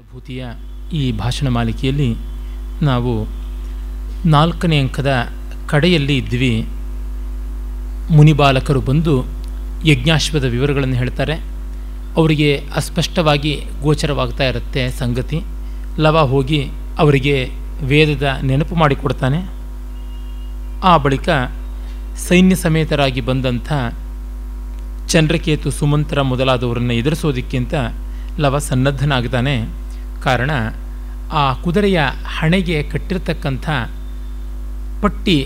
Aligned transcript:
ಅನುಭೂತಿಯ 0.00 0.46
ಈ 0.92 1.12
ಭಾಷಣ 1.12 1.48
ಮಾಲಿಕೆಯಲ್ಲಿ 1.48 2.14
ನಾವು 2.82 3.28
ನಾಲ್ಕನೇ 4.28 4.78
ಅಂಕದ 4.78 5.28
ಕಡೆಯಲ್ಲಿ 5.66 6.16
ಇದ್ವಿ. 6.16 6.66
ಮುನಿಬಾಲಕರು 8.10 8.80
ಬಂದು 8.80 9.24
ಯಜ್ಞಾಶ್ವದ 9.84 10.44
ವಿವರಗಳನ್ನು 10.44 10.94
ಹೇಳ್ತಾರೆ. 10.94 11.34
ಅವರಿಗೆ 12.16 12.62
ಅಸ್ಪಷ್ಟವಾಗಿ 12.76 13.64
ಗೋಚರವಾಗ್ತಾ 13.82 14.44
ಇರುತ್ತೆ 14.44 14.90
ಸಂಗತಿ. 14.90 15.40
ಲವ 15.98 16.26
ಹೋಗಿ 16.26 16.70
ಅವರಿಗೆ 16.98 17.48
ವೇದದ 17.84 18.38
ನೆನಪು 18.42 18.74
ಮಾಡಿಕೊಡ್ತಾನೆ. 18.74 19.40
ಆ 20.82 20.96
ಬಳಿಕ 20.96 21.28
ಸೈನ್ಯ 22.16 22.56
ಸಮೇತರಾಗಿ 22.56 23.20
ಬಂದಂಥ 23.20 23.72
ಚಂದ್ರಕೇತು 25.08 25.70
ಸುಮಂತ್ರ 25.70 26.22
ಮೊದಲಾದವರನ್ನು 26.22 26.92
ಎದುರಿಸೋದಕ್ಕಿಂತ 26.92 27.74
ಲವ 28.38 28.58
ಸನ್ನದ್ಧನಾಗ್ತಾನೆ. 28.58 29.80
ಕಾರಣ 30.22 30.50
ಆ 31.32 31.52
ಕುದುರೆಯ 31.52 32.00
ಹಣೆಗೆ 32.36 32.82
ಕಟ್ಟಿರ್ತಕ್ಕಂಥ 32.82 33.68
ಪಟ್ಟಿ 35.02 35.38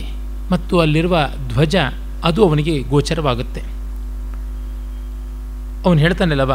ಮತ್ತು 0.51 0.81
ಅಲ್ಲಿರುವ 0.81 1.17
ಧ್ವಜ 1.49 1.77
ಅದು 2.25 2.49
ಅವನಿಗೆ 2.49 2.75
ಗೋಚರವಾಗುತ್ತೆ. 2.83 3.63
ಅವನು 5.85 5.99
ಹೇಳ್ತಾನೆ 5.99 6.35
ಲವ 6.35 6.53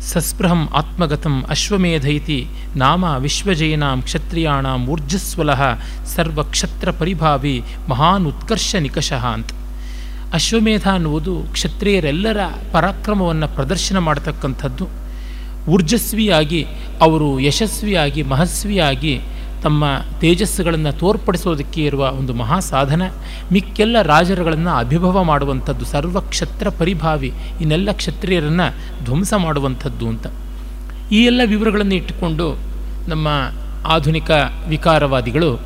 ಸಸ್ಪೃಹಂ 0.00 0.68
ಆತ್ಮಗತಂ 0.74 1.34
ಅಶ್ವಮೇಧ 1.48 2.04
ಇತಿ 2.04 2.38
ನಾಮ 2.76 3.04
ವಿಶ್ವಜಯನಾಂ 3.04 4.02
ಕ್ಷತ್ರಿಯಾಣಾಂ 4.02 4.86
ಊರ್ಜಸ್ವಲಃ 4.88 5.62
ಸರ್ವಕ್ಷತ್ರ 6.14 6.90
ಪರಿಭಾವಿ 6.90 7.56
ಮಹಾನ್ 7.88 8.26
ಉತ್ಕರ್ಷ 8.26 8.74
ನಿಕಷಃ 8.74 9.26
ಅಂತ. 9.26 9.50
ಅಶ್ವಮೇಧ 10.32 10.88
ಅನ್ನುವುದು 10.88 11.34
ಕ್ಷತ್ರಿಯರೆಲ್ಲರ 11.52 12.40
ಪರಾಕ್ರಮವನ್ನು 12.72 13.48
ಪ್ರದರ್ಶನ 13.54 13.98
ಮಾಡತಕ್ಕಂಥದ್ದು. 13.98 14.86
ಊರ್ಜಸ್ವಿಯಾಗಿ, 15.68 16.66
ಅವರು 17.02 17.40
ಯಶಸ್ವಿಯಾಗಿ 17.40 18.22
ಮಹಸ್ವಿಯಾಗಿ 18.22 19.20
ತಮ್ಮ 19.62 19.84
ತೇಜಸ್ಸುಗಳನ್ನು 20.20 20.92
ತೋರ್ಪಡಿಸೋದಕ್ಕೆ 20.98 21.84
ಇರುವ 21.84 22.10
ಒಂದು 22.10 22.34
ಮಹಾ 22.34 22.58
ಸಾಧನ 22.58 23.02
ಮಿಕ್ಕೆಲ್ಲ 23.52 24.02
ರಾಜರುಗಳನ್ನು 24.02 24.70
ಅಭಿಭವ 24.70 25.22
ಮಾಡುವಂಥದ್ದು, 25.22 25.84
ಸರ್ವಕ್ಷತ್ರ 25.84 26.68
ಪರಿಭಾವಿ, 26.68 27.32
ಇನ್ನೆಲ್ಲ 27.60 27.92
ಕ್ಷತ್ರಿಯರನ್ನು 27.92 28.66
ಧ್ವಂಸ 29.04 29.34
ಮಾಡುವಂಥದ್ದು 29.34 30.08
ಅಂತ. 30.08 30.26
ಈ 31.12 31.24
ಎಲ್ಲ 31.24 31.40
ವಿವರಗಳನ್ನು 31.44 31.94
ಇಟ್ಟುಕೊಂಡು 31.94 32.58
ನಮ್ಮ 33.08 33.28
ಆಧುನಿಕ 33.86 34.30
ವಿಕಾರವಾದಿಗಳು 34.68 35.60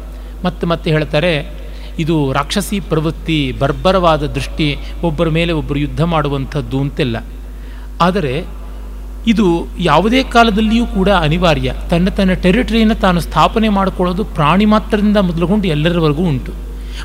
ಮತ್ತೆ 0.45 0.67
ಮತ್ತೆ 0.67 0.91
ಹೇಳ್ತಾರೆ, 0.91 1.65
ಇದು 1.99 2.33
ರಾಕ್ಷಸಿ 2.33 2.81
ಪ್ರವೃತ್ತಿ, 2.81 3.53
ಬರ್ಬರವಾದ 3.53 4.27
ದೃಷ್ಟಿ, 4.27 4.77
ಒಬ್ಬರ 5.03 5.29
ಮೇಲೆ 5.29 5.53
ಒಬ್ಬರು 5.53 5.79
ಯುದ್ಧ 5.79 6.03
ಮಾಡುವಂಥದ್ದು 6.03 6.81
ಅಂತೆಲ್ಲ. 6.81 7.17
ಆದರೆ 8.01 8.64
ಇದು 9.27 9.67
ಯಾವುದೇ 9.79 10.23
ಕಾಲದಲ್ಲಿಯೂ 10.23 10.87
ಕೂಡ 10.87 11.09
ಅನಿವಾರ್ಯ. 11.09 11.73
ತನ್ನ 11.91 12.09
ತನ್ನ 12.09 12.33
ಟೆರಿಟರಿಯನ್ನು 12.33 12.95
ತಾನು 12.95 13.21
ಸ್ಥಾಪನೆ 13.21 13.69
ಮಾಡಿಕೊಳ್ಳೋದು 13.69 14.25
ಪ್ರಾಣಿ 14.25 14.65
ಮಾತ್ರದಿಂದ 14.65 15.17
ಮೊದಲುಗೊಂಡು 15.17 15.69
ಎಲ್ಲರವರೆಗೂ 15.69 16.23
ಉಂಟು. 16.23 16.53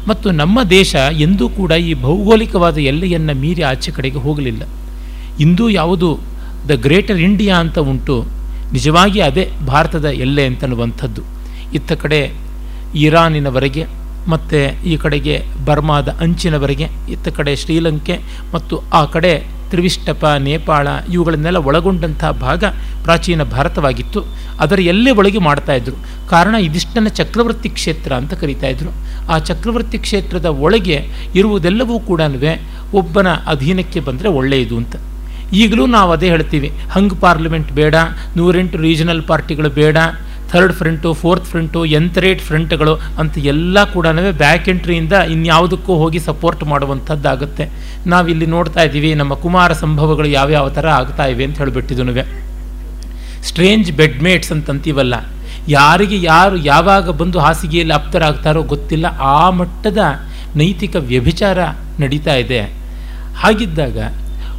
ಮತ್ತು 0.08 0.31
ನಮ್ಮ 0.31 0.64
ದೇಶ 0.64 0.95
ಎಂದೂ 1.20 1.50
ಕೂಡ 1.50 1.72
ಈ 1.72 1.94
ಭೌಗೋಳಿಕವಾದ 1.94 2.78
ಎಲ್ಲೆಯನ್ನು 2.78 3.39
ಮೀರಿ 3.39 3.61
ಆಚೆ 3.61 3.92
ಕಡೆಗೆ 3.92 4.17
ಹೋಗಲಿಲ್ಲ. 4.17 4.64
ಇಂದು 5.39 5.70
ಯಾವುದು 5.70 6.20
ದ 6.70 6.72
ಗ್ರೇಟರ್ 6.72 7.17
ಇಂಡಿಯಾ 7.17 7.56
ಅಂತ 7.58 7.80
ಉಂಟು. 7.80 8.26
ನಿಜವಾಗಿ 8.73 9.20
ಅದೇ 9.22 9.52
ಭಾರತದ 9.67 10.06
ಎಲ್ಲೆ 10.06 10.45
ಅಂತನ್ನುವಂಥದ್ದು. 10.45 11.22
ಇತ್ತ 11.73 11.92
ಕಡೆ 11.92 12.33
ಇರಾನಿನವರೆಗೆ 12.95 13.86
ಮತ್ತು 14.28 14.83
ಈ 14.83 14.98
ಕಡೆಗೆ 14.98 15.44
ಬರ್ಮಾದ 15.66 16.09
ಅಂಚಿನವರೆಗೆ, 16.09 16.88
ಇತ್ತ 17.09 17.28
ಕಡೆ 17.28 17.56
ಶ್ರೀಲಂಕೆ 17.56 18.20
ಮತ್ತು 18.54 18.78
ಆ 18.94 19.06
ಕಡೆ 19.06 19.59
ತ್ರಿವಿಷ್ಟಪ, 19.70 20.23
ನೇಪಾಳ 20.48 20.88
ಇವುಗಳನ್ನೆಲ್ಲ 21.14 21.59
ಒಳಗೊಂಡಂಥ 21.70 22.23
ಭಾಗ 22.45 22.64
ಪ್ರಾಚೀನ 23.03 23.44
ಭಾರತವಾಗಿತ್ತು. 23.56 24.22
ಅದರ 24.59 24.80
ಎಲ್ಲೇ 24.94 25.11
ಒಳಗೆ 25.11 25.42
ಮಾಡ್ತಾಯಿದ್ರು 25.48 25.98
ಕಾರಣ 26.30 26.56
ಇದಿಷ್ಟನ್ನು 26.67 27.11
ಚಕ್ರವರ್ತಿ 27.20 27.70
ಕ್ಷೇತ್ರ 27.70 28.11
ಅಂತ 28.22 28.34
ಕರೀತಾಯಿದ್ರು 28.34 28.92
ಆ 29.34 29.38
ಚಕ್ರವರ್ತಿ 29.50 29.98
ಕ್ಷೇತ್ರದ 30.06 30.50
ಒಳಗೆ 30.66 30.98
ಇರುವುದೆಲ್ಲವೂ 31.36 31.98
ಕೂಡ 32.10 32.21
ಒಬ್ಬನ 32.94 33.30
ಅಧೀನಕ್ಕೆ 33.48 33.99
ಬಂದರೆ 33.99 34.30
ಒಳ್ಳೆಯದು 34.39 34.77
ಅಂತ. 34.77 34.95
ಈಗಲೂ 35.54 35.83
ನಾವು 35.95 36.10
ಅದೇ 36.11 36.27
ಹೇಳ್ತೀವಿ, 36.30 36.70
ಹಂಗ್ 36.92 37.15
ಪಾರ್ಲಿಮೆಂಟ್ 37.21 37.71
ಬೇಡ, 37.71 37.95
ನೂರೆಂಟು 38.38 38.77
ರೀಜನಲ್ 38.77 39.21
ಪಾರ್ಟಿಗಳು 39.27 39.70
ಬೇಡ 39.70 39.98
ಥರ್ಡ್ 40.52 40.73
ಫ್ರಂಟು 40.73 41.14
ಫೋರ್ತ್ 41.14 41.45
ಫ್ರಂಟು 41.45 41.86
ಎಂತರೇಟ್ 41.86 42.42
ಫ್ರಂಟ್ಗಳು 42.42 42.95
ಅಂತ 42.95 43.37
ಎಲ್ಲ 43.37 43.83
ಕೂಡ 43.83 44.08
ಬ್ಯಾಕ್ 44.32 44.70
ಎಂಟ್ರಿಯಿಂದ 44.70 45.14
ಇನ್ಯಾವುದಕ್ಕೂ 45.14 45.95
ಹೋಗಿ 45.95 46.20
ಸಪೋರ್ಟ್ 46.20 46.64
ಮಾಡುವಂಥದ್ದಾಗುತ್ತೆ. 46.64 47.70
ನಾವಿಲ್ಲಿ 48.08 48.45
ನೋಡ್ತಾ 48.45 48.83
ಇದ್ದೀವಿ 48.83 49.14
ನಮ್ಮ 49.14 49.33
ಕುಮಾರ 49.33 49.73
ಸಂಭವಗಳು 49.73 50.27
ಯಾವ್ಯಾವ 50.27 50.70
ಥರ 50.70 50.88
ಆಗ್ತಾ 50.88 51.26
ಇವೆ 51.26 51.43
ಅಂತ 51.43 51.58
ಹೇಳಿಬಿಟ್ಟಿದ್ನುವೆ 51.58 52.23
ಸ್ಟ್ರೇಂಜ್ 53.43 53.92
ಬೆಡ್ಮೇಟ್ಸ್ 53.92 54.52
ಅಂತಂತೀವಲ್ಲ. 54.52 55.15
ಯಾರಿಗೆ 55.67 56.21
ಯಾರು 56.21 56.58
ಯಾವಾಗ 56.58 57.09
ಬಂದು 57.09 57.39
ಹಾಸಿಗೆಯಲ್ಲಿ 57.39 57.93
ಆಪ್ತರಾಗ್ತಾರೋ 57.93 58.61
ಗೊತ್ತಿಲ್ಲ. 58.64 59.05
ಆ 59.20 59.49
ಮಟ್ಟದ 59.49 59.98
ನೈತಿಕ 60.55 60.95
ವ್ಯಭಿಚಾರ 60.95 61.59
ನಡೀತಾ 61.99 62.33
ಇದೆ. 62.33 62.61
ಹಾಗಿದ್ದಾಗ 63.38 63.98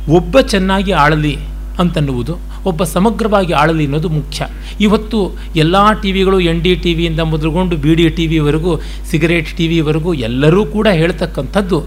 ಒಬ್ಬ 0.08 0.40
ಚೆನ್ನಾಗಿ 0.40 0.92
ಆಳಲಿ 0.92 1.38
ಅಂತನ್ನುವುದು 1.78 2.49
ಒಬ್ಬ 2.69 2.84
ಸಮಗ್ರವಾಗಿ 2.94 3.53
ಆಳಲಿ 3.60 3.84
ಅನ್ನೋದು 3.88 4.10
ಮುಖ್ಯ. 4.19 4.47
ಇವತ್ತು 4.87 5.19
ಎಲ್ಲ 5.62 5.76
ಟಿ 6.03 6.10
ವಿಗಳು 6.16 6.38
ಎನ್ 6.50 6.60
ಡಿ 6.66 6.72
ಟಿ 6.84 6.93
ವಿಯಿಂದ 6.98 7.22
ಮೊದಲುಗೊಂಡು 7.32 7.76
ಬಿ 7.84 7.93
ಡಿ 8.00 8.06
ಟಿ 8.19 8.26
ವಿವರೆಗೂ 8.34 8.72
ಸಿಗರೇಟ್ 9.10 9.50
ಟಿ 9.59 9.66
ವಿವರೆಗೂ 9.72 10.12
ಎಲ್ಲರೂ 10.28 10.62
ಕೂಡ 10.75 10.88
ಹೇಳ್ತಕ್ಕಂಥದ್ದು, 11.00 11.81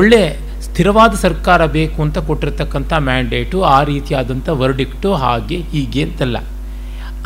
ಒಳ್ಳೆ 0.00 0.22
ಸ್ಥಿರವಾದ 0.66 1.12
ಸರ್ಕಾರ 1.24 1.60
ಬೇಕು 1.78 1.98
ಅಂತ 2.06 2.18
ಕೊಟ್ಟಿರ್ತಕ್ಕಂಥ 2.28 2.92
ಮ್ಯಾಂಡೇಟು, 3.08 3.58
ಆ 3.76 3.78
ರೀತಿಯಾದಂಥ 3.90 4.48
ವರ್ಡಿಕ್ಟು 4.62 5.10
ಹಾಗೆ 5.22 5.58
ಹೀಗೆ 5.72 6.02
ಅಂತಲ್ಲ. 6.08 6.38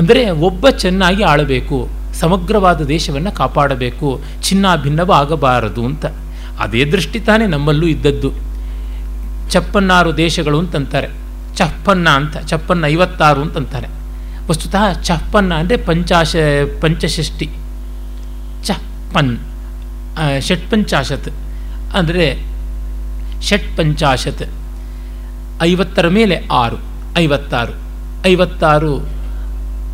ಅಂದರೆ 0.00 0.22
ಒಬ್ಬ 0.48 0.64
ಚೆನ್ನಾಗಿ 0.84 1.22
ಆಳಬೇಕು, 1.32 1.78
ಸಮಗ್ರವಾದ 2.22 2.80
ದೇಶವನ್ನು 2.94 3.32
ಕಾಪಾಡಬೇಕು 3.40 4.08
ಚಿನ್ನ 4.46 4.66
ಭಿನ್ನವಾಗಬಾರದು 4.84 5.82
ಅಂತ. 5.90 6.04
ಅದೇ 6.64 6.82
ದೃಷ್ಟಿ 6.94 7.20
ತಾನೇ 7.28 7.46
ನಮ್ಮಲ್ಲೂ 7.54 7.86
ಇದ್ದದ್ದು. 7.94 8.30
ಚಪ್ಪನ್ನಾರು 9.52 10.10
ದೇಶಗಳು 10.24 10.58
ಅಂತಂತಾರೆ. 10.62 11.08
ಚಪ್ಪನ್ನ 11.58 12.08
ಅಂತ, 12.20 12.36
ಚಪ್ಪನ್ನ 12.50 12.84
ಐವತ್ತಾರು 12.94 13.40
ಅಂತಂತಾರೆ. 13.46 13.88
ವಸ್ತುತಃ 14.48 14.84
ಚಪ್ಪನ್ನ 15.08 15.52
ಅಂದರೆ 15.62 15.76
ಪಂಚಾಶ 15.88 16.36
ಪಂಚಷಷ್ಟಿ 16.82 17.46
ಚಪ್ಪನ್ 18.68 19.32
ಷಟ್ಪಂಚಾಶತ್ 20.46 21.30
ಅಂದರೆ 21.98 22.26
ಷಟ್ಪಂಚಾಶತ್ 23.48 24.44
ಐವತ್ತರ 25.62 26.06
ಮೇಲೆ 26.18 26.36
ಆರು, 26.62 26.78
ಐವತ್ತಾರು 27.22 27.74
ಐವತ್ತಾರು 28.30 28.92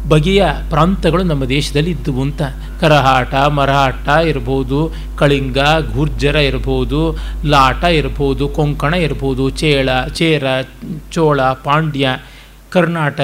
ಬಗೆಯ 0.08 0.46
ಪ್ರಾಂತಗಳು 0.70 1.22
ನಮ್ಮ 1.22 1.44
ದೇಶದಲ್ಲಿ 1.44 1.90
ಇದ್ದವು 1.90 2.22
ಅಂತ. 2.22 2.42
ಕರಹಾಟ, 2.80 3.34
ಮರಹಾಟ 3.34 4.08
ಇರ್ಬೋದು, 4.08 4.92
ಕಳಿಂಗ 5.18 5.58
ಗುರ್ಜರ 5.94 6.34
ಇರ್ಬೋದು, 6.34 7.16
ಲಾಟ 7.46 7.84
ಇರ್ಬೋದು, 7.84 8.48
ಕೊಂಕಣ 8.48 8.94
ಇರ್ಬೋದು, 8.94 9.50
ಚೇಳ, 9.50 9.88
ಚೇರ, 10.08 10.44
ಚೋಳ, 11.12 11.42
ಪಾಂಡ್ಯ, 11.42 12.08
ಕರ್ನಾಟ, 12.70 13.20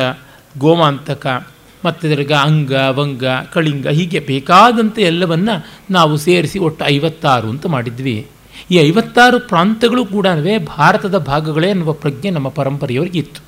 ಗೋಮಾಂತಕ 0.59 1.47
ಮತ್ತು 1.85 2.09
ತಿರ್ಗ 2.09 2.33
ಅಂಗ, 2.33 2.73
ವಂಗ, 2.91 3.25
ಕಳಿಂಗ 3.53 3.89
ಹೀಗೆ 3.89 4.21
ಬೇಕಾದಂಥ 4.21 4.99
ಎಲ್ಲವನ್ನು 4.99 5.67
ನಾವು 5.91 6.17
ಸೇರಿಸಿ 6.17 6.59
ಒಟ್ಟು 6.59 6.85
ಐವತ್ತಾರು 6.85 7.49
ಅಂತ 7.49 7.67
ಮಾಡಿದ್ವಿ. 7.67 8.27
ಈ 8.71 8.75
ಐವತ್ತಾರು 8.75 9.41
ಪ್ರಾಂತಗಳು 9.41 10.05
ಕೂಡ 10.05 10.27
ಭಾರತದ 10.59 11.19
ಭಾಗಗಳೇ 11.19 11.71
ಅನ್ನುವ 11.71 11.93
ಪ್ರಜ್ಞೆ 11.93 12.31
ನಮ್ಮ 12.31 12.49
ಪರಂಪರೆಯವರಿಗೆ 12.49 13.19
ಇತ್ತು. 13.19 13.46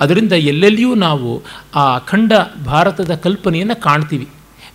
ಅದರಿಂದ 0.00 0.32
ಎಲ್ಲೆಲ್ಲಿಯೂ 0.32 0.94
ನಾವು 0.94 1.42
ಆ 1.74 1.94
ಅಖಂಡ 1.94 2.32
ಭಾರತದ 2.64 3.14
ಕಲ್ಪನೆಯನ್ನು 3.14 3.80
ಕಾಣ್ತೀವಿ. 3.80 4.28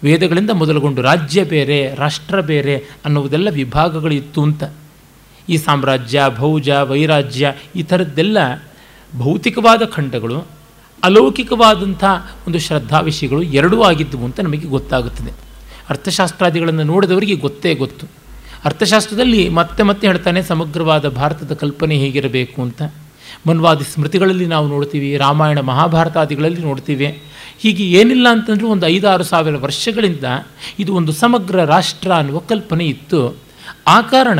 ವೇದಗಳಿಂದ 0.03 0.49
ಮೊದಲುಗೊಂಡು 0.49 1.01
ರಾಜ್ಯ 1.01 1.43
ಬೇರೆ, 1.43 1.95
ರಾಷ್ಟ್ರ 1.95 2.41
ಬೇರೆ 2.41 2.85
ಅನ್ನುವುದೆಲ್ಲ 3.05 3.49
ವಿಭಾಗಗಳಿತ್ತು 3.49 4.43
ಅಂತ. 4.43 4.63
ಈ 5.49 5.57
ಸಾಮ್ರಾಜ್ಯ, 5.57 6.21
ಭೌಜ, 6.35 6.69
ವೈರಾಜ್ಯ 6.69 7.53
ಈ 7.75 7.83
ಥರದ್ದೆಲ್ಲ 7.83 8.37
ಭೌತಿಕವಾದ 9.17 9.85
ಖಂಡಗಳು, 9.85 10.43
ಅಲೌಕಿಕವಾದಂಥ 11.03 12.03
ಒಂದು 12.47 12.59
ಶ್ರದ್ಧಾ 12.59 12.99
ವಿಷಯಗಳು 12.99 13.41
ಎರಡೂ 13.41 13.81
ಆಗಿದ್ದವು 13.81 14.25
ಅಂತ 14.25 14.39
ನಮಗೆ 14.39 14.67
ಗೊತ್ತಾಗುತ್ತದೆ. 14.67 15.31
ಅರ್ಥಶಾಸ್ತ್ರಾದಿಗಳನ್ನು 15.89 16.83
ನೋಡಿದವರಿಗೆ 16.83 17.35
ಗೊತ್ತೇ 17.35 17.75
ಗೊತ್ತು. 17.75 18.07
ಅರ್ಥಶಾಸ್ತ್ರದಲ್ಲಿ 18.65 19.49
ಮತ್ತೆ 19.49 19.83
ಮತ್ತೆ 19.83 20.07
ಹೇಳ್ತಾನೆ 20.07 20.41
ಸಮಗ್ರವಾದ 20.41 21.09
ಭಾರತದ 21.09 21.53
ಕಲ್ಪನೆ 21.53 21.95
ಹೇಗಿರಬೇಕು 21.95 22.61
ಅಂತ. 22.61 22.81
ಮನ್ವಾದಿ 23.47 23.83
ಸ್ಮೃತಿಗಳಲ್ಲಿ 23.83 24.45
ನಾವು 24.45 24.67
ನೋಡ್ತೀವಿ, 24.67 25.17
ರಾಮಾಯಣ 25.17 25.59
ಮಹಾಭಾರತಾದಿಗಳಲ್ಲಿ 25.59 26.61
ನೋಡ್ತೀವಿ. 26.61 27.23
ಹೀಗೆ 27.63 27.83
ಏನಿಲ್ಲ 27.99 28.27
ಅಂತಂದರೂ 28.31 28.67
ಒಂದು 28.67 28.87
ಐದಾರು 28.87 29.23
ಸಾವಿರ 29.23 29.55
ವರ್ಷಗಳಿಂದ 29.55 30.25
ಇದು 30.79 30.95
ಒಂದು 30.95 31.11
ಸಮಗ್ರ 31.11 31.65
ರಾಷ್ಟ್ರ 31.65 32.11
ಅನ್ನುವ 32.11 32.39
ಕಲ್ಪನೆ 32.39 32.85
ಇತ್ತು. 32.85 33.35
ಆ 33.87 34.01
ಕಾರಣ 34.01 34.39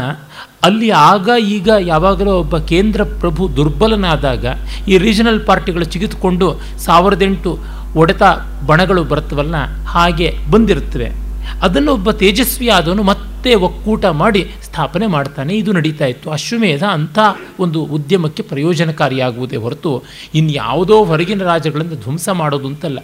ಅಲ್ಲಿ 0.64 0.90
ಆಗ 0.90 1.30
ಈಗ 1.58 1.70
ಯಾವಾಗಲೂ 1.80 2.32
ಒಬ್ಬ 2.32 2.58
ಕೇಂದ್ರ 2.58 3.04
ಪ್ರಭು 3.04 3.56
ದುರ್ಬಲನಾದಾಗ 3.58 4.46
ಈ 4.88 4.98
ರೀಜನಲ್ 4.98 5.46
ಪಾರ್ಟಿಗಳು 5.46 5.86
ಚಿಗಿತುಕೊಂಡು 5.86 6.48
ಸಾವಿರದ 6.86 7.22
ಎಂಟು 7.22 7.52
ಒಡೆತ 7.96 8.24
ಬಣಗಳು 8.66 9.04
ಬರ್ತವಲ್ಲ 9.04 9.56
ಹಾಗೆ 9.86 10.38
ಬಂದಿರುತ್ತವೆ. 10.52 11.23
ಅದನ್ನು 11.62 11.94
ಒಬ್ಬ 11.94 12.12
ತೇಜಸ್ವಿ 12.12 12.70
ಆದವನು 12.70 13.04
ಮತ್ತೆ 13.04 13.56
ಒಕ್ಕೂಟ 13.56 14.06
ಮಾಡಿ 14.06 14.52
ಸ್ಥಾಪನೆ 14.64 15.08
ಮಾಡ್ತಾನೆ. 15.08 15.54
ಇದು 15.54 15.72
ನಡೀತಾ 15.72 16.06
ಇತ್ತು. 16.06 16.30
ಅಶ್ವಮೇಧ 16.30 16.84
ಅಂಥ 16.84 17.20
ಒಂದು 17.60 17.84
ಉದ್ಯಮಕ್ಕೆ 17.84 18.44
ಪ್ರಯೋಜನಕಾರಿಯಾಗುವುದೇ 18.44 19.56
ಹೊರತು 19.56 20.04
ಇನ್ಯಾವುದೋ 20.36 21.06
ಹೊರಗಿನ 21.06 21.44
ರಾಜ್ಯಗಳನ್ನು 21.44 21.96
ಧ್ವಂಸ 21.96 22.30
ಮಾಡೋದು 22.30 22.68
ಅಂತಲ್ಲ. 22.68 23.00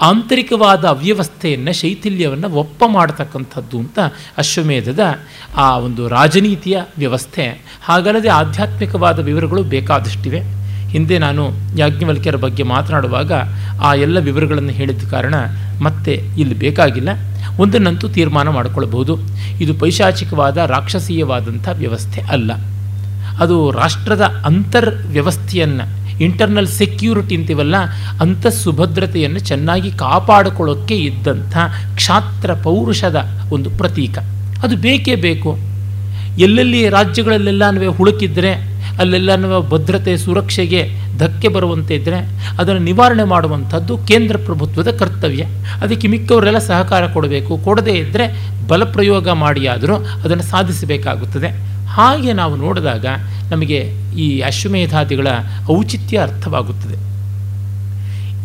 ಆಂತರಿಕವಾದ 0.00 0.84
ಅವ್ಯವಸ್ಥೆಯನ್ನು, 0.84 1.72
ಶೈಥಿಲ್ಯವನ್ನು 1.72 2.50
ಒಪ್ಪ 2.50 2.84
ಮಾಡತಕ್ಕಂಥದ್ದು 2.86 3.78
ಅಂತ 3.78 3.98
ಅಶ್ವಮೇಧದ 4.38 5.00
ಆ 5.56 5.78
ಒಂದು 5.78 6.08
ರಾಜನೀತಿಯ 6.08 6.80
ವ್ಯವಸ್ಥೆ. 6.98 7.64
ಹಾಗಲ್ಲದೆ 7.84 8.28
ಆಧ್ಯಾತ್ಮಿಕವಾದ 8.28 9.18
ವಿವರಗಳು 9.18 9.62
ಬೇಕಾದಷ್ಟಿವೆ. 9.62 10.40
ಹಿಂದೆ 10.88 11.18
ನಾನು 11.18 11.50
ಯಾಜ್ಞವಲ್ಕ್ಯರ 11.76 12.36
ಬಗ್ಗೆ 12.36 12.62
ಮಾತನಾಡುವಾಗ 12.62 13.32
ಆ 13.82 13.94
ಎಲ್ಲ 13.94 14.18
ವಿವರಗಳನ್ನು 14.18 14.70
ಹೇಳಿದ 14.70 15.10
ಕಾರಣ 15.10 15.34
ಮತ್ತೆ 15.82 16.12
ಇಲ್ಲಿ 16.12 16.54
ಬೇಕಾಗಿಲ್ಲ. 16.54 17.08
ಒಂದನ್ನಂತೂ 17.58 18.08
ತೀರ್ಮಾನ 18.08 18.48
ಮಾಡಿಕೊಳ್ಬಹುದು. 18.48 19.18
ಇದು 19.60 19.74
ಪೈಶಾಚಿಕವಾದ, 19.74 20.56
ರಾಕ್ಷಸೀಯವಾದಂಥ 20.56 21.68
ವ್ಯವಸ್ಥೆ 21.72 22.20
ಅಲ್ಲ. 22.20 22.52
ಅದು 23.40 23.70
ರಾಷ್ಟ್ರದ 23.70 24.20
ಅಂತರ್ 24.20 24.94
ವ್ಯವಸ್ಥೆಯನ್ನು 25.06 26.02
ಇಂಟರ್ನಲ್ 26.20 26.66
ಸೆಕ್ಯೂರಿಟಿ 26.66 27.36
ಅಂತೀವಲ್ಲ 27.36 27.76
ಅಂಥ 28.20 28.46
ಸುಭದ್ರತೆಯನ್ನು 28.46 29.38
ಚೆನ್ನಾಗಿ 29.38 29.90
ಕಾಪಾಡಿಕೊಳ್ಳೋಕ್ಕೆ 29.90 30.94
ಇದ್ದಂಥ 30.94 31.56
ಕ್ಷಾತ್ರ 31.94 32.54
ಪೌರುಷದ 32.54 33.16
ಒಂದು 33.52 33.70
ಪ್ರತೀಕ. 33.70 34.18
ಅದು 34.62 34.76
ಬೇಕೇ 34.76 35.14
ಬೇಕು. 35.14 35.58
ಎಲ್ಲೆಲ್ಲಿ 36.38 36.88
ರಾಜ್ಯಗಳಲ್ಲೆಲ್ಲನೂ 36.88 37.92
ಅಲ್ಲೆಲ್ಲನೂ 38.98 39.62
ಭದ್ರತೆ 39.62 40.16
ಸುರಕ್ಷೆಗೆ 40.16 40.88
ಧಕ್ಕೆ 41.18 41.48
ಬರುವಂತೆ 41.48 41.94
ಇದ್ದರೆ 41.94 42.16
ಅದನ್ನು 42.58 42.80
ನಿವಾರಣೆ 42.80 43.24
ಮಾಡುವಂಥದ್ದು 43.24 43.98
ಕೇಂದ್ರ 43.98 44.36
ಪ್ರಭುತ್ವದ 44.36 44.90
ಕರ್ತವ್ಯ. 44.90 45.42
ಅದಕ್ಕೆ 45.82 46.08
ಮಿಕ್ಕವರೆಲ್ಲ 46.08 46.58
ಸಹಕಾರ 46.58 47.06
ಕೊಡಬೇಕು. 47.06 47.58
ಕೊಡದೇ 47.58 47.90
ಇದ್ದರೆ 47.90 48.48
ಬಲಪ್ರಯೋಗ 48.68 49.28
ಮಾಡಿಯಾದರೂ 49.28 49.94
ಅದನ್ನು 49.96 50.42
ಸಾಧಿಸಬೇಕಾಗುತ್ತದೆ. 50.42 51.48
ಹಾಗೆ 51.86 52.32
ನಾವು 52.32 52.56
ನೋಡಿದಾಗ 52.56 53.06
ನಮಗೆ 53.50 53.78
ಈ 54.16 54.40
ಅಶ್ವಮೇಧಾದಿಗಳ 54.40 55.26
ಔಚಿತ್ಯ 55.70 56.18
ಅರ್ಥವಾಗುತ್ತದೆ. 56.18 57.12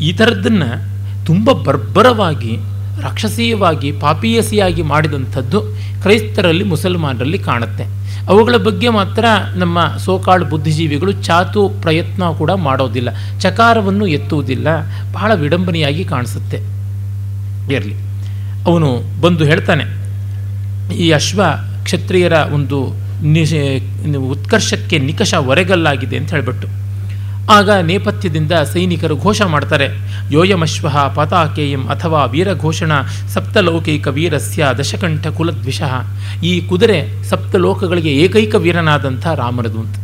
ಈ 0.02 0.14
ಥರದ್ದನ್ನು 0.14 0.98
ತುಂಬ 1.26 1.52
ಬರ್ಬರವಾಗಿ, 1.52 2.58
ರಾಕ್ಷಸೀಯವಾಗಿ, 3.02 3.92
ಪಾಪೀಯಸಿಯಾಗಿ 3.92 4.82
ಮಾಡಿದಂಥದ್ದು 4.82 5.62
ಕ್ರೈಸ್ತರಲ್ಲಿ, 6.02 6.64
ಮುಸಲ್ಮಾನರಲ್ಲಿ 6.64 7.40
ಕಾಣುತ್ತೆ. 7.40 8.07
ಅವುಗಳ 8.28 8.56
ಬಗ್ಗೆ 8.58 8.90
ಮಾತ್ರ 8.90 9.26
ನಮ್ಮ 9.56 9.80
ಸೋಕಾಳು 9.98 10.46
ಬುದ್ಧಿಜೀವಿಗಳು 10.46 11.12
ಚಾತು 11.12 11.62
ಪ್ರಯತ್ನ 11.82 12.24
ಕೂಡ 12.32 12.52
ಮಾಡೋದಿಲ್ಲ. 12.68 13.10
ಚಕಾರವನ್ನು 13.40 14.08
ಎತ್ತುವುದಿಲ್ಲ. 14.08 14.68
ಬಹಳ 15.14 15.32
ವಿಡಂಬನೆಯಾಗಿ 15.34 16.04
ಕಾಣಿಸುತ್ತೆ. 16.06 16.58
ಇರಲಿ. 17.74 17.96
ಅವನು 18.66 18.90
ಬಂದು 19.22 19.44
ಹೇಳ್ತಾನೆ, 19.44 19.86
ಈ 20.96 21.06
ಅಶ್ವ 21.12 21.42
ಕ್ಷತ್ರಿಯರ 21.84 22.36
ಒಂದು 22.54 22.80
ಉತ್ಕರ್ಷಕ್ಕೆ 24.30 24.98
ನಿಕಷ 25.00 25.34
ಒರೆಗಲ್ಲಾಗಿದೆ 25.34 26.16
ಅಂತ 26.18 26.30
ಹೇಳಿಬಿಟ್ಟು. 26.30 26.68
ಆಗ 27.50 27.70
ನೇಪಥ್ಯದಿಂದ 27.70 28.52
ಸೈನಿಕರು 28.52 29.18
ಘೋಷ 29.18 29.42
ಮಾಡ್ತಾರೆ. 29.42 29.88
ಯೋಯಮಶ್ವ 30.32 30.90
ಪತಾಕೇಯಂ 31.16 31.88
ಅಥವಾ 31.88 32.26
ವೀರಘೋಷಣ 32.26 32.92
ಸಪ್ತಲೌಕಿಕ 33.34 34.08
ವೀರಸ್ಯ 34.08 34.66
ದಶಕಂಠ 34.80 35.28
ಕುಲದ್ವಿಷಃ. 35.28 35.94
ಈ 36.44 36.62
ಕುದುರೆ 36.62 37.24
ಸಪ್ತಲೋಕಗಳಿಗೆ 37.24 38.14
ಏಕೈಕ 38.14 38.56
ವೀರನಾದಂಥ 38.56 39.28
ರಾಮನದು 39.28 39.80
ಅಂತ. 39.80 39.96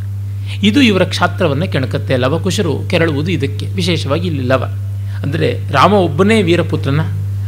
ಇದು 0.62 0.80
ಇವರ 0.80 1.04
ಕ್ಷಾತ್ರವನ್ನು 1.04 1.72
ಕೆಣಕತ್ತೆ 1.72 2.16
ಲವಕುಶರು 2.16 2.88
ಕೆರಳುವುದು 2.90 3.30
ಇದಕ್ಕೆ. 3.30 3.66
ವಿಶೇಷವಾಗಿ 3.66 4.26
ಇಲ್ಲಿ 4.26 4.42
ಲವ. 4.42 4.64
ಅಂದರೆ 5.22 5.72
ರಾಮ 5.72 5.92
ಒಬ್ಬನೇ 5.92 6.42
ವೀರಪುತ್ರನ, 6.42 7.00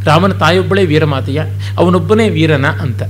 ರಾಮನ 0.04 0.32
ತಾಯೊಬ್ಬಳೇ 0.32 0.84
ವೀರಮಾತೆಯ, 0.84 1.40
ಅವನೊಬ್ಬನೇ 1.78 2.28
ವೀರನ 2.28 2.66
ಅಂತ. 2.66 3.02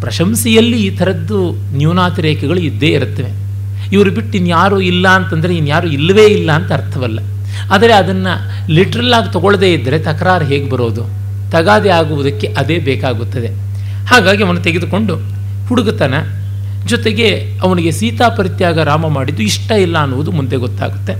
ಪ್ರಶಂಸೆಯಲ್ಲಿ 0.00 0.86
ಈ 0.86 0.96
ಥರದ್ದು 0.96 1.52
ನ್ಯೂನಾತಿರೇಕಗಳು 1.76 2.60
ಇದ್ದೇ 2.60 2.86
ಇರುತ್ತವೆ. 2.86 3.41
ಇವರು 3.92 4.10
ಬಿಟ್ಟು 4.10 4.38
ಇನ್ಯಾರು 4.38 4.80
ಇಲ್ಲ 4.80 5.08
ಅಂತಂದರೆ 5.08 5.56
ಇನ್ಯಾರು 5.56 5.88
ಇಲ್ಲವೇ 5.88 6.24
ಇಲ್ಲ 6.24 6.52
ಅಂತ 6.52 6.72
ಅರ್ಥವಲ್ಲ. 6.72 7.18
ಆದರೆ 7.72 7.92
ಅದನ್ನು 7.92 8.32
ಲಿಟ್ರಲ್ಲಾಗಿ 8.72 9.32
ತಗೊಳ್ಳದೇ 9.32 9.72
ಇದ್ದರೆ 9.72 9.98
ತಕರಾರು 9.98 10.44
ಹೇಗೆ 10.44 10.70
ಬರೋದು? 10.70 11.02
ತಗಾದೆ 11.50 11.90
ಆಗುವುದಕ್ಕೆ 11.90 12.46
ಅದೇ 12.46 12.78
ಬೇಕಾಗುತ್ತದೆ. 12.78 13.46
ಹಾಗಾಗಿ 14.06 14.44
ಅವನು 14.44 14.62
ತೆಗೆದುಕೊಂಡು 14.62 15.16
ಹುಡುಗತನ 15.68 16.14
ಜೊತೆಗೆ 16.86 17.58
ಅವನಿಗೆ 17.58 17.92
ಸೀತಾ 17.92 18.28
ಪರಿತ್ಯಾಗ 18.28 18.78
ರಾಮ 18.78 19.08
ಮಾಡಿದ್ದು 19.08 19.42
ಇಷ್ಟ 19.42 19.70
ಇಲ್ಲ 19.70 19.98
ಅನ್ನುವುದು 19.98 20.30
ಮುಂದೆ 20.30 20.56
ಗೊತ್ತಾಗುತ್ತೆ. 20.56 21.12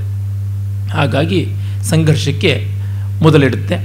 ಹಾಗಾಗಿ 0.91 1.47
ಸಂಘರ್ಷಕ್ಕೆ 1.83 2.69
ಮೊದಲಿಡುತ್ತೆ. 3.23 3.77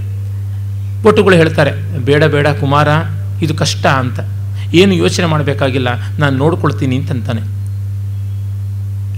ಒಟ್ಟುಗಳು 1.07 1.35
ಹೇಳ್ತಾರೆ, 1.35 1.71
ಬೇಡ 1.97 2.23
ಬೇಡ 2.23 2.47
ಕುಮಾರ, 2.47 2.87
ಇದು 3.41 3.53
ಕಷ್ಟ 3.55 3.85
ಅಂತ. 3.85 4.19
ಏನು 4.73 4.93
ಯೋಚನೆ 4.93 5.25
ಮಾಡಬೇಕಾಗಿಲ್ಲ, 5.25 5.87
ನಾನು 6.19 6.37
ನೋಡ್ಕೊಳ್ತೀನಿ 6.37 6.95
ಅಂತಂತಾನೆ. 6.95 7.56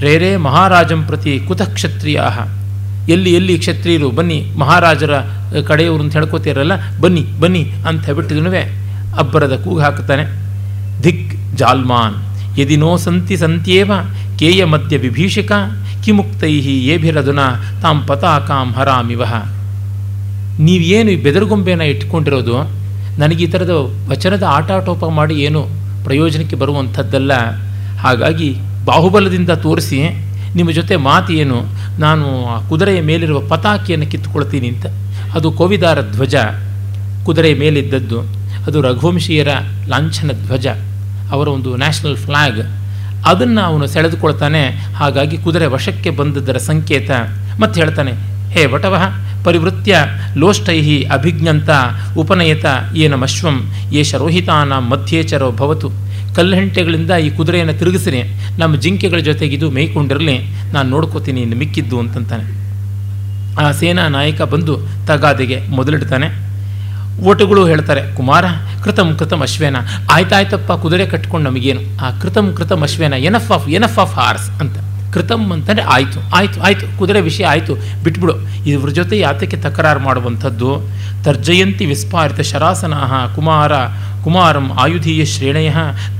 ರೇರೇ 0.04 0.32
ಮಹಾರಾಜಂ 0.48 1.02
ಪ್ರತಿ 1.10 1.34
ಕುತ 1.48 1.62
ಕ್ಷತ್ರಿಯ 1.76 2.22
ಎಲ್ಲಿ 3.14 3.32
ಎಲ್ಲಿ 3.38 3.54
ಕ್ಷತ್ರಿಯರು, 3.58 4.08
ಬನ್ನಿ 4.18 4.38
ಮಹಾರಾಜರ 4.62 5.14
ಕಡೆಯವರು 5.70 6.02
ಅಂತ 6.04 6.14
ಹೇಳ್ಕೋತಿರಲ್ಲ, 6.14 6.74
ಬನ್ನಿ 7.02 7.24
ಬನ್ನಿ 7.42 7.64
ಅಂತ 7.90 8.02
ಹೇಳ್ಬಿಟ್ಟಿದನುವೆ 8.06 8.64
ಅಬ್ಬರದ 9.22 9.56
ಕೂಗು 9.64 9.80
ಹಾಕ್ತಾನೆ 9.86 10.26
ಧಿಕ್ 11.04 11.30
ಜಾಲ್ಮಾನ್ 11.60 12.18
ಯದಿನೋ 12.60 12.92
ಸಂತಿ 13.06 13.36
ಸಂತ್ಯೇವ, 13.38 13.92
ಕೇಯ 14.40 14.66
ಮಧ್ಯ 14.66 14.98
ವಿಭೀಷಿಕ 14.98 15.52
ಕಿಮುಕ್ತೈ 16.04 16.52
ಏಭಿರದುನ, 16.94 17.42
ತಾಂ 17.82 17.98
ಪತಾಕಾಂ 18.08 18.68
ಹರಾಮಿವ. 18.78 19.24
ನೀವೇನು 20.68 21.10
ಈ 21.16 21.18
ಬೆದರುಗೊಂಬೆನ 21.26 21.82
ಇಟ್ಕೊಂಡಿರೋದು? 21.94 22.56
ನನಗೆ 23.22 23.42
ಈ 23.46 23.50
ಥರದ 23.54 23.74
ವಚನದ 24.10 24.44
ಆಟಾಟೋಪ 24.58 25.06
ಮಾಡಿ 25.20 25.36
ಏನು 25.48 25.62
ಪ್ರಯೋಜನಕ್ಕೆ 26.04 26.56
ಬರುವಂಥದ್ದಲ್ಲ. 26.56 27.32
ಹಾಗಾಗಿ 28.04 28.50
ಬಾಹುಬಲದಿಂದ 28.86 29.50
ತೋರಿಸಿ 29.50 30.02
ನಿಮ್ಮ 30.56 30.72
ಜೊತೆ 30.72 30.96
ಮಾತು 30.96 31.34
ಏನು 31.34 31.62
ನಾನು 32.00 32.46
ಆ 32.46 32.68
ಕುದುರೆಯ 32.70 33.02
ಮೇಲಿರುವ 33.02 33.40
ಪತಾಕಿಯನ್ನು 33.40 34.08
ಕಿತ್ತುಕೊಳ್ತೀನಿ 34.08 34.68
ಅಂತ. 34.68 34.86
ಅದು 35.36 35.52
ಕೋವಿದಾರ 35.52 36.02
ಧ್ವಜ. 36.02 36.36
ಕುದುರೆಯ 37.26 37.56
ಮೇಲಿದ್ದದ್ದು. 37.56 38.22
ಅದು 38.68 38.82
ರಘುವಂಶೀಯರ 38.82 39.48
ಲಾಂಛನ 39.88 40.32
ಧ್ವಜ. 40.46 40.68
ಅವರ 41.32 41.48
ಒಂದು 41.48 41.76
ನ್ಯಾಷನಲ್ 41.76 42.18
ಫ್ಲ್ಯಾಗ್ 42.18 42.60
ಅದನ್ನು 43.26 43.62
ಅವನು 43.62 43.88
ಸೆಳೆದುಕೊಳ್ತಾನೆ. 43.88 44.68
ಹಾಗಾಗಿ 44.70 45.38
ಕುದುರೆ 45.38 45.66
ವಶಕ್ಕೆ 45.66 46.10
ಬಂದದ್ದರ 46.10 46.58
ಸಂಕೇತ. 46.58 47.12
ಮತ್ತೆ 47.60 47.82
ಹೇಳ್ತಾನೆ, 47.82 48.12
ಹೇ 48.54 48.66
ವಟವಹ, 48.66 49.04
ಪರಿವೃತ್ಯ, 49.44 49.96
ಲೋಷ್ಟೈಹಿ, 50.38 51.04
ಅಭಿಜ್ಞಂತ, 51.04 51.70
ಉಪನಯತ 52.18 52.66
ಏನಮಶ್ವಂ 52.96 53.72
ಏಷ 53.94 54.16
ರೋಹಿತಾನ 54.16 54.74
ಮಧ್ಯೇಚರೋ 54.74 55.52
ಭವತು. 55.52 56.09
ಕಲ್ಲಹಂಟೆಗಳಿಂದ 56.40 57.12
ಈ 57.12 57.30
ಕುದುರೆಯನ್ನು 57.30 57.74
ತಿರುಗಿಸಿರಿ. 57.80 58.22
ನಮ್ಮ 58.60 58.74
ಜಿಂಕೆಗಳ 58.76 59.20
ಜೊತೆಗಿದು 59.30 59.68
ಮೇಯ್ಕೊಂಡಿರಲಿ. 59.78 60.38
ನಾನು 60.74 60.88
ನೋಡ್ಕೋತೀನಿ, 60.90 61.42
ಇನ್ನು 61.42 61.58
ಮಿಕ್ಕಿದ್ದು 61.62 62.00
ಅಂತಂತಾನೆ. 62.00 62.46
ಆ 63.64 63.72
ಸೇನಾ 63.72 64.04
ನಾಯಕ 64.08 64.42
ಬಂದು 64.42 64.74
ತಗಾದೆಗೆ 65.08 65.58
ಮೊದಲಿಡ್ತಾನೆ. 65.78 66.28
ಓಟುಗಳು 67.30 67.62
ಹೇಳ್ತಾರೆ, 67.68 68.02
ಕುಮಾರ 68.16 68.46
ಕೃತಮ್ 68.84 69.12
ಕೃತಮ್ 69.20 69.42
ಅಶ್ವೇನ. 69.42 69.78
ಆಯ್ತಾಯ್ತಪ್ಪ, 70.12 70.72
ಕುದುರೆ 70.84 71.06
ಕಟ್ಕೊಂಡು 71.06 71.50
ನಮಗೇನು? 71.50 71.82
ಆ 72.06 72.10
ಕೃತಮ್ 72.20 72.50
ಕೃತಮ್ 72.58 72.84
ಅಶ್ವೇನ. 72.84 73.16
Enough 73.30 73.52
of 73.52 73.68
enough 73.70 74.00
of 74.00 74.14
horse 74.20 74.50
ಅಂತ. 74.64 74.78
ಕೃತಂ 75.14 75.52
ಅಂತಂದರೆ 75.52 75.84
ಆಯಿತು 75.84 76.36
ಆಯಿತು 76.36 76.62
ಆಯಿತು, 76.62 77.00
ಕುದುರೆ 77.00 77.22
ವಿಷಯ 77.22 77.46
ಆಯಿತು, 77.46 78.04
ಬಿಟ್ಬಿಡು. 78.04 78.66
ಇವ್ರ 78.66 78.90
ಜೊತೆ 78.90 79.20
ಯಾತಕ್ಕೆ 79.20 79.58
ತಕರಾರು 79.58 80.00
ಮಾಡುವಂಥದ್ದು? 80.00 80.82
ತರ್ಜಯಂತಿ 81.24 81.86
ವಿಸ್ಪಾರಿತ 81.86 82.40
ಶರಾಸನಾಹ 82.40 83.36
ಕುಮಾರ, 83.36 83.72
ಕುಮಾರಂ 84.24 84.72
ಆಯುಧೀಯ 84.72 85.26
ಶ್ರೇಣಯ 85.26 85.72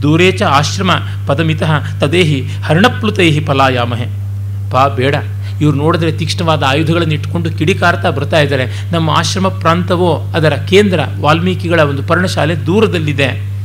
ದೂರೇ 0.02 0.32
ಚ 0.32 0.42
ಆಶ್ರಮ 0.44 0.92
ಪದಮಿತಃ, 1.28 2.00
ತದೇಹಿ 2.00 2.42
ಹರ್ಣಪ್ಲುತೈ 2.42 3.40
ಪಲಾಯಾಮಹೆ. 3.40 4.06
ಪಾ, 4.72 4.88
ಬೇಡ. 4.88 5.16
ಇವ್ರು 5.62 5.78
ನೋಡಿದ್ರೆ 5.78 6.12
ತೀಕ್ಷ್ಣವಾದ 6.12 6.64
ಆಯುಧಗಳನ್ನು 6.64 7.14
ಇಟ್ಕೊಂಡು 7.14 7.52
ಕಿಡಿಕಾರ್ತಾ 7.52 8.10
ಬರ್ತಾ 8.10 8.40
ಇದ್ದಾರೆ. 8.40 8.66
ನಮ್ಮ 8.92 9.10
ಆಶ್ರಮ 9.10 9.48
ಪ್ರಾಂತವೋ, 9.48 10.32
ಅದರ 10.36 10.54
ಕೇಂದ್ರ 10.54 11.00
ವಾಲ್ಮೀಕಿಗಳ 11.22 11.80
ಒಂದು 11.80 12.04
ಪರ್ಣಶಾಲೆ 12.04 12.56
ದೂರದಲ್ಲಿದೆ. 12.66 13.59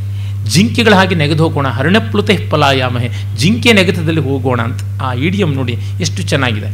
ಜಿಂಕೆಗಳ 0.53 0.95
ಹಾಗೆ 0.95 1.15
ನೆಗೆದು 1.15 1.43
ಹೋಗೋಣ. 1.45 1.69
ಹರ್ಣಪ್ಲುತೆ 1.77 2.35
ಪಲಾಯಾಮಹೆ. 2.51 3.09
ಜಿಂಕೆ 3.41 3.71
ನೆಗೆತದಲ್ಲಿ 3.79 4.23
ಹೋಗೋಣ 4.29 4.61
ಅಂತ 4.69 4.81
ಆ 5.03 5.11
ಇಡಿಯಂ 5.27 5.51
ನೋಡಿ 5.59 5.75
ಎಷ್ಟು 6.01 6.21
ಚೆನ್ನಾಗಿದೆ. 6.31 6.71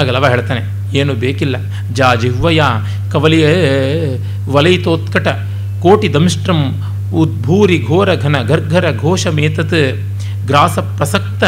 ಆಗಲವ 0.00 0.28
ಹೇಳ್ತಾನೆ, 0.32 0.62
ಏನು 0.98 1.12
ಬೇಕಿಲ್ಲ. 1.24 1.56
ಜಾ 1.98 2.08
ಜಿಹ್ವಯ 2.22 2.60
ಕವಲಿಯ 3.12 3.46
ವಲಯಿತೋತ್ಕಟ 4.54 5.28
ಕೋಟಿ 5.84 6.08
ದಂಷ್ಟ್ರಂ 6.14 6.60
ಉದ್ಭೂರಿ 7.22 7.78
ಘೋರ 7.88 8.10
ಘನ 8.24 8.36
ಗರ್ಘರ 8.50 8.86
ಘೋಷಮೇತತ್ 9.00 9.78
ಗ್ರಾಸ 10.46 10.78
ಪ್ರಸಕ್ತ 10.98 11.44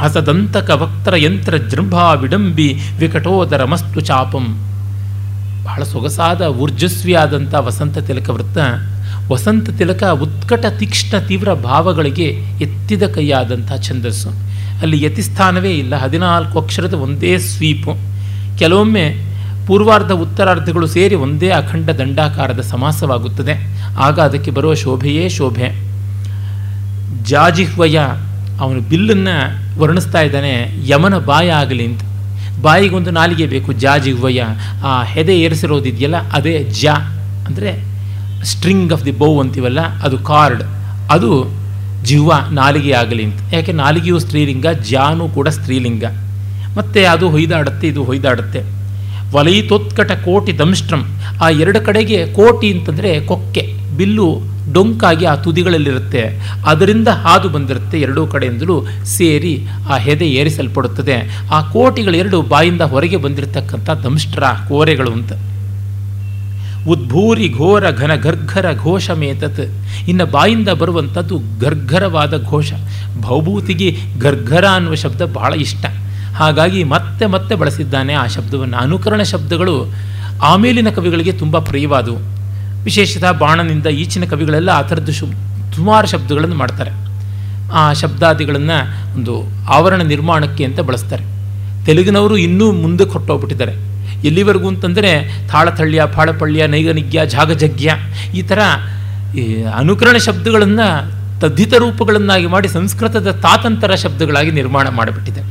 ಹಸದಂತಕ 0.00 0.70
ವಕ್ತರ 0.82 1.14
ಯಂತ್ರ 1.16 1.56
ಜೃಂಭಾ 1.72 2.06
ವಿಡಂಬಿ 2.22 2.68
ವಿಕಟೋದರ 2.98 3.64
ಮಸ್ತು 3.64 4.00
ಚಾಪಂ. 4.08 4.46
ಬಹಳ 5.66 5.82
ಸೊಗಸಾದ 5.92 6.42
ಊರ್ಜಸ್ವಿಯಾದಂಥ 6.62 7.54
ವಸಂತ 7.66 7.98
ತಿಲಕ 8.08 8.28
ವೃತ್ತ 8.28 8.58
ವಸಂತ 9.28 9.70
ತಿಲಕ 9.70 10.04
ಉತ್ಕಟ 10.04 10.66
ತೀಕ್ಷ್ಣ 10.66 11.18
ತೀವ್ರ 11.18 11.54
ಭಾವಗಳಿಗೆ 11.54 12.24
ಎತ್ತಿದ 12.60 13.02
ಕೈಯಾದಂಥ 13.02 13.72
ಛಂದಸ್ಸು. 13.82 14.28
ಅಲ್ಲಿ 14.82 15.04
ಯತಿಸ್ಥಾನವೇ 15.04 15.70
ಇಲ್ಲ, 15.70 15.96
ಹದಿನಾಲ್ಕು 15.96 16.60
ಅಕ್ಷರದ 16.60 16.94
ಒಂದೇ 16.94 17.38
ಸ್ವೀಪು. 17.38 17.92
ಕೆಲವೊಮ್ಮೆ 18.58 19.36
ಪೂರ್ವಾರ್ಧ 19.66 20.10
ಉತ್ತರಾರ್ಧಗಳು 20.10 20.86
ಸೇರಿ 20.86 21.14
ಒಂದೇ 21.14 21.48
ಅಖಂಡ 21.50 21.90
ದಂಡಾಕಾರದ 21.90 22.60
ಸಮಾಸವಾಗುತ್ತದೆ. 22.60 23.54
ಆಗ 23.98 24.20
ಅದಕ್ಕೆ 24.20 24.50
ಬರುವ 24.50 24.74
ಶೋಭೆಯೇ 24.74 25.28
ಶೋಭೆ. 25.28 25.68
ಜಾಜಿಹ್ವಯ 27.24 27.98
ಅವನು 28.60 28.80
ಬಿಲ್ಲನ್ನು 28.80 29.36
ವರ್ಣಿಸ್ತಾ 29.80 30.20
ಇದ್ದಾನೆ, 30.20 30.52
ಯಮನ 30.88 31.18
ಬಾಯ 31.18 31.50
ಆಗಲಿ 31.50 31.86
ಅಂತ. 31.86 32.02
ಬಾಯಿಗೊಂದು 32.62 33.10
ನಾಲಿಗೆ 33.10 33.46
ಬೇಕು 33.46 33.72
ಜಾಜಿಹ್ವಯ. 33.72 34.42
ಆ 34.84 35.02
ಹೆದೆ 35.02 35.40
ಏರಿಸಿರೋದಿದೆಯಲ್ಲ, 35.40 36.16
ಅದೇ 36.28 36.64
ಜ. 36.64 36.86
ಅಂದರೆ 37.46 37.95
ಸ್ಟ್ರಿಂಗ್ 38.46 38.92
ಆಫ್ 38.92 39.04
ದಿ 39.04 39.12
ಬೌ 39.12 39.40
ಅಂತೀವಲ್ಲ, 39.40 39.80
ಅದು 39.80 40.18
ಕಾರ್ಡ್ 40.18 40.62
ಅದು 41.10 41.30
ಜೀವ 42.04 42.32
ನಾಲಿಗೆ 42.50 42.92
ಆಗಲಿ 42.92 43.24
ಅಂತ. 43.24 43.54
ಯಾಕೆ 43.54 43.72
ನಾಲಿಗೆಯು 43.72 44.18
ಸ್ತ್ರೀಲಿಂಗ, 44.18 44.66
ಜಾನು 44.66 45.28
ಕೂಡ 45.28 45.48
ಸ್ತ್ರೀಲಿಂಗ. 45.48 46.04
ಮತ್ತು 46.76 47.10
ಅದು 47.10 47.28
ಹೊಯ್ದಾಡುತ್ತೆ, 47.28 47.88
ಇದು 47.88 48.04
ಹೊಯ್ದಾಡುತ್ತೆ. 48.04 48.60
ವಲಯಿತೋತ್ಕಟ 49.32 50.12
ಕೋಟಿ 50.12 50.58
ದಂಷ್ಟ್ರಂ. 50.58 51.02
ಆ 51.42 51.48
ಎರಡು 51.48 51.80
ಕಡೆಗೆ 51.80 52.26
ಕೋಟಿ 52.26 52.72
ಅಂತಂದರೆ 52.72 53.20
ಕೊಕ್ಕೆ. 53.20 53.62
ಬಿಲ್ಲು 53.96 54.40
ಡೊಂಕಾಗಿ 54.72 55.24
ಆ 55.24 55.34
ತುದಿಗಳಲ್ಲಿರುತ್ತೆ. 55.34 56.22
ಅದರಿಂದ 56.66 57.08
ಹಾದು 57.08 57.48
ಬಂದಿರುತ್ತೆ 57.48 58.00
ಎರಡೂ 58.00 58.26
ಕಡೆಯಿಂದಲೂ 58.26 58.86
ಸೇರಿ 59.04 59.66
ಆ 59.92 59.96
ಹೆದೆ 59.96 60.26
ಏರಿಸಲ್ಪಡುತ್ತದೆ. 60.26 61.16
ಆ 61.52 61.60
ಕೋಟಿಗಳೆರಡು 61.60 62.42
ಬಾಯಿಂದ 62.42 62.80
ಹೊರಗೆ 62.80 63.16
ಬಂದಿರತಕ್ಕಂಥ 63.16 63.90
ದಂಷ್ಟ್ರ, 63.90 64.44
ಕೋರೆಗಳು 64.68 65.12
ಅಂತ. 65.12 65.32
ಉದ್ಭೂರಿ 66.88 67.54
ಘೋರ 67.56 67.90
ಘನ 67.90 68.14
ಗರ್ಘರ 68.14 68.66
ಘೋಷಮೇತತ್. 68.82 69.60
ಇನ್ನು 70.08 70.26
ಬಾಯಿಂದ 70.26 70.68
ಬರುವಂಥದ್ದು 70.68 71.38
ಗರ್ಘರವಾದ 71.60 72.44
ಘೋಷ. 72.44 72.72
ಭೌಭೂತಿಗೆ 73.20 73.96
ಗರ್ಘರ 74.18 74.64
ಅನ್ನುವ 74.64 74.94
ಶಬ್ದ 74.94 75.22
ಬಹಳ 75.22 75.54
ಇಷ್ಟ. 75.54 75.86
ಹಾಗಾಗಿ 76.36 76.84
ಮತ್ತೆ 76.84 77.26
ಮತ್ತೆ 77.26 77.54
ಬಳಸಿದ್ದಾನೆ 77.54 78.14
ಆ 78.14 78.26
ಶಬ್ದವನ್ನು. 78.26 78.76
ಅನುಕರಣ 78.76 79.22
ಶಬ್ದಗಳು 79.22 79.92
ಆಮೇಲಿನ 80.42 80.90
ಕವಿಗಳಿಗೆ 80.90 81.32
ತುಂಬ 81.32 81.58
ಪ್ರಿಯವಾದವು 81.58 82.16
ವಿಶೇಷತಃ 82.84 83.32
ಬಾಣನಿಂದ 83.32 83.86
ಈಚಿನ 83.86 84.24
ಕವಿಗಳೆಲ್ಲ 84.24 84.70
ಆ 84.70 84.82
ಥರದ್ದು 84.82 85.12
ಶು, 85.12 85.26
ಸುಮಾರು 85.74 86.06
ಶಬ್ದಗಳನ್ನು 86.06 86.56
ಮಾಡ್ತಾರೆ. 86.56 86.90
ಆ 87.72 87.92
ಶಬ್ದಾದಿಗಳನ್ನು 87.92 88.78
ಒಂದು 89.14 89.42
ಆವರಣ 89.72 90.02
ನಿರ್ಮಾಣಕ್ಕೆ 90.02 90.64
ಅಂತ 90.64 90.80
ಬಳಸ್ತಾರೆ. 90.80 91.24
ತೆಲುಗಿನವರು 91.86 92.36
ಇನ್ನೂ 92.36 92.72
ಮುಂದಕ್ಕೆ 92.72 93.18
ಹೊರಟೋಗ್ಬಿಟ್ಟಿದ್ದಾರೆ 93.18 93.95
ಎಲ್ಲಿವರೆಗೂ 94.24 94.68
ಅಂತಂದರೆ 94.68 95.10
ತಾಳತಳ್ಯ, 95.48 96.04
ಪಾಳಪಳ್ಯ, 96.06 96.66
ನೈಗನಿಗ್ಯ, 96.66 97.26
ಜಾಗಜಗ್ಯ 97.26 97.94
ಈ 98.34 98.42
ಥರ 98.42 98.60
ಅನುಕರಣ 99.78 100.16
ಶಬ್ದಗಳನ್ನು 100.16 100.86
ತದ್ದಿತ 101.40 101.74
ರೂಪಗಳನ್ನಾಗಿ 101.74 102.46
ಮಾಡಿ 102.46 102.68
ಸಂಸ್ಕೃತದ 102.68 103.30
ತಾತಂತರ 103.30 103.94
ಶಬ್ದಗಳಾಗಿ 103.94 104.50
ನಿರ್ಮಾಣ 104.50 104.88
ಮಾಡಿಬಿಟ್ಟಿದೆ. 104.88 105.42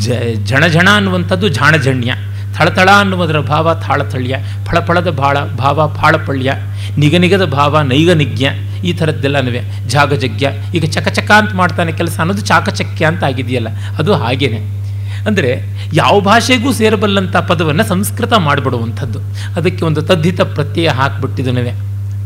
ಜ, 0.00 0.10
ಜಣಜಣ 0.44 0.88
ಅನ್ನುವಂಥದ್ದು 0.94 1.48
ಜಾಣಜಣ್ಯ. 1.48 2.14
ಥಳಥಳ 2.56 2.88
ಅನ್ನುವುದರ 3.00 3.38
ಭಾವ 3.38 3.74
ತಾಳತಳ್ಯ. 3.74 4.36
ಫಳಫಳದ 4.64 5.10
ಭಾಳ, 5.10 5.38
ಭಾವ 5.44 5.94
ಫಾಳಪಳ್ಯ 5.94 6.52
ನಿಗನಿಗದ 6.98 7.44
ಭಾವ 7.44 7.80
ನೈಗನಿಜ್ಞ 7.80 8.44
ಈ 8.84 8.92
ಥರದ್ದೆಲ್ಲನೂ 8.92 9.50
ಜಾಗಜಗ್ಯ. 9.88 10.50
ಈಗ 10.74 10.84
ಚಕಚಕ 10.84 11.30
ಅಂತ 11.30 11.52
ಮಾಡ್ತಾನೆ 11.52 11.92
ಕೆಲಸ 11.92 12.20
ಅನ್ನೋದು 12.20 12.40
ಚಾಕಚಕ್ಯ 12.40 13.04
ಅಂತ 13.06 13.24
ಆಗಿದೆಯಲ್ಲ, 13.24 13.68
ಅದು 13.98 14.14
ಹಾಗೇನೆ. 14.14 14.79
ಅಂದರೆ 15.26 15.50
ಯಾವ 15.94 16.20
ಭಾಷೆಗೂ 16.20 16.72
ಸೇರಬಲ್ಲಂಥ 16.72 17.36
ಪದವನ್ನು 17.36 17.84
ಸಂಸ್ಕೃತ 17.84 18.32
ಮಾಡಿಬಿಡುವಂಥದ್ದು. 18.32 19.18
ಅದಕ್ಕೆ 19.56 19.84
ಒಂದು 19.84 20.02
ತದ್ದಿತ 20.02 20.40
ಪ್ರತ್ಯಯ 20.40 20.88
ಹಾಕಿಬಿಟ್ಟಿದನವೇ 20.88 21.72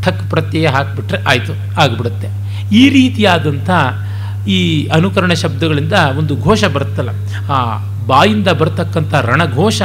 ಠಕ್ 0.03 0.29
ಪ್ರತ್ಯಯ 0.29 0.67
ಹಾಕಿಬಿಟ್ರೆ 0.67 1.23
ಆಯಿತು, 1.23 1.53
ಆಗಿಬಿಡುತ್ತೆ. 1.81 2.27
ಈ 2.75 2.89
ರೀತಿಯಾದಂಥ 2.89 3.69
ಈ 4.47 4.87
ಅನುಕರಣ 4.87 5.33
ಶಬ್ದಗಳಿಂದ 5.33 5.93
ಒಂದು 6.17 6.33
ಘೋಷ 6.41 6.63
ಬರುತ್ತಲ್ಲ. 6.63 7.09
ಆ 7.51 7.59
ಬಾಯಿಂದ 8.07 8.47
ಬರ್ತಕ್ಕಂಥ 8.47 9.13
ರಣಘೋಷ 9.13 9.81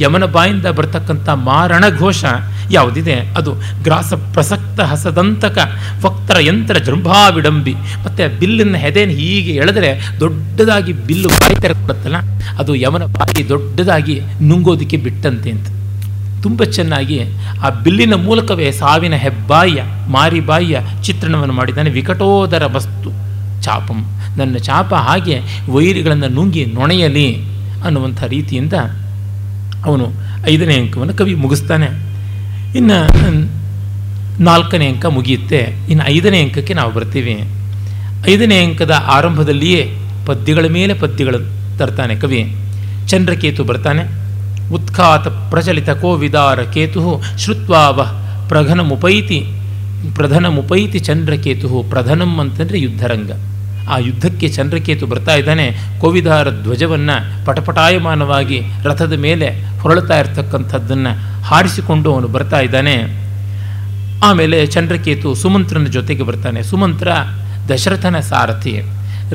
ಯಮನ 0.00 0.24
ಬಾಯಿಂದ 0.24 0.66
ಬರ್ತಕ್ಕಂಥ 0.66 1.28
ಮಾರಣಘೋಷ 1.28 2.24
ಯಾವುದಿದೆ? 2.70 3.14
ಅದು 3.14 3.52
ಗ್ರಾಸ 3.82 4.12
ಪ್ರಸಕ್ತ 4.12 4.80
ಹಸದಂತಕ 4.80 5.58
ವಕ್ತರ 6.02 6.36
ಯಂತ್ರ 6.40 6.78
ಜೃಂಭಾವಿಡಂಬಿ. 6.78 7.72
ಮತ್ತು 7.72 8.40
ಬಿಲ್ಲಿನ 8.40 8.76
ಹೆದೆಯನ್ನು 8.76 9.16
ಹೀಗೆ 9.16 9.52
ಎಳೆದರೆ 9.52 9.90
ದೊಡ್ಡದಾಗಿ 10.20 10.92
ಬಿಲ್ಲು 10.92 11.28
ಬಾಯಿ 11.28 11.60
ತೆರಕೊಡುತ್ತಲ್ಲ 11.60 12.16
ಅದು 12.58 12.74
ಯಮನ 12.74 13.04
ಬಾಯಿ 13.04 13.48
ದೊಡ್ಡದಾಗಿ 13.48 14.20
ನುಂಗೋದಕ್ಕೆ 14.42 14.96
ಬಿಟ್ಟಂತೆ 14.96 15.50
ಅಂತ. 15.50 15.68
ತುಂಬ 16.42 16.64
ಚೆನ್ನಾಗಿ 16.64 17.20
ಆ 17.64 17.70
ಬಿಲ್ಲಿನ 17.70 18.14
ಮೂಲಕವೇ 18.14 18.72
ಸಾವಿನ 18.72 19.14
ಹೆಬ್ಬಾಯಿಯ, 19.14 19.82
ಮಾರಿಬಾಯಿಯ 20.08 20.78
ಚಿತ್ರಣವನ್ನು 21.02 21.54
ಮಾಡಿದ್ದಾನೆ 21.54 21.90
ವಿಕಟೋದರ 21.90 22.62
ವಸ್ತು, 22.72 23.10
ಚಾಪಂ. 23.62 24.00
ನನ್ನ 24.38 24.56
ಚಾಪ 24.56 24.94
ಹಾಗೆ 24.94 25.40
ವೈರಿಗಳನ್ನು 25.70 26.28
ನುಂಗಿ 26.28 26.64
ನೊಣೆಯಲಿ 26.66 27.28
ಅನ್ನುವಂಥ 27.84 28.22
ರೀತಿಯಿಂದ 28.22 28.72
ಅವನು 29.84 30.12
ಐದನೇ 30.50 30.74
ಅಂಕವನ್ನು 30.74 31.14
ಕವಿ 31.14 31.34
ಮುಗಿಸ್ತಾನೆ. 31.34 31.86
ಇನ್ನು 32.78 32.98
ನಾಲ್ಕನೇ 34.42 34.86
ಅಂಕ 34.86 35.06
ಮುಗಿಯುತ್ತೆ. 35.06 35.58
ಇನ್ನು 35.90 36.10
ಐದನೇ 36.10 36.42
ಅಂಕಕ್ಕೆ 36.42 36.74
ನಾವು 36.74 36.92
ಬರ್ತೀವಿ. 36.92 37.44
ಐದನೇ 38.30 38.64
ಅಂಕದ 38.64 38.90
ಆರಂಭದಲ್ಲಿಯೇ 39.06 39.98
ಪದ್ಯಗಳ 40.26 40.64
ಮೇಲೆ 40.66 40.94
ಪದ್ಯಗಳು 40.94 41.38
ತರ್ತಾನೆ 41.78 42.16
ಕವಿ. 42.16 42.56
ಚಂದ್ರಕೇತು 43.06 43.64
ಬರ್ತಾನೆ. 43.64 44.28
ಉತ್ಖಾತ 44.72 45.28
ಪ್ರಚಲಿತ 45.28 45.90
ಕೋವಿದಾರ 45.90 46.62
ಕೇತು 46.62 47.22
ಶ್ರುತ್ವಾವ 47.38 48.06
ಪ್ರಘನಮುಪೈತಿ 48.48 49.46
ಪ್ರಧನಮುಪೈತಿ 50.14 50.98
ಚಂದ್ರಕೇತು 50.98 51.84
ಪ್ರಧನಂ 51.90 52.38
ಅಂತಂದರೆ 52.38 52.80
ಯುದ್ಧರಂಗ. 52.80 53.30
ಆ 53.94 53.96
ಯುದ್ಧಕ್ಕೆ 54.06 54.48
ಚಂದ್ರಕೇತು 54.56 55.04
ಬರ್ತಾ 55.12 55.34
ಇದ್ದಾನೆ, 55.40 55.66
ಕೋವಿದಾರ 56.02 56.50
ಧ್ವಜವನ್ನು 56.64 57.16
ಪಟಪಟಾಯಮಾನವಾಗಿ 57.46 58.58
ರಥದ 58.88 59.14
ಮೇಲೆ 59.26 59.48
ಹೊರಳ್ತಾ 59.82 60.18
ಇರ್ತಕ್ಕಂಥದ್ದನ್ನು 60.22 61.12
ಹಾರಿಸಿಕೊಂಡು 61.48 62.08
ಅವನು 62.14 62.28
ಬರ್ತಾ 62.36 62.60
ಇದ್ದಾನೆ. 62.66 62.96
ಆಮೇಲೆ 64.28 64.58
ಚಂದ್ರಕೇತು 64.74 65.28
ಸುಮಂತ್ರನ 65.42 65.88
ಜೊತೆಗೆ 65.96 66.24
ಬರ್ತಾನೆ. 66.30 66.62
ಸುಮಂತ್ರ 66.70 67.08
ದಶರಥನ 67.70 68.16
ಸಾರಥಿ, 68.30 68.74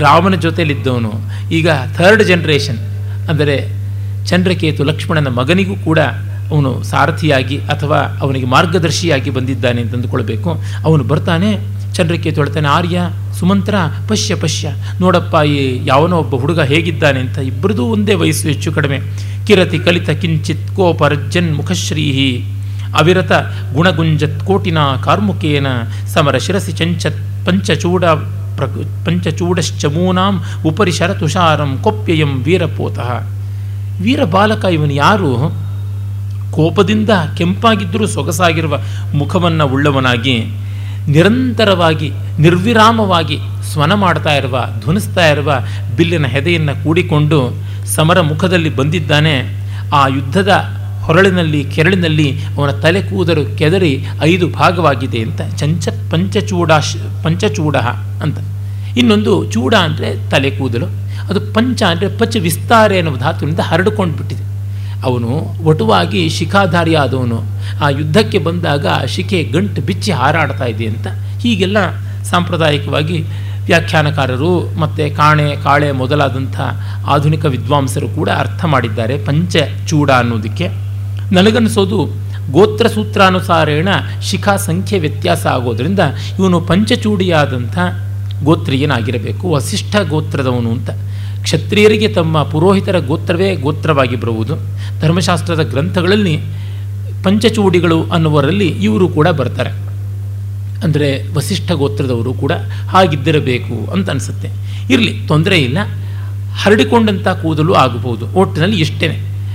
ರಾಮನ 0.03 0.36
ಜೊತೆಯಲ್ಲಿದ್ದವನು. 0.45 1.13
ಈಗ 1.57 1.69
ಥರ್ಡ್ 1.98 2.24
ಜನ್ರೇಷನ್ 2.29 2.79
ಅಂದರೆ 3.31 3.55
ಚಂದ್ರಕೇತು 4.29 4.81
ಲಕ್ಷ್ಮಣನ 4.89 5.29
ಮಗನಿಗೂ 5.39 5.75
ಕೂಡ 5.88 6.00
ಅವನು 6.51 6.72
ಸಾರಥಿಯಾಗಿ 6.83 7.57
ಅಥವಾ 7.74 8.00
ಅವನಿಗೆ 8.24 8.48
ಮಾರ್ಗದರ್ಶಿಯಾಗಿ 8.53 9.29
ಬಂದಿದ್ದಾನೆ 9.38 9.79
ಅಂತಂದುಕೊಳ್ಬೇಕು. 9.81 10.50
ಅವನು 10.88 11.03
ಬರ್ತಾನೆ, 11.12 11.50
ಚಂದ್ರಕೇತು 11.98 12.41
ಹೇಳ್ತಾನೆ, 12.41 12.69
ಆರ್ಯ 12.77 12.98
ಸುಮಂತ್ರ, 13.44 13.76
ಪಶ್ಯ 14.08 14.36
ಪಶ್ಯ. 14.36 14.70
ನೋಡಪ್ಪ, 15.02 15.36
ಈ 15.46 15.82
ಯಾವನೋ 15.86 16.18
ಒಬ್ಬ 16.18 16.36
ಹುಡುಗ 16.36 16.60
ಹೇಗಿದ್ದಾನೆ 16.60 17.20
ಅಂತ 17.20 17.38
ಇಬ್ಬರದೂ 17.38 17.86
ಒಂದೇ 17.86 18.14
ವಯಸ್ಸು 18.14 18.48
ಹೆಚ್ಚು 18.48 18.72
ಕಡಿಮೆ. 18.72 19.00
ಕಿರತಿ 19.48 19.80
ಕಲಿತ 19.80 20.10
ಕಿಂಚಿತ್ 20.10 20.68
ಕೋಪರ್ಜನ್ 20.76 21.56
ಮುಖಶ್ರೀಹಿ. 21.56 22.30
ಅವಿರತ 23.00 23.32
ಗುಣಗುಂಜತ್ 23.74 24.40
ಕೋಟಿನ 24.40 24.78
ಕಾರ್ಮುಕೇನ 25.04 25.68
ಸಮರ 26.08 26.38
ಶಿರಸಿ 26.38 26.72
ಚಂಚತ್ 26.72 27.20
ಪಂಚಚೂಡ 27.46 28.06
ಪ್ರ 28.56 28.66
ಪಂಚಚೂಡಶ್ಚಮೂನಾಂ 29.06 30.42
ಉಪರಿ 30.66 30.92
ಶರತುಷಾರಂ 30.92 31.80
ಕೊಪ್ಯಯಂ 31.84 32.44
ವೀರಪೋತಃ. 32.44 33.12
ವೀರಬಾಲಕ 34.02 34.66
ಇವನು 34.66 34.94
ಯಾರು? 34.94 35.32
ಕೋಪದಿಂದ 36.52 37.10
ಕೆಂಪಾಗಿದ್ದರೂ 37.38 38.08
ಸೊಗಸಾಗಿರುವ 38.08 38.80
ಮುಖವನ್ನು 39.14 39.68
ಉಳ್ಳವನಾಗಿ 39.68 40.36
ನಿರಂತರವಾಗಿ, 41.07 42.12
ನಿರ್ವಿರಾಮವಾಗಿ 42.39 43.38
ಸ್ವನ 43.72 43.93
ಮಾಡ್ತಾ 43.93 44.33
ಇರುವ, 44.36 44.65
ಧ್ವನಿಸ್ತಾ 44.79 45.27
ಇರುವ 45.27 45.60
ಬಿಲ್ಲಿನ 45.98 46.25
ಹೆದೆಯನ್ನು 46.25 46.83
ಕೂಡಿಕೊಂಡು 46.83 47.53
ಸಮರ 47.95 48.22
ಮುಖದಲ್ಲಿ 48.22 48.75
ಬಂದಿದ್ದಾನೆ. 48.75 49.63
ಆ 49.93 50.07
ಯುದ್ಧದ 50.07 50.53
ಹೊರಳಿನಲ್ಲಿ, 51.01 51.63
ಕೆರಳಿನಲ್ಲಿ 51.63 52.45
ಅವನ 52.57 52.69
ತಲೆ 52.69 53.01
ಕೂದಲು 53.01 53.57
ಕೆದರಿ 53.57 54.05
ಐದು 54.22 54.48
ಭಾಗವಾಗಿದೆ 54.48 55.22
ಅಂತ. 55.22 55.41
ಚಂಚ, 55.41 55.89
ಪಂಚಚೂಡ 56.12 56.72
ಪಂಚಚೂಡ 57.24 57.75
ಅಂತ. 58.22 58.38
ಇನ್ನೊಂದು 58.98 59.51
ಚೂಡ 59.51 59.75
ಅಂದರೆ 59.75 60.29
ತಲೆ 60.29 60.51
ಕೂದಲು, 60.51 60.86
ಅದು 61.29 61.53
ಪಂಚ 61.53 61.83
ಅಂದರೆ 61.83 62.17
ಪಚ 62.17 62.38
ವಿಸ್ತಾರೆ 62.39 62.98
ಎನ್ನುವ 62.98 63.17
ಧಾತುವಿನಿಂದ 63.17 63.60
ಹರಡಿಕೊಂಡು 63.60 64.17
ಬಿಟ್ಟಿದೆ. 64.17 64.52
ಅವನು 65.03 65.31
ಒಟುವಾಗಿ 65.63 66.29
ಶಿಖಾಧಾರಿ 66.29 66.95
ಆದವನು 66.95 67.39
ಆ 67.83 67.89
ಯುದ್ಧಕ್ಕೆ 67.89 68.39
ಬಂದಾಗ 68.39 68.88
ಶಿಖೆ 69.07 69.43
ಗಂಟು 69.43 69.81
ಬಿಚ್ಚಿ 69.81 70.12
ಹಾರಾಡ್ತಾ 70.12 70.65
ಇದೆ 70.65 70.86
ಅಂತ 70.86 71.07
ಹೀಗೆಲ್ಲ 71.41 71.77
ಸಾಂಪ್ರದಾಯಿಕವಾಗಿ 72.24 73.17
ವ್ಯಾಖ್ಯಾನಕಾರರು 73.65 74.79
ಮತ್ತು 74.79 75.15
ಕಾಣೆ, 75.17 75.55
ಕಾಳೆ 75.63 75.91
ಮೊದಲಾದಂಥ 75.91 76.57
ಆಧುನಿಕ 77.07 77.45
ವಿದ್ವಾಂಸರು 77.45 78.07
ಕೂಡ 78.07 78.29
ಅರ್ಥ 78.29 78.65
ಮಾಡಿದ್ದಾರೆ 78.65 79.15
ಪಂಚಚೂಡ 79.25 80.12
ಅನ್ನೋದಕ್ಕೆ. 80.12 80.67
ನನಗನ್ನಿಸೋದು 81.31 82.00
ಗೋತ್ರ 82.51 82.88
ಸೂತ್ರಾನುಸಾರೇಣ 82.88 83.89
ಶಿಖಾ 84.22 84.55
ಸಂಖ್ಯೆ 84.57 85.00
ವ್ಯತ್ಯಾಸ 85.00 85.45
ಆಗೋದರಿಂದ 85.48 86.00
ಇವನು 86.39 86.62
ಪಂಚಚೂಡಿಯಾದಂಥ 86.62 87.77
ಗೋತ್ರೀಯನಾಗಿರಬೇಕು, 88.43 89.45
ವಸಿಷ್ಠ 89.51 89.95
ಗೋತ್ರದವನು 90.10 90.72
ಅಂತ. 90.72 90.89
ಕ್ಷತ್ರಿಯರಿಗೆ 91.44 92.08
ತಮ್ಮ 92.08 92.44
ಪುರೋಹಿತರ 92.44 93.00
ಗೋತ್ರವೇ 93.00 93.56
ಗೋತ್ರವಾಗಿ 93.56 94.16
ಬರುವುದು. 94.16 94.56
ಧರ್ಮಶಾಸ್ತ್ರದ 95.02 95.60
ಗ್ರಂಥಗಳಲ್ಲಿ 95.60 96.40
ಪಂಚಚೂಡಿಗಳು 97.24 98.04
ಅನ್ನುವರಲ್ಲಿ 98.04 98.68
ಇವರು 98.68 99.08
ಕೂಡ 99.08 99.28
ಬರ್ತಾರೆ. 99.28 99.70
ಅಂದರೆ 100.84 101.34
ವಸಿಷ್ಠ 101.34 101.72
ಗೋತ್ರದವರು 101.72 102.34
ಕೂಡ 102.34 102.52
ಹಾಗಿದ್ದಿರಬೇಕು 102.90 103.92
ಅಂತ 103.92 104.10
ಅನಿಸುತ್ತೆ. 104.10 104.50
ಇರಲಿ, 104.94 105.28
ತೊಂದರೆ 105.28 105.58
ಇಲ್ಲ. 105.58 105.78
ಹರಡಿಕೊಂಡಂಥ 106.56 107.28
ಕೂದಲು 107.28 107.74
ಆಗಬಹುದು. 107.74 108.28
ಒಟ್ಟಿನಲ್ಲಿ 108.28 108.80
ಇಷ್ಟೇ 108.80 109.08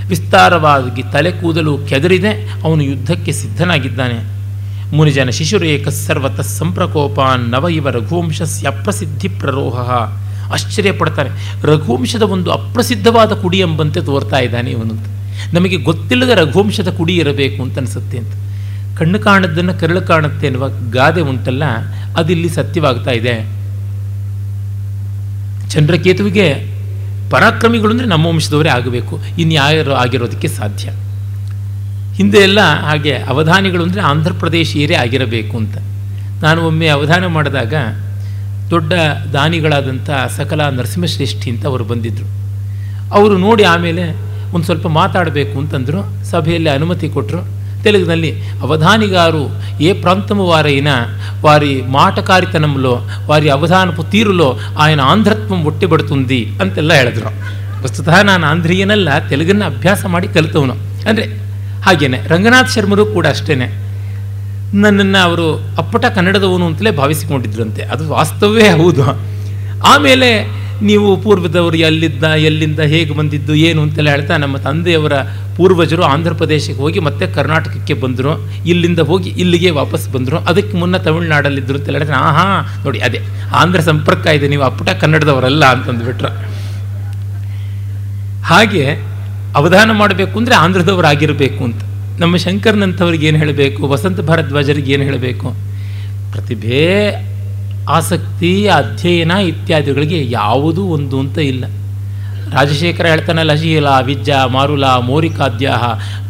ವಿಸ್ತಾರವಾಗಿ 0.07 1.03
ತಲೆ 1.03 1.31
ಕೂದಲು 1.31 1.77
ಕೆದರಿದೆ, 1.77 2.49
ಅವನು 2.63 2.83
ಯುದ್ಧಕ್ಕೆ 2.83 3.31
ಸಿದ್ಧನಾಗಿದ್ದಾನೆ. 3.31 4.39
ಮುನಿಜನ 4.95 5.29
ಶಿಶುರೇಖ 5.29 5.87
ಸರ್ವತಃ 5.87 6.41
ಸಂಪ್ರಕೋಪಾನ್ 6.41 7.49
ನವ 7.49 7.67
ಇವ 7.71 7.89
ರಘುವಂಶಸ್ಯ 7.89 8.67
ಅಪ್ರಸಿದ್ಧಿ 8.67 9.27
ಪ್ರರೋಹ. 9.27 9.79
ಆಶ್ಚರ್ಯಪಡ್ತಾನೆ 10.53 11.29
ರಘುವಂಶದ 11.63 12.21
ಒಂದು 12.21 12.51
ಅಪ್ರಸಿದ್ಧವಾದ 12.51 13.31
ಕುಡಿ 13.41 13.59
ಎಂಬಂತೆ 13.59 14.01
ತೋರ್ತಾ 14.01 14.39
ಇದ್ದಾನೆ 14.39 14.71
ಇವನು 14.71 14.93
ಅಂತ. 14.93 15.07
ನಮಗೆ 15.53 15.77
ಗೊತ್ತಿಲ್ಲದ 15.77 16.29
ರಘುವಂಶದ 16.29 16.87
ಕುಡಿ 16.97 17.15
ಇರಬೇಕು 17.15 17.63
ಅಂತ 17.63 17.77
ಅನಿಸುತ್ತೆ 17.77 18.17
ಅಂತ. 18.17 18.33
ಕಣ್ಣು 18.99 19.19
ಕಾಣದ್ದನ್ನು 19.19 19.79
ಕರಳು 19.79 20.01
ಕಾಣುತ್ತೆ 20.01 20.47
ಎನ್ನುವ 20.47 20.67
ಗಾದೆ 20.91 21.21
ಉಂಟಲ್ಲ, 21.21 21.63
ಅದಿಲ್ಲಿ 22.17 22.49
ಸತ್ಯವಾಗ್ತಾ 22.49 23.11
ಇದೆ. 23.11 23.35
ಚಂದ್ರಕೇತುವಿಗೆ 25.69 26.47
ಪರಾಕ್ರಮಿಗಳು 27.31 27.91
ಅಂದರೆ 27.91 28.07
ನಮ್ಮ 28.07 28.25
ವಂಶದವರೇ 28.25 28.69
ಆಗಬೇಕು. 28.69 29.19
ಇನ್ಯಾರು 29.39 29.93
ಆಗಿರೋದಕ್ಕೆ 29.93 30.47
ಸಾಧ್ಯ. 30.47 30.89
ಹಿಂದೆ 32.15 32.37
ಎಲ್ಲ 32.37 32.59
ಹಾಗೆ 32.81 33.13
ಅವಧಾನಿಗಳು 33.17 33.83
ಅಂದರೆ 33.83 34.01
ಆಂಧ್ರ 34.01 34.31
ಪ್ರದೇಶೀಯರೇ 34.39 34.95
ಆಗಿರಬೇಕು 34.95 35.57
ಅಂತ. 35.57 35.77
ನಾನು 36.43 36.61
ಒಮ್ಮೆ 36.61 36.87
ಅವಧಾನ 36.87 37.25
ಮಾಡಿದಾಗ 37.25 37.73
ದೊಡ್ಡ 38.69 38.93
ದಾನಿಗಳಾದಂಥ 39.33 40.09
ಸಕಲ 40.37 40.61
ನರಸಿಂಹಶ್ರೇಷ್ಠಿ 40.69 41.47
ಅಂತ 41.49 41.63
ಅವರು 41.65 41.83
ಬಂದಿದ್ದರು 41.83 42.27
ಅವರು 43.11 43.37
ನೋಡಿ 43.37 43.63
ಆಮೇಲೆ 43.63 44.03
ಒಂದು 44.53 44.65
ಸ್ವಲ್ಪ 44.65 44.87
ಮಾತಾಡಬೇಕು 44.87 45.55
ಅಂತಂದರು. 45.59 46.01
ಸಭೆಯಲ್ಲಿ 46.25 46.69
ಅನುಮತಿ 46.69 47.07
ಕೊಟ್ಟರು 47.09 47.41
ತೆಲುಗಿನಲ್ಲಿ, 47.83 48.31
ಅವಧಾನಿಗಾರು 48.61 49.43
ಏ 49.81 49.89
ప్రాంతము 49.93 50.43
వారైనా 50.47 50.95
వారి 51.41 51.71
మాటకారితనంలో 51.81 52.93
వారి 53.25 53.49
ತೀರುಲೋ 54.11 54.49
ಆಯನ 54.79 55.01
ಆಂಧ್ರತ್ವ 55.01 55.53
ಆಂಧ್ರತ್ವಂ 55.55 55.85
ಬಡತುಂದಿ 55.85 56.41
ಅಂತೆಲ್ಲ 56.61 56.93
ಹೇಳಿದ್ರು. 56.93 57.31
ವಸ್ತುತಃ 57.83 58.17
ನಾನು 58.21 58.47
ಆಂಧ್ರಿಯನಲ್ಲ, 58.47 59.09
ತೆಲುಗನ್ನು 59.29 59.65
ಅಭ್ಯಾಸ 59.65 60.01
ಮಾಡಿ 60.05 60.27
ಕಲಿತವನು. 60.27 60.75
ಅಂದರೆ 61.09 61.25
ಹಾಗೇನೆ, 61.81 62.19
ರಂಗನಾಥ್ 62.27 62.71
ಶರ್ಮರು 62.71 63.05
ಕೂಡ 63.05 63.27
ಅಷ್ಟೇ 63.27 63.55
ನನ್ನನ್ನು 64.73 65.23
ಅವರು 65.23 65.75
ಅಪ್ಪಟ 65.77 66.05
ಕನ್ನಡದವನು 66.05 66.65
ಅಂತಲೇ 66.65 66.91
ಭಾವಿಸಿಕೊಂಡಿದ್ರಂತೆ. 66.91 67.81
ಅದು 67.81 68.09
ವಾಸ್ತವವೇ 68.09 68.69
ಹೌದು. 68.69 69.03
ಆಮೇಲೆ 69.85 70.59
ನೀವು 70.81 71.17
ಪೂರ್ವದವರು 71.17 71.77
ಎಲ್ಲಿದ್ದ, 71.77 72.23
ಎಲ್ಲಿಂದ 72.23 72.79
ಹೇಗೆ 72.79 73.13
ಬಂದಿದ್ದು, 73.13 73.55
ಏನು 73.55 73.81
ಅಂತೆಲ್ಲ 73.81 74.09
ಹೇಳ್ತಾ 74.09 74.37
ನಮ್ಮ 74.37 74.57
ತಂದೆಯವರ 74.57 75.13
ಪೂರ್ವಜರು 75.57 76.03
ಆಂಧ್ರ 76.03 76.33
ಪ್ರದೇಶಕ್ಕೆ 76.33 76.81
ಹೋಗಿ 76.81 76.99
ಮತ್ತೆ 76.99 77.27
ಕರ್ನಾಟಕಕ್ಕೆ 77.27 77.93
ಬಂದರು. 77.93 78.49
ಇಲ್ಲಿಂದ 78.65 78.99
ಹೋಗಿ 78.99 79.29
ಇಲ್ಲಿಗೆ 79.29 79.69
ವಾಪಸ್ 79.69 80.09
ಬಂದರು. 80.09 80.37
ಅದಕ್ಕೆ 80.37 80.77
ಮುನ್ನ 80.77 80.97
ತಮಿಳುನಾಡಲ್ಲಿದ್ದರು 80.97 81.77
ಅಂತ 81.77 81.89
ಹೇಳ್ತಾರೆ 81.89 82.19
ಆಹಾ, 82.19 82.81
ನೋಡಿ 82.85 82.99
ಅದೇ, 82.99 83.17
ಆಂಧ್ರ 83.55 83.79
ಸಂಪರ್ಕ 83.79 84.27
ಇದೆ, 84.27 84.47
ನೀವು 84.47 84.63
ಅಪ್ಪಟ 84.63 84.89
ಕನ್ನಡದವರಲ್ಲ 84.89 85.65
ಅಂತಂದುಬಿಟ್ರೆ. 85.65 86.59
ಹಾಗೆ 88.43 88.93
ಅವಧಾನ 89.55 89.91
ಮಾಡಬೇಕು 89.91 90.39
ಅಂದರೆ 90.39 90.55
ಆಂಧ್ರದವರಾಗಿರಬೇಕು 90.55 91.63
ಅಂತ. 91.63 91.81
ನಮ್ಮ 92.19 92.35
ಶಂಕರ್ನಂಥವ್ರಿಗೆ 92.35 93.27
ಏನು 93.27 93.37
ಹೇಳಬೇಕು? 93.37 93.87
ವಸಂತ 93.87 94.19
ಭಾರದ್ವಾಜರಿಗೆ 94.19 94.93
ಏನು 94.93 95.03
ಹೇಳಬೇಕು? 95.03 95.49
ಪ್ರತಿಭೆ, 96.31 96.81
ಆಸಕ್ತಿ, 97.89 98.67
ಅಧ್ಯಯನ 98.67 99.31
ಇತ್ಯಾದಿಗಳಿಗೆ 99.31 100.31
ಯಾವುದೂ 100.31 100.81
ಒಂದು 100.83 101.19
ಅಂತ 101.19 101.37
ಇಲ್ಲ. 101.37 101.65
ರಾಜಶೇಖರ 102.53 103.05
ಹೇಳ್ತಾನಲ್ಲ, 103.05 103.55
ಶೀಲ 103.55 103.87
ವಿಜ್ಜ 104.05 104.29
ಮಾರುಲ 104.47 104.85
ಮೋರಿಕಾದ್ಯ 104.85 105.71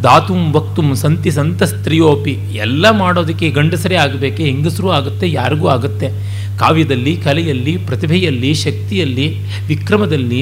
ಧಾತುಂ, 0.01 0.53
ವಕ್ತುಂ, 0.53 0.95
ಸಂತಿ 0.95 1.31
ಸಂತ 1.31 1.63
ಸ್ತ್ರೀಯೋಪಿ 1.63 2.33
ಎಲ್ಲ 2.55 2.91
ಮಾಡೋದಕ್ಕೆ 2.91 3.49
ಗಂಡಸರೇ 3.49 3.95
ಆಗಬೇಕೆ, 3.95 4.43
ಹೆಂಗಸರೂ 4.43 4.89
ಆಗುತ್ತೆ, 4.89 5.31
ಯಾರಿಗೂ 5.31 5.67
ಆಗುತ್ತೆ. 5.67 6.09
ಕಾವ್ಯದಲ್ಲಿ, 6.59 7.17
ಕಲೆಯಲ್ಲಿ, 7.17 7.77
ಪ್ರತಿಭೆಯಲ್ಲಿ, 7.77 8.53
ಶಕ್ತಿಯಲ್ಲಿ, 8.53 9.27
ವಿಕ್ರಮದಲ್ಲಿ, 9.67 10.41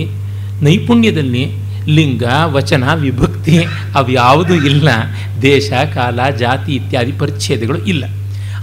ನೈಪುಣ್ಯದಲ್ಲಿ 0.61 1.43
ಲಿಂಗ, 1.87 2.23
ವಚನ, 2.45 2.93
ವಿಭಕ್ತಿ 2.93 3.65
ಅವ್ಯಾವುದು 3.95 4.53
ಯಾವುದೂ 4.53 4.67
ಇಲ್ಲ. 4.67 4.89
ದೇಶ, 5.41 5.71
ಕಾಲ, 5.93 6.29
ಜಾತಿ 6.29 6.71
ಇತ್ಯಾದಿ 6.75 7.11
ಪರಿಚ್ಛೇದಗಳು 7.11 7.77
ಇಲ್ಲ. 7.77 8.05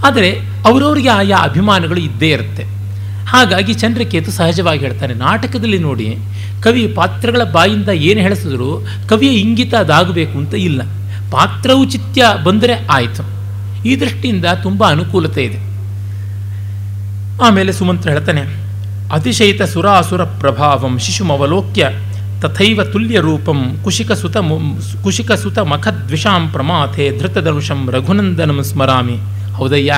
ಆದರೆ 0.05 0.29
ಅವರವರಿಗೆ 0.65 1.09
ಆಯಾ 1.09 1.37
ಅಭಿಮಾನಗಳು 1.37 1.99
ಇದ್ದೇ 1.99 2.29
ಇರುತ್ತೆ. 2.29 2.63
ಹಾಗಾಗಿ 3.25 3.73
ಚಂದ್ರಕೇತು 3.73 4.31
ಸಹಜವಾಗಿ 4.31 4.79
ಹೇಳ್ತಾನೆ 4.79 5.13
ನಾಟಕದಲ್ಲಿ 5.13 5.79
ನೋಡಿ, 5.79 6.17
ಕವಿ 6.63 6.87
ಪಾತ್ರಗಳ 6.87 7.43
ಬಾಯಿಂದ 7.43 7.89
ಏನು 7.89 8.19
ಹೇಳಿಸಿದ್ರು, 8.19 8.87
ಕವಿಯ 9.09 9.29
ಇಂಗಿತ 9.29 9.75
ಅದಾಗಬೇಕು 9.75 10.37
ಅಂತ 10.37 10.53
ಇಲ್ಲ. 10.53 10.81
ಪಾತ್ರೌಚಿತ್ಯ 11.31 12.25
ಬಂದರೆ 12.43 12.87
ಆಯಿತು. 12.87 13.23
ಈ 13.83 13.99
ದೃಷ್ಟಿಯಿಂದ 13.99 14.45
ತುಂಬ 14.63 14.89
ಅನುಕೂಲತೆ 14.89 15.43
ಇದೆ. 15.43 15.59
ಆಮೇಲೆ 17.43 17.71
ಸುಮಂತ್ರ 17.71 18.09
ಹೇಳ್ತಾನೆ, 18.09 18.41
ಅತಿಶಯಿತ 19.13 19.61
ಸುರಾಸುರ 19.61 20.23
ಪ್ರಭಾವಂ 20.23 20.99
ಶಿಶುಮವಲೋಕ್ಯ 20.99 21.87
ತಥೈವ 22.41 22.83
ತುಲ್ಯ 22.83 23.19
ರೂಪಂ 23.19 23.59
ಕುಶಿಕಸುತ 23.83 24.37
ಕುಶಿಕಸುತ 25.03 25.59
ಮಖದ್ವಿಷಾಂ 25.71 26.43
ಪ್ರಮಾಥೆ 26.51 27.05
ಧೃತಧನುಷಂ 27.19 27.79
ರಘುನಂದನಂ 27.91 28.59
ಸ್ಮರಾಮಿ 28.63 29.17
ಹೌದಯ್ಯ, 29.57 29.93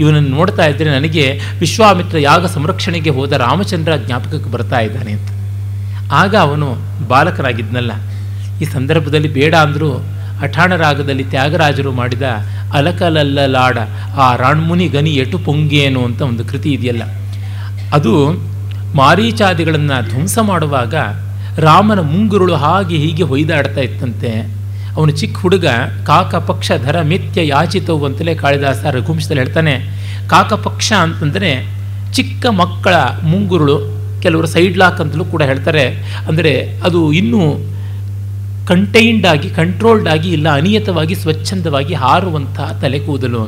ಇವನನ್ನು 0.00 0.28
ನೋಡ್ತಾ 0.28 0.64
ಇದ್ದರೆ 0.66 0.90
ನನಗೆ 0.90 1.24
ವಿಶ್ವಾಮಿತ್ರ 1.58 2.18
ಯಾಗ 2.18 2.46
ಸಂರಕ್ಷಣೆಗೆ 2.46 3.10
ಹೋದ 3.10 3.32
ರಾಮಚಂದ್ರ 3.32 3.92
ಜ್ಞಾಪಕಕ್ಕೆ 4.06 4.50
ಬರ್ತಾ 4.50 4.80
ಇದ್ದಾನೆ 4.80 5.12
ಅಂತ. 5.12 5.30
ಆಗ 6.12 6.34
ಅವನು 6.36 6.68
ಬಾಲಕರಾಗಿದ್ನಲ್ಲ. 7.08 7.92
ಈ 8.62 8.64
ಸಂದರ್ಭದಲ್ಲಿ 8.64 9.28
ಬೇಡ 9.28 9.54
ಅಂದರೂ 9.54 9.90
ಅಠಾಣ 10.42 10.72
ರಾಗದಲ್ಲಿ 10.76 11.24
ತ್ಯಾಗರಾಜರು 11.24 11.92
ಮಾಡಿದ 11.92 12.22
ಅಲಕಲಲ್ಲಲಾಡ, 12.72 13.78
ಆ 14.16 14.26
ರಾಣ್ಮುನಿ 14.36 14.88
ಗನಿ 14.88 15.12
ಎಟು 15.14 15.38
ಪೊಂಗೇನು 15.38 16.00
ಅಂತ 16.04 16.20
ಒಂದು 16.22 16.44
ಕೃತಿ 16.44 16.70
ಇದೆಯಲ್ಲ. 16.70 17.04
ಅದು 17.92 18.12
ಮಾರೀಚಾದಿಗಳನ್ನು 18.94 19.96
ಧ್ವಂಸ 20.08 20.38
ಮಾಡುವಾಗ 20.42 20.94
ರಾಮನ 21.58 22.00
ಮುಂಗುರುಳು 22.00 22.54
ಹಾಗೆ 22.54 22.96
ಹೀಗೆ 22.96 23.22
ಹೊಯ್ದಾಡ್ತಾ 23.22 23.80
ಇತ್ತಂತೆ. 23.80 24.30
ಅವನು 24.96 25.10
ಚಿಕ್ಕ 25.10 25.38
ಹುಡುಗ, 25.38 25.66
ಕಾಕ 26.06 26.34
ಪಕ್ಷ 26.34 26.72
ಧರ 26.84 27.02
ಮಿಥ್ಯ 27.02 27.46
ಯಾಚಿತವು 27.46 28.04
ಅಂತಲೇ 28.04 28.34
ಕಾಳಿದಾಸ 28.34 28.84
ರಘುವಂಶದಲ್ಲಿ 28.84 29.42
ಹೇಳ್ತಾನೆ. 29.42 29.74
ಕಾಕ 30.28 30.52
ಪಕ್ಷ 30.52 30.92
ಅಂತಂದರೆ 30.92 31.50
ಚಿಕ್ಕ 32.12 32.46
ಮಕ್ಕಳ 32.50 32.94
ಮುಂಗುರುಳು, 33.22 33.76
ಕೆಲವರು 34.20 34.46
ಸೈಡ್ 34.46 34.78
ಲಾಕ್ 34.78 35.00
ಅಂತಲೂ 35.00 35.24
ಕೂಡ 35.24 35.42
ಹೇಳ್ತಾರೆ. 35.42 35.84
ಅಂದರೆ 36.28 36.80
ಅದು 36.84 37.12
ಇನ್ನೂ 37.12 37.42
ಕಂಟೈನ್ಡ್ 38.66 39.26
ಆಗಿ 39.26 39.50
ಕಂಟ್ರೋಲ್ಡ್ 39.50 40.08
ಆಗಿ 40.08 40.28
ಇಲ್ಲ, 40.28 40.48
ಅನಿಯತವಾಗಿ, 40.48 41.14
ಸ್ವಚ್ಛಂದವಾಗಿ 41.14 41.94
ಹಾರುವಂತಹ 41.94 42.78
ತಲೆ 42.80 42.98
ಕೂದಲು. 42.98 43.44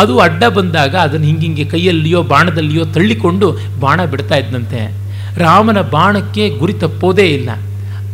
ಅದು 0.00 0.18
ಅಡ್ಡ 0.18 0.44
ಬಂದಾಗ 0.44 0.94
ಅದನ್ನು 0.96 1.26
ಹಿಂಗಿಂಗೆ 1.26 1.64
ಕೈಯಲ್ಲಿಯೋ, 1.64 2.22
ಬಾಣದಲ್ಲಿಯೋ 2.22 2.84
ತಳ್ಳಿಕೊಂಡು 2.84 3.48
ಬಾಣ 3.80 4.04
ಬಿಡ್ತಾ 4.04 4.36
ಇದ್ದಂತೆ 4.36 5.03
ರಾಮನ 5.38 5.80
ಬಾಣಕ್ಕೆ 5.80 6.50
ಗುರಿ 6.50 6.72
ತಪ್ಪೋದೇ 6.72 7.26
ಇಲ್ಲ. 7.26 7.50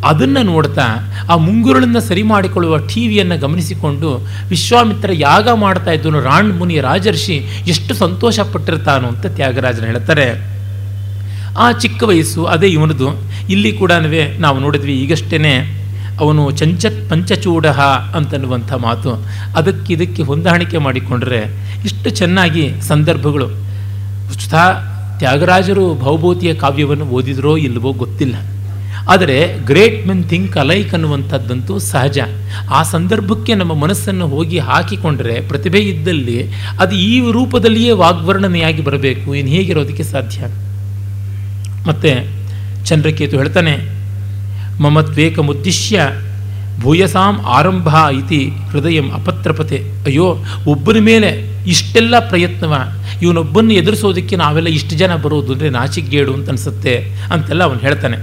ಅದನ್ನು 0.04 0.42
ನೋಡ್ತಾ 0.42 0.82
ಆ 1.30 1.36
ಮುಂಗುರುಳನ್ನು 1.36 2.00
ಸರಿ 2.00 2.22
ಮಾಡಿಕೊಳ್ಳುವ 2.22 2.78
ಟಿ 2.78 3.08
ವಿಯನ್ನು 3.08 3.38
ಗಮನಿಸಿಕೊಂಡು 3.38 4.26
ವಿಶ್ವಾಮಿತ್ರ 4.48 5.10
ಯಾಗ 5.12 5.48
ಮಾಡ್ತಾ 5.54 5.90
ಇದ್ದನು 5.90 6.20
ರಾಣ್ 6.20 6.58
ಮುನಿ 6.58 6.80
ರಾಜರ್ಷಿ 6.80 7.34
ಎಷ್ಟು 7.68 7.94
ಸಂತೋಷ 7.94 8.40
ಪಟ್ಟಿರ್ತಾನೋ 8.40 9.08
ಅಂತ 9.08 9.26
ತ್ಯಾಗರಾಜನ 9.26 9.84
ಹೇಳ್ತಾರೆ. 9.84 10.26
ಆ 11.58 11.72
ಚಿಕ್ಕ 11.72 12.02
ವಯಸ್ಸು 12.02 12.44
ಅದೇ 12.44 12.66
ಇವನದು. 12.66 13.08
ಇಲ್ಲಿ 13.50 13.72
ಕೂಡ 13.72 13.92
ನಾವು 14.38 14.58
ನೋಡಿದ್ವಿ 14.60 14.92
ಈಗಷ್ಟೇ 14.92 15.38
ಅವನು 16.20 16.50
ಚಂಚ 16.50 16.86
ಪಂಚಚೂಡ 17.10 17.66
ಅಂತನ್ನುವಂಥ 18.16 18.72
ಮಾತು. 18.72 19.10
ಅದಕ್ಕೆ 19.56 19.92
ಇದಕ್ಕೆ 19.92 20.22
ಹೊಂದಾಣಿಕೆ 20.22 20.78
ಮಾಡಿಕೊಂಡ್ರೆ 20.78 21.40
ಇಷ್ಟು 21.84 22.10
ಚೆನ್ನಾಗಿ 22.10 22.80
ಸಂದರ್ಭಗಳು. 22.88 23.48
ತ್ಯಾಗರಾಜರು 25.20 25.94
ಭವಭೂತಿಯ 25.94 26.54
ಕಾವ್ಯವನ್ನು 26.54 27.04
ಓದಿದ್ರೋ 27.04 27.56
ಇಲ್ಲವೋ 27.56 27.92
ಗೊತ್ತಿಲ್ಲ. 27.92 28.34
ಆದರೆ 29.08 29.58
ಗ್ರೇಟ್ 29.64 30.06
ಮೆನ್ 30.06 30.24
ಥಿಂಕ್ 30.24 30.56
ಅಲೈಕ್ 30.56 30.94
ಅನ್ನುವಂಥದ್ದಂತೂ 30.94 31.78
ಸಹಜ. 31.78 32.18
ಆ 32.70 32.82
ಸಂದರ್ಭಕ್ಕೆ 32.82 33.54
ನಮ್ಮ 33.54 33.74
ಮನಸ್ಸನ್ನು 33.74 34.28
ಹೋಗಿ 34.28 34.58
ಹಾಕಿಕೊಂಡರೆ 34.58 35.40
ಪ್ರತಿಭೆ 35.48 35.78
ಇದ್ದಲ್ಲಿ 35.78 36.50
ಅದು 36.80 36.94
ಈ 36.94 37.32
ರೂಪದಲ್ಲಿಯೇ 37.32 37.90
ವಾಗ್ವರ್ಣನೆಯಾಗಿ 37.90 38.84
ಬರಬೇಕು. 38.84 39.34
ಇನ್ನು 39.34 39.52
ಹೇಗಿರೋದಕ್ಕೆ 39.52 40.02
ಸಾಧ್ಯ? 40.02 40.40
ಮತ್ತು 41.88 42.10
ಚಂದ್ರಕೇತು 42.86 43.36
ಹೇಳ್ತಾನೆ 43.36 43.76
ಮಮತ್ವೇಕಮುದ್ದೇಶ್ಯ 44.82 46.00
ಭೂಯಸಾಂ 46.80 47.40
ಆರಂಭ 47.46 47.88
ಇತಿ 48.12 48.50
ಹೃದಯಂ 48.70 49.10
ಅಪತ್ರಪತೆ. 49.10 49.84
ಅಯ್ಯೋ, 50.06 50.36
ಒಬ್ಬನ 50.66 50.96
ಮೇಲೆ 51.00 51.49
ಇಷ್ಟೆಲ್ಲ 51.66 52.28
ಪ್ರಯತ್ನವ. 52.28 52.74
ಇವನೊಬ್ಬನ್ನು 53.22 53.72
ಎದುರಿಸೋದಕ್ಕೆ 53.72 54.36
ನಾವೆಲ್ಲ 54.36 54.68
ಇಷ್ಟು 54.68 54.96
ಜನ 54.96 55.16
ಬರೋದು 55.16 55.52
ಅಂದರೆ 55.52 55.70
ನಾಚಿಗೇಡು 55.70 56.34
ಅಂತ 56.34 56.48
ಅನಿಸುತ್ತೆ 56.48 57.12
ಅಂತೆಲ್ಲ 57.32 57.64
ಅವನು 57.64 57.78
ಹೇಳ್ತಾನೆ. 57.78 58.16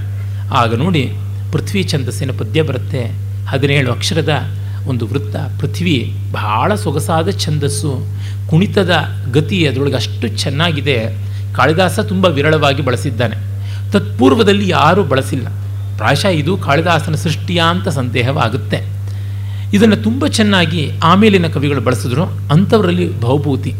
ಆಗ 0.53 0.75
ನೋಡಿ 0.75 1.13
ಪೃಥ್ವಿ 1.51 1.83
ಛಂದಸ್ಸಿನ 1.83 2.31
ಪದ್ಯ 2.31 2.61
ಬರುತ್ತೆ. 2.61 3.27
ಹದಿನೇಳು 3.45 3.91
ಅಕ್ಷರದ 3.91 4.29
ಒಂದು 4.87 5.07
ವೃತ್ತ. 5.07 5.35
ಪೃಥ್ವಿ 5.61 6.15
ಬಹಳ 6.31 6.75
ಸೊಗಸಾದ 6.75 7.29
ಛಂದಸ್ಸು. 7.29 8.05
ಕುಣಿತದ 8.49 8.91
ಗತಿ 9.31 9.67
ಅದರೊಳಗೆ 9.67 9.95
ಅಷ್ಟು 9.95 10.27
ಚೆನ್ನಾಗಿದೆ. 10.27 11.27
ಕಾಳಿದಾಸ 11.53 11.99
ತುಂಬ 11.99 12.25
ವಿರಳವಾಗಿ 12.25 12.81
ಬಳಸಿದ್ದಾನೆ. 12.81 13.35
ತತ್ಪೂರ್ವದಲ್ಲಿ 13.91 14.69
ಯಾರೂ 14.69 15.03
ಬಳಸಿಲ್ಲ. 15.03 15.47
ಪ್ರಾಯಶಃ 15.97 16.27
ಇದು 16.27 16.57
ಕಾಳಿದಾಸನ 16.57 17.15
ಸೃಷ್ಟಿಯ 17.15 17.61
ಅಂತ 17.69 17.87
ಸಂದೇಹವಾಗುತ್ತೆ. 17.87 18.96
ಇದನ್ನು 19.75 19.97
ತುಂಬ 20.07 20.27
ಚೆನ್ನಾಗಿ 20.27 20.83
ಆಮೇಲಿನ 21.03 21.47
ಕವಿಗಳು 21.55 21.81
ಬಳಸಿದ್ರು. 21.81 22.25
ಅಂಥವರಲ್ಲಿ 22.53 23.07
ಭಾವಭೂತಿ 23.21 23.73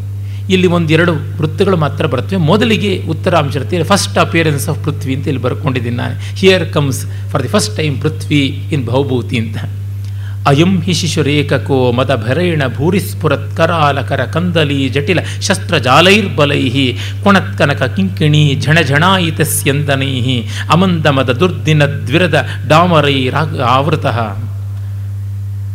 ಇಲ್ಲಿ 0.54 0.67
ಒಂದೆರಡು 0.67 1.13
ವೃತ್ತಗಳು 1.39 1.78
ಮಾತ್ರ 1.78 2.06
ಬರ್ತವೆ 2.06 2.38
ಮೊದಲಿಗೆ 2.50 2.91
ಉತ್ತರಾಂಶರತಿ 3.13 3.84
ಫಸ್ಟ್ 3.84 4.17
ಅಪಿಯರೆನ್ಸ್ 4.17 4.69
ಆಫ್ 4.69 4.80
ಪೃಥ್ವಿ 4.86 5.15
ಅಂತ 5.15 5.28
ಇಲ್ಲಿ 5.28 5.41
ಬರ್ಕೊಂಡಿದ್ದೀನಿ 5.43 5.95
ನಾನು. 5.95 6.15
Here 6.39 6.65
comes 6.73 7.02
for 7.32 7.43
the 7.43 7.52
first 7.56 7.76
time 7.80 8.02
Prithvi 8.02 8.41
in 8.76 8.86
Bhavabhuti 8.88 9.38
ಅಂತ. 9.43 9.58
ಅಯಂ 10.50 10.73
ಹಿ 10.82 10.93
ಶಿಶುರೇಖಕೋ 10.93 11.78
ಮದ 11.91 12.12
ಭರೈಣ 12.26 12.63
ಭೂರಿಸ್ಫುರತ್ 12.76 13.50
ಕರಾಲಕರ 13.58 14.21
ಕಂದಲಿ 14.36 14.89
ಜಟಿಲ 14.95 15.19
ಶಸ್ತ್ರಜಾಲೈರ್ಬಲೈ 15.47 16.62
ಕೊಣತ್ಕನಕ 17.23 17.84
ಕಿಂಕಿಣಿ 17.95 18.43
ಝಣಝಣಾಯಿತಸ್ಯಂದನೈ 18.65 20.13
ಅಮಂದಮದ 20.76 21.30
ದುರ್ದಿನ 21.41 21.84
ದ್ವಿರದ 21.86 22.39
ಡಾಮರೈ 22.67 23.17
ಆವೃತಃ. 23.78 24.19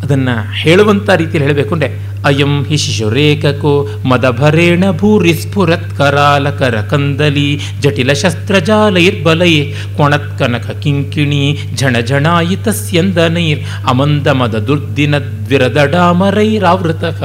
ಅದನ್ನು 0.02 0.60
ಹೇಳುವಂಥ 0.60 1.10
ರೀತಿಯಲ್ಲಿ 1.20 1.46
ಹೇಳಬೇಕು 1.48 1.74
ಅಂದರೆ, 1.74 1.88
ಅಯಂ 2.28 2.64
ಹಿ 2.68 2.76
ಶಿಶುರೇಖಕೋ 2.76 3.88
ಮದಭರೇಣ 4.10 4.84
ಭೂರಿ 5.00 5.34
ಸ್ಫುರತ್ 5.34 5.98
ಕರಾಲಕರ 5.98 6.80
ಕಂದಲಿ 6.90 7.60
ಜಟಿಲ 7.82 8.12
ಶಸ್ತ್ರಜಾಲೈರ್ಬಲೈ 8.12 9.72
ಕೊಣತ್ಕನಕ 9.96 10.70
ಕಿಂಕಿಣಿ 10.82 11.58
ಝಣ 11.74 11.96
ಝಣಾಯಿತಸ್ಯಂದನೈರ್ 12.10 13.60
ಅಮಂದ 13.88 14.26
ಮದ 14.40 14.68
ದುರ್ದಿನ 14.68 15.18
ದ್ವಿರದಡಾಮರೈರಾವೃತಕ 15.18 17.22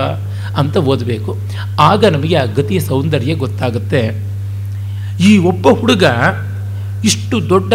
ಅಂತ 0.57 0.77
ಓದಬೇಕು. 0.77 1.37
ಆಗ 1.79 2.05
ನಮಗೆ 2.05 2.35
ಆ 2.35 2.45
ಗತಿಯ 2.45 2.79
ಸೌಂದರ್ಯ 2.79 3.35
ಗೊತ್ತಾಗುತ್ತೆ. 3.35 4.27
ಈ 5.29 5.37
ಒಬ್ಬ 5.37 5.69
ಹುಡುಗ 5.69 6.03
ಇಷ್ಟು 7.03 7.49
ದೊಡ್ಡ 7.49 7.73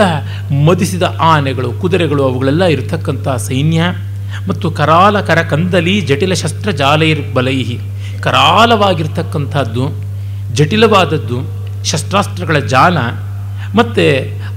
ಮದಿಸಿದ 0.67 1.03
ಆನೆಗಳು, 1.21 1.73
ಕುದುರೆಗಳು 1.73 2.25
ಅವುಗಳೆಲ್ಲ 2.25 2.65
ಇರತಕ್ಕಂಥ 2.65 3.29
ಸೈನ್ಯ. 3.49 3.83
ಮತ್ತು 4.49 4.71
ಕರಾಲ 4.71 5.21
ಕರ 5.21 5.43
ಕಂದಲಿ 5.43 6.01
ಜಟಿಲ 6.01 6.33
ಶಸ್ತ್ರ 6.33 6.71
ಜಾಲೈರ್ 6.71 7.35
ಬಲೈಹಿ. 7.35 7.79
ಕರಾಲವಾಗಿರ್ತಕ್ಕಂಥದ್ದು, 8.21 10.03
ಜಟಿಲವಾದದ್ದು 10.55 11.63
ಶಸ್ತ್ರಾಸ್ತ್ರಗಳ 11.85 12.59
ಜಾಲ, 12.59 12.99
ಮತ್ತು 13.75 14.05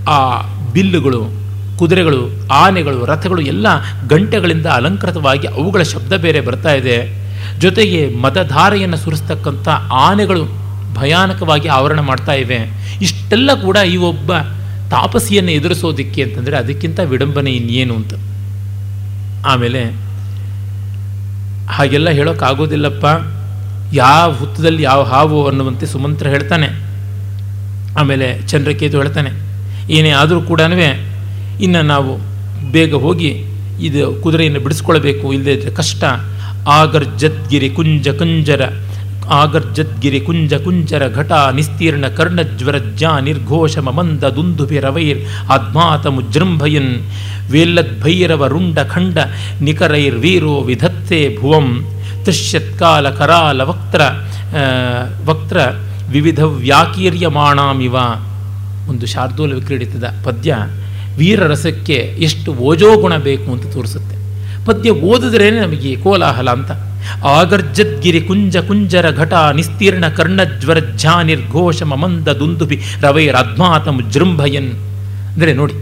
ಆ 0.10 0.42
ಬಿಲ್ಲುಗಳು, 0.74 1.46
ಕುದುರೆಗಳು, 1.78 2.48
ಆನೆಗಳು, 2.52 3.06
ರಥಗಳು 3.06 3.42
ಎಲ್ಲ 3.42 3.68
ಗಂಟೆಗಳಿಂದ 4.10 4.66
ಅಲಂಕೃತವಾಗಿ 4.66 5.48
ಅವುಗಳ 5.48 5.82
ಶಬ್ದ 5.82 6.14
ಬೇರೆ 6.14 6.42
ಬರ್ತಾ 6.42 6.74
ಇದೆ. 6.74 7.26
ಜೊತೆಗೆ 7.60 8.16
ಮತಧಾರೆಯನ್ನು 8.16 8.98
ಸುರಿಸ್ತಕ್ಕಂಥ 8.98 9.68
ಆನೆಗಳು 9.92 10.46
ಭಯಾನಕವಾಗಿ 10.94 11.68
ಆವರಣ 11.68 12.00
ಮಾಡ್ತಾ 12.00 12.34
ಇವೆ. 12.34 12.58
ಇಷ್ಟೆಲ್ಲ 13.02 13.54
ಕೂಡ 13.54 13.78
ಈ 13.78 13.98
ಒಬ್ಬ 13.98 14.32
ತಾಪಸಿಯನ್ನು 14.90 15.52
ಎದುರಿಸೋದಿಕ್ಕೆ 15.52 16.24
ಅಂತಂದರೆ 16.24 16.58
ಅದಕ್ಕಿಂತ 16.58 17.00
ವಿಡಂಬನೆ 17.00 17.52
ಇನ್ನೇನು 17.52 17.96
ಅಂತ. 17.96 18.14
ಆಮೇಲೆ 19.46 19.82
ಹಾಗೆಲ್ಲ 21.70 22.10
ಹೇಳೋಕ್ಕಾಗೋದಿಲ್ಲಪ್ಪ. 22.10 23.06
ಯಾವ 23.94 24.28
ಹುತ್ತದಲ್ಲಿ 24.32 24.84
ಯಾವ 24.84 25.04
ಹಾವು 25.04 25.48
ಅನ್ನುವಂತೆ 25.48 25.86
ಸುಮಂತ್ರ 25.86 26.28
ಹೇಳ್ತಾನೆ. 26.28 26.68
ಆಮೇಲೆ 28.00 28.28
ಚಂದ್ರಕೇತು 28.48 28.98
ಹೇಳ್ತಾನೆ. 28.98 29.32
ಏನೇ 29.94 30.12
ಆದರೂ 30.22 30.42
ಕೂಡ 30.42 30.62
ಇನ್ನು 31.62 31.82
ನಾವು 31.82 32.14
ಬೇಗ 32.72 32.94
ಹೋಗಿ 32.96 33.32
ಇದು 33.80 34.02
ಕುದುರೆಯನ್ನು 34.24 34.60
ಬಿಡಿಸ್ಕೊಳ್ಬೇಕು 34.60 35.34
ಇಲ್ಲದೆ 35.34 35.72
ಕಷ್ಟ. 35.72 36.04
ಆಗರ್ಜದ್ಗಿರಿ 36.68 37.70
ಕುಂಜ 37.70 38.10
ಕುಂಜರ, 38.10 38.62
ಆಗರ್ಜದ್ಗಿರಿ 39.32 40.20
ಕುಂಜ 40.20 40.54
ಕುಂಜರ 40.54 41.04
ಘಟ 41.08 41.32
ನಿಸ್ತೀರ್ಣ 41.56 42.08
ಕರ್ಣಜ್ವರಜ್ಜ 42.08 43.04
ನಿರ್ಘೋಷ 43.22 43.78
ಮಮಂದ 43.78 44.24
ದುಂದುಭಿರವೈರ್ 44.36 45.22
ಆತ್ಮಾತ 45.52 46.08
ಮುಜೃಂಭಯನ್ 46.08 46.94
ವೇಲ್ಲದ್ಭೈರವ 47.52 48.48
ರುಂಡ 48.48 48.80
ಖಂಡ 48.80 49.18
ನಿಖರೈರ್ 49.62 50.16
ವೀರೋ 50.16 50.62
ವಿಧತ್ತೆ 50.62 51.38
ಭುವಂ 51.42 51.86
ತ್ರಿಶ್ಯತ್ಕಾಲ 52.24 53.10
ಕರಾಲ 53.10 53.62
ವಕ್ತ್ರ 53.62 54.02
ವಕ್ತ್ರ 55.26 55.58
ವಿವಿಧ 56.10 56.40
ವ್ಯಾಕೀರ್ಯಮಾಣಾಮಿವ 56.44 57.96
ಒಂದು 58.90 59.06
ಶಾರ್ದೂಲ 59.06 59.54
ವಿಕ್ರೀಡಿತದ 59.54 60.04
ಪದ್ಯ 60.26 60.56
ವೀರರಸಕ್ಕೆ 61.18 61.94
ಎಷ್ಟು 62.20 62.54
ಓಜೋಗುಣ 62.54 63.18
ಬೇಕು 63.18 63.52
ಅಂತ 63.52 63.74
ತೋರಿಸುತ್ತೆ. 63.74 64.16
ಪದ್ಯ 64.66 64.90
ಓದಿದ್ರೇ 64.92 65.50
ನಮಗೆ 65.50 65.96
ಕೋಲಾಹಲ 65.96 66.50
ಅಂತ. 66.50 66.72
ಆಗರ್ಜದ್ಗಿರಿ 67.26 68.22
ಕುಂಜ 68.22 68.58
ಕುಂಜರ 68.58 69.12
ಘಟ 69.12 69.34
ನಿಸ್ತೀರ್ಣ 69.34 70.08
ಕರ್ಣಜ್ವರಜ್ಜಾ 70.08 71.22
ನಿರ್ಘೋಷ 71.24 71.84
ಮಮಂದ 71.84 72.28
ದುಂದುಬಿ 72.28 72.82
ರವೈರಧ್ಮಾತ 73.02 73.88
ಮುಜೃಂಭಯನ್ 73.88 74.72
ಅಂದರೆ 75.34 75.54
ನೋಡಿ 75.54 75.74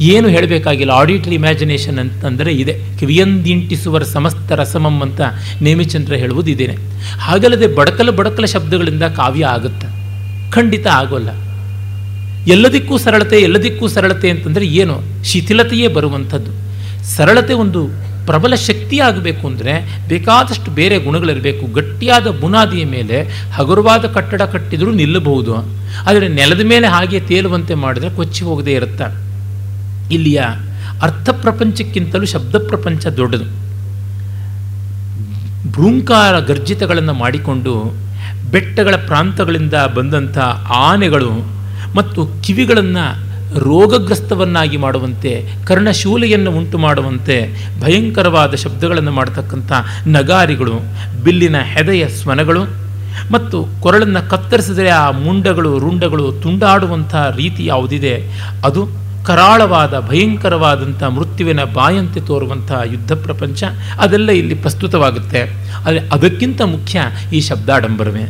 ಏನು 0.00 0.28
ಹೇಳಬೇಕಾಗಿಲ್ಲ. 0.28 0.92
ಆಡಿಟರಿ 0.92 1.34
ಇಮ್ಯಾಜಿನೇಷನ್ 1.34 1.98
ಅಂತಂದರೆ 1.98 2.52
ಇದೆ. 2.52 2.78
ಕಿವಿಯಂದಿಂಟಿಸುವರ 2.98 4.02
ಸಮಸ್ತ 4.02 4.52
ರಸಮಂ 4.52 5.02
ಅಂತ 5.02 5.20
ನೇಮಿಚಂದ್ರ 5.62 6.14
ಹೇಳುವುದು 6.14 6.50
ಇದೇನೆ. 6.50 6.76
ಹಾಗಲ್ಲದೆ 7.20 7.66
ಬಡಕಲ 7.66 8.10
ಬಡಕಲ 8.10 8.44
ಶಬ್ದಗಳಿಂದ 8.44 9.02
ಕಾವ್ಯ 9.02 9.44
ಆಗುತ್ತೆ. 9.44 9.86
ಖಂಡಿತ 10.50 10.86
ಆಗೋಲ್ಲ. 10.86 11.28
ಎಲ್ಲದಕ್ಕೂ 12.50 12.98
ಸರಳತೆ 12.98 13.40
ಎಲ್ಲದಕ್ಕೂ 13.40 13.88
ಸರಳತೆ 13.88 14.30
ಅಂತಂದರೆ 14.30 14.66
ಏನು? 14.66 15.24
ಶಿಥಿಲತೆಯೇ 15.24 15.88
ಬರುವಂಥದ್ದು. 15.88 16.50
ಸರಳತೆ 17.04 17.52
ಒಂದು 17.52 17.88
ಪ್ರಬಲ 18.26 18.54
ಶಕ್ತಿ 18.54 18.98
ಆಗಬೇಕು 18.98 19.46
ಅಂದರೆ 19.46 20.02
ಬೇಕಾದಷ್ಟು 20.08 20.70
ಬೇರೆ 20.70 20.98
ಗುಣಗಳಿರಬೇಕು. 20.98 21.66
ಗಟ್ಟಿಯಾದ 21.66 22.26
ಬುನಾದಿಯ 22.26 22.84
ಮೇಲೆ 22.84 23.22
ಹಗುರವಾದ 23.52 24.04
ಕಟ್ಟಡ 24.04 24.42
ಕಟ್ಟಿದರೂ 24.42 24.90
ನಿಲ್ಲಬಹುದು. 24.90 25.54
ಆದರೆ 26.06 26.28
ನೆಲದ 26.28 26.60
ಮೇಲೆ 26.60 26.86
ಹಾಗೆ 26.86 27.20
ತೇಲುವಂತೆ 27.20 27.74
ಮಾಡಿದರೆ 27.74 28.10
ಕೊಚ್ಚಿ 28.10 28.44
ಹೋಗದೇ 28.44 28.72
ಇರುತ್ತೆ? 28.72 29.23
ಇಲ್ಲಿಯ 30.10 30.42
ಅರ್ಥ 31.02 31.28
ಪ್ರಪಂಚಕ್ಕಿಂತಲೂ 31.30 32.24
ಶಬ್ದ 32.24 32.56
ಪ್ರಪಂಚ 32.68 33.06
ದೊಡ್ಡದು. 33.06 33.44
ಭೃಂಕಾರ 35.72 36.40
ಗರ್ಜಿತಗಳನ್ನು 36.40 37.12
ಮಾಡಿಕೊಂಡು 37.12 37.94
ಬೆಟ್ಟಗಳ 38.50 38.94
ಪ್ರಾಂತಗಳಿಂದ 39.06 39.74
ಬಂದಂಥ 39.74 40.38
ಆನೆಗಳು 40.68 41.30
ಮತ್ತು 41.94 42.26
ಕಿವಿಗಳನ್ನು 42.42 43.34
ರೋಗಗ್ರಸ್ತವನ್ನಾಗಿ 43.58 44.76
ಮಾಡುವಂತೆ, 44.76 45.48
ಕರ್ಣಶೂಲೆಯನ್ನು 45.66 46.50
ಉಂಟು 46.50 46.78
ಮಾಡುವಂತೆ 46.78 47.54
ಭಯಂಕರವಾದ 47.80 48.54
ಶಬ್ದಗಳನ್ನು 48.54 49.12
ಮಾಡತಕ್ಕಂಥ 49.12 49.72
ನಗಾರಿಗಳು, 50.06 50.72
ಬಿಲ್ಲಿನ 51.24 51.56
ಹೆದೆಯ 51.58 52.08
ಸ್ವನಗಳು 52.08 52.64
ಮತ್ತು 53.32 53.66
ಕೊರಳನ್ನು 53.80 54.30
ಕತ್ತರಿಸಿದರೆ 54.30 54.88
ಆ 54.88 55.10
ಮುಂಡಗಳು, 55.10 55.78
ರುಂಡಗಳು 55.78 56.32
ತುಂಡಾಡುವಂಥ 56.32 57.14
ರೀತಿ 57.14 57.64
ಯಾವುದಿದೆ? 57.64 58.14
ಅದು 58.64 59.03
ಕರಾಳವಾದ 59.26 60.00
ಭಯಂಕರವಾದಂಥ 60.00 61.02
ಮೃತ್ಯುವಿನ 61.02 61.64
ಬಾಯಂತೆ 61.64 62.20
ತೋರುವಂಥ 62.20 62.72
ಯುದ್ಧ 62.92 63.12
ಪ್ರಪಂಚ 63.12 63.64
ಅದೆಲ್ಲ 64.00 64.30
ಇಲ್ಲಿ 64.30 64.54
ಪ್ರಸ್ತುತವಾಗುತ್ತೆ. 64.54 65.42
ಆದರೆ 65.76 65.98
ಅದಕ್ಕಿಂತ 65.98 66.62
ಮುಖ್ಯ 66.62 67.00
ಈ 67.32 67.40
ಶಬ್ದಾಡಂಬರವೇ. 67.40 68.24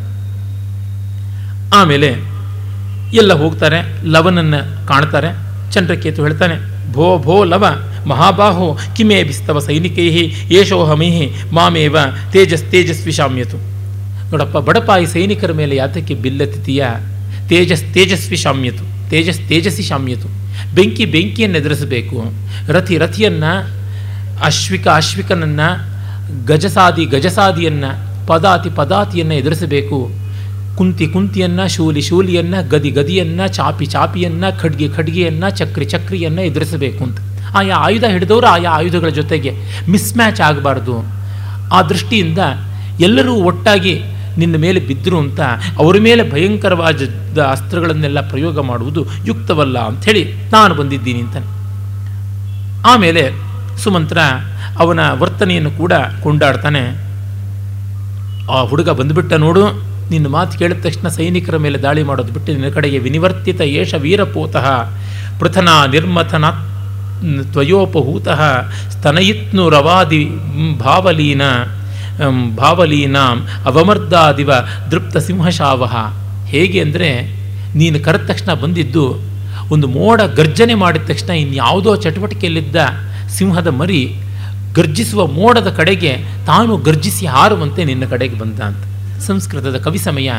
ಆಮೇಲೆ 1.74 2.34
ಎಲ್ಲ 3.14 3.32
ಹೋಗ್ತಾರೆ, 3.32 3.78
ಲವನನ್ನು 4.04 4.86
ಕಾಣ್ತಾರೆ, 4.86 5.30
ಚಂದ್ರಕೇತು 5.72 6.22
ಹೇಳ್ತಾನೆ, 6.22 6.56
ಭೋ 6.92 7.18
ಭೋ 7.18 7.44
ಲವ, 7.44 7.64
ಮಹಾಬಾಹೋ, 8.06 8.78
ಕಿಮೇ 8.96 9.22
ಬಿಸ್ತವ 9.22 9.58
ಸೈನಿಕೈ 9.58 10.32
ಯೇಷೋಹಮಿ 10.50 11.30
ಮಾಮೇವ, 11.52 11.96
ತೇಜಸ್ 12.32 12.64
ತೇಜಸ್ವಿ 12.70 13.12
ಶಾಮ್ಯತು. 13.12 13.56
ನೋಡಪ್ಪ, 14.30 14.58
ಬಡಪಾಯಿ 14.58 15.06
ಸೈನಿಕರ 15.06 15.52
ಮೇಲೆ 15.52 15.76
ಯಾತಕ್ಕೆ 15.76 16.14
ಬಿಲ್ಲತಿತೀಯ 16.14 16.84
ತೇಜಸ್ 17.48 17.94
ತೇಜಸ್ವಿ 17.94 18.36
ಶಾಮ್ಯತು. 18.36 19.03
ತೇಜಸ್ 19.14 19.40
ತೇಜಸ್ಸಿ 19.48 19.82
ಶಾಮ್ಯತು. 19.82 20.28
ಬೆಂಕಿ 20.74 21.04
ಬೆಂಕಿಯನ್ನು 21.04 21.58
ಎದುರಿಸಬೇಕು. 21.58 22.16
ರಥಿ 22.68 22.98
ರಥಿಯನ್ನು, 22.98 23.52
ಅಶ್ವಿಕ 24.44 24.88
ಅಶ್ವಿಕನನ್ನು, 24.88 25.68
ಗಜಸಾದಿ 26.46 27.04
ಗಜಸಾದಿಯನ್ನು, 27.04 27.90
ಪದಾತಿ 28.26 28.70
ಪದಾತಿಯನ್ನು 28.70 29.34
ಎದುರಿಸಬೇಕು. 29.34 30.10
ಕುಂತಿ 30.76 31.06
ಕುಂತಿಯನ್ನು, 31.06 31.68
ಶೂಲಿ 31.68 32.00
ಶೂಲಿಯನ್ನು, 32.00 32.68
ಗದಿ 32.68 32.90
ಗದಿಯನ್ನು, 32.90 33.48
ಚಾಪಿ 33.48 33.86
ಚಾಪಿಯನ್ನು, 33.86 34.60
ಖಡ್ಗೆ 34.60 34.88
ಖಡ್ಗೆಯನ್ನು, 34.88 35.50
ಚಕ್ರಿ 35.50 35.84
ಚಕ್ರಿಯನ್ನು 35.84 36.42
ಎದುರಿಸಬೇಕು 36.42 37.04
ಅಂತ. 37.04 37.18
ಆಯಾ 37.56 37.76
ಆಯುಧ 37.76 38.04
ಹಿಡಿದವರು 38.04 38.46
ಆಯಾ 38.46 38.70
ಆಯುಧಗಳ 38.70 39.08
ಜೊತೆಗೆ 39.08 39.50
ಮಿಸ್ಮ್ಯಾಚ್ 39.88 40.40
ಆಗಬಾರ್ದು. 40.40 40.94
ಆ 41.72 41.82
ದೃಷ್ಟಿಯಿಂದ 41.82 42.38
ಎಲ್ಲರೂ 43.00 43.34
ಒಟ್ಟಾಗಿ 43.34 43.94
ನಿನ್ನ 44.38 44.56
ಮೇಲೆ 44.64 44.80
ಬಿದ್ದರು 44.88 45.18
ಅಂತ 45.24 45.40
ಅವರ 45.82 45.96
ಮೇಲೆ 46.06 46.22
ಭಯಂಕರವಾದ 46.30 47.08
ಅಸ್ತ್ರಗಳನ್ನೆಲ್ಲ 47.50 48.20
ಪ್ರಯೋಗ 48.32 48.58
ಮಾಡುವುದು 48.70 49.02
ಯುಕ್ತವಲ್ಲ 49.26 49.78
ಅಂಥೇಳಿ 49.90 50.24
ನಾನು 50.52 50.74
ಬಂದಿದ್ದೀನಿ 50.80 51.20
ಅಂತಾನೆ. 51.20 51.48
ಆಮೇಲೆ 52.92 53.24
ಸುಮಂತ್ರ 53.82 54.18
ಅವನ 54.82 55.00
ವರ್ತನೆಯನ್ನು 55.20 55.70
ಕೂಡ 55.80 55.92
ಕೊಂಡಾಡ್ತಾನೆ. 56.22 56.84
ಆ 58.54 58.58
ಹುಡುಗ 58.70 58.90
ಬಂದುಬಿಟ್ಟ 59.00 59.32
ನೋಡು, 59.44 59.64
ನಿನ್ನ 60.10 60.26
ಮಾತು 60.26 60.58
ಕೇಳಿದ 60.58 60.80
ತಕ್ಷಣ 60.84 61.08
ಸೈನಿಕರ 61.08 61.56
ಮೇಲೆ 61.64 61.78
ದಾಳಿ 61.82 62.02
ಮಾಡೋದು 62.02 62.32
ಬಿಟ್ಟು 62.32 62.50
ನಿನ್ನ 62.52 62.70
ಕಡೆಗೆ 62.74 62.98
ವಿನಿವರ್ತಿತ 62.98 63.60
ಏಷ 63.80 63.94
ವೀರಪೋತಃ, 64.04 64.66
ಪೃಥನ 65.40 65.68
ನಿರ್ಮಥನ 65.92 66.44
ತ್ವಯೋಪಹೂತಃ, 67.52 68.40
ಸ್ತನಯಿತ್ನು 68.90 69.64
ರವಾದಿ 69.68 70.22
ಭಾವಲೀನ 70.78 71.42
ಭಾವಲೀನಾಂ 72.56 73.46
ಅವಮರ್ದಾದಿವ 73.64 74.52
ದೃಪ್ತ 74.90 75.16
ಸಿಂಹಶಾವಹ. 75.16 75.96
ಹೇಗೆ 76.46 76.80
ಅಂದರೆ, 76.80 77.22
ನೀನು 77.74 78.04
ಕರೆದ 78.04 78.26
ತಕ್ಷಣ 78.26 78.54
ಬಂದಿದ್ದು, 78.54 79.34
ಒಂದು 79.70 79.86
ಮೋಡ 79.88 80.20
ಗರ್ಜನೆ 80.20 80.74
ಮಾಡಿದ 80.74 81.02
ತಕ್ಷಣ 81.08 81.30
ಇನ್ಯಾವುದೋ 81.30 81.96
ಚಟುವಟಿಕೆಯಲ್ಲಿದ್ದ 81.96 82.76
ಸಿಂಹದ 83.28 83.66
ಮರಿ 83.66 84.14
ಗರ್ಜಿಸುವ 84.74 85.26
ಮೋಡದ 85.26 85.68
ಕಡೆಗೆ 85.68 86.16
ತಾನು 86.46 86.76
ಗರ್ಜಿಸಿ 86.76 87.26
ಹಾರುವಂತೆ 87.26 87.84
ನಿನ್ನ 87.84 88.04
ಕಡೆಗೆ 88.04 88.38
ಬಂದ 88.38 88.60
ಅಂತ. 88.60 88.84
ಸಂಸ್ಕೃತದ 89.26 89.76
ಕವಿ 89.76 89.98
ಸಮಯ, 89.98 90.30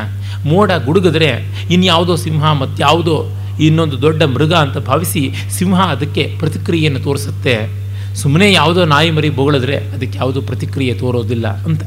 ಮೋಡ 0.44 0.70
ಗುಡುಗಿದ್ರೆ 0.72 1.30
ಇನ್ಯಾವುದೋ 1.70 2.16
ಸಿಂಹ 2.16 2.52
ಮತ್ಯಾವುದೋ 2.52 3.18
ಇನ್ನೊಂದು 3.60 4.02
ದೊಡ್ಡ 4.02 4.22
ಮೃಗ 4.22 4.52
ಅಂತ 4.54 4.78
ಭಾವಿಸಿ 4.78 5.34
ಸಿಂಹ 5.50 5.80
ಅದಕ್ಕೆ 5.80 6.36
ಪ್ರತಿಕ್ರಿಯೆಯನ್ನು 6.38 7.00
ತೋರಿಸುತ್ತೆ. 7.00 7.85
ಸುಮ್ಮನೆ 8.16 8.52
ಯಾವುದೋ 8.52 8.84
ನಾಯಿ 8.84 9.10
ಮರಿ 9.10 9.30
ಬೊಗಳಿದ್ರೆ 9.30 9.76
ಅದಕ್ಕೆ 9.76 10.18
ಯಾವುದೋ 10.18 10.40
ಪ್ರತಿಕ್ರಿಯೆ 10.40 10.94
ತೋರೋದಿಲ್ಲ 10.94 11.48
ಅಂತ. 11.48 11.82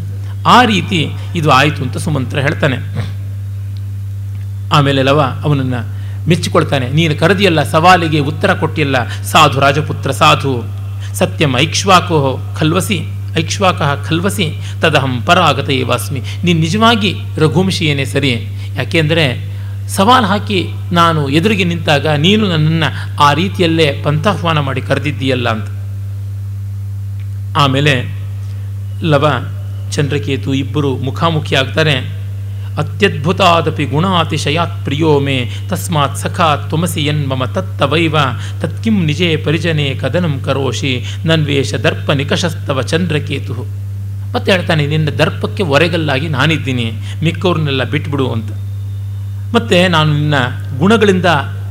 ಆ 0.47 0.63
ರೀತಿ 0.63 0.99
ಇದು 1.35 1.49
ಆಯಿತು 1.51 1.83
ಅಂತ 1.83 1.97
ಸುಮಂತ್ರ 1.97 2.39
ಹೇಳ್ತಾನೆ. 2.39 2.77
ಆಮೇಲೆ 4.73 5.03
ಲವ 5.03 5.19
ಅವನನ್ನು 5.19 5.79
ಮೆಚ್ಚಿಕೊಳ್ತಾನೆ. 6.29 6.89
ನೀನು 6.89 7.19
ಕರೆದಿಯಲ್ಲ, 7.19 7.63
ಸವಾಲಿಗೆ 7.63 8.19
ಉತ್ತರ 8.19 8.53
ಕೊಟ್ಟಿಲ್ಲ 8.53 9.23
ಸಾಧು 9.23 9.59
ರಾಜಪುತ್ರ 9.59 10.11
ಸಾಧು. 10.11 10.63
ಸತ್ಯಂ 11.15 11.57
ಐಕ್ಷ್ವಾಕೋ 11.57 12.39
ಖಲ್ವಸಿ, 12.59 12.97
ಐಕ್ಷ್ವಾಕ 13.37 13.81
ಖಲ್ವಸಿ, 14.09 14.45
ತದಹಂ 14.81 15.21
ಪರಾಗತ 15.21 15.69
ಏವಾಸ್ಮಿ 15.69 16.19
ನೀನು 16.43 16.59
ನಿಜವಾಗಿ 16.59 17.11
ರಘುವಂಶಿಯೇನೇ 17.37 18.05
ಸರಿ? 18.05 18.31
ಯಾಕೆಂದರೆ 18.75 19.25
ಸವಾಲು 19.87 20.25
ಹಾಕಿ 20.25 20.59
ನಾನು 20.91 21.29
ಎದುರಿಗೆ 21.29 21.63
ನಿಂತಾಗ 21.63 22.07
ನೀನು 22.07 22.47
ನನ್ನನ್ನು 22.49 22.89
ಆ 23.23 23.33
ರೀತಿಯಲ್ಲೇ 23.33 24.01
ಪಂಥಾಹ್ವಾನ 24.03 24.59
ಮಾಡಿ 24.59 24.81
ಕರೆದಿದ್ದೀಯಲ್ಲ 24.81 25.49
ಅಂತ. 25.49 25.78
ಆಮೇಲೆ 27.57 28.19
ಲವ, 29.03 29.27
ಚಂದ್ರಕೇತು 29.91 30.53
ಇಬ್ಬರು 30.53 30.97
ಮುಖಾಮುಖಿ 30.97 31.55
ಆಗ್ತಾರೆ 31.55 32.19
ಅತ್ಯದ್ಭುತಾದಪಿ 32.77 33.85
ಗುಣಾತಿಶಯಾತ್ 33.85 34.83
ಪ್ರಿಯೋ 34.83 35.19
ಮೇ 35.19 35.51
ತಸ್ಮಾತ್ 35.69 36.17
ಸಖಾ 36.17 36.55
ತ್ವಮಸಿ 36.55 37.05
ಯನ್ಮಮ 37.05 37.45
ತತ್ತವೈವ, 37.45 38.15
ತತ್ಕಿಂ 38.61 39.05
ನಿಜೇ 39.05 39.35
ಪರಿಜನೆ 39.35 39.95
ಕದನಂ 39.95 40.39
ಕರೋಷಿ, 40.45 41.05
ನನ್ವೇಷ 41.25 41.75
ದರ್ಪ 41.75 42.11
ನಿಕಷಸ್ತವ 42.11 42.81
ಚಂದ್ರಕೇತು. 42.81 43.53
ಮತ್ತೆ 44.33 44.51
ಹೇಳ್ತಾನೆ, 44.51 44.87
ನಿನ್ನ 44.87 45.09
ದರ್ಪಕ್ಕೆ 45.09 45.63
ಒರೆಗಲ್ಲಾಗಿ 45.63 46.27
ನಾನಿದ್ದೀನಿ, 46.27 46.91
ಮಿಕ್ಕವ್ರನ್ನೆಲ್ಲ 47.23 47.83
ಬಿಟ್ಬಿಡು 47.83 48.31
ಅಂತ. 48.31 48.51
ಮತ್ತು 49.55 49.91
ನಾನು 49.91 50.13
ನಿನ್ನ 50.13 50.33
ಗುಣಗಳಿಂದ 50.79 51.25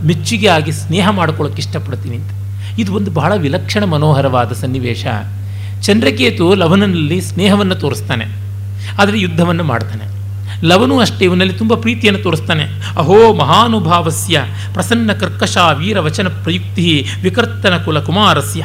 ಮೆಚ್ಚುಗೆ 0.05 0.49
ಆಗಿ 0.49 0.73
ಸ್ನೇಹ 0.73 1.11
ಮಾಡ್ಕೊಳ್ಳೋಕೆ 1.11 1.61
ಇಷ್ಟಪಡ್ತೀನಿ 1.61 2.17
ಅಂತ. 2.17 2.31
ಇದು 2.79 2.95
ಒಂದು 2.95 3.11
ಬಹಳ 3.11 3.33
ವಿಲಕ್ಷಣ 3.37 3.85
ಮನೋಹರವಾದ 3.85 4.53
ಸನ್ನಿವೇಶ. 4.53 5.07
ಚಂದ್ರಕೇತು 5.83 6.55
ಲವನಲ್ಲಿ 6.55 7.21
ಸ್ನೇಹವನ್ನು 7.21 7.75
ತೋರಿಸ್ತಾನೆ. 7.75 8.25
ಆದರೆ 9.03 9.21
ಯುದ್ಧವನ್ನು 9.21 9.65
ಮಾಡ್ತಾನೆ. 9.65 10.19
ಲವನು 10.67 10.99
ಅಷ್ಟೇ, 10.99 11.25
ಇವನಲ್ಲಿ 11.25 11.55
ತುಂಬ 11.55 11.75
ಪ್ರೀತಿಯನ್ನು 11.75 12.23
ತೋರಿಸ್ತಾನೆ. 12.23 12.65
ಅಹೋ 12.99 13.33
ಮಹಾನುಭಾವಸ್ಯ 13.33 14.45
ಪ್ರಸನ್ನ 14.73 15.13
ಕರ್ಕಶ 15.13 15.57
ವೀರವಚನ 15.79 16.29
ಪ್ರಯುಕ್ತಿ 16.29 17.07
ವಿಕರ್ತನ 17.23 17.77
ಕುಲ 17.77 18.01
ಕುಮಾರಸ್ಯ. 18.01 18.65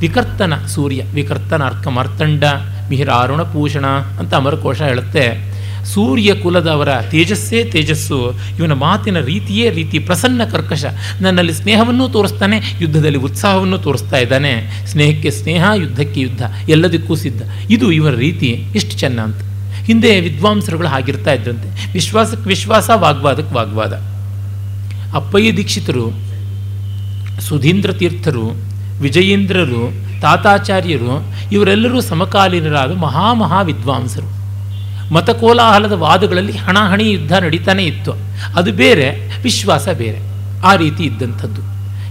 ವಿಕರ್ತನ 0.00 0.66
ಸೂರ್ಯ, 0.66 1.02
ವಿಕರ್ತನ 1.14 1.62
ಅರ್ಕ 1.62 1.88
ಮಾರ್ತಂಡ 1.88 2.44
ಮಿಹಿರಾರುಣ 2.88 3.42
ಪೂಷಣ 3.42 3.86
ಅಂತ 3.86 4.34
ಅಮರಕೋಶ 4.34 4.82
ಹೇಳುತ್ತೆ. 4.82 5.52
ಸೂರ್ಯ 5.84 6.34
ಕುಲದವರ 6.34 6.88
ತೇಜಸ್ಸೇ 7.10 7.64
ತೇಜಸ್ಸು. 7.64 8.32
ಇವನ 8.58 8.72
ಮಾತಿನ 8.72 9.18
ರೀತಿಯೇ 9.18 9.70
ರೀತಿ 9.70 9.98
ಪ್ರಸನ್ನ 9.98 10.44
ಕರ್ಕಶ. 10.52 10.84
ನನ್ನಲ್ಲಿ 11.20 11.52
ಸ್ನೇಹವನ್ನು 11.52 12.08
ತೋರಿಸ್ತಾನೆ, 12.08 12.60
ಯುದ್ಧದಲ್ಲಿ 12.80 13.18
ಉತ್ಸಾಹವನ್ನು 13.18 13.78
ತೋರಿಸ್ತಾ 13.78 14.16
ಇದ್ದಾನೆ. 14.16 14.86
ಸ್ನೇಹಕ್ಕೆ 14.86 15.30
ಸ್ನೇಹ, 15.30 15.64
ಯುದ್ಧಕ್ಕೆ 15.76 16.20
ಯುದ್ಧ, 16.20 16.42
ಎಲ್ಲದಕ್ಕೂ 16.68 17.14
ಸಿದ್ಧ. 17.14 17.42
ಇದು 17.70 17.92
ಇವರ 17.92 18.14
ರೀತಿ 18.14 18.46
ಎಷ್ಟು 18.46 18.98
ಚೆನ್ನ 18.98 19.20
ಅಂತ. 19.20 19.36
ಹಿಂದೆ 19.84 20.20
ವಿದ್ವಾಂಸರುಗಳು 20.20 20.88
ಆಗಿರ್ತಾ 20.88 21.32
ಇದ್ದಂತೆ 21.32 21.92
ವಿಶ್ವಾಸಕ್ಕೆ 21.92 22.48
ವಿಶ್ವಾಸ 22.48 22.90
ವಾಗ್ವಾದಕ್ಕೆ 22.94 23.54
ವಾಗ್ವಾದ. 23.54 23.92
ಅಪ್ಪಯ್ಯ 25.14 25.52
ದೀಕ್ಷಿತರು, 25.52 26.10
ಸುಧೀಂದ್ರ 27.40 27.92
ತೀರ್ಥರು, 27.92 28.52
ವಿಜಯೇಂದ್ರರು, 29.00 29.92
ತಾತಾಚಾರ್ಯರು, 30.20 31.34
ಇವರೆಲ್ಲರೂ 31.52 32.00
ಸಮಕಾಲೀನರಾದ 32.00 32.92
ಮಹಾಮಹಾ 32.92 33.62
ವಿದ್ವಾಂಸರು. 33.62 34.41
ಮತಕೋಲಾಹಲದ 35.12 35.92
ವಾದಗಳಲ್ಲಿ 35.92 36.56
ಹಣಾಹಣಿ 36.56 37.10
ಯುದ್ಧ 37.10 37.32
ನಡೀತಾನೆ 37.32 37.84
ಇತ್ತು. 37.84 38.12
ಅದು 38.56 38.72
ಬೇರೆ, 38.72 39.36
ವಿಶ್ವಾಸ 39.42 39.88
ಬೇರೆ. 39.88 40.18
ಆ 40.66 40.74
ರೀತಿ 40.74 41.04
ಇದ್ದಂಥದ್ದು. 41.04 41.60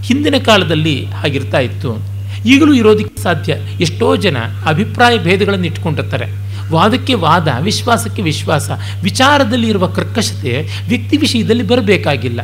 ಹಿಂದಿನ 0.02 0.34
ಕಾಲದಲ್ಲಿ 0.44 1.04
ಹಾಗಿರ್ತಾ 1.04 1.58
ಇತ್ತು. 1.58 2.12
ಈಗಲೂ 2.46 2.74
ಇರೋದಕ್ಕೆ 2.74 3.22
ಸಾಧ್ಯ 3.22 3.52
ಎಷ್ಟೋ 3.80 4.16
ಜನ 4.16 4.36
ಅಭಿಪ್ರಾಯ 4.66 5.18
ಭೇದಗಳನ್ನು 5.18 5.66
ಇಟ್ಕೊಂಡಿರ್ತಾರೆ. 5.66 6.52
ವಾದಕ್ಕೆ 6.72 7.14
ವಾದ, 7.14 7.48
ವಿಶ್ವಾಸಕ್ಕೆ 7.60 8.22
ವಿಶ್ವಾಸ 8.22 8.70
ವಿಚಾರದಲ್ಲಿ 9.02 9.68
ಇರುವ 9.68 9.86
ಕರ್ಕಶತೆ, 9.86 10.68
ವ್ಯಕ್ತಿ 10.88 11.16
ವಿಷಯದಲ್ಲಿ 11.16 11.62
ಬರಬೇಕಾಗಿಲ್ಲ. 11.62 12.40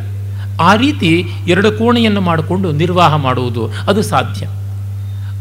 ಆ 0.61 0.75
ರೀತಿ 0.75 1.23
ಎರಡು 1.47 1.71
ಕೋಣೆಯನ್ನು 1.71 2.21
ಮಾಡಿಕೊಂಡು 2.21 2.71
ನಿರ್ವಾಹ 2.71 3.15
ಮಾಡುವುದು 3.15 3.67
ಅದು 3.67 4.03
ಸಾಧ್ಯ. 4.03 4.47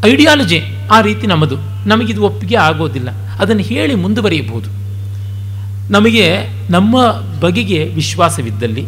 ಐಡಿಯಾಲಜಿ 0.09 0.61
ಆ 0.93 1.01
ರೀತಿ 1.01 1.27
ನಮ್ಮದು. 1.27 1.89
ನಮಗಿದು 1.89 2.23
ಒಪ್ಪಿಗೆ 2.23 2.57
ಆಗೋದಿಲ್ಲ. 2.57 3.11
ಅದನ್ನು 3.11 3.63
ಹೇಳಿ 3.63 3.95
ಮುಂದುವರಿಯಬಹುದು. 3.95 4.78
ನಮಗೆ 5.91 6.47
ನಮ್ಮ 6.71 6.97
ಬಗೆಗೆ 7.41 7.85
ವಿಶ್ವಾಸವಿದ್ದಲ್ಲಿ 7.85 8.87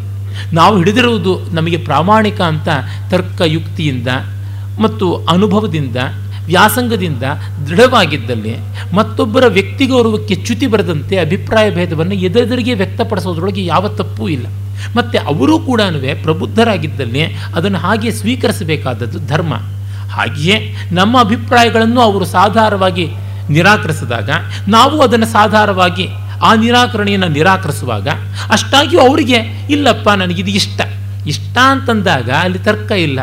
ನಾವು 0.52 0.78
ಹಿಡಿದಿರುವುದು 0.78 1.40
ನಮಗೆ 1.54 1.76
ಪ್ರಾಮಾಣಿಕ 1.76 2.40
ಅಂತ 2.40 2.68
ತರ್ಕ 3.10 3.40
ಯುಕ್ತಿಯಿಂದ 3.46 4.08
ಮತ್ತು 4.80 5.16
ಅನುಭವದಿಂದ, 5.16 5.96
ವ್ಯಾಸಂಗದಿಂದ 6.46 7.22
ದೃಢವಾಗಿದ್ದಲ್ಲಿ 7.66 8.56
ಮತ್ತೊಬ್ಬರ 8.94 9.44
ವ್ಯಕ್ತಿಗೌರವಕ್ಕೆ 9.46 10.34
ಚ್ಯುತಿ 10.34 10.66
ಬರದಂತೆ 10.66 11.16
ಅಭಿಪ್ರಾಯ 11.16 11.70
ಭೇದವನ್ನು 11.70 12.14
ಎದುರೆದುರಿಗೆ 12.14 12.74
ವ್ಯಕ್ತಪಡಿಸೋದ್ರೊಳಗೆ 12.74 13.64
ಯಾವ 13.64 13.88
ತಪ್ಪೂ 13.88 14.28
ಇಲ್ಲ. 14.28 14.46
ಮತ್ತು 14.96 15.18
ಅವರೂ 15.18 15.58
ಕೂಡ 15.58 15.80
ಪ್ರಬುದ್ಧರಾಗಿದ್ದಲ್ಲಿ 16.22 17.22
ಅದನ್ನು 17.56 17.78
ಹಾಗೆ 17.78 18.10
ಸ್ವೀಕರಿಸಬೇಕಾದದ್ದು 18.10 19.18
ಧರ್ಮ. 19.26 19.54
ಹಾಗೆಯೇ 20.10 20.76
ನಮ್ಮ 20.92 21.20
ಅಭಿಪ್ರಾಯಗಳನ್ನು 21.20 22.00
ಅವರು 22.00 22.24
ಸಾಧಾರವಾಗಿ 22.24 23.08
ನಿರಾಕರಿಸಿದಾಗ 23.50 24.30
ನಾವು 24.68 25.00
ಅದನ್ನು 25.00 25.26
ಸಾಧಾರವಾಗಿ 25.26 26.08
ಆ 26.42 26.54
ನಿರಾಕರಣೆಯನ್ನು 26.54 27.28
ನಿರಾಕರಿಸುವಾಗ 27.28 28.08
ಅಷ್ಟಾಗಿಯೂ 28.50 29.00
ಅವರಿಗೆ, 29.00 29.36
ಇಲ್ಲಪ್ಪ, 29.70 30.08
ನನಗಿದು 30.08 30.50
ಇಷ್ಟ. 30.50 30.80
ಇಷ್ಟ 31.26 31.58
ಅಂತಂದಾಗ 31.58 32.30
ಅಲ್ಲಿ 32.30 32.58
ತರ್ಕ 32.58 32.90
ಇಲ್ಲ. 32.92 33.20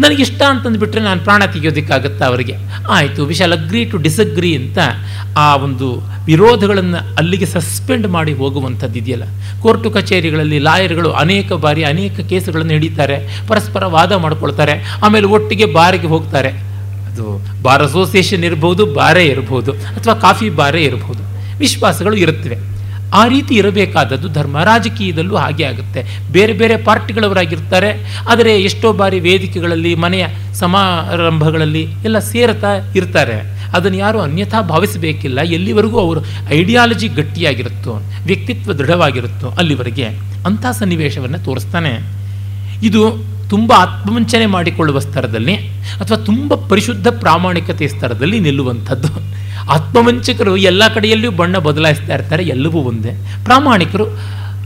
ನನಗಿಷ್ಟ 0.00 0.42
ಅಂತಂದುಬಿಟ್ರೆ 0.42 1.00
ನಾನು 1.00 1.20
ಪ್ರಾಣ 1.20 1.44
ತೆಗೆಯೋದಕ್ಕಾಗತ್ತಾ 1.44 2.26
ಅವರಿಗೆ? 2.26 2.54
ಆಯಿತು 2.90 3.24
we 3.24 3.34
shall 3.34 3.52
agree 3.52 3.84
to 3.84 3.96
disagree 3.96 4.56
ಅಂತ 4.56 4.78
ಆ 5.36 5.56
ಒಂದು 5.56 6.02
ವಿರೋಧಗಳನ್ನು 6.24 7.16
ಅಲ್ಲಿಗೆ 7.16 7.46
ಸಸ್ಪೆಂಡ್ 7.46 8.08
ಮಾಡಿ 8.08 8.32
ಹೋಗುವಂಥದ್ದು 8.32 8.98
ಇದೆಯಲ್ಲ. 8.98 9.24
ಕೋರ್ಟು 9.62 9.90
ಕಚೇರಿಗಳಲ್ಲಿ 9.90 10.58
ಲಾಯರ್ಗಳು 10.58 11.10
ಅನೇಕ 11.10 11.52
ಬಾರಿ 11.52 11.84
ಅನೇಕ 11.84 12.20
ಕೇಸುಗಳನ್ನು 12.20 12.72
ಹಿಡಿತಾರೆ, 12.72 13.46
ಪರಸ್ಪರ 13.48 13.84
ವಾದ 13.84 14.12
ಮಾಡ್ಕೊಳ್ತಾರೆ, 14.12 14.98
ಆಮೇಲೆ 15.04 15.26
ಒಟ್ಟಿಗೆ 15.26 15.64
ಬಾರಿಗೆ 15.64 16.06
ಹೋಗ್ತಾರೆ. 16.06 16.48
ಅದು 17.12 17.46
ಬಾರ್ 17.62 17.82
ಅಸೋಸಿಯೇಷನ್ 17.82 18.44
ಇರ್ಬೋದು, 18.44 18.86
ಬಾರೇ 18.86 19.24
ಇರ್ಬೋದು, 19.24 19.72
ಅಥವಾ 19.72 20.14
ಕಾಫಿ 20.14 20.50
ಬಾರೇ 20.50 20.82
ಇರ್ಬೋದು. 20.82 21.25
ವಿಶ್ವಾಸಗಳು 21.58 22.16
ಇರುತ್ತವೆ. 22.16 22.76
ಆ 23.14 23.28
ರೀತಿ 23.28 23.54
ಇರಬೇಕಾದದ್ದು 23.54 24.28
ಧರ್ಮ. 24.28 24.62
ರಾಜಕೀಯದಲ್ಲೂ 24.62 25.36
ಹಾಗೆ 25.36 25.64
ಆಗುತ್ತೆ. 25.64 26.04
ಬೇರೆ 26.32 26.52
ಬೇರೆ 26.52 26.76
ಪಾರ್ಟಿಗಳವರಾಗಿರ್ತಾರೆ. 26.76 28.18
ಆದರೆ 28.30 28.60
ಎಷ್ಟೋ 28.60 28.92
ಬಾರಿ 28.92 29.20
ವೇದಿಕೆಗಳಲ್ಲಿ, 29.20 29.94
ಮನೆಯ 29.94 30.26
ಸಮಾರಂಭಗಳಲ್ಲಿ 30.54 31.88
ಎಲ್ಲ 32.04 32.18
ಸೇರ್ತಾ 32.18 32.72
ಇರ್ತಾರೆ. 32.96 33.56
ಅದನ್ನು 33.74 33.98
ಯಾರು 33.98 34.20
ಅನ್ಯಥಾ 34.20 34.60
ಭಾವಿಸಬೇಕಿಲ್ಲ. 34.60 35.40
ಎಲ್ಲಿವರೆಗೂ 35.40 35.98
ಅವರು 35.98 36.20
ಐಡಿಯಾಲಜಿ 36.52 37.08
ಗಟ್ಟಿಯಾಗಿರುತ್ತೋ, 37.08 38.02
ವ್ಯಕ್ತಿತ್ವ 38.26 38.72
ದೃಢವಾಗಿರುತ್ತೋ 38.72 39.48
ಅಲ್ಲಿವರೆಗೆ 39.48 40.04
ಅಂಥ 40.46 40.66
ಸನ್ನಿವೇಶವನ್ನು 40.66 41.38
ತೋರಿಸ್ತಾನೆ. 41.38 41.98
ಇದು 42.86 43.16
ತುಂಬ 43.50 43.72
ಆತ್ಮವಂಚನೆ 43.72 44.46
ಮಾಡಿಕೊಳ್ಳುವ 44.46 44.98
ಸ್ತರದಲ್ಲಿ 44.98 45.54
ಅಥವಾ 46.00 46.18
ತುಂಬ 46.18 46.54
ಪರಿಶುದ್ಧ 46.54 47.08
ಪ್ರಾಮಾಣಿಕತೆ 47.08 47.88
ಸ್ತರದಲ್ಲಿ 47.88 48.40
ನಿಲ್ಲುವಂಥದ್ದು. 48.40 49.36
ಆತ್ಮವಂಚಕರು 49.70 50.56
ಎಲ್ಲ 50.56 50.88
ಕಡೆಯಲ್ಲಿಯೂ 50.94 51.32
ಬಣ್ಣ 51.32 51.58
ಬದಲಾಯಿಸ್ತಾ 51.58 52.14
ಇರ್ತಾರೆ, 52.14 52.44
ಎಲ್ಲವೂ 52.44 52.78
ಒಂದೇ. 52.78 53.28
ಪ್ರಾಮಾಣಿಕರು 53.44 54.04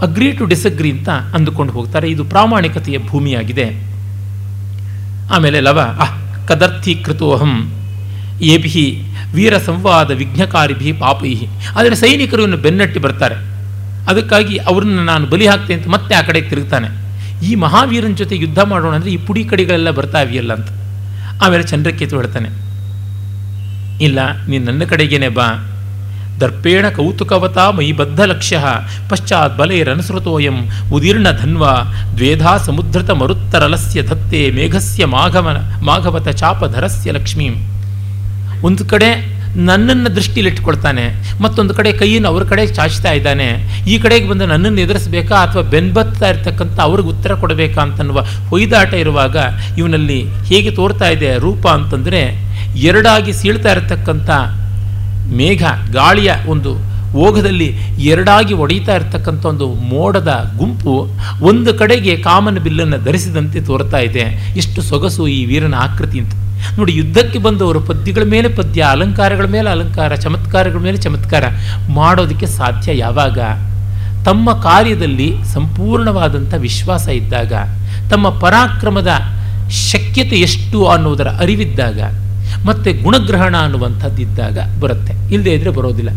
ಅಗ್ರಿ 0.03 0.33
ಟು 0.33 0.45
ಡಿಸಗ್ರಿ 0.45 0.91
ಅಂತ 0.91 1.09
ಅಂದುಕೊಂಡು 1.09 1.73
ಹೋಗ್ತಾರೆ. 1.73 2.11
ಇದು 2.11 2.25
ಪ್ರಾಮಾಣಿಕತೆಯ 2.25 2.99
ಭೂಮಿಯಾಗಿದೆ. 2.99 3.91
ಆಮೇಲೆ 5.33 5.61
ಲವ, 5.61 5.81
ಅಹ್ 5.81 6.49
ಕದರ್ಥೀಕೃತೋಹಂ 6.49 7.73
ಏಭಿ 8.43 9.03
ವೀರ 9.35 9.59
ಸಂವಾದ 9.59 10.11
ವಿಘ್ನಕಾರಿಭಿ 10.11 10.93
ಪಾಪೈ 10.93 11.35
ಆದರೆ 11.77 11.95
ಸೈನಿಕರು 11.95 12.43
ಇನ್ನು 12.43 12.57
ಬೆನ್ನಟ್ಟಿ 12.57 13.01
ಬರ್ತಾರೆ. 13.01 13.35
ಅದಕ್ಕಾಗಿ 14.11 14.57
ಅವ್ರನ್ನ 14.57 15.01
ನಾನು 15.01 15.27
ಬಲಿ 15.27 15.47
ಹಾಕ್ತೇನೆ 15.47 15.83
ಅಂತ 15.83 15.91
ಮತ್ತೆ 15.91 16.15
ಆ 16.15 16.23
ಕಡೆ 16.23 16.41
ತಿರುಗ್ತಾನೆ. 16.41 16.89
ಈ 17.47 17.55
ಮಹಾವೀರನ 17.55 18.13
ಜೊತೆ 18.13 18.37
ಯುದ್ಧ 18.37 18.59
ಮಾಡೋಣ 18.59 18.95
ಅಂದರೆ 18.95 19.11
ಈ 19.11 19.17
ಪುಡಿ 19.17 19.45
ಕಡಿಗಳೆಲ್ಲ 19.45 19.91
ಬರ್ತಾವಿಯಲ್ಲ 19.91 20.53
ಅಂತ. 20.55 20.69
ಆಮೇಲೆ 21.43 21.63
ಚಂದ್ರಕೇತು 21.63 22.17
ಹೇಳ್ತಾನೆ 22.17 22.70
ಇಲ್ಲ, 24.07 24.21
ನೀನು 24.49 24.65
ನನ್ನ 24.69 24.83
ಕಡೆಗೇನೆ 24.93 25.31
ಬಾ. 25.39 25.49
ದರ್ಪೇಣ 26.41 26.85
ಕೌತುಕವತಾ 26.97 27.65
ಮೈ 27.79 27.89
ಬದ್ಧ 27.99 28.21
ಲಕ್ಷ್ಯ 28.31 28.59
ಪಶ್ಚಾತ್ 29.09 29.57
ಬಲೈರನುಸೃತೋಯಂ 29.59 30.57
ಉದೀರ್ಣ 30.97 31.29
ಧನ್ವ, 31.41 31.65
ದ್ವೇಧಾ 32.19 32.53
ಸಮುದ್ರತ 32.69 33.11
ಮರುತ್ತರಲಸ್ಯ 33.23 34.03
ಧತ್ತೆ 34.11 34.41
ಮೇಘಸ್ಯ 34.59 35.07
ಮಾಘವನ, 35.17 35.59
ಮಾಘವತ 35.89 36.29
ಚಾಪಧರಸ್ಯ 36.41 37.13
ಲಕ್ಷ್ಮೀಂ. 37.19 37.55
ಒಂದು 38.69 38.85
ಕಡೆ 38.93 39.11
ನನ್ನನ್ನು 39.69 40.09
ದೃಷ್ಟಿಲಿಟ್ಕೊಳ್ತಾನೆ, 40.17 41.05
ಮತ್ತೊಂದು 41.45 41.73
ಕಡೆ 41.79 41.91
ಕೈಯನ್ನು 42.01 42.29
ಅವ್ರ 42.33 42.43
ಕಡೆ 42.51 42.65
ಚಾಚ್ತಾ 42.77 43.13
ಇದ್ದಾನೆ. 43.19 43.49
ಈ 43.93 43.95
ಕಡೆಗೆ 44.03 44.27
ಬಂದು 44.31 44.45
ನನ್ನನ್ನು 44.53 44.81
ಎದುರಿಸಬೇಕಾ 44.85 45.37
ಅಥವಾ 45.47 45.63
ಬೆನ್ಬತ್ತಾ 45.73 46.27
ಇರ್ತಕ್ಕಂಥ 46.33 46.77
ಅವ್ರಿಗೆ 46.89 47.11
ಉತ್ತರ 47.15 47.35
ಕೊಡಬೇಕಾ 47.43 47.81
ಅಂತನ್ನುವ 47.87 48.23
ಹೊಯ್ದಾಟ 48.51 48.93
ಇರುವಾಗ 49.05 49.37
ಇವನಲ್ಲಿ 49.81 50.21
ಹೇಗೆ 50.51 50.73
ತೋರ್ತಾ 50.79 51.09
ಇದೆ 51.17 51.33
ರೂಪ 51.47 51.67
ಅಂತಂದರೆ 51.79 52.23
ಎರಡಾಗಿ 52.77 53.33
ಸೀಳ್ತಾ 53.33 53.73
ಇರತಕ್ಕಂಥ 53.73 54.31
ಮೇಘ, 55.33 55.63
ಗಾಳಿಯ 55.93 56.33
ಒಂದು 56.47 56.91
ಓಘದಲ್ಲಿ 57.13 57.67
ಎರಡಾಗಿ 57.99 58.55
ಒಡೆಯುತ್ತಾ 58.55 58.95
ಇರತಕ್ಕಂಥ 58.95 59.47
ಒಂದು 59.47 59.75
ಮೋಡದ 59.75 60.55
ಗುಂಪು 60.59 61.09
ಒಂದು 61.45 61.75
ಕಡೆಗೆ 61.75 62.17
ಕಾಮನ 62.17 62.59
ಬಿಲ್ಲನ್ನು 62.59 63.05
ಧರಿಸಿದಂತೆ 63.05 63.61
ತೋರ್ತಾ 63.61 63.99
ಇದೆ. 63.99 64.55
ಎಷ್ಟು 64.57 64.83
ಸೊಗಸು 64.83 65.27
ಈ 65.27 65.45
ವೀರನ 65.45 65.75
ಆಕೃತಿ 65.75 66.19
ಅಂತ. 66.19 66.35
ನೋಡಿ, 66.79 66.95
ಯುದ್ಧಕ್ಕೆ 66.95 67.39
ಬಂದವರು 67.39 67.81
ಪದ್ಯಗಳ 67.81 68.23
ಮೇಲೆ 68.25 68.49
ಪದ್ಯ, 68.49 68.81
ಅಲಂಕಾರಗಳ 68.81 69.47
ಮೇಲೆ 69.47 69.71
ಅಲಂಕಾರ, 69.71 70.15
ಚಮತ್ಕಾರಗಳ 70.15 70.79
ಮೇಲೆ 70.79 70.97
ಚಮತ್ಕಾರ 70.97 71.45
ಮಾಡೋದಕ್ಕೆ 71.89 72.47
ಸಾಧ್ಯ 72.47 72.99
ಯಾವಾಗ? 72.99 73.39
ತಮ್ಮ 74.25 74.53
ಕಾರ್ಯದಲ್ಲಿ 74.53 75.35
ಸಂಪೂರ್ಣವಾದಂಥ 75.55 76.55
ವಿಶ್ವಾಸ 76.55 77.09
ಇದ್ದಾಗ, 77.09 77.53
ತಮ್ಮ 78.11 78.29
ಪರಾಕ್ರಮದ 78.29 79.09
ಶಕ್ಯತೆ 79.71 80.37
ಎಷ್ಟು 80.37 80.87
ಅನ್ನೋದರ 80.87 81.29
ಅರಿವಿದ್ದಾಗ 81.29 82.01
ಮತ್ತು 82.67 83.03
ಗುಣಗ್ರಹಣ 83.03 83.57
ಅನ್ನುವಂಥದ್ದಿದ್ದಾಗ 83.57 84.59
ಬರುತ್ತೆ. 84.81 85.35
ಇಲ್ಲದೇ 85.35 85.51
ಇದ್ದರೆ 85.51 85.71
ಬರೋದಿಲ್ಲ. 85.71 86.11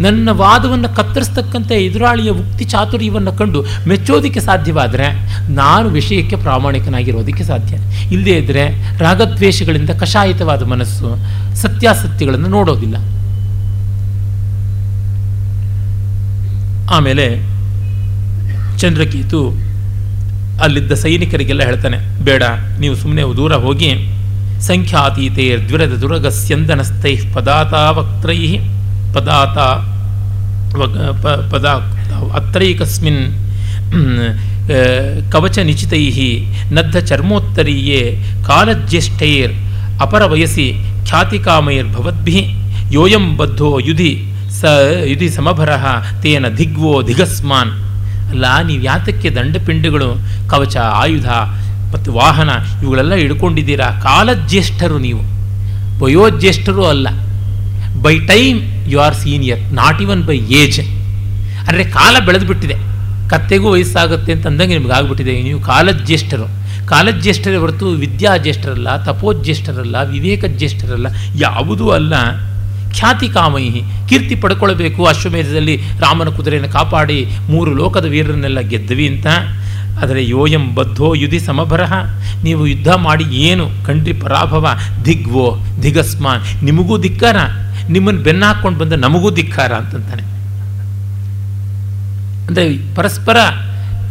ನನ್ನ 0.00 0.28
ವಾದವನ್ನು 0.32 0.88
ಕತ್ತರಿಸ್ತಕ್ಕಂಥ 0.96 1.70
ಎದುರಾಳಿಯ 1.70 2.30
ಉಕ್ತಿ 2.30 2.64
ಚಾತುರ್ಯವನ್ನು 2.64 3.32
ಕಂಡು 3.32 3.64
ಮೆಚ್ಚೋದಕ್ಕೆ 3.88 4.40
ಸಾಧ್ಯವಾದರೆ 4.40 5.06
ನಾನು 5.52 5.88
ವಿಷಯಕ್ಕೆ 5.88 6.36
ಪ್ರಾಮಾಣಿಕನಾಗಿರೋದಕ್ಕೆ 6.36 7.44
ಸಾಧ್ಯ. 7.44 7.76
ಇಲ್ಲದೇ 8.12 8.30
ಇದ್ದರೆ 8.30 8.64
ರಾಗದ್ವೇಷಗಳಿಂದ 8.98 9.90
ಕಷಾಯಿತವಾದ 9.90 10.62
ಮನಸ್ಸು 10.62 11.08
ಸತ್ಯಾಸತ್ಯಗಳನ್ನು 11.56 12.48
ನೋಡೋದಿಲ್ಲ. 12.48 12.96
ಆಮೇಲೆ 16.90 17.26
ಚಂದ್ರಕೇತು 18.78 19.40
ಅಲ್ಲಿದ್ದ 20.62 20.92
ಸೈನಿಕರಿಗೆಲ್ಲ 20.92 21.62
ಹೇಳ್ತಾನೆ, 21.62 22.24
ಬೇಡ, 22.24 22.42
ನೀವು 22.80 22.94
ಸುಮ್ಮನೆ 22.94 23.22
ದೂರ 23.36 23.54
ಹೋಗಿ 23.54 24.19
ಸಂಖ್ಯಾತೀತೈರ್ 24.68 25.60
ದ್ವಿರದ 25.68 25.94
ದುರಗಸ್ಯಂದನಸ್ಥೈ 26.02 27.14
ಪದಾತಾ 27.34 27.82
ವಕ್ತ್ರೈ 27.98 28.40
ಪದಾತ 29.14 29.58
ಪದ, 31.52 31.66
ಅತ್ರೈಕಸ್ಮಿನ್ 32.38 33.22
ಕವಚ 35.32 35.58
ನಿಚಿತೈ 35.68 36.04
ನದ್ದ 36.76 36.96
ಚರ್ಮೋತ್ತರೀಯೇ 37.10 38.02
ಕಾಲಜ್ಯೇಷ್ಠೈರ್ 38.48 39.54
ಅಪರವಯಸಿ 40.04 40.66
ಖ್ಯಾತಿಕಾಮೈರ್ಭವದ್ಭಿ 41.08 42.38
ಯೋಯಂ 42.96 43.26
ಬದ್ಧೋ 43.40 43.70
ಯುಧಿ 43.88 44.12
ಸ, 44.60 44.70
ಯುಧಿ 45.10 45.28
ಸಮಭರ 45.38 45.70
ತೇನ 46.22 46.46
ದಿಗ್ವೋ 46.60 46.94
ದಿಗಸ್ಮಾನ್. 47.08 47.72
ಅಲ್ಲ 48.32 48.46
ನೀವು 48.68 48.82
ಯಾತಕ್ಕೆ 48.82 49.28
ದಂಡಪಿಂಡಗಳು 49.36 50.08
ಕವಚ 50.50 50.76
ಆಯುಧ 51.02 51.28
ಮತ್ತು 51.92 52.12
ವಾಹನ 52.12 52.50
ಇವುಗಳೆಲ್ಲ 52.82 53.14
ಹಿಡ್ಕೊಂಡಿದ್ದೀರಾ? 53.14 53.86
ಕಾಲಜ್ಯೇಷ್ಠರು 54.02 54.98
ನೀವು. 54.98 55.22
ವಯೋಜ್ಯೇಷ್ಠರು 56.04 56.84
ಅಲ್ಲ. 56.84 57.08
By 58.02 58.18
time 58.18 58.90
you 58.90 59.00
are 59.00 59.14
senior 59.14 59.72
not 59.72 60.02
even 60.02 60.26
by 60.26 60.38
age 60.38 60.80
ಅಂದರೆ 61.68 61.84
ಕಾಲ 61.84 62.16
ಬೆಳೆದು 62.26 62.46
ಬಿಟ್ಟಿದೆ 62.46 62.74
ಕತ್ತೆಗೂ 63.28 63.72
ವಯಸ್ಸಾಗುತ್ತೆ 63.72 64.32
ಅಂತ 64.32 64.46
ಅಂದಂಗೆ 64.46 64.74
ನಿಮ್ಗೆ 64.74 64.92
ಆಗಿಬಿಟ್ಟಿದೆ. 64.92 65.42
ನೀವು 65.42 65.60
ಕಾಲಜ್ಯೇಷ್ಠರು. 65.60 66.60
ಕಾಲಜ್ಯೇಷ್ಠರೇ 66.86 67.56
ಹೊರತು 67.56 67.88
ವಿದ್ಯಾಜ್ಯೇಷ್ಠರಲ್ಲ, 67.88 69.04
ತಪೋಜ್ಯೇಷ್ಠರಲ್ಲ 69.04 69.96
ವಿವೇಕ 70.02 70.44
ಜ್ಯೇಷ್ಠರಲ್ಲ 70.44 71.06
ಯಾವುದೂ 71.36 71.88
ಅಲ್ಲ. 71.88 72.14
ಖ್ಯಾತಿ 72.92 73.28
ಕಾಮೈಹಿ. 73.28 73.82
ಕೀರ್ತಿ 74.08 74.34
ಪಡ್ಕೊಳ್ಬೇಕು. 74.34 75.04
ಅಶ್ವಮೇಧದಲ್ಲಿ 75.04 75.76
ರಾಮನ 75.76 76.28
ಕುದುರೆಯನ್ನು 76.28 76.72
ಕಾಪಾಡಿ 76.72 77.26
ಮೂರು 77.48 77.74
ಲೋಕದ 77.74 78.04
ವೀರರನ್ನೆಲ್ಲ 78.04 78.60
ಗೆದ್ದವಿ 78.60 79.08
ಅಂತ. 79.08 79.26
ಆದರೆ 80.02 80.28
ಯೋಯಂ 80.28 80.74
ಬದ್ಧೋ 80.74 81.14
ಯುಧಿ 81.14 81.40
ಸಮಭರಹ 81.40 81.92
ನೀವು 82.44 82.66
ಯುದ್ಧ 82.66 82.88
ಮಾಡಿ 82.88 83.24
ಏನು? 83.24 83.70
ಕಂಡ್ರಿ 83.84 84.12
ಪರಾಭವ. 84.12 84.68
ದಿಗ್ವೋ, 85.04 85.58
ದಿಗಸ್ಮಾನ್. 85.82 86.64
ನಿಮಗೂ 86.64 86.98
ಧಿಕ್ಕಾರ. 86.98 87.36
ನಿಮ್ಮನ್ನು 87.90 88.22
ಬೆನ್ನ 88.22 88.44
ಹಾಕ್ಕೊಂಡು 88.44 88.78
ಬಂದ 88.78 88.92
ನಮಗೂ 88.92 89.30
ಧಿಕ್ಕಾರ 89.30 89.72
ಅಂತಂತಾನೆ. 89.72 90.22
ಅಂದರೆ 92.46 92.94
ಪರಸ್ಪರ 92.94 93.36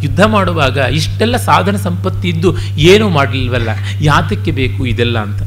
ಯುದ್ಧ 0.04 0.22
ಮಾಡುವಾಗ 0.26 0.78
ಇಷ್ಟೆಲ್ಲ 0.78 1.38
ಸಾಧನ 1.38 1.76
ಸಂಪತ್ತಿ 1.76 2.30
ಇದ್ದು 2.30 2.58
ಏನೂ 2.78 3.10
ಮಾಡಲಿಲ್ವಲ್ಲ? 3.10 3.70
ಯಾತಕ್ಕೆ 4.02 4.52
ಬೇಕು 4.52 4.86
ಇದೆಲ್ಲ 4.86 5.20
ಅಂತ? 5.20 5.42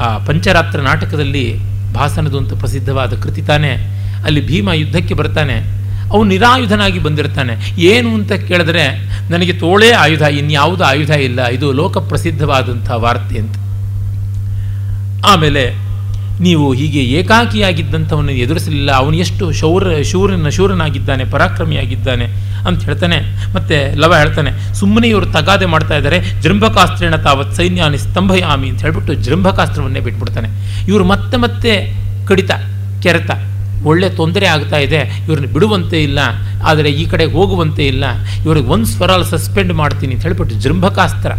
ಆ 0.00 0.18
ಪಂಚರಾತ್ರ 0.18 0.80
ನಾಟಕದಲ್ಲಿ 0.80 1.74
ಭಾಸನದು 1.92 2.38
ಅಂತ 2.38 2.52
ಪ್ರಸಿದ್ಧವಾದ 2.52 3.12
ಕೃತಿ 3.14 3.42
ತಾನೆ. 3.42 3.70
ಅಲ್ಲಿ 4.24 4.46
ಭೀಮ 4.46 4.72
ಯುದ್ಧಕ್ಕೆ 4.72 5.14
ಬರ್ತಾನೆ. 5.14 5.83
ಅವನು 6.14 6.28
ನಿರಾಯುಧನಾಗಿ 6.28 6.98
ಬಂದಿರ್ತಾನೆ. 6.98 7.80
ಏನು 7.80 8.14
ಅಂತ 8.14 8.32
ಕೇಳಿದ್ರೆ, 8.32 8.88
ನನಗೆ 9.30 9.52
ತೋಳೇ 9.52 9.90
ಆಯುಧ, 9.90 10.20
ಇನ್ಯಾವುದು 10.20 10.84
ಆಯುಧ 10.84 11.10
ಇಲ್ಲ, 11.10 11.46
ಇದು 11.46 11.72
ಲೋಕ 11.72 11.98
ಪ್ರಸಿದ್ಧವಾದಂಥ 11.98 12.90
ವಾರ್ತೆ 12.90 13.38
ಅಂತ. 13.38 13.56
ಆಮೇಲೆ, 15.26 15.84
ನೀವು 16.40 16.72
ಹೀಗೆ 16.72 17.00
ಏಕಾಕಿಯಾಗಿದ್ದಂಥವನ್ನು 17.00 18.32
ಎದುರಿಸಲಿಲ್ಲ. 18.32 18.92
ಅವನು 18.92 19.16
ಎಷ್ಟು 19.16 19.52
ಶೌರ 19.52 20.02
ಶೂರನ 20.02 20.48
ಶೂರನಾಗಿದ್ದಾನೆ 20.48 21.24
ಪರಾಕ್ರಮಿಯಾಗಿದ್ದಾನೆ 21.24 22.24
ಅಂತ 22.68 22.84
ಹೇಳ್ತಾನೆ. 22.84 23.18
ಮತ್ತೆ 23.54 23.94
ಲವ 23.94 24.14
ಹೇಳ್ತಾನೆ, 24.16 24.74
ಸುಮ್ಮನೆ 24.74 25.08
ಇವರು 25.08 25.26
ತಗಾದೆ 25.26 25.66
ಮಾಡ್ತಾ 25.66 25.96
ಇದ್ದಾರೆ, 25.96 26.42
ಜೃಂಭಕಾಸ್ತ್ರೇಣ 26.42 27.16
ತಾವತ್ 27.16 27.54
ಸೈನ್ಯಾನಿ 27.54 27.98
ಸ್ತಂಭಯಾಮಿ 27.98 28.68
ಅಂತ 28.68 28.80
ಹೇಳ್ಬಿಟ್ಟು 28.80 29.14
ಜೃಂಭಕಾಸ್ತ್ರವನ್ನೇ 29.14 30.00
ಬಿಟ್ಬಿಡ್ತಾನೆ. 30.00 30.48
ಇವರು 30.88 31.04
ಮತ್ತೆ 31.04 31.36
ಮತ್ತೆ 31.36 31.94
ಕಡಿತ, 32.26 32.50
ಕೆರೆತ. 33.02 33.30
ಒಳ್ಳೆ 33.90 34.08
ತೊಂದರೆ 34.20 34.46
ಆಗ್ತಾ 34.54 34.78
ಇದೆ, 34.86 35.00
ಇವ್ರನ್ನ 35.26 35.48
ಬಿಡುವಂತೆ 35.56 35.98
ಇಲ್ಲ, 36.08 36.20
ಆದರೆ 36.70 36.90
ಈ 37.00 37.04
ಕಡೆ 37.12 37.24
ಹೋಗುವಂತೆ 37.36 37.84
ಇಲ್ಲ, 37.92 38.04
ಇವ್ರಿಗೆ 38.44 38.68
ಒಂದು 38.76 38.88
ಸ್ವರಾಲ್ 38.94 39.26
ಸಸ್ಪೆಂಡ್ 39.34 39.72
ಮಾಡ್ತೀನಿ 39.82 40.12
ಅಂತ 40.16 40.22
ಹೇಳಿಬಿಟ್ಟು 40.28 40.56
ಜೃಂಭಕಾಸ್ತ್ರ. 40.64 41.32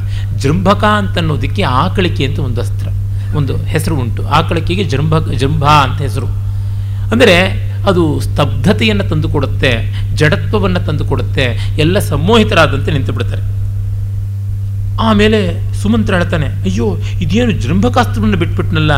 ಜೃಂಭಕ 0.44 0.84
ಅಂತನ್ನೋದಕ್ಕೆ 1.02 1.66
ಆಕಳಿಕೆ 1.84 2.26
ಅಂತ 2.30 2.40
ಒಂದು 2.48 2.62
ಅಸ್ತ್ರ, 2.66 2.88
ಒಂದು 3.42 3.56
ಹೆಸರು 3.74 3.96
ಉಂಟು. 4.04 4.24
ಆಕಳಿಕೆಗೆ 4.40 4.86
ಜೃಂಭ 4.94 5.14
ಜೃಂಭ 5.42 5.66
ಅಂತ 5.86 6.00
ಹೆಸರು. 6.08 6.30
ಅಂದರೆ 7.14 7.38
ಅದು 7.90 8.04
ಸ್ತಬ್ಧತೆಯನ್ನು 8.26 9.06
ತಂದುಕೊಡುತ್ತೆ 9.10 9.72
ಜಡತ್ವವನ್ನು 10.20 10.80
ತಂದುಕೊಡುತ್ತೆ 10.88 11.46
ಎಲ್ಲ 11.84 12.00
ಸಮ್ಮೋಹಿತರಾದಂತೆ 12.08 12.90
ನಿಂತು 12.96 13.14
ಬಿಡ್ತಾರೆ. 13.18 13.44
ಆಮೇಲೆ 15.08 15.40
ಸುಮಂತ್ರ 15.82 16.14
ಹೇಳ್ತಾನೆ, 16.20 16.48
ಅಯ್ಯೋ, 16.68 16.88
ಇದೇನು 17.24 17.54
ಜೃಂಭಕಾಸ್ತ್ರವನ್ನು 17.64 18.38
ಬಿಟ್ಬಿಟ್ನಲ್ಲ 18.42 18.94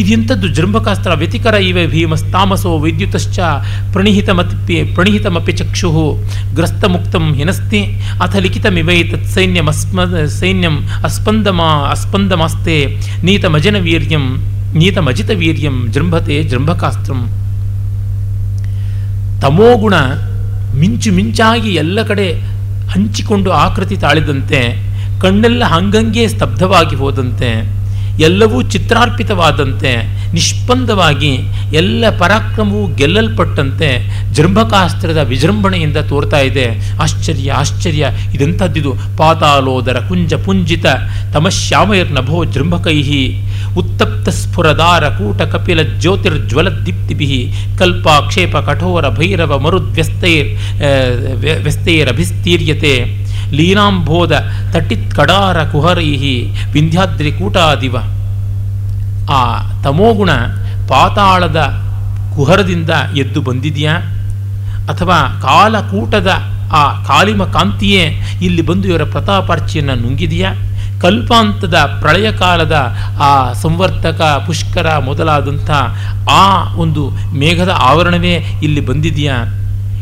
ಇದೆಂಥದ್ದು 0.00 0.48
ಜೃಂಭಕಾಸ್ತ್ರ 0.48 1.14
ವ್ಯತಿಕರ 1.14 1.54
ಇವೆ 1.54 1.86
ಭೀಮಸ್ತಾಮಸೋ 1.86 2.78
ವಿದ್ಯುತಶ್ಚ 2.78 3.38
ಪ್ರಣಿಹಿತಮತಿ 3.92 4.78
ಪ್ರಣಿಹಿತಮಪಿ 4.94 5.52
ಚಕ್ಷು 5.52 5.90
ಗ್ರಸ್ತಮುಕ್ತಂ 6.54 7.34
ಹಿನಸ್ತಿ 7.34 7.80
ಅಥ 8.22 8.36
ಲಿಖಿತಮಿವೈ 8.36 8.98
ತತ್ 9.02 9.28
ಸೈನ್ಯಂ 10.40 10.76
ಅಸ್ಪಂದಮ 11.04 11.60
ಅಸ್ಪಂದಮಾಸ್ತೆ 11.90 12.76
ನೀತಮಜನ 13.24 13.76
ವೀರ್ಯಂ 13.78 14.26
ನೀತಮಜಿತ 14.74 15.30
ವೀರ್ಯಂ 15.34 15.76
ಜೃಂಭತೆ 15.92 16.42
ಜೃಂಭಕಾಸ್ತ್ರಂ. 16.42 17.20
ತಮೋಗುಣ 19.42 19.94
ಮಿಂಚು 20.78 21.10
ಮಿಂಚಾಗಿ 21.12 21.70
ಎಲ್ಲ 21.74 22.02
ಕಡೆ 22.02 22.26
ಹಂಚಿಕೊಂಡು 22.88 23.50
ಆಕೃತಿ 23.50 23.96
ತಾಳಿದಂತೆ 23.96 24.60
ಕಣ್ಣೆಲ್ಲ 25.20 25.64
ಹಂಗಂಗೆ 25.64 26.28
ಸ್ತಬ್ಧವಾಗಿ 26.28 26.96
ಹೋದಂತೆ 26.96 27.50
ಎಲ್ಲವೂ 28.20 28.58
ಚಿತ್ರಾರ್ಪಿತವಾದಂತೆ, 28.62 29.92
ನಿಷ್ಪಂದವಾಗಿ 30.32 31.30
ಎಲ್ಲ 31.72 32.04
ಪರಾಕ್ರಮವು 32.18 32.80
ಗೆಲ್ಲಲ್ಪಟ್ಟಂತೆ 32.94 33.88
ಜೃಂಭಕಾಸ್ತ್ರದ 34.34 35.20
ವಿಜೃಂಭಣೆಯಿಂದ 35.28 35.98
ತೋರ್ತಾ 36.08 36.40
ಇದೆ. 36.40 36.66
ಆಶ್ಚರ್ಯ 37.02 37.52
ಆಶ್ಚರ್ಯ. 37.52 38.06
ಇದೆಂಥದ್ದಿದು? 38.34 38.92
ಪಾತಾಲೋದರ 39.18 39.98
ಕುಂಜ 40.08 40.34
ಪುಂಜಿತ 40.34 40.86
ತಮಶ್ಯಾಮೈರ್ನಭೋ 41.34 42.38
ಜೃಂಭಕೈಹಿ. 42.44 43.22
ಉತ್ತಪ್ತ 43.76 44.28
ಸ್ಫುರದಾರ 44.28 45.04
ಕೂಟ 45.08 45.40
ಕಪಿಲ 45.42 45.80
ಜ್ಯೋತಿರ್ಜ್ವಲ 46.00 46.68
ದೀಪ್ತಿಭಿ 46.86 47.52
ಕಲ್ಪಾಕ್ಷೇಪ 47.78 48.56
ಕಠೋರ 48.56 49.08
ಭೈರವ 49.08 49.58
ಮರುದ್ವ್ಯಸ್ತೈರ್ 49.58 50.50
ವ್ಯಸ್ತೈರಭಿಸ್ತೀರ್ಯತೆ 51.64 52.94
ಲೀನಾಂಬೋಧ 53.52 54.32
ತಟಿತ್ 54.72 55.14
ಕಡಾರ 55.14 55.64
ಕುಹರೈಹಿ 55.64 56.54
ವಿಂಧ್ಯಾದ್ರಿ 56.72 57.32
ಕೂಟಾದಿವ. 57.32 57.96
ಆ 59.30 59.70
ತಮೋಗುಣ 59.82 60.30
ಪಾತಾಳದ 60.88 61.72
ಕುಹರದಿಂದ 62.36 62.90
ಎದ್ದು 63.16 63.42
ಬಂದಿದೆಯಾ? 63.42 63.92
ಅಥವಾ 64.88 65.40
ಕಾಲಕೂಟದ 65.42 66.30
ಆ 66.72 67.02
ಕಾಲಿಮ 67.02 67.44
ಕಾಂತಿಯೇ 67.44 68.22
ಇಲ್ಲಿ 68.42 68.62
ಬಂದು 68.62 68.88
ಇವರ 68.88 69.04
ಪ್ರತಾಪಾರ್ಚಿಯನ್ನು 69.04 69.94
ನುಂಗಿದೆಯಾ? 69.94 70.52
ಕಲ್ಪಾಂತದ 71.00 71.74
ಪ್ರಳಯ 71.74 72.32
ಕಾಲದ 72.32 72.96
ಆ 73.20 73.52
ಸಂವರ್ತಕ 73.52 74.42
ಪುಷ್ಕರ 74.46 74.98
ಮೊದಲಾದಂಥ 74.98 75.70
ಆ 76.30 76.74
ಒಂದು 76.74 77.10
ಮೇಘದ 77.34 77.68
ಆವರಣವೇ 77.78 78.34
ಇಲ್ಲಿ 78.62 78.80
ಬಂದಿದೆಯಾ? 78.80 79.36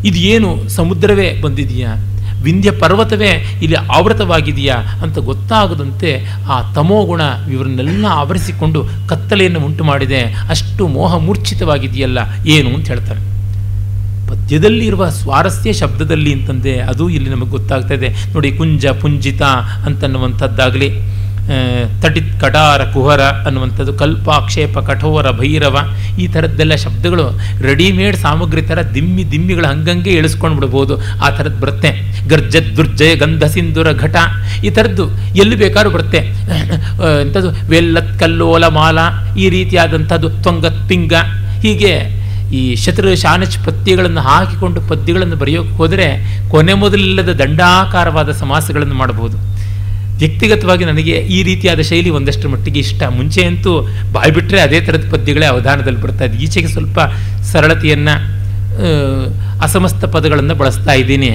ಇದು 0.04 0.18
ಏನು 0.18 0.68
ಸಮುದ್ರವೇ 0.68 1.40
ಬಂದಿದೆಯಾ? 1.40 2.15
ವಿಂಧ್ಯ 2.46 2.70
ಪರ್ವತವೇ 2.70 3.30
ಇಲ್ಲಿ 3.62 3.76
ಆವೃತವಾಗಿದೆಯಾ 3.76 4.76
ಅಂತ 5.02 5.18
ಗೊತ್ತಾಗದಂತೆ 5.18 6.10
ಆ 6.48 6.56
ತಮೋಗುಣ 6.72 7.22
ಇವರನ್ನೆಲ್ಲ 7.52 8.06
ಆವರಿಸಿಕೊಂಡು 8.10 8.80
ಕತ್ತಲೆಯನ್ನು 9.08 9.60
ಉಂಟು 9.60 9.84
ಮಾಡಿದೆ. 9.84 10.20
ಅಷ್ಟು 10.48 10.88
ಮೋಹ 10.88 11.16
ಮೂರ್ಛಿತವಾಗಿದೆಯಲ್ಲ, 11.16 12.18
ಏನು 12.46 12.70
ಅಂತ 12.74 12.88
ಹೇಳ್ತಾರೆ. 12.88 13.22
ಪದ್ಯದಲ್ಲಿರುವ 14.28 15.08
ಸ್ವಾರಸ್ಯ 15.08 15.72
ಶಬ್ದದಲ್ಲಿ 15.72 16.32
ಅಂತಂದೆ, 16.32 16.74
ಅದು 16.92 17.04
ಇಲ್ಲಿ 17.08 17.30
ನಮಗೆ 17.30 17.50
ಗೊತ್ತಾಗ್ತಾ 17.50 17.94
ಇದೆ. 17.94 18.08
ನೋಡಿ, 18.08 18.52
ಕುಂಜ, 18.52 18.86
ಪುಂಜಿತ 18.86 19.42
ಅಂತನ್ನುವಂಥದ್ದಾಗಲಿ. 19.86 20.90
ತಟಿತ್ 22.02 22.32
ಕಟಾರ 22.42 22.80
ಕುಹರ 22.94 23.22
ಅನ್ನುವಂಥದ್ದು 23.46 23.92
ಕಲ್ಪಾಕ್ಷೇಪ 24.00 24.78
ಕಠೋರ, 24.88 25.26
ಭೈರವ 25.40 25.76
ಈ 26.22 26.26
ಥರದ್ದೆಲ್ಲ 26.34 26.74
ಶಬ್ದಗಳು 26.84 27.26
ರೆಡಿಮೇಡ್ 27.68 28.16
ಸಾಮಗ್ರಿ 28.24 28.62
ಥರ 28.70 28.78
ದಿಮ್ಮಿ 28.96 29.24
ದಿಮ್ಮಿಗಳು 29.32 29.66
ಹಂಗಂಗೆ 29.72 30.12
ಇಳಿಸ್ಕೊಂಡು 30.18 30.56
ಬಿಡ್ಬೋದು 30.60 30.96
ಆ 31.26 31.30
ಥರದ್ದು 31.38 31.60
ಬರುತ್ತೆ. 31.64 31.90
ಗರ್ಜ 32.32 32.56
ದುರ್ಜಯ 32.76 33.12
ಗಂಧ 33.22 33.44
ಸಿಂಧುರ 33.54 33.88
ಘಟ 34.04 34.16
ಈ 34.66 34.70
ಥರದ್ದು 34.76 35.06
ಎಲ್ಲಿ 35.42 35.56
ಬೇಕಾದ್ರೂ 35.62 35.92
ಬರುತ್ತೆ. 35.96 36.20
ಎಂಥದ್ದು 37.24 37.50
ವೆಲ್ಲತ್ 37.72 38.12
ಕಲ್ಲೋಲ 38.22 38.64
ಮಾಲ 38.78 38.98
ಈ 39.42 39.46
ರೀತಿಯಾದಂಥದ್ದು 39.56 40.30
ತ್ವಂಗತ್ 40.44 40.82
ಪಿಂಗ 40.90 41.14
ಹೀಗೆ 41.64 41.94
ಈ 42.58 42.62
ಶತ್ರು 42.82 43.12
ಶಾನಚ್ 43.22 43.56
ಪದ್ಯಗಳನ್ನು 43.66 44.22
ಹಾಕಿಕೊಂಡು 44.28 44.80
ಪದ್ಯಗಳನ್ನು 44.90 45.36
ಬರೆಯೋಕ್ಕೆ 45.42 45.74
ಹೋದರೆ 45.80 46.06
ಕೊನೆ 46.52 46.74
ಮೊದಲಿಲ್ಲದ 46.82 47.32
ದಂಡಾಕಾರವಾದ 47.40 48.30
ಸಮಾಸಗಳನ್ನು 48.42 48.96
ಮಾಡಬಹುದು 49.02 49.36
ವ್ಯಕ್ತಿಗತವಾಗಿ 50.18 50.84
ನನಗೆ 50.84 51.10
ಈ 51.10 51.42
ರೀತಿಯಾದ 51.42 51.80
ಶೈಲಿ 51.80 52.10
ಒಂದಷ್ಟು 52.10 52.48
ಮಟ್ಟಿಗೆ 52.48 52.80
ಇಷ್ಟ. 52.80 53.02
ಮುಂಚೆ 53.02 53.44
ಅಂತೂ 53.44 53.88
ಬಾಯಿ 54.12 54.30
ಬಿಟ್ಟರೆ 54.30 54.60
ಅದೇ 54.60 54.80
ಥರದ 54.80 55.04
ಪದ್ಯಗಳೇ 55.10 55.46
ಅವಧಾನದಲ್ಲಿ 55.46 56.00
ಬರ್ತಾ 56.00 56.24
ಇದೆ 56.24 56.36
ಈಚೆಗೆ 56.36 56.68
ಸ್ವಲ್ಪ 56.68 56.98
ಸರಳತೆಯನ್ನು 57.42 58.36
ಅಸಮಸ್ತ 59.60 60.04
ಪದಗಳನ್ನು 60.04 60.54
ಬಳಸ್ತಾ 60.54 60.92
ಇದ್ದೀನಿ. 60.92 61.28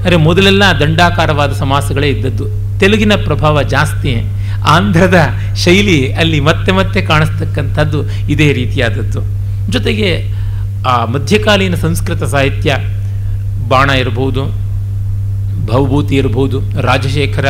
ಆದರೆ 0.00 0.16
ಮೊದಲೆಲ್ಲ 0.16 0.62
ದಂಡಾಕಾರವಾದ 0.80 1.52
ಸಮಾಸಗಳೇ 1.52 2.08
ಇದ್ದದ್ದು. 2.08 2.44
ತೆಲುಗಿನ 2.80 3.12
ಪ್ರಭಾವ 3.24 3.62
ಜಾಸ್ತಿ. 3.62 4.16
ಆಂಧ್ರದ 4.68 5.16
ಶೈಲಿ 5.56 6.12
ಅಲ್ಲಿ 6.12 6.40
ಮತ್ತೆ 6.40 6.72
ಮತ್ತೆ 6.72 7.02
ಕಾಣಿಸ್ತಕ್ಕಂಥದ್ದು 7.02 8.10
ಇದೇ 8.30 8.52
ರೀತಿಯಾದದ್ದು. 8.52 9.20
ಜೊತೆಗೆ, 9.72 10.24
ಆ, 10.86 11.04
ಮಧ್ಯಕಾಲೀನ 11.04 11.74
ಸಂಸ್ಕೃತ 11.74 12.22
ಸಾಹಿತ್ಯ 12.22 12.76
ಬಾಣ 13.68 13.90
ಇರಬಹುದು, 13.90 14.44
ಭವಭೂತಿ 15.66 16.14
ಇರಬಹುದು, 16.14 16.60
ರಾಜಶೇಖರ 16.80 17.46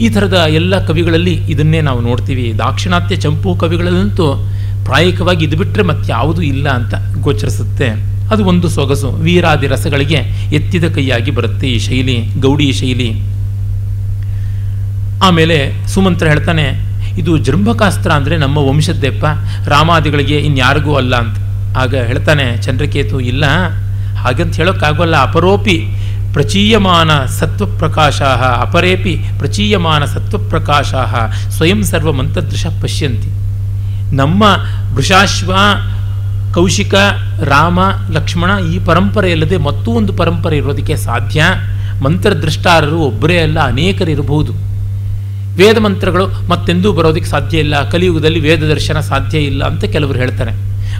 ಈ 0.00 0.08
ಥರದ 0.08 0.38
ಎಲ್ಲ 0.58 0.74
ಕವಿಗಳಲ್ಲಿ 0.86 1.34
ಇದನ್ನೇ 1.52 1.80
ನಾವು 1.80 2.00
ನೋಡ್ತೀವಿ. 2.00 2.58
ದಾಕ್ಷಿಣಾತ್ಯ 2.58 3.16
ಚಂಪು 3.16 3.54
ಕವಿಗಳಲ್ಲಂತೂ 3.54 4.26
ಪ್ರಾಯಿಕವಾಗಿ 4.84 5.44
ಇದು 5.44 5.56
ಬಿಟ್ಟರೆ 5.56 5.82
ಮತ್ತಾವುದೂ 5.82 6.42
ಇಲ್ಲ 6.42 6.68
ಅಂತ 6.68 6.94
ಗೋಚರಿಸುತ್ತೆ. 7.20 7.88
ಅದು 8.30 8.44
ಒಂದು 8.44 8.68
ಸೊಗಸು. 8.68 9.10
ವೀರಾದಿ 9.10 9.66
ರಸಗಳಿಗೆ 9.66 10.20
ಎತ್ತಿದ 10.52 10.86
ಕೈಯಾಗಿ 10.94 11.30
ಬರುತ್ತೆ 11.30 11.66
ಈ 11.66 11.78
ಶೈಲಿ, 11.78 12.16
ಗೌಡಿ 12.40 12.72
ಶೈಲಿ. 12.72 13.10
ಆಮೇಲೆ 15.22 15.58
ಸುಮಂತ್ರ 15.86 16.26
ಹೇಳ್ತಾನೆ, 16.26 16.66
ಇದು 17.18 17.38
ಜೃಂಭಕಾಸ್ತ್ರ 17.38 18.10
ಅಂದರೆ 18.10 18.36
ನಮ್ಮ 18.36 18.58
ವಂಶದ್ದೆಪ್ಪ. 18.58 19.24
ರಾಮಾದಿಗಳಿಗೆ 19.68 20.38
ಇನ್ಯಾರಿಗೂ 20.38 20.94
ಅಲ್ಲ 20.94 21.14
ಅಂತ. 21.16 21.36
ಆಗ 21.76 21.94
ಹೇಳ್ತಾನೆ, 21.94 22.46
ಚಂದ್ರಕೇತು, 22.62 23.20
ಇಲ್ಲ, 23.20 23.44
ಹಾಗಂತ 24.16 24.56
ಹೇಳೋಕ್ಕಾಗೋಲ್ಲ. 24.56 25.16
ಅಪರೋಪಿ 25.22 25.76
ಪ್ರಚೀಯಮಾನ 26.38 27.10
ಸತ್ವಪ್ರಕಾಶಾ 27.26 28.26
ಅಪರೇಪಿ 28.60 29.24
ಪ್ರಚೀಯಮಾನ 29.38 30.04
ಸತ್ವಪ್ರಕಾಶಾ 30.04 31.32
ಸ್ವಯಂ 31.50 31.82
ಸರ್ವ 31.84 32.12
ಮಂತ್ರದೃಶ 32.12 32.66
ಪಶ್ಯಂತಿ. 32.82 33.30
ನಮ್ಮ 34.16 34.44
ವೃಷಾಶ್ವ 34.94 35.52
ಕೌಶಿಕ, 36.54 36.94
ರಾಮ, 37.44 37.80
ಲಕ್ಷ್ಮಣ 38.10 38.50
ಈ 38.74 38.78
ಪರಂಪರೆಯಲ್ಲದೆ 38.84 39.56
ಮತ್ತೂ 39.56 39.90
ಒಂದು 39.90 40.12
ಪರಂಪರೆ 40.12 40.56
ಇರೋದಕ್ಕೆ 40.56 40.96
ಸಾಧ್ಯ? 40.96 41.42
ಮಂತ್ರದೃಷ್ಟಾರರು 42.04 42.98
ಒಬ್ಬರೇ 42.98 43.38
ಅಲ್ಲ 43.38 43.58
ಅನೇಕರಿರಬಹುದು 43.60 44.52
ವೇದ 45.56 45.78
ಮಂತ್ರಗಳು 45.78 46.48
ಮತ್ತೆಂದೂ 46.48 46.92
ಬರೋದಕ್ಕೆ 46.92 47.30
ಸಾಧ್ಯ 47.30 47.58
ಇಲ್ಲ, 47.58 47.90
ಕಲಿಯುಗದಲ್ಲಿ 47.90 48.40
ವೇದ 48.40 48.62
ದರ್ಶನ 48.62 49.00
ಸಾಧ್ಯ 49.00 49.38
ಇಲ್ಲ 49.38 49.64
ಅಂತ 49.64 49.84
ಕೆಲವರು 49.84 50.18
ಹೇಳ್ತಾರೆ. 50.18 50.52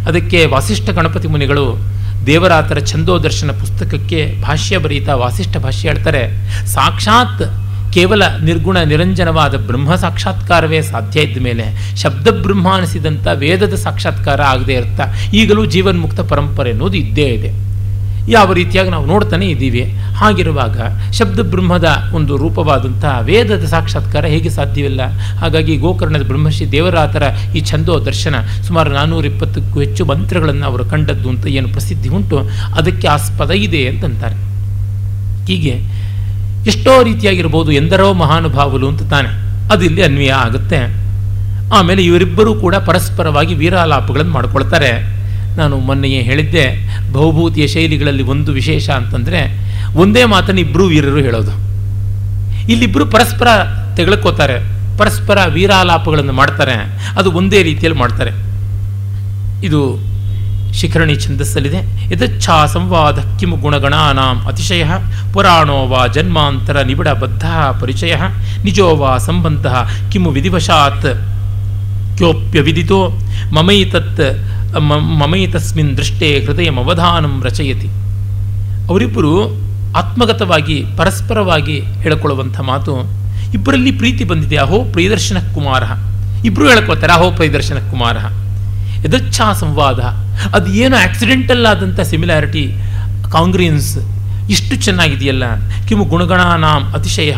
ಅದಕ್ಕೆ 0.05 0.47
ವಾಸಿಷ್ಠ 0.47 0.91
ಗಣಪತಿ 0.91 1.29
ಮುನಿಗಳು 1.29 1.98
ದೇವರಾತರ 2.29 2.79
ಛಂದೋದರ್ಶನ 2.91 3.51
ಪುಸ್ತಕಕ್ಕೆ 3.61 4.21
ಭಾಷ್ಯ 4.43 4.79
ಬರೀತಾ 4.79 5.13
ವಾಸಿಷ್ಠ 5.15 5.57
ಭಾಷ್ಯ 5.57 5.89
ಹೇಳ್ತಾರೆ, 5.89 6.23
ಸಾಕ್ಷಾತ್ 6.67 7.45
ಕೇವಲ 7.95 8.23
ನಿರ್ಗುಣ 8.45 8.79
ನಿರಂಜನವಾದ 8.91 9.55
ಬ್ರಹ್ಮ 9.69 9.95
ಸಾಕ್ಷಾತ್ಕಾರವೇ 9.95 10.81
ಸಾಧ್ಯ 10.83 11.21
ಇದ್ದ 11.21 11.39
ಮೇಲೆ 11.43 11.67
ಶಬ್ದ 11.97 12.29
ಬ್ರಹ್ಮ 12.43 12.67
ಅನಿಸಿದಂಥ 12.77 13.27
ವೇದದ 13.35 13.75
ಸಾಕ್ಷಾತ್ಕಾರ 13.85 14.41
ಆಗದೆ 14.53 14.75
ಇರ್ತಾ 14.75 15.05
ಈಗಲೂ 15.35 15.65
ಜೀವನ್ಮುಕ್ತ 15.75 16.21
ಪರಂಪರೆ 16.33 16.71
ಅನ್ನೋದು 16.71 16.99
ಇದ್ದೇ 17.05 17.27
ಇದೆ. 17.37 17.51
ಯಾವ 18.29 18.53
ರೀತಿಯಾಗಿ 18.53 18.91
ನಾವು 18.91 19.07
ನೋಡ್ತಾನೆ 19.07 19.47
ಇದ್ದೀವಿ. 19.47 19.83
ಹಾಗಿರುವಾಗ 20.17 20.79
ಶಬ್ದ 21.13 21.41
ಬ್ರಹ್ಮದ 21.41 21.89
ಒಂದು 22.15 22.37
ರೂಪವಾದಂಥ 22.37 23.05
ವೇದದ 23.21 23.65
ಸಾಕ್ಷಾತ್ಕಾರ 23.65 24.27
ಹೇಗೆ 24.27 24.51
ಸಾಧ್ಯವಿಲ್ಲ? 24.51 25.01
ಹಾಗಾಗಿ 25.41 25.77
ಗೋಕರ್ಣದ 25.77 26.23
ಬ್ರಹ್ಮಶ್ರೀ 26.23 26.67
ದೇವರಾತರ 26.67 27.23
ಈ 27.57 27.61
ಛಂದೋ 27.61 28.05
ದರ್ಶನ 28.05 28.35
ಸುಮಾರು 28.67 28.93
ನಾನ್ನೂರ 28.93 29.25
ಇಪ್ಪತ್ತಕ್ಕೂ 29.25 29.81
ಹೆಚ್ಚು 29.81 30.05
ಮಂತ್ರಗಳನ್ನು 30.05 30.67
ಅವರು 30.67 30.85
ಕಂಡದ್ದು 30.85 31.29
ಅಂತ 31.29 31.47
ಏನು 31.47 31.69
ಪ್ರಸಿದ್ಧಿ 31.69 32.09
ಉಂಟು? 32.09 32.39
ಅದಕ್ಕೆ 32.77 33.09
ಆಸ್ಪದ 33.09 33.51
ಇದೆ 33.51 33.89
ಅಂತಂತಾರೆ. 33.89 34.35
ಹೀಗೆ 35.47 35.75
ಎಷ್ಟೋ 36.67 37.03
ರೀತಿಯಾಗಿರ್ಬೋದು 37.03 37.73
ಎಂದರೋ 37.73 38.13
ಮಹಾನುಭಾವಲು 38.13 38.89
ಅಂತ 38.89 39.03
ತಾನೆ. 39.03 39.29
ಅದು 39.73 39.85
ಇಲ್ಲಿ 39.85 40.03
ಅನ್ವಯ 40.03 40.31
ಆಗುತ್ತೆ. 40.31 41.09
ಆಮೇಲೆ 41.75 42.03
ಇವರಿಬ್ಬರೂ 42.03 42.55
ಕೂಡ 42.55 42.75
ಪರಸ್ಪರವಾಗಿ 42.75 43.55
ವೀರಾಲಾಪಗಳನ್ನು 43.55 44.33
ಮಾಡ್ಕೊಳ್ತಾರೆ. 44.33 45.18
ನಾನು 45.59 45.77
ಮೊನ್ನೆಯೇ 45.89 46.21
ಹೇಳಿದ್ದೆ, 46.29 46.65
ಬಹುಭೂತಿಯ 47.13 47.67
ಶೈಲಿಗಳಲ್ಲಿ 47.75 48.25
ಒಂದು 48.35 48.51
ವಿಶೇಷ 48.61 48.87
ಅಂತಂದರೆ 49.01 49.41
ಒಂದೇ 50.03 50.25
ಮಾತನ್ನು 50.35 50.61
ಇಬ್ಬರು 50.67 50.85
ವೀರರು 50.93 51.21
ಹೇಳೋದು. 51.27 51.55
ಇಲ್ಲಿಬ್ಬರು 52.73 53.07
ಪರಸ್ಪರ 53.15 53.49
ತೆಗೆದುಕೋತಾರೆ 53.97 54.59
ಪರಸ್ಪರ 54.99 55.39
ವೀರಾಲಾಪಗಳನ್ನು 55.57 56.35
ಮಾಡ್ತಾರೆ, 56.41 56.77
ಅದು 57.19 57.29
ಒಂದೇ 57.41 57.61
ರೀತಿಯಲ್ಲಿ 57.71 57.99
ಮಾಡ್ತಾರೆ. 57.99 58.33
ಇದು 59.67 59.81
ಶಿಖರಣಿ 60.79 61.15
ಛಂದಸ್ಸಲ್ಲಿದೆ. 61.25 61.81
ಯಥಚ್ಛಾ 62.13 62.57
ಸಂವಾದ 62.73 63.19
ಕಿಮ್ 63.39 63.55
ಗುಣಗಣಾನಾಂ 63.63 64.39
ಅತಿಶಯ 64.51 64.85
ಪುರಾಣೋ 65.35 65.79
ವಾ 65.93 66.03
ಜನ್ಮಾಂತರ 66.17 66.83
ನಿಬಿಡ 66.89 67.11
ಬದ್ಧ 67.23 67.45
ಪರಿಚಯ 67.81 68.15
ನಿಜೋ 68.65 68.89
ವಾ 69.03 69.13
ಸಂಬಂಧ 69.29 69.67
ಕಿಮು 70.13 70.31
ವಿಧಿವಶಾತ್. 70.37 71.09
ಕ್ಯೋಪ್ಯವಿದಿತೋ 72.19 73.01
ಮಮೈತತ್ 73.57 74.23
ಮಮೈತಸ್ಮಿನ್ 74.77 75.97
ದೃಷ್ಟೇ 75.97 76.45
ಹೃದಯಮವಧಾನಂ 76.47 77.43
ರಚಯತಿ. 77.45 77.89
ಅವರಿಬ್ಬರು 78.89 79.49
ಆತ್ಮಗತವಾಗಿ 79.97 80.85
ಪರಸ್ಪರವಾಗಿ 80.97 81.81
ಹೇಳಿಕೊಳ್ಳುವಂಥ 81.81 82.61
ಮಾತು 82.61 82.97
ಇಬ್ಬರಲ್ಲಿ 83.55 83.93
ಪ್ರೀತಿ 83.93 84.25
ಬಂದಿದೆ. 84.25 84.57
ಅಹೋ 84.57 84.85
ಪ್ರಿಯದರ್ಶನ 84.93 85.37
ಕುಮಾರ. 85.55 85.83
ಇಬ್ಬರು 86.45 86.69
ಹೇಳ್ಕೊಳ್ತಾರೆ, 86.69 87.13
ಅಹೋ 87.13 87.31
ಪ್ರಿಯದರ್ಶನ 87.31 87.91
ಕುಮಾರ. 87.91 88.17
ಯದಚ್ಛಾ 89.05 89.53
ಸಂವಾದ. 89.53 90.01
ಅದು 90.55 90.73
ಏನು 90.73 90.97
ಆಕ್ಸಿಡೆಂಟಲ್ 90.97 91.67
ಆದಂಥ 91.67 92.01
ಸಿಮಿಲಾರಿಟಿ 92.01 92.73
ಕಾಂಗ್ರಿಯನ್ಸ್, 93.33 93.99
ಇಷ್ಟು 94.51 94.77
ಚೆನ್ನಾಗಿದೆಯಲ್ಲ. 94.77 95.43
ಕಿಮು 95.89 96.05
ಗುಣಗಣಾನಾಂ 96.05 96.93
ಅತಿಶಯ. 96.93 97.33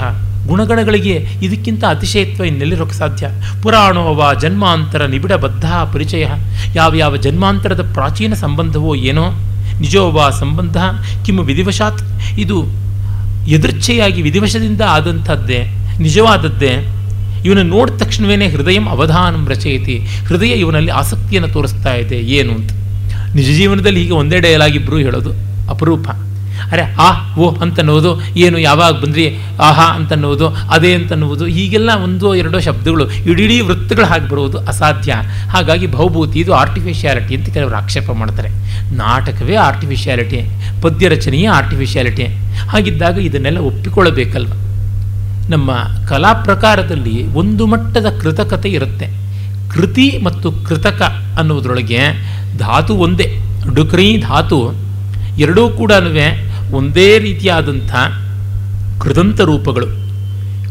ಗುಣಗಣಗಳಿಗೆ 0.51 1.15
ಇದಕ್ಕಿಂತ 1.43 1.85
ಅತಿಶಯತ್ವ 1.85 2.45
ಇನ್ನೆಲ್ಲಿರೋಕ್ಕೆ 2.45 2.97
ಸಾಧ್ಯ? 2.97 3.29
ಪುರಾಣೋವ 3.63 4.35
ಜನ್ಮಾಂತರ 4.41 5.07
ನಿಬಿಡ 5.07 5.33
ಬದ್ಧ 5.33 5.65
ಪರಿಚಯ. 5.93 6.27
ಯಾವ 6.75 6.95
ಯಾವ 6.95 7.17
ಜನ್ಮಾಂತರದ 7.17 7.93
ಪ್ರಾಚೀನ 7.93 8.35
ಸಂಬಂಧವೋ 8.35 8.95
ಏನೋ? 8.95 9.31
ನಿಜೋವಾ 9.81 10.31
ಸಂಬಂಧ 10.31 10.77
ಕಿಮ್ಮ 11.25 11.41
ವಿಧಿವಶಾತ್? 11.41 12.03
ಇದು 12.39 12.65
ಎದೃಚ್ಛೆಯಾಗಿ 13.49 14.23
ವಿಧಿವಶದಿಂದ 14.23 14.81
ಆದಂಥದ್ದೇ, 14.81 15.65
ನಿಜವಾದದ್ದೇ? 15.99 16.73
ಇವನು 17.45 17.63
ನೋಡಿದ 17.63 17.95
ತಕ್ಷಣವೇ 17.95 18.49
ಹೃದಯ 18.49 18.79
ಅವಧಾನಂ 18.91 19.49
ರಚಯತಿ. 19.49 19.99
ಹೃದಯ 20.27 20.53
ಇವನಲ್ಲಿ 20.65 20.91
ಆಸಕ್ತಿಯನ್ನು 20.91 21.53
ತೋರಿಸ್ತಾ 21.53 21.95
ಇದೆ. 21.95 22.17
ಏನು 22.17 22.53
ಅಂತ? 22.53 22.71
ನಿಜ 23.35 23.47
ಜೀವನದಲ್ಲಿ 23.57 24.01
ಹೀಗೆ 24.01 24.13
ಒಂದೇ 24.13 24.39
ಹೇಳೋದು 25.03 25.31
ಅಪರೂಪ. 25.71 26.09
ಅರೆ 26.73 26.83
ಆ, 26.83 27.35
ಓ 27.35 27.57
ಅಂತನ್ನುವುದು, 27.57 28.23
ಏನು 28.37 28.59
ಯಾವಾಗ 28.59 28.95
ಬಂದ್ರಿ? 28.95 29.39
ಆಹಾ 29.63 29.95
ಅಂತನ್ನುವುದು, 29.95 30.49
ಅದೇ 30.49 30.95
ಅಂತನ್ನುವುದು 30.95 31.47
ಹೀಗೆಲ್ಲ 31.47 31.91
ಒಂದೋ 32.05 32.35
ಎರಡೋ 32.35 32.61
ಶಬ್ದಗಳು 32.61 33.11
ಇಡೀ 33.11 33.61
ವೃತ್ತಗಳು 33.61 34.07
ಹಾಗೆ 34.07 34.29
ಬರುವುದು 34.29 34.59
ಅಸಾಧ್ಯ. 34.59 35.15
ಹಾಗಾಗಿ 35.51 35.87
ಭೌಭೂತಿ 35.87 36.39
ಇದು 36.39 36.55
ಆರ್ಟಿಫಿಷಿಯಾಲಿಟಿ 36.55 37.37
ಅಂತ 37.37 37.49
ಕೆಲವರು 37.49 37.77
ಆಕ್ಷೇಪ 37.77 38.11
ಮಾಡ್ತಾರೆ. 38.11 38.49
ನಾಟಕವೇ 38.95 39.55
ಆರ್ಟಿಫಿಷಿಯಾಲಿಟಿ 39.55 40.41
ಪದ್ಯ 40.83 41.09
ರಚನೆಯೇ 41.09 41.47
ಆರ್ಟಿಫಿಷಿಯಾಲಿಟಿ 41.47 42.25
ಹಾಗಿದ್ದಾಗ 42.69 43.19
ಇದನ್ನೆಲ್ಲ 43.19 43.59
ಒಪ್ಪಿಕೊಳ್ಳಬೇಕಲ್ವ? 43.59 44.53
ನಮ್ಮ 45.51 45.71
ಕಲಾ 46.09 46.33
ಪ್ರಕಾರದಲ್ಲಿ 46.33 47.27
ಒಂದು 47.27 47.67
ಮಟ್ಟದ 47.67 48.07
ಕೃತಕತೆ 48.21 48.69
ಇರುತ್ತೆ. 48.69 49.07
ಕೃತಿ 49.71 50.21
ಮತ್ತು 50.25 50.53
ಕೃತಕ 50.53 51.03
ಅನ್ನುವುದರೊಳಗೆ 51.39 51.99
ಧಾತು 52.59 52.95
ಒಂದೇ, 52.95 53.39
ಡುಕ್ರಿ 53.75 54.25
ಧಾತು, 54.29 54.75
ಎರಡೂ 55.39 55.69
ಕೂಡ 55.69 55.93
ಒಂದೇ 56.71 57.19
ರೀತಿಯಾದಂಥ 57.19 57.93
ಕೃದಂತ 59.03 59.41
ರೂಪಗಳು. 59.41 59.87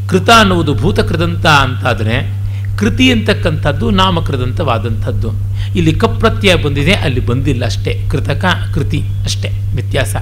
ಕೃತ 0.10 0.30
ಅನ್ನುವುದು 0.40 0.76
ಭೂತಕೃದಂತ 0.76 1.46
ಅಂತಾದರೆ 1.46 2.40
ಕೃತಿ 2.78 3.12
ಅಂತಕ್ಕಂಥದ್ದು 3.12 3.90
ನಾಮಕೃದಂತವಾದಂಥದ್ದು. 3.90 5.30
ಇಲ್ಲಿ 5.76 5.94
ಕಪ್ರತ್ಯಯ 5.94 6.56
ಬಂದಿದೆ, 6.56 6.94
ಅಲ್ಲಿ 6.94 7.26
ಬಂದಿಲ್ಲ 7.26 7.66
ಅಷ್ಟೇ. 7.66 8.08
ಕೃತಕ, 8.12 8.46
ಕೃತಿ 8.74 9.02
ಅಷ್ಟೇ, 9.24 9.50
ವ್ಯತ್ಯಾಸ. 9.76 10.16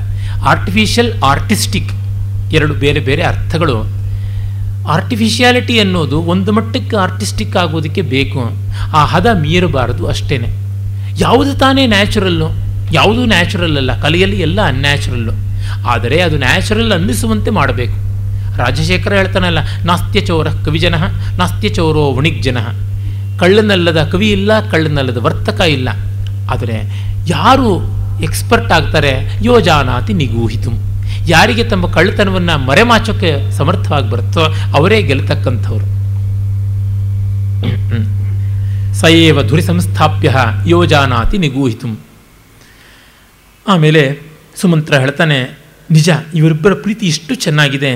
ಆರ್ಟಿಫಿಷಿಯಲ್ 0.46 1.24
ಆರ್ಟಿಸ್ಟಿಕ್ 1.24 1.92
ಎರಡು 2.54 2.74
ಬೇರೆ 2.74 3.00
ಬೇರೆ 3.00 3.24
ಅರ್ಥಗಳು. 3.24 3.98
ಆರ್ಟಿಫಿಷಿಯಾಲಿಟಿ 4.88 5.80
ಅನ್ನೋದು 5.80 6.22
ಒಂದು 6.22 6.52
ಮಟ್ಟಕ್ಕೆ 6.52 6.96
ಆರ್ಟಿಸ್ಟಿಕ್ 6.96 7.58
ಆಗೋದಕ್ಕೆ 7.58 8.02
ಬೇಕು. 8.02 8.42
ಆ 8.96 9.06
ಹದ 9.06 9.28
ಮೀರಬಾರದು 9.42 10.08
ಅಷ್ಟೇ 10.08 10.38
ಯಾವುದು 11.20 11.54
ತಾನೇ 11.54 11.88
ನ್ಯಾಚುರಲ್ಲು 11.88 12.48
ಯಾವುದೂ 12.94 13.26
ನ್ಯಾಚುರಲ್ 13.26 13.78
ಅಲ್ಲ, 13.78 14.02
ಕಲೆಯಲ್ಲಿ 14.02 14.40
ಎಲ್ಲ 14.40 14.62
ಅನ್ಯಾಚುರಲ್ಲು 14.62 15.47
ಆದರೆ 15.88 16.22
ಅದು 16.22 16.38
ನ್ಯಾಚುರಲ್ 16.38 16.92
ಅನ್ನಿಸುವಂತೆ 16.92 17.50
ಮಾಡಬೇಕು. 17.50 17.98
ರಾಜಶೇಖರ 18.58 19.14
ಹೇಳ್ತಾನಲ್ಲ 19.14 19.58
ನಾಸ್ತ್ಯಚೋರ 19.86 20.48
ಕವಿಜನ 20.66 20.96
ನಾಸ್ತ್ಯಚೋರೋ 21.38 22.14
ವಣಿಗ್ಜನ. 22.14 22.58
ಕಳ್ಳನಲ್ಲದ 23.40 24.04
ಕವಿ 24.04 24.32
ಇಲ್ಲ, 24.32 24.70
ಕಳ್ಳನಲ್ಲದ 24.70 25.18
ವರ್ತಕ 25.18 25.60
ಇಲ್ಲ. 25.62 25.90
ಆದರೆ 26.52 26.78
ಯಾರು 27.28 27.98
ಎಕ್ಸ್ಪರ್ಟ್ 28.22 28.72
ಆಗ್ತಾರೆ? 28.72 29.40
ಯೋಜಾನಾತಿ 29.42 30.14
ನಿಗೂಹಿತು. 30.14 30.72
ಯಾರಿಗೆ 31.28 31.64
ತಮ್ಮ 31.64 31.92
ಕಳ್ಳತನವನ್ನು 31.92 32.66
ಮರೆಮಾಚೋಕ್ಕೆ 32.66 33.52
ಸಮರ್ಥವಾಗಿ 33.52 34.10
ಬರುತ್ತೋ 34.10 34.42
ಅವರೇ 34.76 35.02
ಗೆಲ್ತಕ್ಕಂಥವ್ರು 35.02 35.98
ಸಯೇವ 38.94 39.44
ಧುರಿ 39.44 39.62
ಸಂಸ್ಥಾಪ್ಯ 39.62 40.36
ಯೋಜಾನಾತಿ 40.68 41.38
ನಿಗೂಹಿತು. 41.38 42.00
ಆಮೇಲೆ 43.68 44.27
ಸುಮಂತ್ರ 44.60 44.94
ಹೇಳ್ತಾನೆ, 44.98 45.40
ನಿಜ, 45.92 46.10
ಇವರಿಬ್ಬರ 46.36 46.74
ಪ್ರೀತಿ 46.74 47.06
ಇಷ್ಟು 47.06 47.36
ಚೆನ್ನಾಗಿದೆ. 47.36 47.92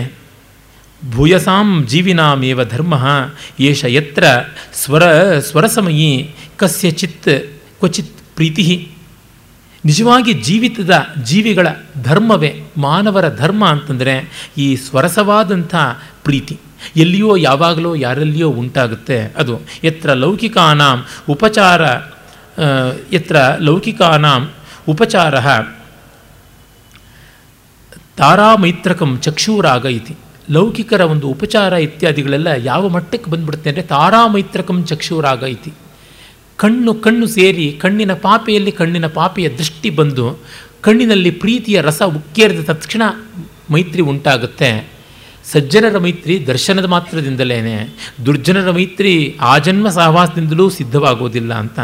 ಭೂಯಸಾಂ 1.12 1.68
ಜೀವಿನಾಮೇವ 1.89 2.64
ಧರ್ಮ, 2.64 2.95
ಏಷ 3.59 3.86
ಯತ್ರ 3.88 4.24
ಸ್ವರ, 4.74 5.03
ಸ್ವರಸಮಯಿ 5.39 6.12
ಕಸ್ಯಚಿತ್ 6.57 7.30
ಕ್ವಚಿತ್ 7.80 8.18
ಪ್ರೀತಿ 8.36 8.66
ನಿಜವಾಗಿ 9.86 10.34
ಜೀವಿತದ 10.34 10.93
ಜೀವಿಗಳ 11.24 11.68
ಧರ್ಮವೇ, 12.03 12.51
ಮಾನವರ 12.78 13.26
ಧರ್ಮ 13.36 13.64
ಅಂತಂದರೆ 13.66 14.16
ಈ 14.57 14.68
ಸ್ವರಸವಾದಂಥ 14.76 15.76
ಪ್ರೀತಿ. 16.24 16.55
ಎಲ್ಲಿಯೋ, 16.95 17.32
ಯಾವಾಗಲೋ, 17.36 17.91
ಯಾರಲ್ಲಿಯೋ 17.95 18.49
ಉಂಟಾಗುತ್ತೆ 18.51 19.18
ಅದು. 19.38 19.55
ಎತ್ರ 19.84 20.09
ಲೌಕಿಕಾನಾಂ 20.14 20.99
ಉಪಚಾರ 21.30 21.82
ಎತ್ರ 23.14 23.38
ಲೌಕಿಕಾನಾಂ 23.59 24.41
ಉಪಚಾರ. 24.88 25.36
ತಾರಾಮೈತ್ರಕಂ 28.18 29.12
ಚಕ್ಷೂರಾಗ 29.18 29.86
ಇತಿ 29.86 30.14
ಲೌಕಿಕರ 30.51 31.01
ಒಂದು 31.01 31.28
ಉಪಚಾರ 31.28 31.74
ಇತ್ಯಾದಿಗಳೆಲ್ಲ 31.74 32.47
ಯಾವ 32.64 32.89
ಮಟ್ಟಕ್ಕೆ 32.89 33.32
ಬಂದ್ಬಿಡುತ್ತೆ 33.32 33.70
ಅಂದರೆ 33.70 33.84
ತಾರಾಮೈತ್ರಕಂ 33.84 34.84
ಚಕ್ಷೂರಾಗ 34.84 35.43
ಇತಿ 35.43 35.72
ಕಣ್ಣು 36.59 36.93
ಕಣ್ಣು 36.93 37.28
ಸೇರಿ 37.28 37.68
ಕಣ್ಣಿನ 37.82 38.14
ಪಾಪೆಯಲ್ಲಿ 38.14 38.72
ಕಣ್ಣಿನ 38.72 39.07
ಪಾಪೆಯ 39.07 39.49
ದೃಷ್ಟಿ 39.49 39.89
ಬಂದು 39.89 40.26
ಕಣ್ಣಿನಲ್ಲಿ 40.82 41.32
ಪ್ರೀತಿಯ 41.32 41.82
ರಸ 41.82 42.01
ಉಕ್ಕೇರಿದ 42.01 42.62
ತಕ್ಷಣ 42.72 43.01
ಮೈತ್ರಿ 43.72 44.01
ಉಂಟಾಗುತ್ತೆ. 44.01 44.70
ಸಜ್ಜನರ 45.51 45.97
ಮೈತ್ರಿ 45.97 46.36
ದರ್ಶನದ 46.47 46.86
ಮಾತ್ರದಿಂದಲೇ 46.86 47.57
ದುರ್ಜನರ 48.26 48.72
ಮೈತ್ರಿ 48.72 49.14
ಆಜನ್ಮ 49.41 49.89
ಸಹವಾಸದಿಂದಲೂ 49.89 50.70
ಸಿದ್ಧವಾಗೋದಿಲ್ಲ 50.70 51.53
ಅಂತ. 51.53 51.80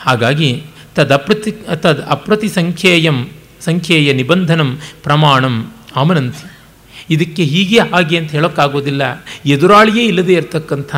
ಹಾಗಾಗಿ 0.00 0.50
ತದಪ್ರತಿ, 0.94 1.50
ತದ್ 1.74 2.02
ಅಪ್ರತಿ 2.08 2.48
ಸಂಖ್ಯೇಯಂ 2.48 3.18
ಸಂಖ್ಯೆಯ 3.60 4.12
ನಿಬಂಧನಂ 4.12 4.78
ಪ್ರಮಾಣಂ 5.02 5.72
ಆಮನಂತಿ. 5.96 6.50
ಇದಕ್ಕೆ 7.10 7.44
ಹೀಗೆ 7.44 7.78
ಹಾಗೆ 7.78 8.16
ಅಂತ 8.16 8.30
ಹೇಳೋಕ್ಕಾಗೋದಿಲ್ಲ. 8.30 9.02
ಎದುರಾಳಿಯೇ 9.46 10.06
ಇಲ್ಲದೆ 10.06 10.32
ಇರತಕ್ಕಂಥ, 10.32 10.96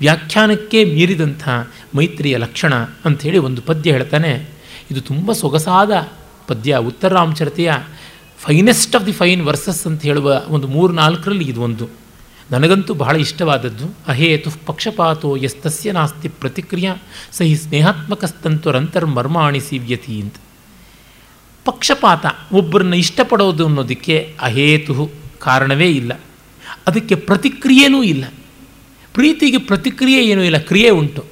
ವ್ಯಾಖ್ಯಾನಕ್ಕೆ 0.00 0.84
ಮೀರಿದಂಥ 0.84 1.48
ಮೈತ್ರಿಯ 1.96 2.36
ಲಕ್ಷಣ 2.36 2.74
ಅಂಥೇಳಿ 2.74 3.38
ಒಂದು 3.38 3.62
ಪದ್ಯ 3.62 3.92
ಹೇಳ್ತಾನೆ. 3.92 4.48
ಇದು 4.90 5.00
ತುಂಬ 5.00 5.32
ಸೊಗಸಾದ 5.32 6.08
ಪದ್ಯ 6.48 6.76
ಉತ್ತರಾಂಚರತೆಯ 6.76 7.72
finest 8.38 8.96
of 8.96 9.06
the 9.06 9.12
fine 9.12 9.42
verses 9.42 9.86
ಅಂತ 9.86 10.02
ಹೇಳುವ 10.02 10.42
ಒಂದು 10.48 10.68
ಮೂರು 10.68 10.92
ನಾಲ್ಕರಲ್ಲಿ 10.92 11.44
ಇದು 11.44 11.60
ಒಂದು. 11.60 11.88
ನನಗಂತೂ 12.50 12.94
ಬಹಳ 12.94 13.16
ಇಷ್ಟವಾದದ್ದು. 13.16 13.94
ಅಹೇತು 14.08 14.50
ಪಕ್ಷಪಾತೋ 14.66 15.36
ಎಸ್ತಸ್ಯ 15.36 15.92
ನಾಸ್ತಿ 15.92 16.28
ಪ್ರತಿಕ್ರಿಯಾ, 16.28 16.96
ಸಹಿ 17.32 17.56
ಸ್ನೇಹಾತ್ಮಕಸ್ತಂತುರಂತರ್ಮರ್ಮಾಣಿ 17.56 19.60
ಸೀವ್ಯತಿ 19.60 20.20
ಅಂತ. 20.20 20.34
ಪಕ್ಷಪಾತ, 21.64 22.26
ಒಬ್ಬರನ್ನ 22.52 22.94
ಇಷ್ಟಪಡೋದು 22.94 23.66
ಅನ್ನೋದಕ್ಕೆ 23.66 24.34
ಅಹೇತು 24.40 25.12
ಕಾರಣವೇ 25.38 25.90
ಇಲ್ಲ. 25.90 26.20
ಅದಕ್ಕೆ 26.86 27.14
ಪ್ರತಿಕ್ರಿಯೆನೂ 27.14 28.02
ಇಲ್ಲ. 28.02 28.24
ಪ್ರೀತಿಗೆ 29.12 29.58
ಪ್ರತಿಕ್ರಿಯೆ 29.58 30.26
ಏನೂ 30.26 30.42
ಇಲ್ಲ, 30.42 30.58
ಕ್ರಿಯೆ 30.58 30.90
ಉಂಟು. 30.90 31.24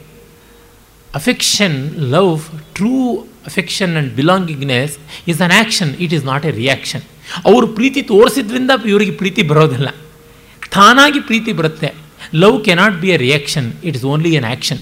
Affection 1.14 1.92
love 1.98 2.40
true 2.74 3.16
affection 3.46 3.94
and 3.94 4.14
belongingness 4.14 4.98
is 5.28 5.40
an 5.40 5.52
action 5.52 5.96
it 5.96 6.14
is 6.14 6.24
not 6.24 6.46
a 6.46 6.50
reaction 6.50 7.00
ಅವರು 7.44 7.66
ಪ್ರೀತಿ 7.66 8.02
ತೋರಿಸಿದ್ರಿಂದ 8.02 8.70
ಇವರಿಗೆ 8.86 9.10
ಪ್ರೀತಿ 9.10 9.42
ಬರೋದಿಲ್ಲ. 9.42 9.88
ತಾನಾಗಿ 10.70 11.20
ಪ್ರೀತಿ 11.20 11.52
ಬರುತ್ತೆ. 11.52 11.94
Love 12.34 12.64
cannot 12.64 13.00
be 13.00 13.08
a 13.08 13.16
reaction 13.16 13.72
it 13.84 13.96
is 13.96 14.04
only 14.04 14.34
an 14.34 14.44
action 14.44 14.78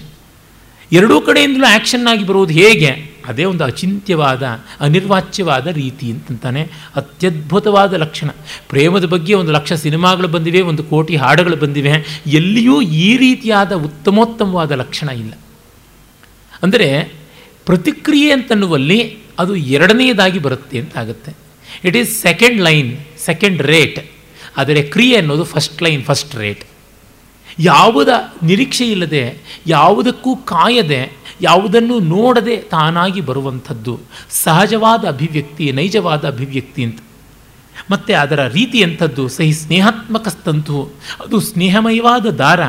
ಎರಡೂ 0.93 1.21
ಕಡೆಯಿಂದಲೂ 1.21 1.65
ಆ್ಯಕ್ಷನ್ 1.65 2.07
ಆಗಿ 2.07 2.27
ಬರುವುದು 2.27 2.53
ಹೇಗೆ? 2.53 3.10
ಅದೇ 3.31 3.45
ಒಂದು 3.45 3.65
ಅಚಿಂತ್ಯವಾದ, 3.65 4.43
ಅನಿರ್ವಾಚ್ಯವಾದ 4.81 5.67
ರೀತಿ 5.67 6.07
ಅಂತಂತಾನೆ. 6.11 6.63
ಅತ್ಯದ್ಭುತವಾದ 6.97 7.93
ಲಕ್ಷಣ. 7.95 8.31
ಪ್ರೇಮದ 8.69 9.07
ಬಗ್ಗೆ 9.07 9.35
ಒಂದು 9.35 9.53
ಲಕ್ಷ 9.53 9.73
ಸಿನಿಮಾಗಳು 9.73 10.29
ಬಂದಿವೆ, 10.29 10.61
ಒಂದು 10.71 10.85
ಕೋಟಿ 10.85 11.17
ಹಾಡುಗಳು 11.17 11.57
ಬಂದಿವೆ. 11.57 11.95
ಎಲ್ಲಿಯೂ 12.27 12.77
ಈ 13.05 13.11
ರೀತಿಯಾದ 13.17 13.73
ಉತ್ತಮೋತ್ತಮವಾದ 13.73 14.73
ಲಕ್ಷಣ 14.73 15.09
ಇಲ್ಲ. 15.23 15.35
ಅಂದರೆ 16.63 16.89
ಪ್ರತಿಕ್ರಿಯೆ 17.67 18.31
ಅಂತನ್ನುವಲ್ಲಿ 18.33 19.01
ಅದು 19.39 19.53
ಎರಡನೆಯದಾಗಿ 19.77 20.39
ಬರುತ್ತೆ 20.39 20.77
ಅಂತ 20.79 20.95
ಆಗುತ್ತೆ. 20.99 21.33
It 21.85 21.97
is 21.97 22.13
second 22.23 22.59
line 22.61 22.91
second 23.25 23.61
rate 23.63 24.01
ಆದರೆ 24.57 24.81
ಕ್ರಿಯೆ 24.95 25.17
ಅನ್ನೋದು 25.17 25.45
ಫಸ್ಟ್ 25.45 25.83
ಲೈನ್ 25.83 26.03
ಫಸ್ಟ್ 26.05 26.35
ರೇಟ್ 26.37 26.63
ಯಾವುದ 27.59 28.11
ನಿರೀಕ್ಷೆ 28.43 28.87
ಇಲ್ಲದೆ 28.91 29.23
ಯಾವುದಕ್ಕೂ 29.67 30.31
ಕಾಯದೆ 30.37 31.01
ಯಾವುದನ್ನು 31.41 31.99
ನೋಡದೆ 31.99 32.57
ತಾನಾಗಿ 32.57 33.21
ಬರುವಂಥದ್ದು. 33.21 34.01
ಸಹಜವಾದ 34.31 35.05
ಅಭಿವ್ಯಕ್ತಿ, 35.05 35.73
ನೈಜವಾದ 35.73 36.25
ಅಭಿವ್ಯಕ್ತಿ 36.25 36.85
ಅಂತ. 36.85 37.01
ಮತ್ತು 37.91 38.21
ಅದರ 38.21 38.47
ರೀತಿ 38.47 38.79
ಎಂಥದ್ದು? 38.79 39.29
ಸಹಿ 39.29 39.53
ಸ್ನೇಹಾತ್ಮಕ 39.53 40.29
ಸ್ತಂತು. 40.29 40.91
ಅದು 41.27 41.41
ಸ್ನೇಹಮಯವಾದ 41.41 42.27
ದಾರ. 42.27 42.65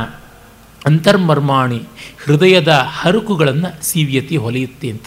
ಅಂತರ್ಮರ್ಮಾಣಿ, 0.86 1.82
ಹೃದಯದ 2.24 2.68
ಹರಕುಗಳನ್ನು 2.68 3.86
ಸೀವ್ಯತಿ 3.86 4.38
ಹೊಲೆಯುತ್ತೆ 4.38 4.90
ಅಂತ. 4.90 5.04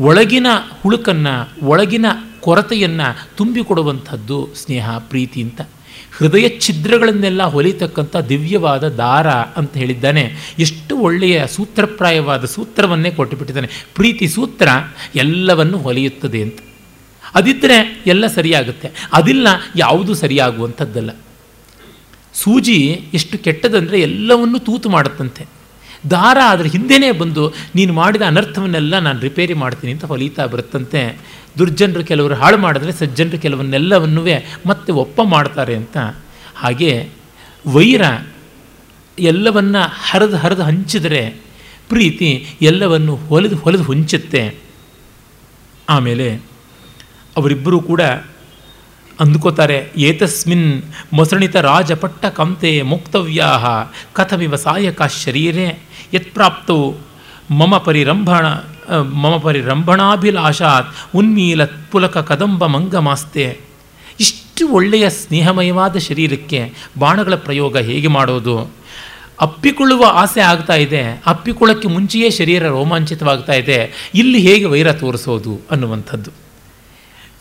ಒಳಗಿನ 0.00 0.46
ಹುಳುಕನ್ನು, 0.82 1.66
ಒಳಗಿನ 1.66 2.06
ಕೊರತೆಯನ್ನು 2.40 3.36
ತುಂಬಿಕೊಡುವಂಥದ್ದು 3.36 4.48
ಸ್ನೇಹ, 4.54 4.98
ಪ್ರೀತಿ 4.98 5.42
ಅಂತ. 5.42 5.60
ಹೃದಯ 6.16 6.48
ಛಿದ್ರಗಳನ್ನೆಲ್ಲ 6.58 7.42
ಹೊಲಿತಕ್ಕಂಥ 7.42 8.16
ದಿವ್ಯವಾದ 8.16 8.88
ದಾರ 8.88 9.28
ಅಂತ 9.30 9.76
ಹೇಳಿದ್ದಾನೆ. 9.76 10.32
ಎಷ್ಟು 10.58 10.98
ಒಳ್ಳೆಯ 10.98 11.46
ಸೂತ್ರಪ್ರಾಯವಾದ 11.46 12.44
ಸೂತ್ರವನ್ನೇ 12.44 13.10
ಕೊಟ್ಟುಬಿಟ್ಟಿದ್ದಾನೆ. 13.10 13.86
ಪ್ರೀತಿ 13.94 14.28
ಸೂತ್ರ 14.28 14.68
ಎಲ್ಲವನ್ನು 15.14 15.78
ಹೊಲಿಯುತ್ತದೆ 15.78 16.42
ಅಂತ. 16.42 16.58
ಅದಿದ್ದರೆ 17.34 18.02
ಎಲ್ಲ 18.06 18.26
ಸರಿಯಾಗುತ್ತೆ. 18.26 18.90
ಅದಿಲ್ಲ 19.12 19.48
ಯಾವುದು 19.76 20.14
ಸರಿಯಾಗುವಂಥದ್ದಲ್ಲ. 20.14 21.10
ಸೂಜಿ 22.34 23.00
ಎಷ್ಟು 23.14 23.38
ಕೆಟ್ಟದಂದರೆ 23.38 24.00
ಎಲ್ಲವನ್ನೂ 24.00 24.58
ತೂತು 24.58 24.88
ಮಾಡುತ್ತಂತೆ. 24.88 25.46
ದಾರ 26.10 26.38
ಅದರ 26.48 26.64
ಹಿಂದೆಯೇ 26.64 27.12
ಬಂದು 27.12 27.52
ನೀನು 27.74 27.92
ಮಾಡಿದ 27.92 28.22
ಅನರ್ಥವನ್ನೆಲ್ಲ 28.26 28.98
ನಾನು 28.98 29.20
ರಿಪೇರಿ 29.20 29.54
ಮಾಡ್ತೀನಿ 29.54 29.92
ಅಂತ 29.92 30.04
ಹೊಲಿತಾ 30.04 30.46
ಬರುತ್ತಂತೆ. 30.46 31.18
ದುರ್ಜನರು 31.58 32.04
ಕೆಲವರು 32.04 32.34
ಹಾಳು 32.34 32.58
ಮಾಡಿದ್ರೆ 32.58 32.92
ಸಜ್ಜನರು 32.92 33.38
ಕೆಲವನ್ನೆಲ್ಲವನ್ನೂ 33.38 34.22
ಮತ್ತೆ 34.66 34.92
ಒಪ್ಪ 34.92 35.20
ಮಾಡ್ತಾರೆ 35.24 35.76
ಅಂತ. 35.76 35.96
ಹಾಗೆ 36.56 37.08
ವೈರ 37.66 38.02
ಎಲ್ಲವನ್ನ 39.18 39.76
ಹರಿದು 40.08 40.36
ಹರಿದು 40.36 40.62
ಹಂಚಿದರೆ 40.62 41.22
ಪ್ರೀತಿ 41.88 42.46
ಎಲ್ಲವನ್ನು 42.62 43.16
ಹೊಲಿದು 43.16 43.56
ಹೊಲಿದು 43.56 43.82
ಹೊಂಚುತ್ತೆ. 43.82 44.54
ಆಮೇಲೆ 45.88 46.28
ಅವರಿಬ್ಬರೂ 47.36 47.80
ಕೂಡ 47.80 48.00
ಅಂದ್ಕೋತಾರೆ, 49.20 49.90
ಏತಸ್ಮಿನ್ 49.96 50.82
ಮೊಸಣಿತ 51.12 51.56
ರಾಜಪಟ್ಟ 51.56 52.26
ಕಂತೆ 52.26 52.82
ಮುಕ್ತವ್ಯಾಹ 52.82 53.64
ಕಥಮಿವ 54.12 54.56
ಸಾಯಕ 54.56 55.02
ಶರೀರೆ 55.02 55.78
ಯತ್ಪ್ರಾಪ್ತೌ 56.14 56.92
ಮಮ 57.50 57.78
ಪರಿರಂಭಣ 57.78 58.46
ಮಮ 59.22 59.34
ಪರಿರಂಭಣಾಭಿಲಾಷಾತ್ 59.36 60.88
ಉನ್ಮೀಲ 61.16 61.64
ಪುಲಕ 61.92 62.16
ಕದಂಬ 62.30 62.66
ಮಂಗಮಾಸ್ತೆ. 62.66 63.46
ಇಷ್ಟು 64.20 64.64
ಒಳ್ಳೆಯ 64.68 65.06
ಸ್ನೇಹಮಯವಾದ 65.10 65.96
ಶರೀರಕ್ಕೆ 65.98 66.60
ಬಾಣಗಳ 66.98 67.34
ಪ್ರಯೋಗ 67.34 67.76
ಹೇಗೆ 67.88 68.08
ಮಾಡೋದು? 68.08 68.56
ಅಪ್ಪಿಕೊಳ್ಳುವ 69.40 70.02
ಆಸೆ 70.14 70.40
ಆಗ್ತಾ 70.40 70.74
ಇದೆ 70.74 71.02
ಅಪ್ಪಿಕೊಳ್ಳೋಕ್ಕೆ 71.26 71.88
ಮುಂಚೆಯೇ 71.88 72.28
ಶರೀರ 72.30 72.62
ರೋಮಾಂಚಿತವಾಗ್ತಾ 72.68 73.52
ಇದೆ, 73.52 73.78
ಇಲ್ಲಿ 74.14 74.38
ಹೇಗೆ 74.38 74.64
ವೈರ 74.64 74.92
ತೋರಿಸೋದು 74.92 75.54
ಅನ್ನುವಂಥದ್ದು. 75.70 76.30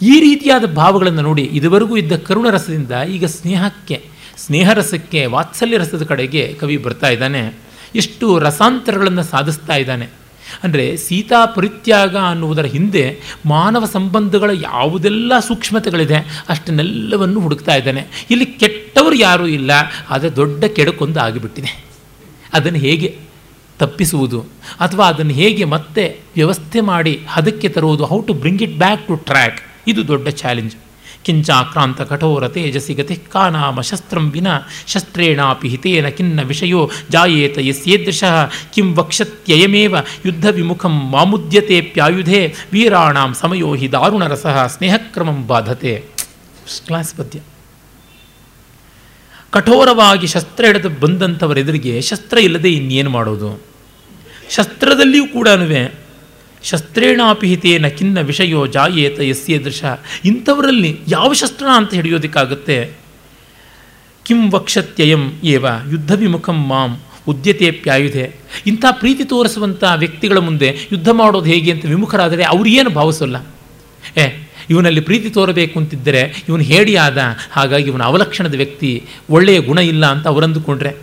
ಈ 0.02 0.16
ರೀತಿಯಾದ 0.20 0.66
ಭಾವಗಳನ್ನು 0.74 1.22
ನೋಡಿ 1.22 1.44
ಇದುವರೆಗೂ 1.58 1.96
ಇದ್ದ 1.98 2.14
ಕರುಣರಸದಿಂದ 2.18 2.92
ಈಗ 2.92 3.26
ಸ್ನೇಹಕ್ಕೆ, 3.26 3.98
ಸ್ನೇಹರಸಕ್ಕೆ, 4.38 5.26
ವಾತ್ಸಲ್ಯ 5.26 5.78
ರಸದ 5.78 6.04
ಕಡೆಗೆ 6.04 6.44
ಕವಿ 6.54 6.78
ಬರ್ತಾ 6.78 7.10
ಇದ್ದಾನೆ. 7.10 7.44
ಎಷ್ಟು 7.96 8.28
ರಸಾಂತರಗಳನ್ನು 8.40 9.24
ಸಾಧಿಸ್ತಾ 9.24 9.76
ಇದ್ದಾನೆ. 9.76 10.08
ಅಂದರೆ 10.64 10.98
ಸೀತಾ 10.98 11.46
ಪರಿತ್ಯಾಗ 11.46 12.16
ಅನ್ನುವುದರ 12.18 12.66
ಹಿಂದೆ 12.66 13.20
ಮಾನವ 13.46 13.86
ಸಂಬಂಧಗಳ 13.86 14.50
ಯಾವುದೆಲ್ಲ 14.62 15.40
ಸೂಕ್ಷ್ಮತೆಗಳಿದೆ 15.40 16.44
ಅಷ್ಟನ್ನೆಲ್ಲವನ್ನು 16.50 17.40
ಹುಡುಕ್ತಾ 17.40 17.76
ಇದ್ದಾನೆ. 17.76 18.08
ಇಲ್ಲಿ 18.32 18.46
ಕೆಟ್ಟವರು 18.46 19.16
ಯಾರೂ 19.16 19.48
ಇಲ್ಲ, 19.48 19.72
ಆದರೆ 20.10 20.36
ದೊಡ್ಡ 20.36 20.64
ಕೆಡಕೊಂದು 20.66 21.20
ಆಗಿಬಿಟ್ಟಿದೆ. 21.20 21.86
ಅದನ್ನು 22.54 22.80
ಹೇಗೆ 22.80 23.18
ತಪ್ಪಿಸುವುದು? 23.80 24.40
ಅಥವಾ 24.80 25.08
ಅದನ್ನು 25.08 25.34
ಹೇಗೆ 25.34 25.64
ಮತ್ತೆ 25.66 26.20
ವ್ಯವಸ್ಥೆ 26.36 26.82
ಮಾಡಿ 26.82 27.22
ಹದಕ್ಕೆ 27.30 27.70
ತರುವುದು? 27.70 28.06
How 28.06 28.22
to 28.22 28.34
bring 28.34 28.62
it 28.62 28.78
back 28.78 29.08
to 29.08 29.16
track 29.16 29.60
ಇದು 29.88 30.08
ದೊಡ್ಡ 30.08 30.28
ಚಾಲೆಂಜ್ 30.28 30.76
ಕಿಂಚಾಕ್ರಾಂತ 31.26 32.02
ಕಠೋರ 32.02 32.48
ತೇಜಸಿ 32.48 32.94
ಗತಿ 32.94 33.16
ಕಾನಾಮ 33.16 33.82
ಶಸ್ತ್ರಂ 33.82 34.32
ವಿನ 34.32 34.48
ಶಸ್ತ್ರೇಣಾಪಿ 34.88 35.68
ಹಿತೇನ 35.68 36.10
ಖಿನ್ನ 36.10 36.42
ವಿಷಯೋ 36.42 36.90
ಜಾಯೇತ 37.10 37.58
ಯಸ್ಯೇದೃಶಃ 37.58 38.52
ಕಿಂ 38.74 38.96
ವಕ್ಷತ್ಯಯಮೇವ 38.96 39.96
ಯುದ್ಧ 40.26 40.46
ವಿಮುಖಂ 40.46 41.12
ಮಾಮುದ್ಯತೆಪ್ಯಾಯುಧೆ 41.12 42.54
ವೀರಾಣಾಂ 42.74 43.34
ಸಮಯೋ 43.34 43.74
ಹಿ 43.76 43.92
ದಾರುಣರಸಃ 43.92 44.68
ಸ್ನೇಹಕ್ರಮಂ 44.68 45.48
ಬಾಧತೆ. 45.48 46.04
ಕ್ಲಾಸ್ 46.88 47.16
ಪದ್ಯ. 47.16 47.40
ಕಠೋರವಾಗಿ 49.52 50.28
ಶಸ್ತ್ರ 50.28 50.66
ಹಿಡಿದು 50.66 50.90
ಬಂದಂಥವರೆದುರಿಗೆ 50.90 52.02
ಶಸ್ತ್ರ 52.02 52.38
ಇಲ್ಲದೆ 52.38 52.72
ಇನ್ನೇನು 52.72 53.10
ಮಾಡೋದು? 53.10 53.62
ಶಸ್ತ್ರದಲ್ಲಿಯೂ 54.50 55.28
ಕೂಡ 55.28 55.48
ಶಸ್ತ್ರೇಣಾಪಿಹಿತೇನ 56.66 57.88
ಖಿನ್ನ 57.88 58.20
ವಿಷಯೋ 58.20 58.68
ಜಾಯೇತ 58.68 59.20
ಯಸ್ಯ 59.20 59.60
ದೃಶ. 59.60 59.84
ಇಂಥವರಲ್ಲಿ 60.26 61.00
ಯಾವ 61.08 61.34
ಶಸ್ತ್ರ 61.34 61.66
ಅಂತ 61.76 61.94
ಹಿಡಿಯೋದಕ್ಕಾಗುತ್ತೆ? 61.94 62.92
ಕಿಂ 64.26 64.52
ವಕ್ಷತ್ಯಯಂ 64.52 65.32
ಏವ 65.44 65.66
ಯುದ್ಧ 65.92 66.12
ವಿಮುಖಂ 66.12 66.68
ಮಾಂ 66.68 67.00
ಉದ್ಯತೆಪ್ಯಾಯುಧೆ 67.28 68.36
ಇಂಥ 68.68 68.86
ಪ್ರೀತಿ 68.92 69.24
ತೋರಿಸುವಂಥ 69.24 69.84
ವ್ಯಕ್ತಿಗಳ 69.96 70.38
ಮುಂದೆ 70.38 70.78
ಯುದ್ಧ 70.92 71.10
ಮಾಡೋದು 71.10 71.46
ಹೇಗೆ 71.46 71.72
ಅಂತ 71.72 71.86
ವಿಮುಖರಾದರೆ 71.86 72.44
ಅವರು 72.44 72.70
ಏನು 72.70 72.90
ಭಾವಿಸೋಲ್ಲ. 72.90 73.46
ಏ, 74.18 74.48
ಇವನಲ್ಲಿ 74.70 75.00
ಪ್ರೀತಿ 75.00 75.30
ತೋರಬೇಕು 75.30 75.80
ಅಂತಿದ್ದರೆ 75.80 76.46
ಇವನು 76.50 76.64
ಆದ 76.98 77.18
ಹಾಗಾಗಿ 77.52 77.90
ಇವನ 77.90 78.04
ಅವಲಕ್ಷಣದ 78.04 78.56
ವ್ಯಕ್ತಿ, 78.56 79.04
ಒಳ್ಳೆಯ 79.30 79.60
ಗುಣ 79.60 79.78
ಇಲ್ಲ 79.78 80.06
ಅಂತ 80.06 80.28
ಅವರಂದುಕೊಂಡ್ರೆ. 80.28 80.96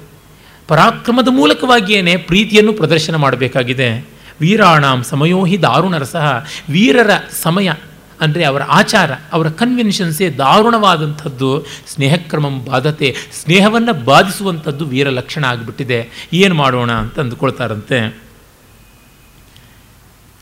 ಪರಾಕ್ರಮದ 0.69 1.29
ಮೂಲಕವಾಗಿಯೇ 1.31 2.17
ಪ್ರೀತಿಯನ್ನು 2.17 2.73
ಪ್ರದರ್ಶನ 2.73 3.17
ಮಾಡಬೇಕಾಗಿದೆ. 3.17 4.12
ವೀರಾಣಾಂ 4.41 5.03
ಸಮಯೋ 5.03 5.45
ಹಿ 5.45 5.63
ದಾರುಣರಸಃ. 5.63 6.47
ವೀರರ 6.71 7.11
ಸಮಯ 7.43 7.73
ಅಂದರೆ 8.21 8.45
ಅವರ 8.45 8.63
ಆಚಾರ, 8.63 9.11
ಅವರ 9.33 9.49
ಕನ್ವೆನ್ಷನ್ಸೇ 9.49 10.31
ದಾರುಣವಾದಂಥದ್ದು 10.31 11.67
ಸ್ನೇಹಕ್ರಮಂ 11.95 12.65
ಬಾಧತೆ, 12.65 13.15
ಸ್ನೇಹವನ್ನು 13.43 14.05
ಬಾಧಿಸುವಂಥದ್ದು 14.05 14.85
ವೀರ 14.85 15.09
ಲಕ್ಷಣ 15.11 15.45
ಆಗಿಬಿಟ್ಟಿದೆ. 15.45 16.29
ಏನು 16.33 16.55
ಮಾಡೋಣ 16.55 16.93
ಅಂತ 16.93 17.19
ಅಂದುಕೊಳ್ತಾರಂತೆ. 17.21 18.23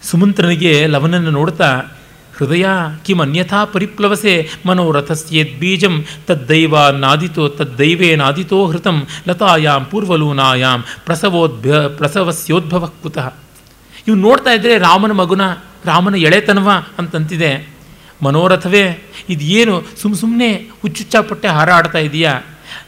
ಸುಮಂತ್ರನಿಗೆ 0.02 0.86
ಲವನನ್ನು 0.86 1.30
ನೋಡ್ತಾ, 1.30 1.82
ಹೃದಯ 2.36 2.66
ಕಿಂ 3.04 3.20
ಅನ್ಯಥಾ 3.20 3.64
ಪರಿಪ್ಲವಸೆ 3.64 4.50
ಮನೋರಥಸ್ಯೇದ್ಬೀಜಂ 4.66 6.04
ತದ್ದೈವ 6.26 6.88
ನಾದಿತೋ 6.88 7.48
ತದ್ದೈವೇನಾದಿತೋ 7.48 8.66
ಹೃತಂ, 8.66 9.06
ಲತಾಯಾಂ 9.28 9.84
ಪೂರ್ವಲೂನಾಯಾಂ, 9.84 10.84
ಪ್ರಸವೋದ್ಭ, 11.04 11.66
ಪ್ರಸವಸ್ಯೋದ್ಭವ 11.96 12.86
ಕುತಃ. 13.02 13.32
ಇವು 14.10 14.18
ನೋಡ್ತಾ 14.18 14.50
ಇದ್ದರೆ 14.50 14.78
ರಾಮನ 14.78 15.12
ಮಗುನ, 15.12 15.40
ರಾಮನ 15.84 16.14
ಎಳೆತನವ 16.14 16.70
ಅಂತಂತಿದೆ. 16.98 17.68
ಮನೋರಥವೇ, 18.22 19.02
ಇದೇನು 19.28 19.82
ಸುಮ್ಮ 20.02 20.16
ಸುಮ್ಮನೆ 20.16 20.54
ಹುಚ್ಚುಚ್ಚಾಪಟ್ಟೆ 20.82 21.48
ಹಾರಾಡ್ತಾ 21.48 21.98
ಇದೆಯಾ? 21.98 22.40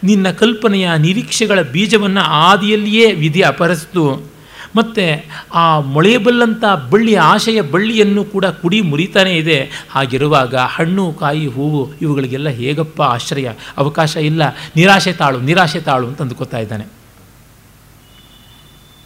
ನಿನ್ನ 0.04 0.30
ಕಲ್ಪನೆಯ 0.30 0.90
ನಿರೀಕ್ಷೆಗಳ 0.98 1.62
ಬೀಜವನ್ನು 1.62 2.20
ಆದಿಯಲ್ಲಿಯೇ 2.20 3.12
ವಿಧಿ 3.12 3.40
ಅಪಹರಿಸ್ತು. 3.40 4.32
ಮತ್ತು 4.76 5.24
ಆ 5.54 5.80
ಮೊಳೆಯಬಲ್ಲಂಥ 5.80 6.64
ಬಳ್ಳಿಯ 6.90 7.18
ಆಶಯ 7.18 7.60
ಬಳ್ಳಿಯನ್ನು 7.60 8.24
ಕೂಡ 8.24 8.44
ಕುಡಿ 8.44 8.80
ಮುರಿತಾನೇ 8.80 9.36
ಇದೆ. 9.36 9.70
ಹಾಗಿರುವಾಗ 9.90 10.54
ಹಣ್ಣು, 10.56 11.12
ಕಾಯಿ, 11.12 11.46
ಹೂವು 11.46 11.94
ಇವುಗಳಿಗೆಲ್ಲ 12.02 12.48
ಹೇಗಪ್ಪ 12.48 13.02
ಆಶ್ರಯ? 13.02 13.50
ಅವಕಾಶ 13.76 14.16
ಇಲ್ಲ. 14.16 14.42
ನಿರಾಶೆ 14.76 15.12
ತಾಳು 15.12 15.40
ನಿರಾಶೆ 15.40 15.80
ತಾಳು 15.80 16.06
ಅಂತ 16.06 16.22
ಅಂದುಕೊತಾ 16.22 16.58
ಇದ್ದಾನೆ 16.58 16.86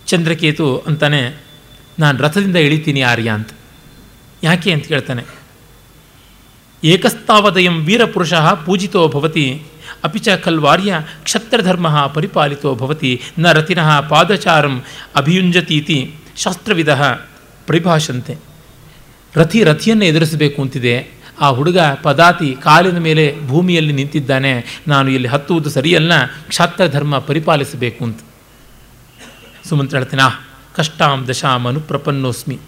ಚಂದ್ರಕೇತು 0.07 0.79
ಅಂತಾನೆ 0.79 1.46
ನಾನು 1.99 2.23
ರಥದಿಂದ 2.23 2.57
ಇಳಿತೀನಿ 2.57 3.01
ಆರ್ಯ 3.01 3.31
ಅಂತ. 3.31 3.51
ಯಾಕೆ 4.43 4.73
ಅಂತ 4.73 4.87
ಕೇಳ್ತಾನೆ. 4.87 5.25
ಏಕಸ್ತಾವದಯಂ 6.85 7.85
ವೀರಪುರುಷ 7.85 8.35
ಪೂಜಿತೋ 8.35 9.09
ಭವತಿ 9.09 9.63
ಅಪಿ 10.05 10.19
ಚ 10.19 10.29
ಖಲ್ವಾರ್ಯ 10.45 10.95
ಕ್ಷತ್ರಧರ್ಮ 11.25 12.07
ಪರಿಪಾಲಿತೋ 12.07 12.75
ಭವತಿ, 12.75 13.23
ನ 13.39 13.53
ರತಿನಃ 13.53 14.01
ಪಾದಚಾರಂ 14.01 14.83
ಅಭಿಯುಂಜತೀತಿ 15.17 16.15
ಶಾಸ್ತ್ರವಿಧ 16.37 16.89
ಪರಿಭಾಷಂತೆ. 17.67 18.37
ರಥಿ 19.35 19.65
ರಥಿಯನ್ನು 19.65 20.05
ಎದುರಿಸಬೇಕು 20.05 20.63
ಅಂತಿದೆ. 20.63 21.17
ಆ 21.41 21.49
ಹುಡುಗ 21.49 21.79
ಪದಾತಿ 21.79 22.57
ಕಾಲಿನ 22.63 22.99
ಮೇಲೆ 22.99 23.35
ಭೂಮಿಯಲ್ಲಿ 23.47 23.93
ನಿಂತಿದ್ದಾನೆ. 23.93 24.83
ನಾನು 24.89 25.11
ಇಲ್ಲಿ 25.11 25.29
ಹತ್ತುವುದು 25.29 25.71
ಸರಿಯಲ್ಲ, 25.71 26.13
ಕ್ಷಾತ್ರಧರ್ಮ 26.27 27.19
ಪರಿಪಾಲಿಸಬೇಕು 27.19 28.05
ಅಂತ. 28.05 28.21
ಸುಮಂತ್ರ 29.69 29.97
ಹೇಳ್ತೇನೆ 29.97 30.56
ಕಷ್ಟಾಂ 30.77 31.27
ದಶಾಮನು 31.29 31.69
ಅನುಪ್ರಪನ್ನೋಸ್ಮಿ 31.69 32.59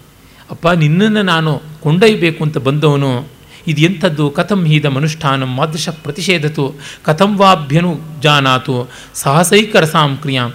ಅಪ್ಪ, 0.51 0.67
ನಿನ್ನನ್ನು 0.67 1.21
ನಾನು 1.21 1.61
ಕೊಂಡೊಯ್ಯಬೇಕು 1.79 2.43
ಅಂತ 2.43 2.57
ಬಂದವನು, 2.57 3.27
ಇದು 3.67 3.81
ಎಂಥದ್ದು? 3.81 4.29
ಕಥಂ 4.29 4.65
ಹೀದ 4.65 4.85
ಅನುಷ್ಠಾನಂ 4.85 5.55
ಮಾದೃಶ 5.55 5.89
ಪ್ರತಿಷೇಧತು, 5.89 6.75
ಕಥಂ 7.03 7.37
ವಾಭ್ಯನು 7.37 7.99
ಜಾನಾತು 8.21 8.89
ಸಾಹಸೈಕರಸಾಂ 9.13 10.17
ಕ್ರಿಯಾಂ. 10.17 10.53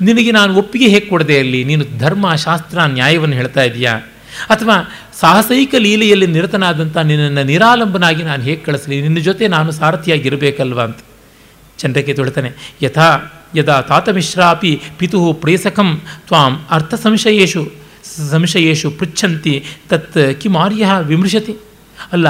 ನಿನಗೆ 0.00 0.32
ನಾನು 0.32 0.54
ಒಪ್ಪಿಗೆ 0.54 0.88
ಹೇಗೆ 0.88 1.06
ಕೊಡದೆ 1.06 1.38
ಅಲ್ಲಿ? 1.38 1.64
ನೀನು 1.64 1.84
ಧರ್ಮ 1.98 2.34
ಶಾಸ್ತ್ರ 2.34 2.78
ನ್ಯಾಯವನ್ನು 2.80 3.36
ಹೇಳ್ತಾ 3.36 3.62
ಇದೆಯಾ? 3.62 3.96
ಅಥವಾ 4.50 4.76
ಸಾಹಸೈಕ 5.20 5.74
ಲೀಲೆಯಲ್ಲಿ 5.78 6.26
ನಿರತನಾದಂಥ 6.26 6.96
ನಿನ್ನನ್ನು 6.96 7.44
ನಿರಾಲಂಬನಾಗಿ 7.44 8.22
ನಾನು 8.22 8.42
ಹೇಗೆ 8.42 8.60
ಕಳಿಸಲಿ? 8.60 9.02
ನಿನ್ನ 9.02 9.18
ಜೊತೆ 9.18 9.48
ನಾನು 9.48 9.70
ಸಾರಥಿಯಾಗಿರಬೇಕಲ್ವ 9.72 10.80
ಅಂತ. 10.80 10.96
ಚಂದ್ರಕ್ಕೆ 11.78 12.14
ತೊಳಿತಾನೆ 12.14 12.52
ಯಥಾ 12.82 13.06
ಯದಾ 13.54 13.80
ತಾತಮಿಶ್ರಾಪಿ 13.80 14.80
ಪಿತು 14.98 15.32
ಪ್ರೇಸಕಂ 15.32 16.02
ತ್ವಾಂ 16.26 16.66
ಅರ್ಥ 16.70 16.94
ಸಂಶಯೇಶು 16.94 17.72
ಸಂಶಯೇಶು 18.30 18.90
ಪೃಚ್ಛಂತಿ 18.90 19.64
ತತ್ 19.88 20.40
ಕಿಮಾರ್ಯ 20.40 20.86
ವಿಮೃಶತಿ 21.02 21.56
ಅಲ್ಲ 22.12 22.26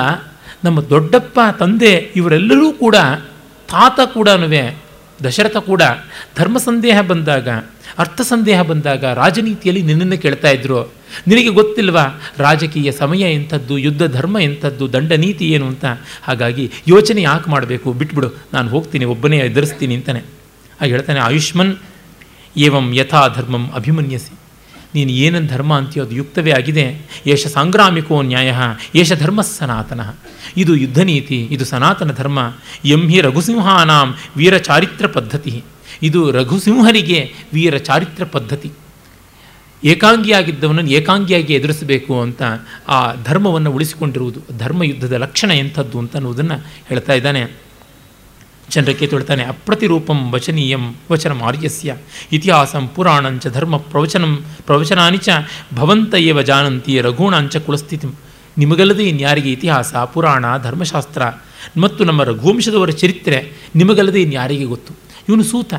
ನಮ್ಮ 0.64 0.81
ದೊಡ್ಡಪ್ಪ 0.81 1.41
ತಂದೆ 1.59 1.93
ಇವರೆಲ್ಲರೂ 1.93 2.73
ಕೂಡ, 2.73 2.97
ತಾತ 3.71 4.01
ಕೂಡ 4.14 4.29
ದಶರಥ 5.25 5.57
ಕೂಡ 5.57 5.83
ಧರ್ಮ 6.37 6.59
ಸಂದೇಹ 6.59 7.01
ಬಂದಾಗ 7.01 7.49
ಅರ್ಥ 7.99 8.21
ಸಂದೇಹ 8.21 8.62
ಬಂದಾಗ 8.62 9.05
ರಾಜನೀತಿಯಲ್ಲಿ 9.05 9.83
ನಿನ್ನನ್ನು 9.83 10.19
ಕೇಳ್ತಾ 10.19 10.51
ಇದ್ರು. 10.51 10.93
ನಿನಗೆ 11.27 11.49
ಗೊತ್ತಿಲ್ವಾ? 11.49 12.21
ರಾಜಕೀಯ 12.39 12.93
ಸಮಯ 12.93 13.35
ಎಂಥದ್ದು, 13.35 13.79
ಯುದ್ಧ 13.79 14.03
ಧರ್ಮ 14.03 14.39
ಎಂಥದ್ದು, 14.39 14.93
ದಂಡ 14.93 15.12
ನೀತಿ 15.12 15.51
ಏನು 15.51 15.67
ಅಂತ? 15.67 15.85
ಹಾಗಾಗಿ 16.23 16.71
ಯೋಚನೆ 16.89 17.23
ಯಾಕೆ 17.23 17.51
ಮಾಡಬೇಕು? 17.51 17.93
ಬಿಟ್ಬಿಡು, 17.93 18.35
ನಾನು 18.53 18.69
ಹೋಗ್ತೀನಿ, 18.69 19.05
ಒಬ್ಬನೇ 19.05 19.39
ಎದುರಿಸ್ತೀನಿ 19.39 19.95
ಅಂತಾನೆ. 19.95 20.36
ಹಾಗೆ 20.81 20.93
ಹೇಳ್ತಾನೆ, 20.93 21.20
ಆಯುಷ್ಮನ್ 21.20 21.77
ಏವಂ 22.57 22.95
ಯಥಾ 22.95 23.29
ಧರ್ಮಂ 23.29 23.70
ಅಭಿಮನ್ಯಸಿ. 23.74 24.35
ನೀನು 24.95 25.11
ಏನೇನು 25.11 25.47
ಧರ್ಮ 25.47 25.77
ಅಂತೀಯೋ 25.77 26.05
ಅದು 26.05 26.14
ಯುಕ್ತವೇ 26.14 26.51
ಆಗಿದೆ. 26.51 26.85
ಏಷ 27.27 27.47
ಸಾಂಗ್ರಾಮಿಕೋ 27.47 28.22
ನ್ಯಾಯ, 28.22 28.53
ಏಷ 28.95 29.12
ಧರ್ಮ 29.12 29.41
ಸನಾತನ. 29.41 30.01
ಇದು 30.57 30.77
ಯುದ್ಧ 30.77 30.99
ನೀತಿ 30.99 31.39
ಇದು 31.51 31.64
ಸನಾತನ 31.64 32.12
ಧರ್ಮ. 32.12 32.39
ಎಂ 32.85 33.09
ಹಿ 33.09 33.20
ವೀರ 34.37 34.57
ಚಾರಿತ್ರ 34.59 35.07
ಪದ್ಧತಿ. 35.07 35.64
ಇದು 36.03 36.31
ರಘುಸಿಂಹರಿಗೆ 36.31 37.33
ವೀರ 37.53 37.77
ಚಾರಿತ್ರ 37.77 38.24
ಪದ್ಧತಿ. 38.24 38.70
ಏಕಾಂಗಿಯಾಗಿದ್ದವನನ್ನು 39.85 40.91
ಏಕಾಂಗಿಯಾಗಿ 40.91 41.55
ಎದುರಿಸಬೇಕು 41.55 42.20
ಅಂತ 42.20 42.43
ಆ 42.89 43.14
ಧರ್ಮವನ್ನು 43.24 43.70
ಉಳಿಸಿಕೊಂಡಿರುವುದು 43.72 44.41
ಧರ್ಮ 44.59 44.83
ಯುದ್ಧದ 44.83 45.12
ಲಕ್ಷಣ 45.12 45.51
ಎಂಥದ್ದು 45.51 45.99
ಅಂತ 45.99 46.16
ಅನ್ನೋದನ್ನು 46.16 46.57
ಹೇಳ್ತಾ 46.89 47.12
ಇದ್ದಾನೆ. 47.12 47.66
ಚಂದ್ರಕ್ಕೆ 48.71 49.07
ತೊಳ್ತಾನೆ, 49.07 49.45
ಅಪ್ರತಿರೂಪಂ 49.45 50.33
ವಚನೀಯಂ 50.33 50.95
ವಚನ 51.12 51.43
ಆರ್ಯಸ್ಯ, 51.43 51.97
ಇತಿಹಾಸಂ 52.33 52.89
ಪುರಾಣಂಚ 52.89 53.47
ಧರ್ಮ 53.47 53.77
ಪ್ರವಚನ 53.77 54.25
ಪ್ರವಚನಾನಿ 54.67 55.17
ಚ 55.17 55.29
ಭವಂತ 55.75 56.14
ಜಾನಂತಿ 56.47 57.01
ರಘೂಣಾಂಚ 57.01 57.57
ಕುಲಸ್ಥಿತಿ. 57.57 58.07
ನಿಮಗಲ್ಲದೆ 58.59 59.09
ಇನ್ಯಾರಿಗೆ 59.09 59.53
ಇತಿಹಾಸ, 59.53 59.95
ಪುರಾಣ, 59.95 60.59
ಧರ್ಮಶಾಸ್ತ್ರ 60.59 61.23
ಮತ್ತು 61.77 62.05
ನಮ್ಮ 62.05 62.23
ರಘುವಂಶದವರ 62.23 62.91
ಚರಿತ್ರೆ 62.91 63.53
ನಿಮಗಲ್ಲದೆ 63.75 64.23
ಇನ್ಯಾರಿಗೆ 64.23 64.64
ಗೊತ್ತು. 64.64 64.95
ಇವನು 65.29 65.45
ಸೂತ. 65.45 65.75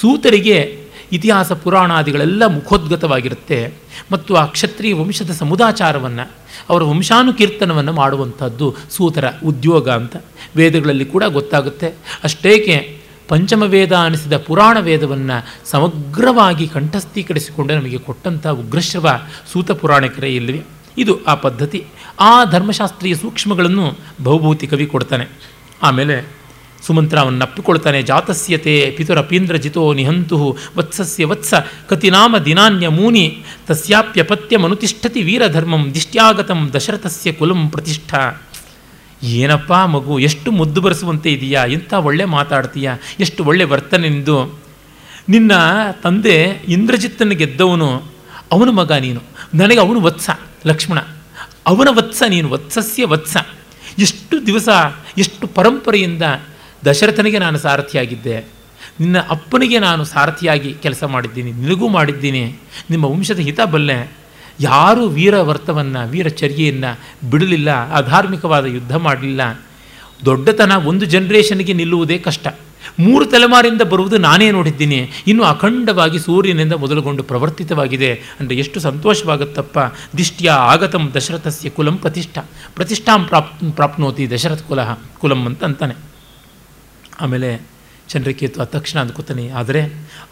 ಸೂತರಿಗೆ 0.00 0.77
ಇತಿಹಾಸ 1.12 1.52
ಪುರಾಣಾದಿಗಳೆಲ್ಲ 1.52 2.46
ಮುಖೋದ್ಗತವಾಗಿರುತ್ತೆ. 2.46 3.74
ಮತ್ತು 4.12 4.36
ಆ 4.36 4.46
ಕ್ಷತ್ರಿಯ 4.46 4.94
ವಂಶದ 4.94 5.30
ಸಮುದಾಚಾರವನ್ನು, 5.30 6.30
ಅವರ 6.68 6.82
ವಂಶಾನುಕೀರ್ತನವನ್ನು 6.82 7.92
ಮಾಡುವಂಥದ್ದು 7.92 8.74
ಸೂತರ 8.90 9.24
ಉದ್ಯೋಗ 9.44 9.88
ಅಂತ 9.88 10.16
ವೇದಗಳಲ್ಲಿ 10.56 11.04
ಕೂಡ 11.04 11.24
ಗೊತ್ತಾಗುತ್ತೆ. 11.24 11.94
ಅಷ್ಟೇಕೆ 12.24 12.98
ಪಂಚಮ 13.28 13.62
ವೇದ 13.62 13.96
ಅನಿಸಿದ 13.96 14.36
ಪುರಾಣ 14.36 14.78
ವೇದವನ್ನು 14.80 15.68
ಸಮಗ್ರವಾಗಿ 15.70 16.68
ಕಂಠಸ್ಥೀಕರಿಸಿಕೊಂಡು 16.68 17.74
ನಮಗೆ 17.74 17.98
ಕೊಟ್ಟಂಥ 17.98 18.46
ಉಗ್ರಶ್ರವ 18.46 19.20
ಸೂತ 19.52 19.70
ಪುರಾಣಿಕರೇ 19.70 20.28
ಇಲ್ಲವೇ? 20.28 20.62
ಇದು 20.98 21.24
ಆ 21.24 21.34
ಪದ್ಧತಿ. 21.34 21.86
ಆ 22.20 22.44
ಧರ್ಮಶಾಸ್ತ್ರೀಯ 22.44 23.14
ಸೂಕ್ಷ್ಮಗಳನ್ನು 23.14 23.98
ಬಹುಭೂತಿ 24.22 24.66
ಕವಿ 24.66 24.86
ಕೊಡ್ತಾನೆ. 24.86 25.26
ಆಮೇಲೆ 25.82 26.37
ಸುಮಂತ್ರ 26.86 27.18
ಅವನ್ನು 27.18 27.44
ಅಪ್ಪಿಕೊಳ್ತಾನೆ 27.44 28.02
ಜಾತಸ್ಯತೆ 28.02 28.94
ಪಿತುರಪೀಂದ್ರಜಿತೋ 28.96 29.92
ನಿಹಂತು 29.92 30.56
ವತ್ಸಸ್ಯ 30.76 31.24
ವತ್ಸ 31.24 31.54
ಕತಿನಾಮ 31.88 32.38
ದಿನಾನ್ಯ 32.38 32.88
ಮೂನಿ 32.88 33.44
ತಸ್ಯಾಪ್ಯಪತ್ಯಮನುತಿಷ್ಠತಿ 33.66 35.22
ವೀರಧರ್ಮಂ 35.22 35.94
ದಿಷ್ಟ್ಯಾಗತಂ 35.94 36.70
ದಶರಥಸ್ಯ 36.74 37.32
ಕುಲಂ 37.32 37.70
ಪ್ರತಿಷ್ಠಾ. 37.70 38.42
ಏನಪ್ಪ 39.22 39.72
ಮಗು, 39.72 40.18
ಎಷ್ಟು 40.18 40.52
ಮುದ್ದು 40.52 40.80
ಬರೆಸುವಂತೆ 40.80 41.32
ಇದೆಯಾ? 41.32 41.64
ಎಂಥ 41.64 41.94
ಒಳ್ಳೆ 41.94 42.24
ಮಾತಾಡ್ತೀಯಾ? 42.24 42.96
ಎಷ್ಟು 43.20 43.44
ಒಳ್ಳೆ 43.44 43.64
ವರ್ತನೆ 43.64 44.08
ನಿಂದು. 44.08 44.60
ನಿನ್ನ 45.28 45.52
ತಂದೆ 46.02 46.62
ಇಂದ್ರಜಿತ್ತನ್ನು 46.68 47.34
ಗೆದ್ದವನು 47.34 48.02
ಅವನ 48.52 48.70
ಮಗ 48.70 48.92
ನೀನು. 48.92 49.22
ನನಗೆ 49.54 49.80
ಅವನು 49.80 50.00
ವತ್ಸ, 50.00 50.30
ಲಕ್ಷ್ಮಣ. 50.66 50.98
ಅವನ 51.66 51.88
ವತ್ಸ 51.90 52.22
ನೀನು, 52.28 52.50
ವತ್ಸಸ್ಯ 52.50 53.06
ವತ್ಸ. 53.06 53.36
ಎಷ್ಟು 53.98 54.46
ದಿವಸ, 54.46 54.68
ಎಷ್ಟು 55.18 55.46
ಪರಂಪರೆಯಿಂದ 55.46 56.22
ದಶರಥನಿಗೆ 56.86 57.38
ನಾನು 57.38 57.58
ಸಾರಥಿಯಾಗಿದ್ದೆ. 57.58 58.36
ನಿನ್ನ 59.00 59.18
ಅಪ್ಪನಿಗೆ 59.30 59.78
ನಾನು 59.78 60.04
ಸಾರಥಿಯಾಗಿ 60.04 60.70
ಕೆಲಸ 60.74 61.04
ಮಾಡಿದ್ದೀನಿ, 61.04 61.50
ನಿನಗೂ 61.52 61.88
ಮಾಡಿದ್ದೀನಿ. 61.88 62.44
ನಿಮ್ಮ 62.90 63.04
ವಂಶದ 63.04 63.38
ಹಿತ 63.38 63.60
ಬಲ್ಲೆ. 63.72 63.98
ಯಾರೂ 64.60 65.02
ವೀರ 65.08 65.40
ವರ್ತವನ್ನು 65.40 66.10
ವೀರಚರ್ಯೆಯನ್ನು 66.10 66.90
ಬಿಡಲಿಲ್ಲ, 67.30 67.70
ಅಧಾರ್ಮಿಕವಾದ 67.90 68.64
ಯುದ್ಧ 68.64 68.94
ಮಾಡಲಿಲ್ಲ. 68.96 69.42
ದೊಡ್ಡತನ 70.24 70.72
ಒಂದು 70.90 71.04
ಜನ್ರೇಷನ್ಗೆ 71.06 71.72
ನಿಲ್ಲುವುದೇ 71.72 72.18
ಕಷ್ಟ. 72.18 72.46
ಮೂರು 72.98 73.24
ತಲೆಮಾರಿಂದ 73.26 73.82
ಬರುವುದು 73.82 74.16
ನಾನೇ 74.16 74.50
ನೋಡಿದ್ದೀನಿ. 74.50 74.98
ಇನ್ನು 75.26 75.42
ಅಖಂಡವಾಗಿ 75.44 76.18
ಸೂರ್ಯನಿಂದ 76.18 76.72
ಮೊದಲುಗೊಂಡು 76.72 77.22
ಪ್ರವರ್ತಿತವಾಗಿದೆ. 77.22 78.10
ಅಂದರೆ 78.40 78.56
ಎಷ್ಟು 78.56 78.80
ಸಂತೋಷವಾಗುತ್ತಪ್ಪ. 78.80 79.78
ದಿಷ್ಟ್ಯ 80.16 80.50
ಆಗತಂ 80.50 81.12
ದಶರಥಸ್ಯ 81.14 81.70
ಕುಲಂ 81.70 81.96
ಪ್ರತಿಷ್ಠಾ. 81.96 82.42
ಪ್ರತಿಷ್ಠಾಂ 82.74 83.24
ಪ್ರಾಪ್, 83.24 83.52
ಪ್ರಾಪ್ನೋತಿ 83.76 84.30
ದಶರಥ 84.30 84.62
ಕುಲ 84.68 84.80
ಕುಲಂ 85.18 85.46
ಅಂತ 85.46 85.64
ಅಂತಾನೆ 85.64 85.96
ಆಮೇಲೆ 87.20 87.60
ಚಂದ್ರಕೇತು 88.08 88.60
ಆ 88.60 88.64
ತಕ್ಷಣ 88.64 89.00
ಅಂದ್ಕೋತಾನೆ 89.00 89.48
ಆದರೆ 89.50 89.80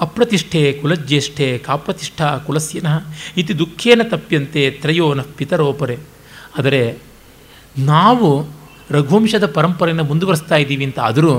ಅಪ್ರತಿಷ್ಠೆ 0.01 0.72
ಕುಲಜ್ಯೇಷ್ಠೆ 0.72 1.59
ಕಾಪ್ರತಿಷ್ಠ 1.59 2.22
ಕುಲಸ್ಯನಃ 2.22 2.97
ಇತಿ 3.37 3.59
ದುಃಖೇನ 3.59 4.01
ತಪ್ಯಂತೆ 4.03 4.70
ತ್ರಯೋನ 4.70 5.20
ಪಿತರೋಪರೆ. 5.20 5.97
ಆದರೆ 6.59 6.99
ನಾವು 7.78 8.57
ರಘುವಂಶದ 8.91 9.47
ಪರಂಪರೆಯನ್ನು 9.47 10.05
ಮುಂದುವರಿಸ್ತಾ 10.05 10.57
ಇದ್ದೀವಿ 10.57 10.84
ಅಂತ 10.84 11.01
ಆದರೂ 11.01 11.32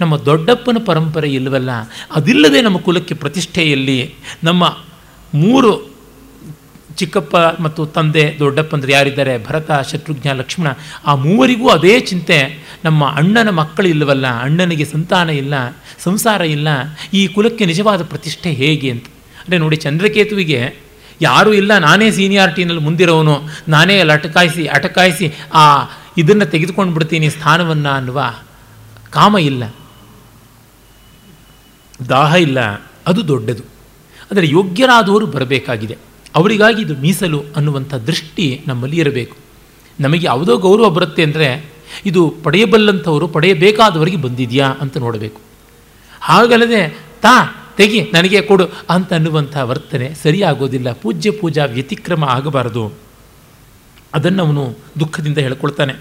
ನಮ್ಮ 0.00 0.16
ದೊಡ್ಡಪ್ಪನ 0.16 0.76
ಪರಂಪರೆ 0.86 1.32
ಇಲ್ಲವಲ್ಲ, 1.32 1.70
ಅದಿಲ್ಲದೆ 2.14 2.60
ನಮ್ಮ 2.60 2.78
ಕುಲಕ್ಕೆ 2.78 3.14
ಪ್ರತಿಷ್ಠೆಯಲ್ಲಿ 3.14 4.14
ನಮ್ಮ 4.42 4.64
ಮೂರು 5.34 5.89
ಚಿಕ್ಕಪ್ಪ 7.00 7.36
ಮತ್ತು 7.36 7.86
ತಂದೆ 7.86 8.24
ದೊಡ್ಡಪ್ಪಂದ್ರೆ 8.38 8.92
ಯಾರಿದ್ದಾರೆ? 8.92 9.34
ಭರತ, 9.46 9.70
ಶತ್ರುಘ್ನ, 9.92 10.32
ಲಕ್ಷ್ಮಣ. 10.32 10.68
ಆ 11.06 11.14
ಮೂವರಿಗೂ 11.14 11.68
ಅದೇ 11.68 12.00
ಚಿಂತೆ. 12.00 12.38
ನಮ್ಮ 12.84 13.02
ಅಣ್ಣನ 13.06 13.50
ಮಕ್ಕಳು 13.50 13.88
ಇಲ್ಲವಲ್ಲ? 13.88 14.26
ಅಣ್ಣನಿಗೆ 14.40 14.84
ಸಂತಾನ 14.84 15.30
ಇಲ್ಲ, 15.30 15.54
ಸಂಸಾರ 15.98 16.40
ಇಲ್ಲ. 16.40 16.68
ಈ 17.14 17.26
ಕುಲಕ್ಕೆ 17.26 17.66
ನಿಜವಾದ 17.66 18.02
ಪ್ರತಿಷ್ಠೆ 18.02 18.50
ಹೇಗೆ 18.50 18.90
ಅಂತ. 18.90 19.06
ಅಂದರೆ 19.40 19.58
ನೋಡಿ, 19.58 19.76
ಚಂದ್ರಕೇತುವಿಗೆ 19.76 20.60
ಯಾರೂ 21.22 21.52
ಇಲ್ಲ. 21.52 21.78
ನಾನೇ 21.78 22.10
ಸೀನಿಯಾರಿಟಿನಲ್ಲಿ 22.10 22.82
ಮುಂದಿರೋನು. 22.82 23.34
ನಾನೇ 23.68 23.98
ಅಲ್ಲಿ 23.98 24.14
ಅಟಕಾಯಿಸಿ 24.14 24.66
ಅಟಕಾಯಿಸಿ 24.66 25.26
ಆ 25.54 25.64
ಇದನ್ನು 26.18 26.46
ತೆಗೆದುಕೊಂಡು 26.46 26.92
ಬಿಡ್ತೀನಿ 26.92 27.30
ಸ್ಥಾನವನ್ನು 27.30 27.88
ಅನ್ನುವ 27.88 28.18
ಕಾಮ 29.10 29.38
ಇಲ್ಲ. 29.38 29.64
ದಾಹ 32.08 32.34
ಇಲ್ಲ. 32.34 32.60
ಅದು 33.06 33.28
ದೊಡ್ಡದು. 33.28 33.64
ಅಂದರೆ 34.30 34.48
ಯೋಗ್ಯರಾದವರು 34.48 35.26
ಬರಬೇಕಾಗಿದೆ. 35.26 35.96
ಅವರಿಗಾಗಿ 36.34 36.82
ಇದು 36.82 36.96
ಮೀಸಲು 36.96 37.44
ಅನ್ನುವಂಥ 37.56 37.94
ದೃಷ್ಟಿ 37.94 38.60
ನಮ್ಮಲ್ಲಿ 38.66 38.96
ಇರಬೇಕು. 38.96 39.36
ನಮಗೆ 40.00 40.26
ಯಾವುದೋ 40.26 40.56
ಗೌರವ 40.56 40.90
ಬರುತ್ತೆ 40.90 41.22
ಅಂದರೆ 41.22 41.70
ಇದು 42.06 42.34
ಪಡೆಯಬಲ್ಲಂಥವರು 42.44 43.28
ಪಡೆಯಬೇಕಾದವರಿಗೆ 43.28 44.16
ಬಂದಿದೆಯಾ 44.16 44.66
ಅಂತ 44.80 44.96
ನೋಡಬೇಕು. 44.96 45.40
ಹಾಗಲ್ಲದೆ, 46.20 46.98
ತಾ, 47.20 47.56
ತೆಗಿ, 47.76 48.10
ನನಗೆ 48.14 48.40
ಕೊಡು 48.40 48.64
ಅಂತ 48.90 49.12
ಅನ್ನುವಂಥ 49.12 49.56
ವರ್ತನೆ 49.56 50.14
ಸರಿಯಾಗೋದಿಲ್ಲ. 50.14 50.92
ಪೂಜ್ಯ 50.92 51.30
ಪೂಜಾ 51.30 51.64
ವ್ಯತಿಕ್ರಮ 51.64 52.24
ಆಗಬಾರದು. 52.24 52.92
ಅದನ್ನು 54.14 54.46
ಅವನು 54.46 54.76
ದುಃಖದಿಂದ 55.00 55.38
ಹೇಳ್ಕೊಳ್ತಾನೆ. 55.38 55.92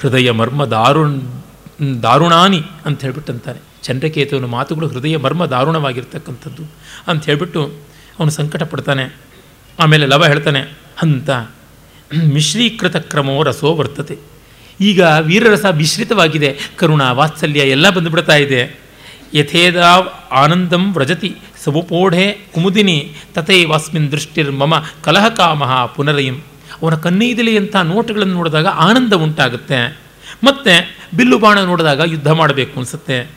ಹೃದಯ 0.00 0.30
ಮರ್ಮ 0.30 0.64
ದಾರುಣ್, 0.64 1.20
ದಾರುಣಾನಿ 2.02 2.60
ಅಂತ 2.84 3.00
ಹೇಳ್ಬಿಟ್ಟಂತಾನೆ. 3.00 3.60
ಚಂದ್ರಕೇತುವಿನ 3.82 4.44
ಮಾತುಗಳು 4.44 4.88
ಹೃದಯ 4.88 5.16
ಮರ್ಮ 5.16 5.46
ದಾರುಣವಾಗಿರ್ತಕ್ಕಂಥದ್ದು 5.46 6.62
ಅಂತ 7.06 7.24
ಹೇಳಿಬಿಟ್ಟು 7.24 7.85
ಅವನು 8.18 8.30
ಸಂಕಟ 8.30 8.62
ಪಡ್ತಾನೆ 8.62 9.16
ಆಮೇಲೆ 9.78 10.06
ಲವ 10.06 10.26
ಹೇಳ್ತಾನೆ 10.26 10.60
ಅಂತ 11.02 11.30
ಮಿಶ್ರೀಕೃತ 12.32 12.96
ಕ್ರಮೋ 12.96 13.42
ರಸೋ 13.42 13.74
ಬರ್ತದೆ 13.74 14.18
ಈಗ 14.80 15.00
ವೀರರಸ 15.20 15.64
ಮಿಶ್ರಿತವಾಗಿದೆ, 15.64 16.58
ಕರುಣ 16.76 17.02
ವಾತ್ಸಲ್ಯ 17.10 17.60
ಎಲ್ಲ 17.60 17.90
ಬಂದುಬಿಡ್ತಾ 17.90 18.36
ಇದೆ. 18.36 18.78
ಯಥೇದಾ 19.34 19.90
ಆನಂದಂ 20.32 20.94
ವ್ರಜತಿ 20.94 21.36
ಸಮುಪೋಢೆ 21.64 22.32
ಕುಮುದಿನಿ, 22.54 23.14
ತಥೈವಾಸ್ಮಿನ್ 23.34 24.12
ದೃಷ್ಟಿರ್ 24.12 24.52
ಮಮ 24.52 24.84
ಕಲಹಕಾಮಃ 25.04 25.86
ಪುನರಯಂ. 25.86 26.42
ಅವನ 26.82 26.94
ಕನ್ನೈದಿಲೆಯಂಥ 26.94 27.76
ನೋಟಗಳನ್ನು 27.76 28.34
ನೋಡಿದಾಗ 28.34 28.66
ಆನಂದ 28.66 29.12
ಉಂಟಾಗುತ್ತೆ. 29.12 29.98
ಮತ್ತು 30.44 30.72
ಬಿಲ್ಲು 31.16 31.38
ಬಾಣ 31.38 31.58
ನೋಡಿದಾಗ 31.58 32.00
ಯುದ್ಧ 32.06 32.30
ಮಾಡಬೇಕು 32.30 32.74
ಅನಿಸುತ್ತೆ. 32.76 33.30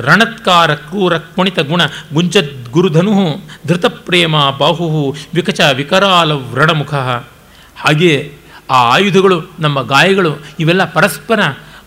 ರಣತ್ಕಾರ 0.00 0.74
ಕ್ರೂರ 0.74 1.18
ಕುಣಿತ 1.18 1.58
ಗುಣ 1.58 1.82
ಗುಂಜದ್ 2.14 2.72
ಗುರುಧನು 2.72 3.12
ಧೃತಪ್ರೇಮ 3.66 4.34
ಬಾಹು 4.58 5.16
ವಿಕಚ 5.34 5.60
ವಿಕರಾಲ 5.60 6.32
ವ್ರಣಮುಖ. 6.32 6.94
ಹಾಗೆಯೇ 7.76 8.32
ಆ 8.70 8.74
ಆಯುಧಗಳು, 8.74 9.42
ನಮ್ಮ 9.60 9.82
ಗಾಯಗಳು, 9.82 10.42
ಇವೆಲ್ಲ 10.60 10.84
ಪರಸ್ಪರ 10.84 11.40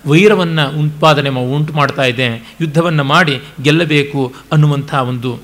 ವೈರವನ್ನು 0.06 0.80
ಉತ್ಪಾದನೆ 0.80 1.30
ಉಂಟು 1.30 1.74
ಮಾಡ್ತಾ 1.74 2.04
ಇದೆ. 2.04 2.56
ಯುದ್ಧವನ್ನು 2.62 3.04
ಮಾಡಿ 3.04 3.42
ಗೆಲ್ಲಬೇಕು 3.64 4.34
ಅನ್ನುವಂಥ 4.52 4.94
ಒಂದು 4.94 5.40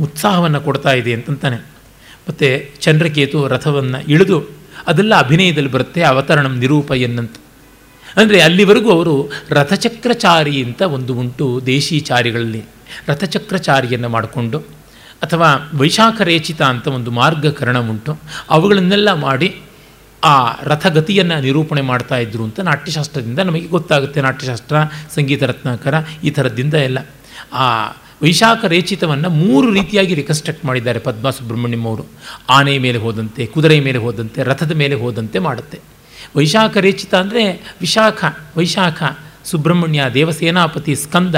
ಉತ್ಸಾಹವನ್ನು 0.00 0.60
ಕೊಡ್ತಾ 0.60 0.92
ಇದೆ 0.92 1.12
ಅಂತಂತಾನೆ. 1.12 1.56
ಮತ್ತು 2.28 2.80
ಚಂದ್ರಕೇತು 2.80 3.48
ರಥವನ್ನು 3.48 4.10
ಇಳಿದು 4.10 4.50
ಅದೆಲ್ಲ 4.86 5.14
ಅಭಿನಯದಲ್ಲಿ 5.14 5.70
ಬರುತ್ತೆ 5.70 6.02
ಅವತರಣಂ 6.02 6.58
ನಿರೂಪ 6.58 6.92
ಎನ್ನಂತ. 6.92 7.36
ಅಂದರೆ 8.16 8.40
ಅಲ್ಲಿವರೆಗೂ 8.40 8.90
ಅವರು 8.90 9.30
ರಥಚಕ್ರಚಾರಿ 9.50 10.64
ಅಂತ 10.64 10.82
ಒಂದು 10.82 11.14
ಉಂಟು 11.14 11.60
ದೇಶೀಚಾರಿಗಳಲ್ಲಿ. 11.66 12.64
ರಥಚಕ್ರಚಾರಿಯನ್ನು 13.08 14.08
ಮಾಡಿಕೊಂಡು 14.08 14.58
ಅಥವಾ 15.22 15.70
ವೈಶಾಖ 15.74 16.20
ರೇಚಿತ 16.20 16.62
ಅಂತ 16.62 16.86
ಒಂದು 16.86 17.10
ಮಾರ್ಗಕರಣ 17.10 17.78
ಉಂಟು. 17.78 18.20
ಅವುಗಳನ್ನೆಲ್ಲ 18.50 19.12
ಮಾಡಿ 19.12 19.62
ಆ 20.24 20.60
ರಥಗತಿಯನ್ನು 20.62 21.40
ನಿರೂಪಣೆ 21.40 21.80
ಮಾಡ್ತಾ 21.80 22.16
ಇದ್ರು 22.16 22.44
ಅಂತ 22.44 22.60
ನಾಟ್ಯಶಾಸ್ತ್ರದಿಂದ 22.60 23.38
ನಮಗೆ 23.38 23.66
ಗೊತ್ತಾಗುತ್ತೆ. 23.66 24.20
ನಾಟ್ಯಶಾಸ್ತ್ರ, 24.20 24.76
ಸಂಗೀತ, 25.14 25.42
ರತ್ನಾಕರ 25.42 25.94
ಈ 26.24 26.30
ಥರದ್ದಿಂದ 26.30 26.74
ಎಲ್ಲ. 26.74 26.98
ಆ 27.52 27.88
ವೈಶಾಖ 28.22 28.64
ರೇಚಿತವನ್ನು 28.64 29.28
ಮೂರು 29.30 29.72
ರೀತಿಯಾಗಿ 29.72 30.14
ರಿಕನ್ಸ್ಟ್ರಕ್ಟ್ 30.14 30.64
ಮಾಡಿದ್ದಾರೆ 30.64 30.98
ಪದ್ಮ 30.98 31.30
ಸುಬ್ರಹ್ಮಣ್ಯಂ 31.30 31.84
ಅವರು. 31.84 32.06
ಆನೆ 32.50 32.78
ಮೇಲೆ 32.78 32.98
ಹೋದಂತೆ, 32.98 33.46
ಕುದುರೆ 33.46 33.80
ಮೇಲೆ 33.80 33.98
ಹೋದಂತೆ, 33.98 34.42
ರಥದ 34.42 34.72
ಮೇಲೆ 34.72 34.94
ಹೋದಂತೆ 34.94 35.38
ಮಾಡುತ್ತೆ. 35.38 35.93
ವೈಶಾಖ 36.36 36.76
ರೇಚಿತ 36.76 37.14
ಅಂದರೆ 37.14 37.74
ವಿಶಾಖ, 37.80 38.24
ವೈಶಾಖ, 38.56 39.02
ಸುಬ್ರಹ್ಮಣ್ಯ 39.44 40.04
ದೇವಸೇನಾಪತಿ 40.14 40.94
ಸ್ಕಂದ. 40.96 41.34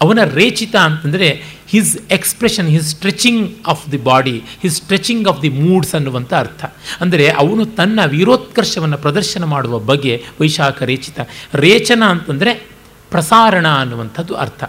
ಅವನ 0.00 0.24
ರೇಚಿತ 0.24 0.76
ಅಂತಂದರೆ 0.76 1.42
his 1.68 1.98
expression 2.10 2.68
his 2.68 2.88
stretching 2.88 3.54
of 3.66 3.92
the 3.92 3.96
body 3.96 4.42
his 4.62 4.76
stretching 4.76 5.28
of 5.28 5.42
the 5.42 5.48
moods 5.48 5.94
ಅನ್ನುವಂಥ 5.94 6.34
ಅರ್ಥ. 6.34 6.64
ಅಂದರೆ 7.00 7.30
ಅವನು 7.30 7.66
ತನ್ನ 7.66 8.00
ವೀರೋತ್ಕರ್ಷವನ್ನು 8.06 8.98
ಪ್ರದರ್ಶನ 8.98 9.44
ಮಾಡುವ 9.44 9.78
ಬಗ್ಗೆ 9.78 10.24
ವೈಶಾಖ 10.40 10.82
ರೇಚಿತ. 10.82 11.20
ರೇಚನ 11.54 12.02
ಅಂತಂದರೆ 12.08 12.54
ಪ್ರಸಾರಣ 13.10 13.68
ಅನ್ನುವಂಥದ್ದು 13.68 14.34
ಅರ್ಥ. 14.34 14.64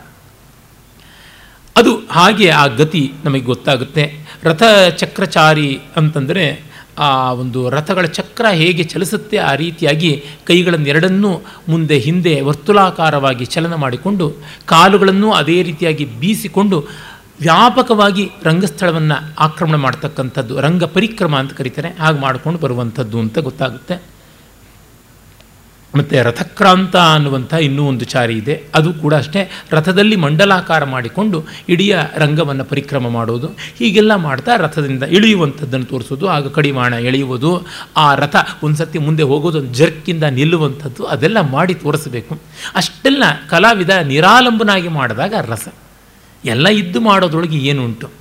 ಅದು 1.76 1.98
ಹಾಗೆ 2.10 2.50
ಆ 2.50 2.68
ಗತಿ 2.68 3.14
ನಮಗೆ 3.24 3.42
ಗೊತ್ತಾಗುತ್ತೆ. 3.42 4.28
ರಥ 4.44 4.64
ಚಕ್ರಚಾರಿ 4.98 5.80
ಅಂತಂದರೆ 5.96 6.69
ಆ 7.00 7.34
ಒಂದು 7.34 7.70
ರಥಗಳ 7.70 8.06
ಚಕ್ರ 8.06 8.46
ಹೇಗೆ 8.52 8.84
ಚಲಿಸುತ್ತೆ 8.84 9.38
ಆ 9.38 9.56
ರೀತಿಯಾಗಿ 9.56 10.24
ಕೈಗಳನ್ನೆರಡನ್ನೂ 10.48 11.32
ಮುಂದೆ 11.70 11.98
ಹಿಂದೆ 11.98 12.42
ವರ್ತುಲಾಕಾರವಾಗಿ 12.42 13.46
ಚಲನ 13.46 13.76
ಮಾಡಿಕೊಂಡು 13.76 14.36
ಕಾಲುಗಳನ್ನು 14.66 15.32
ಅದೇ 15.32 15.64
ರೀತಿಯಾಗಿ 15.64 16.06
ಬೀಸಿಕೊಂಡು 16.06 16.80
ವ್ಯಾಪಕವಾಗಿ 17.42 18.30
ರಂಗಸ್ಥಳವನ್ನು 18.44 19.36
ಆಕ್ರಮಣ 19.40 19.76
ಮಾಡ್ತಕ್ಕಂಥದ್ದು, 19.76 20.62
ರಂಗ 20.62 20.84
ಪರಿಕ್ರಮ 20.84 21.36
ಅಂತ 21.36 21.54
ಕರೀತಾರೆ. 21.54 21.90
ಹಾಗೆ 22.00 22.20
ಮಾಡಿಕೊಂಡು 22.20 22.60
ಬರುವಂಥದ್ದು 22.60 23.20
ಅಂತ 23.20 23.40
ಗೊತ್ತಾಗುತ್ತೆ. 23.40 24.19
ಮತ್ತು 25.96 26.24
ರಥಕ್ರಾಂತ 26.24 26.96
ಅನ್ನುವಂಥ 26.96 27.54
ಇನ್ನೂ 27.54 27.84
ಒಂದು 27.84 28.06
ಚಾರಿ 28.06 28.34
ಇದೆ. 28.34 28.64
ಅದು 28.76 28.94
ಕೂಡ 28.94 29.14
ಅಷ್ಟೇ 29.14 29.52
ರಥದಲ್ಲಿ 29.72 30.16
ಮಂಡಲಾಕಾರ 30.16 30.84
ಮಾಡಿಕೊಂಡು 30.84 31.46
ಇಡೀ 31.70 31.94
ರಂಗವನ್ನು 32.16 32.64
ಪರಿಕ್ರಮ 32.64 33.10
ಮಾಡೋದು. 33.10 33.48
ಹೀಗೆಲ್ಲ 33.48 34.16
ಮಾಡ್ತಾ 34.16 34.56
ರಥದಿಂದ 34.56 35.04
ಇಳಿಯುವಂಥದ್ದನ್ನು 35.04 35.86
ತೋರಿಸೋದು, 35.86 36.28
ಆಗ 36.28 36.48
ಕಡಿವಾಣ 36.48 36.94
ಎಳೆಯುವುದು, 36.94 37.68
ಆ 37.98 38.16
ರಥ 38.16 38.36
ಒಂದು 38.64 38.78
ಸರ್ತಿ 38.78 39.00
ಮುಂದೆ 39.00 39.24
ಹೋಗೋದು, 39.24 39.60
ಒಂದು 39.60 39.74
ಜರ್ಕಿಂದ 39.74 40.24
ನಿಲ್ಲುವಂಥದ್ದು, 40.24 41.04
ಅದೆಲ್ಲ 41.04 41.40
ಮಾಡಿ 41.42 41.74
ತೋರಿಸಬೇಕು. 41.74 42.40
ಅಷ್ಟೆಲ್ಲ 42.76 43.24
ಕಲಾವಿದ 43.50 43.90
ನಿರಾಲಂಬನಾಗಿ 43.90 44.88
ಮಾಡಿದಾಗ 44.88 45.34
ರಸ. 45.42 45.68
ಎಲ್ಲ 46.46 46.68
ಇದ್ದು 46.68 47.02
ಮಾಡೋದ್ರೊಳಗೆ 47.02 47.58
ಏನುಂಟು? 47.58 48.19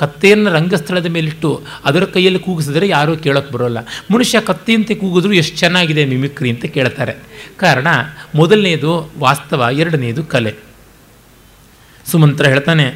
ಕತ್ತೆಯನ್ನು 0.00 0.50
ರಂಗಸ್ಥಳದ 0.52 1.06
ಮೇಲಿಟ್ಟು 1.06 1.50
ಅದರ 1.84 2.04
ಕೈಯಲ್ಲಿ 2.04 2.40
ಕೂಗಿಸಿದ್ರೆ 2.40 2.86
ಯಾರೂ 2.88 3.12
ಕೇಳೋಕ್ಕೆ 3.16 3.52
ಬರೋಲ್ಲ. 3.54 3.78
ಮನುಷ್ಯ 4.14 4.40
ಕತ್ತೆಯಂತೆ 4.40 4.94
ಕೂಗಿದ್ರು 4.94 5.32
ಎಷ್ಟು 5.32 5.56
ಚೆನ್ನಾಗಿದೆ 5.56 6.04
ಮಿಮಿಕ್ರಿ 6.04 6.50
ಅಂತ 6.50 6.64
ಕೇಳ್ತಾರೆ. 6.76 7.14
ಕಾರಣ 7.56 7.88
ಮೊದಲನೇದು 8.34 8.92
ವಾಸ್ತವ, 9.18 9.68
ಎರಡನೇದು 9.72 10.24
ಕಲೆ. 10.24 10.52
ಸುಮಂತ್ರ 12.06 12.46
ಹೇಳ್ತಾನೆ, 12.46 12.86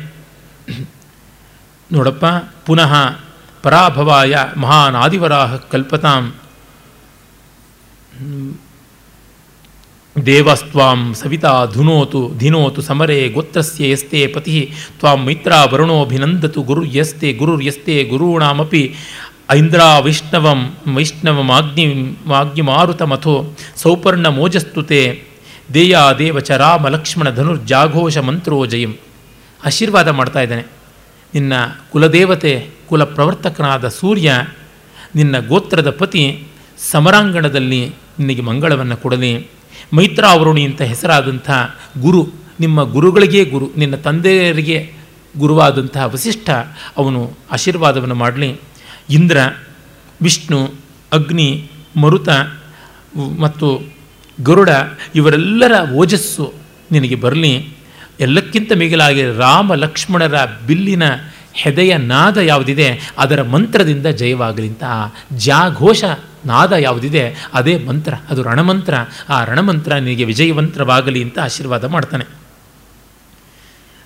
ನೋಡಪ್ಪ, 1.93 2.25
ಪುನಃ 2.67 2.93
ಪರಾಭವಾಯ 3.63 4.37
ಮಹಾನ್ 4.57 4.97
ಆದಿವರಾಹ 4.97 5.57
ಕಲ್ಪತಾಂ. 5.73 6.25
ದೇವಸ್ತ್ವಾಂ 10.27 11.15
ಸವಿತಾ 11.15 11.67
ಧುನೋತು, 11.75 12.33
ಧಿನೋತು 12.39 12.83
ಸಮರೆ 12.83 13.29
ಗೋತ್ರಸ್ಯ 13.29 13.91
ಯಸ್ತೆ 13.91 14.27
ಪತಿ, 14.27 14.73
ತ್ವಾಂ 14.99 15.25
ಮಿತ್ರ 15.25 15.53
ವರುಣೋಭಿನಂದತು 15.73 16.63
ಗುರು 16.63 16.85
ಯಸ್ತೆ 16.85 17.33
ಗುರುರ್ಯಸ್ತೆ 17.33 18.05
ಗುರುಣಾಮಪಿ, 18.05 18.95
ಐಂದ್ರ 19.51 19.81
ವೈಷ್ಣವಂ 20.05 20.77
ವೈಷ್ಣವಮಾಗ್ನಿ 20.95 21.87
ಮಾಗ್ನಿಮಾರುತ 22.27 23.03
ಮಥೋ 23.03 23.45
ಸೌಪರ್ಣ 23.77 24.27
ಮೋಜಸ್ತುತೆ, 24.27 25.23
ದೇಯ 25.75 25.99
ದೇವಚ 26.19 26.51
ರಾಮ 26.51 26.89
ಲಕ್ಷ್ಮಣ 26.89 27.31
ಧನುರ್ಜಾಘೋಷ 27.31 28.19
ಮಂತ್ರೋ 28.19 28.67
ಜಯಂ. 28.67 28.97
ಆಶೀರ್ವಾದ 29.65 30.09
ಮಾಡ್ತಾ 30.09 30.41
ಇದ್ದಾನೆ. 30.41 30.63
ನಿನ್ನ 31.35 31.53
ಕುಲದೇವತೆ 31.93 32.67
ಕುಲ 32.89 33.05
ಪ್ರವರ್ತಕನಾದ 33.05 33.89
ಸೂರ್ಯ, 33.89 34.33
ನಿನ್ನ 35.15 35.39
ಗೋತ್ರದ 35.39 35.91
ಪತಿ 35.91 36.47
ಸಮರಾಂಗಣದಲ್ಲಿ 36.79 37.95
ನಿನಗೆ 38.19 38.43
ಮಂಗಳವನ್ನು 38.43 38.97
ಕೊಡಲಿ. 38.97 39.54
ಮೈತ್ರಾವರುಣಿ 39.93 40.65
ಅಂತ 40.65 40.83
ಹೆಸರಾದಂಥ 40.83 41.51
ಗುರು, 42.01 42.29
ನಿಮ್ಮ 42.61 42.83
ಗುರುಗಳಿಗೆ 42.83 43.45
ಗುರು, 43.45 43.71
ನಿನ್ನ 43.77 43.97
ತಂದೆಯರಿಗೆ 43.97 44.93
ಗುರುವಾದಂತಹ 45.39 46.05
ವಸಿಷ್ಠ 46.05 46.51
ಅವನು 46.97 47.37
ಆಶೀರ್ವಾದವನ್ನು 47.51 48.15
ಮಾಡಲಿ. 48.15 48.57
ಇಂದ್ರ, 49.11 49.39
ವಿಷ್ಣು, 50.23 50.75
ಅಗ್ನಿ, 51.13 51.71
ಮರುತ 51.97 52.29
ಮತ್ತು 53.39 53.81
ಗರುಡ 54.43 54.69
ಇವರೆಲ್ಲರ 55.15 55.91
ಓಜಸ್ಸು 55.91 56.55
ನಿನಗೆ 56.93 57.15
ಬರಲಿ. 57.15 57.69
ಎಲ್ಲಕ್ಕಿಂತ 58.21 58.73
ಮಿಗಿಲಾಗಿ 58.73 59.25
ರಾಮ 59.39 59.75
ಲಕ್ಷ್ಮಣರ 59.75 60.35
ಬಿಲ್ಲಿನ 60.67 61.03
ಹೆದೆಯ 61.55 61.93
ನಾದ 62.13 62.39
ಯಾವುದಿದೆ, 62.51 62.89
ಅದರ 63.19 63.41
ಮಂತ್ರದಿಂದ 63.55 64.07
ಜಯವಾಗಲಿ 64.21 64.69
ಅಂತ 64.69 64.85
ಆ 64.97 65.01
ಜಾಘೋಷ 65.47 66.05
ನಾದ 66.47 66.73
ಯಾವುದಿದೆ, 66.87 67.25
ಅದೇ 67.55 67.75
ಮಂತ್ರ, 67.79 68.15
ಅದು 68.31 68.41
ರಣಮಂತ್ರ. 68.43 68.95
ಆ 69.29 69.39
ರಣಮಂತ್ರ 69.45 69.93
ನಿನಗೆ 69.97 70.25
ವಿಜಯವಂತ್ರವಾಗಲಿ 70.25 71.21
ಅಂತ 71.23 71.39
ಆಶೀರ್ವಾದ 71.39 71.85
ಮಾಡ್ತಾನೆ. 71.95 72.27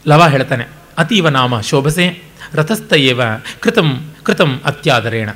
ಲವ 0.05 0.23
ಹೇಳ್ತಾನೆ, 0.29 0.65
ಅತೀವ 0.99 1.29
ನಾಮ 1.29 1.61
ಶೋಭಸೆ, 1.61 2.07
ರಥಸ್ಥಯೇವ 2.55 3.21
ಕೃತಂ 3.61 3.89
ಕೃತಂ 4.23 4.53
ಅತ್ಯಾದರೇಣ. 4.65 5.31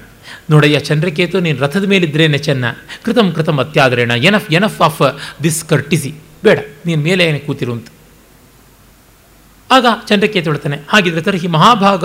ನೋಡಯ್ಯ 0.51 0.79
ಚಂದ್ರಕೇತು, 0.81 1.37
ನೀನು 1.41 1.59
ರಥದ 1.59 1.85
ಮೇಲಿದ್ರೇನೆ 1.85 2.39
ಚೆನ್ನ 2.39 2.65
ಕೃತಂ 3.05 3.29
ಕೃತಂ 3.33 3.57
ಅತ್ಯಾದರೇಣ 3.59 4.13
enough 4.29 4.49
enough 4.53 4.81
of 4.81 5.03
this 5.43 5.61
courtesy 5.65 6.13
ಬೇಡ, 6.45 6.59
ನೀನು 6.87 7.03
ಮೇಲೆ 7.03 7.23
ಏನೇ 7.25 7.39
ಕೂತಿರು 7.39 7.73
ಅಂತ. 7.73 7.89
ಆಗ 9.75 9.87
ಚಂದ್ರಕೇತು 10.09 10.49
ಹೇಳ್ತಾನೆ 10.51 10.77
ಹಾಗಿದ್ರೆ 10.93 11.23
ತರ್ಹಿ 11.27 11.49
ಮಹಾಭಾಗ 11.57 12.05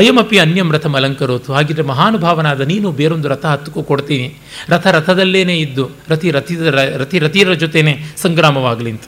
ಅಯಮಪಿ 0.00 0.36
ಅನ್ಯಂ 0.44 0.68
ರಥಂ 0.74 0.94
ಅಲಂಕರೋತು. 1.00 1.50
ಹಾಗಿದ್ರೆ 1.56 1.84
ಮಹಾನುಭಾವನಾದ 1.92 2.62
ನೀನು 2.72 2.88
ಬೇರೊಂದು 3.00 3.28
ರಥ 3.32 3.46
ಹತ್ತಕ್ಕೂ 3.54 3.82
ಕೊಡ್ತೀನಿ. 3.90 4.28
ರಥ 4.72 4.86
ರಥದಲ್ಲೇನೇ 4.96 5.56
ಇದ್ದು 5.66 5.84
ರತಿ 6.12 6.30
ರಥಿದ 6.38 6.74
ರತಿ 7.02 7.18
ರತಿಯರ 7.26 7.54
ಜೊತೆನೇ 7.64 7.94
ಸಂಗ್ರಾಮವಾಗಲಿ 8.24 8.90
ಅಂತ. 8.94 9.04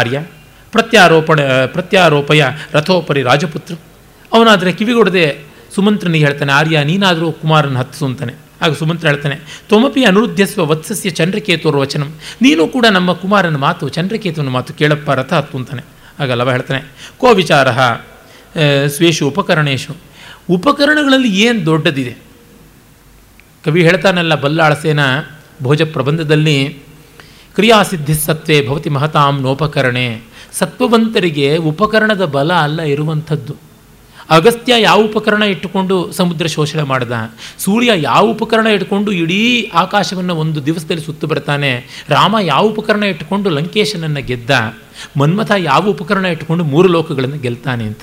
ಆರ್ಯ, 0.00 0.18
ಪ್ರತ್ಯಾರೋಪಣ, 0.72 1.40
ಪ್ರತ್ಯಾರೋಪಯ 1.74 2.42
ರಥೋಪರಿ 2.76 3.22
ರಾಜಪುತ್ರ. 3.30 3.74
ಅವನಾದರೆ 4.32 4.70
ಕಿವಿಗೊಡದೆ 4.78 5.24
ಸುಮಂತ್ರನಿಗೆ 5.74 6.24
ಹೇಳ್ತಾನೆ, 6.26 6.52
ಆರ್ಯ, 6.60 6.76
ನೀನಾದರೂ 6.90 7.26
ಕುಮಾರನ 7.42 7.76
ಹತ್ತಿಸು 7.82 8.04
ಅಂತಾನೆ. 8.06 8.34
ಆಗ 8.64 8.72
ಸುಮಂತ್ರ 8.80 9.04
ಹೇಳ್ತಾನೆ, 9.10 9.36
ತ್ವಮಪಿ 9.68 10.02
ಅನುರುದ್ಧಸ್ವ 10.10 10.64
ವತ್ಸಸ್ಯ 10.70 11.10
ಚಂದ್ರಕೇತುವರ 11.18 11.76
ವಚನಂ. 11.76 12.10
ನೀನು 12.44 12.62
ಕೂಡ 12.74 12.86
ನಮ್ಮ 12.96 13.12
ಕುಮಾರನ 13.22 13.56
ಮಾತು, 13.66 13.84
ಚಂದ್ರಕೇತುವನ 13.96 14.50
ಮಾತು 14.56 14.72
ಕೇಳಪ್ಪ, 14.80 15.08
ರಥ 15.20 15.32
ಹತ್ತು 15.32 15.58
ಅಂತಾನೆ. 15.58 15.82
ಆಗ 16.20 16.32
ಲವ 16.32 16.50
ಹೇಳ್ತಾನೆ. 16.50 16.80
ಕೋ 17.18 17.34
ವಿಚಾರ 17.34 17.70
ಸ್ವೇಷು 18.86 19.28
ಉಪಕರಣೇಶು. 19.28 19.96
ಉಪಕರಣಗಳಲ್ಲಿ 20.50 21.40
ಏನು 21.42 21.66
ದೊಡ್ಡದಿದೆ? 21.66 22.16
ಕವಿ 23.64 23.82
ಹೇಳ್ತಾನಲ್ಲ 23.82 24.34
ಬಲ್ಲಾಳಸೇನ 24.34 25.00
ಭೋಜ 25.62 25.82
ಪ್ರಬಂಧದಲ್ಲಿ, 25.82 26.78
ಕ್ರಿಯಾಸಿದ್ಧಿ 27.54 28.14
ಸತ್ವೇ 28.14 28.66
ಭವತಿ 28.66 28.90
ಮಹತಾಂ 28.90 29.40
ನೋಪಕರಣೆ. 29.40 30.20
ಸತ್ವವಂತರಿಗೆ 30.52 31.56
ಉಪಕರಣದ 31.56 32.24
ಬಲ 32.24 32.52
ಅಲ್ಲ 32.52 32.82
ಇರುವಂಥದ್ದು. 32.82 33.71
ಅಗಸ್ತ್ಯ 34.32 34.74
ಯಾವ 34.78 35.02
ಉಪಕರಣ 35.02 35.42
ಇಟ್ಟುಕೊಂಡು 35.42 36.12
ಸಮುದ್ರ 36.12 36.46
ಶೋಷಣೆ 36.46 36.82
ಮಾಡ್ದ? 36.82 37.12
ಸೂರ್ಯ 37.58 37.90
ಯಾವ 37.96 38.26
ಉಪಕರಣ 38.26 38.66
ಇಟ್ಕೊಂಡು 38.66 39.12
ಇಡೀ 39.12 39.70
ಆಕಾಶವನ್ನು 39.74 40.34
ಒಂದು 40.34 40.66
ದಿವಸದಲ್ಲಿ 40.66 41.02
ಸುತ್ತು 41.02 41.26
ಬರ್ತಾನೆ? 41.26 41.84
ರಾಮ 42.08 42.36
ಯಾವ 42.42 42.62
ಉಪಕರಣ 42.62 43.02
ಇಟ್ಟುಕೊಂಡು 43.02 43.50
ಲಂಕೇಶನನ್ನು 43.50 44.26
ಗೆದ್ದ? 44.26 44.50
ಮನ್ಮಥ 45.16 45.52
ಯಾವ 45.58 45.86
ಉಪಕರಣ 45.86 46.24
ಇಟ್ಟುಕೊಂಡು 46.24 46.64
ಮೂರು 46.64 46.88
ಲೋಕಗಳನ್ನು 46.88 47.38
ಗೆಲ್ತಾನೆ 47.38 47.84
ಅಂತ. 47.84 47.98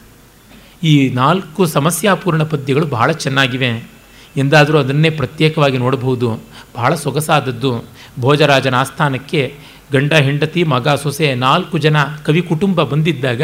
ಈ 0.83 1.09
ನಾಲ್ಕು 1.09 1.65
ಸಮಸ್ಯಾಪೂರ್ಣ 1.65 2.43
ಪದ್ಯಗಳು 2.43 2.85
ಬಹಳ 2.85 3.11
ಚೆನ್ನಾಗಿವೆ. 3.11 3.89
ಎಂದಾದರೂ 4.37 4.77
ಅದನ್ನೇ 4.77 5.09
ಪ್ರತ್ಯೇಕವಾಗಿ 5.09 5.77
ನೋಡಬಹುದು. 5.77 6.39
ಬಹಳ 6.75 6.95
ಸೊಗಸಾದದ್ದು. 6.95 7.85
ಭೋಜರಾಜನ 8.19 8.75
ಆಸ್ಥಾನಕ್ಕೆ 8.75 9.55
ಗಂಡ, 9.91 10.13
ಹೆಂಡತಿ, 10.13 10.63
ಮಗ, 10.63 10.87
ಸೊಸೆ 10.89 11.35
ನಾಲ್ಕು 11.35 11.77
ಜನ 11.77 11.95
ಕವಿ 12.25 12.41
ಕುಟುಂಬ 12.41 12.83
ಬಂದಿದ್ದಾಗ 12.83 13.41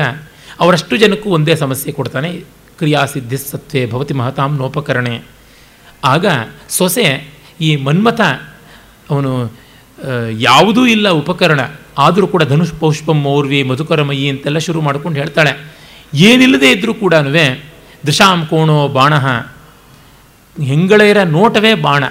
ಅವರಷ್ಟು 0.60 0.98
ಜನಕ್ಕೂ 0.98 1.30
ಒಂದೇ 1.30 1.56
ಸಮಸ್ಯೆ 1.56 1.94
ಕೊಡ್ತಾನೆ. 1.94 2.55
ಕ್ರಿಯಾಸಿದ್ಧಿ 2.78 3.38
ಸತ್ವೇ 3.38 3.86
ಭವತಿ 3.86 4.14
ಮಹತಾಂ 4.14 4.58
ನೋಪಕರಣೆ. 4.58 5.16
ಆಗ 6.04 6.26
ಸೊಸೆ 6.70 7.08
ಈ 7.62 7.76
ಮನ್ಮಥ, 7.76 8.22
ಅವನು 9.10 9.32
ಯಾವುದೂ 10.40 10.86
ಇಲ್ಲ 10.86 11.10
ಉಪಕರಣ. 11.10 11.60
ಆದರೂ 11.98 12.28
ಕೂಡ 12.28 12.44
ಧನುಷ್ 12.44 12.74
ಪೌಷ್ಪಂ 12.80 13.20
ಮೌರ್ವಿ 13.22 13.64
ಮಧುಕರಮಯಿ 13.64 14.30
ಅಂತೆಲ್ಲ 14.30 14.58
ಶುರು 14.58 14.82
ಮಾಡ್ಕೊಂಡು 14.82 15.20
ಹೇಳ್ತಾಳೆ. 15.20 15.52
ಏನಿಲ್ಲದೆ 16.14 16.72
ಇದ್ದರೂ 16.72 16.94
ಕೂಡ 16.94 17.14
ದೃಶಾಂ 18.06 18.46
ಕೋಣೋ 18.46 18.88
ಬಾಣ. 18.88 19.14
ಹೆಂಗಳೆಯರ 20.64 21.22
ನೋಟವೇ 21.24 21.74
ಬಾಣ. 21.74 22.04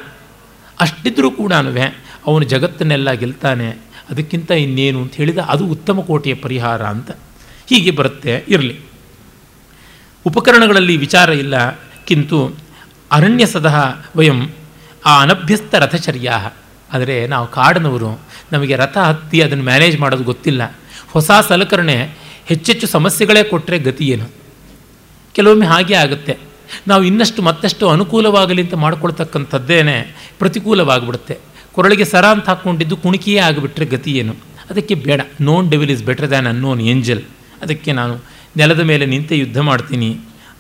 ಅಷ್ಟಿದ್ರೂ 0.81 1.31
ಕೂಡ 1.31 1.53
ಅವನು 2.27 2.45
ಜಗತ್ತನ್ನೆಲ್ಲ 2.45 3.11
ಗೆಲ್ತಾನೆ. 3.13 3.69
ಅದಕ್ಕಿಂತ 4.11 4.51
ಇನ್ನೇನು 4.51 4.99
ಅಂತ 5.03 5.15
ಹೇಳಿದ 5.15 5.39
ಅದು 5.39 5.65
ಉತ್ತಮ 5.67 6.01
ಕೋಟಿಯ 6.01 6.35
ಪರಿಹಾರ 6.35 6.83
ಅಂತ 6.85 7.11
ಹೀಗೆ 7.69 7.91
ಬರುತ್ತೆ 7.91 8.45
ಇರಲಿ. 8.49 8.77
ಉಪಕರಣಗಳಲ್ಲಿ 10.27 10.97
ವಿಚಾರ 10.97 11.29
ಇಲ್ಲ, 11.29 11.81
ಕಿಂತು 12.05 12.55
ಅರಣ್ಯ 13.13 13.47
ಸದಹ 13.47 14.07
ವಯಂ 14.17 14.49
ಆ 15.07 15.23
ಅನಭ್ಯಸ್ತ 15.23 15.75
ರಥಚರ್ಯಾ 15.75 16.57
ಆದರೆ 16.93 17.27
ನಾವು 17.27 17.47
ಕಾಡಿನವರು, 17.47 18.21
ನಮಗೆ 18.53 18.77
ರಥ 18.77 18.99
ಹತ್ತಿ 18.99 19.41
ಅದನ್ನು 19.41 19.65
ಮ್ಯಾನೇಜ್ 19.65 20.01
ಮಾಡೋದು 20.01 20.25
ಗೊತ್ತಿಲ್ಲ. 20.25 20.77
ಹೊಸ 21.13 21.31
ಸಲಕರಣೆ, 21.49 22.11
ಹೆಚ್ಚೆಚ್ಚು 22.47 22.87
ಸಮಸ್ಯೆಗಳೇ 22.87 23.43
ಕೊಟ್ಟರೆ 23.43 23.79
ಗತಿ 23.79 24.09
ಏನು? 24.09 24.31
ಕೆಲವೊಮ್ಮೆ 25.33 25.67
ಹಾಗೆ 25.67 25.95
ಆಗುತ್ತೆ. 25.95 26.39
ನಾವು 26.89 27.05
ಇನ್ನಷ್ಟು 27.05 27.43
ಮತ್ತಷ್ಟು 27.43 27.89
ಅನುಕೂಲವಾಗಲಿ 27.89 28.63
ಅಂತ 28.63 28.75
ಮಾಡ್ಕೊಳ್ತಕ್ಕಂಥದ್ದೇನೆ 28.75 30.15
ಪ್ರತಿಕೂಲವಾಗಿಬಿಡುತ್ತೆ. 30.39 31.39
ಕೊರಳಿಗೆ 31.73 32.05
ಸರ 32.05 32.25
ಅಂತ 32.25 32.49
ಹಾಕ್ಕೊಂಡಿದ್ದು 32.49 32.97
ಕುಣಿಕೆಯೇ 32.97 33.39
ಆಗಿಬಿಟ್ರೆ 33.39 33.87
ಗತಿ 33.87 34.13
ಏನು? 34.13 34.35
ಅದಕ್ಕೆ 34.71 34.95
ಬೇಡ. 34.95 35.21
Known 35.41 35.71
devil 35.71 35.91
is 35.91 36.05
better 36.05 36.29
than 36.29 36.47
unknown 36.47 36.81
angel. 36.81 37.23
ಅದಕ್ಕೆ 37.63 37.93
ನಾನು 37.93 38.34
ನೆಲದ 38.57 38.81
ಮೇಲೆ 38.81 39.05
ನಿಂತೆ 39.07 39.35
ಯುದ್ಧ 39.39 39.59
ಮಾಡ್ತೀನಿ. 39.59 40.11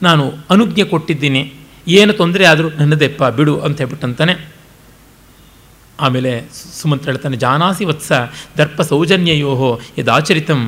ನಾನು 0.02 0.24
ಅನುಜ್ಞೆ 0.50 0.84
ಕೊಟ್ಟಿದ್ದೀನಿ. 0.84 1.42
ಏನು 1.88 2.12
ತೊಂದರೆ 2.12 2.44
ಆದರೂ 2.44 2.68
ನನ್ನದೆಪ್ಪ 2.70 3.22
ಬಿಡು 3.24 3.54
ಅಂತ 3.60 3.76
ಹೇಳ್ಬಿಟ್ಟಂತಾನೆ. 3.78 4.34
ಆಮೇಲೆ 6.00 6.32
ಸುಮಂತ್ರ 6.78 7.06
ಹೇಳ್ತಾನೆ, 7.10 7.36
ಜಾನಾಸಿ 7.36 7.84
ವತ್ಸ 7.84 8.12
ದರ್ಪ 8.58 8.82
ಸೌಜನ್ಯಯೋಹೋ 8.82 9.70
ಯದಾಚರಿತಂ. 9.98 10.60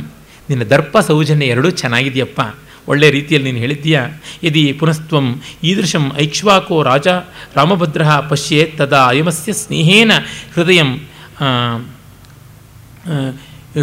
ನಿನ್ನ 0.50 0.64
ದರ್ಪ 0.64 0.96
ಸೌಜನ್ಯ 0.98 1.46
ಎರಡೂ 1.46 1.70
ಚೆನ್ನಾಗಿದೆಯಪ್ಪ. 1.70 2.40
ಒಳ್ಳೆಯ 2.88 3.10
ರೀತಿಯಲ್ಲಿ 3.10 3.46
ನೀನು 3.52 3.60
ಹೇಳಿದ್ದೀಯಾ? 3.64 4.02
ಯದಿ 4.44 4.62
ಪುನಸ್ತ್ವಂ 4.80 5.26
ಈದೃಶಂ 5.64 6.04
ಐಕ್ಷ್ವಾಕೋ 6.18 6.76
ರಾಜ 6.82 7.08
ರಾಮಭದ್ರ 7.54 8.02
ಪಶ್ಯೇತ್ 8.30 8.74
ತದಾ 8.78 9.00
ಅಯಮಸ್ಯ 9.06 9.52
ಸ್ನೇಹೇನ 9.52 10.12
ಹೃದಯ 10.54 10.82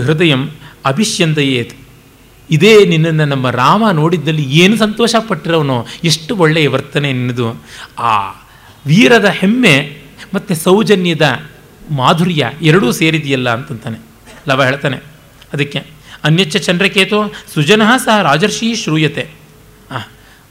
ಹೃದಯ 0.05 0.33
ಅಭಿಷ್ಯಂದಯೇತ್. 0.85 1.73
ಇದೇ 2.51 2.85
ನಿನ್ನನ್ನು 2.85 3.25
ನಮ್ಮ 3.25 3.49
ರಾಮ 3.49 3.89
ನೋಡಿದ್ದಲ್ಲಿ 3.89 4.43
ಏನು 4.43 4.77
ಸಂತೋಷ 4.77 5.15
ಪಟ್ಟಿರೋನೋ 5.27 5.85
ಎಷ್ಟು 6.03 6.35
ಒಳ್ಳೆಯ 6.35 6.67
ವರ್ತನೆ 6.67 7.13
ನಿನ್ನದು. 7.13 7.63
ಆ 7.99 8.29
ವೀರದ 8.87 9.25
ಹೆಮ್ಮೆ 9.25 9.97
ಮತ್ತು 10.33 10.55
ಸೌಜನ್ಯದ 10.55 11.39
ಮಾಧುರ್ಯ 11.91 12.51
ಎರಡೂ 12.61 12.91
ಸೇರಿದೆಯಲ್ಲ 12.91 13.49
ಅಂತಂತಾನೆ. 13.49 13.99
ಲವ 14.47 14.63
ಹೇಳ್ತಾನೆ. 14.63 14.97
ಅದಕ್ಕೆ, 15.53 15.83
ಅನ್ಯಚ್ಚ 16.23 16.57
ಚಂದ್ರಕೇತು 16.57 17.33
ಸುಜನಃ 17.53 17.97
ಸಹ 17.97 18.21
ರಾಜರ್ಷಿ 18.21 18.75
ಶ್ರೂಯತೆ. 18.75 19.29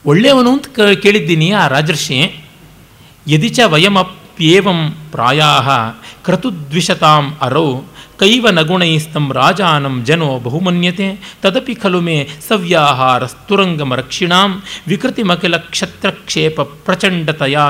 ಒಳ್ಳೆಯವನು 0.06 0.52
ಅಂತ 0.52 0.66
ಕೇಳಿದ್ದೀನಿ 1.02 1.50
ಆ 1.50 1.68
ರಾಜರ್ಷಿ. 1.68 2.44
ಯದಿಚ 3.28 3.60
ವಯಮಪ್ಯೇವಂ 3.66 4.96
ಪ್ರಾಯ 5.10 5.42
ಕ್ರತುದ್ವಿಷತಾಂ 6.24 7.36
ಅರೌ 7.40 7.80
ಕೈವ 8.22 8.48
ನಗುಣೈಸ್ತಂ 8.50 9.24
ರಾಜಾನಂ 9.32 9.94
ಜನೋ 10.08 10.26
ಬಹುಮನ್ಯತೆ 10.44 11.06
ತದಪಿ 11.42 11.74
ಖಲು 11.74 12.00
ಮೇ 12.06 12.14
ಸವ್ಯಾಹಾರ 12.48 13.22
ಸ್ತುರಂಗಮ 13.26 13.94
ರಕ್ಷಿಣಾಂ 14.00 14.50
ವಿಕೃತಿಮಖಿಲ 14.90 15.56
ಕ್ಷತ್ರಕ್ಷೇಪ 15.72 16.60
ಪ್ರಚಂಡತಯಾ 16.60 17.64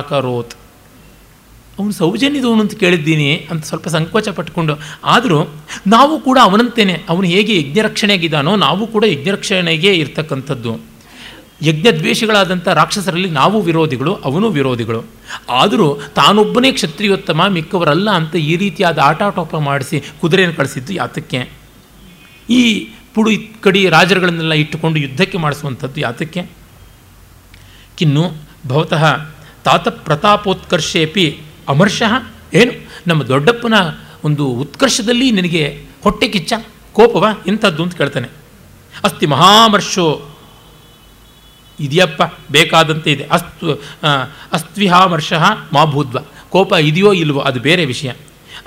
ಅವನು 1.78 1.92
ಸೌಜನ್ಯದವನು 2.00 2.60
ಅಂತ 2.60 2.74
ಕೇಳಿದ್ದೀನಿ 2.74 3.28
ಅಂತ 3.50 3.62
ಸ್ವಲ್ಪ 3.64 3.88
ಸಂಕೋಚ 3.88 4.28
ಪಟ್ಕೊಂಡು, 4.28 4.74
ಆದರೂ 5.04 5.38
ನಾವು 5.86 6.14
ಕೂಡ 6.20 6.38
ಅವನಂತೇನೆ, 6.42 6.94
ಅವನು 7.08 7.26
ಹೇಗೆ 7.26 7.54
ಯಜ್ಞರಕ್ಷಣೆಗಿದ್ದಾನೋ 7.60 8.52
ನಾವು 8.56 8.86
ಕೂಡ 8.86 9.04
ಯಜ್ಞರಕ್ಷಣೆಗೆ 9.04 9.92
ಇರ್ತಕ್ಕಂಥದ್ದು. 9.94 10.72
ಯಜ್ಞದ್ವೇಷಿಗಳಾದಂಥ 11.62 12.68
ರಾಕ್ಷಸರಲ್ಲಿ 12.68 13.30
ನಾವು 13.30 13.60
ವಿರೋಧಿಗಳು, 13.60 14.14
ಅವನು 14.14 14.50
ವಿರೋಧಿಗಳು. 14.50 15.04
ಆದರೂ 15.50 16.00
ತಾನೊಬ್ಬನೇ 16.14 16.72
ಕ್ಷತ್ರಿಯೋತ್ತಮ 16.72 17.46
ಮಿಕ್ಕವರಲ್ಲ 17.48 18.10
ಅಂತ 18.10 18.36
ಈ 18.36 18.56
ರೀತಿಯಾದ 18.56 18.98
ಆಟಾಟೋಪ 18.98 19.56
ಮಾಡಿಸಿ 19.56 20.02
ಕುದುರೆಯನ್ನು 20.20 20.56
ಕಳಿಸಿದ್ದು 20.56 20.92
ಯಾತಕ್ಕೆ? 20.92 21.50
ಈ 22.50 22.88
ಪುಡು 23.14 23.30
ಕಡಿ 23.62 23.88
ರಾಜರುಗಳನ್ನೆಲ್ಲ 23.88 24.52
ಇಟ್ಟುಕೊಂಡು 24.52 25.00
ಯುದ್ಧಕ್ಕೆ 25.00 25.38
ಮಾಡಿಸುವಂಥದ್ದು 25.38 26.00
ಯಾತಕ್ಕೆ? 26.00 26.50
ಕಿನ್ನು 27.96 28.32
ಭವತಃ 28.68 29.30
ತಾತ 29.64 29.88
ಪ್ರತಾಪೋತ್ಕರ್ಷೇಪಿ 29.88 31.40
ಅಮರ್ಷಃ? 31.68 32.32
ಏನು? 32.54 32.72
ನಮ್ಮ 33.06 33.22
ದೊಡ್ಡಪ್ಪನ 33.22 33.74
ಒಂದು 34.24 34.46
ಉತ್ಕರ್ಷದಲ್ಲಿ 34.46 35.30
ನಿನಗೆ 35.30 35.84
ಹೊಟ್ಟೆ 36.02 36.28
ಕಿಚ್ಚ, 36.28 36.52
ಕೋಪವ? 36.92 37.26
ಇಂಥದ್ದು 37.46 37.82
ಅಂತ 37.82 37.94
ಕೇಳ್ತಾನೆ. 37.96 38.28
ಅಸ್ತಿ 39.04 39.26
ಮಹಾಮರ್ಷೋ 39.26 40.28
ಇದೆಯಪ್ಪ 41.82 42.22
ಬೇಕಾದಂತೆ 42.52 43.12
ಇದೆ. 43.12 43.24
ಅಸ್ತು 43.30 43.74
ಅಸ್ತ್ವಿಹಾಮರ್ಷ 44.52 45.32
ಮಾ 45.72 45.84
ಭೂದ್ವ. 45.84 46.18
ಕೋಪ 46.50 46.72
ಇದೆಯೋ 46.72 47.12
ಇಲ್ವೋ 47.12 47.40
ಅದು 47.40 47.60
ಬೇರೆ 47.60 47.84
ವಿಷಯ. 47.84 48.10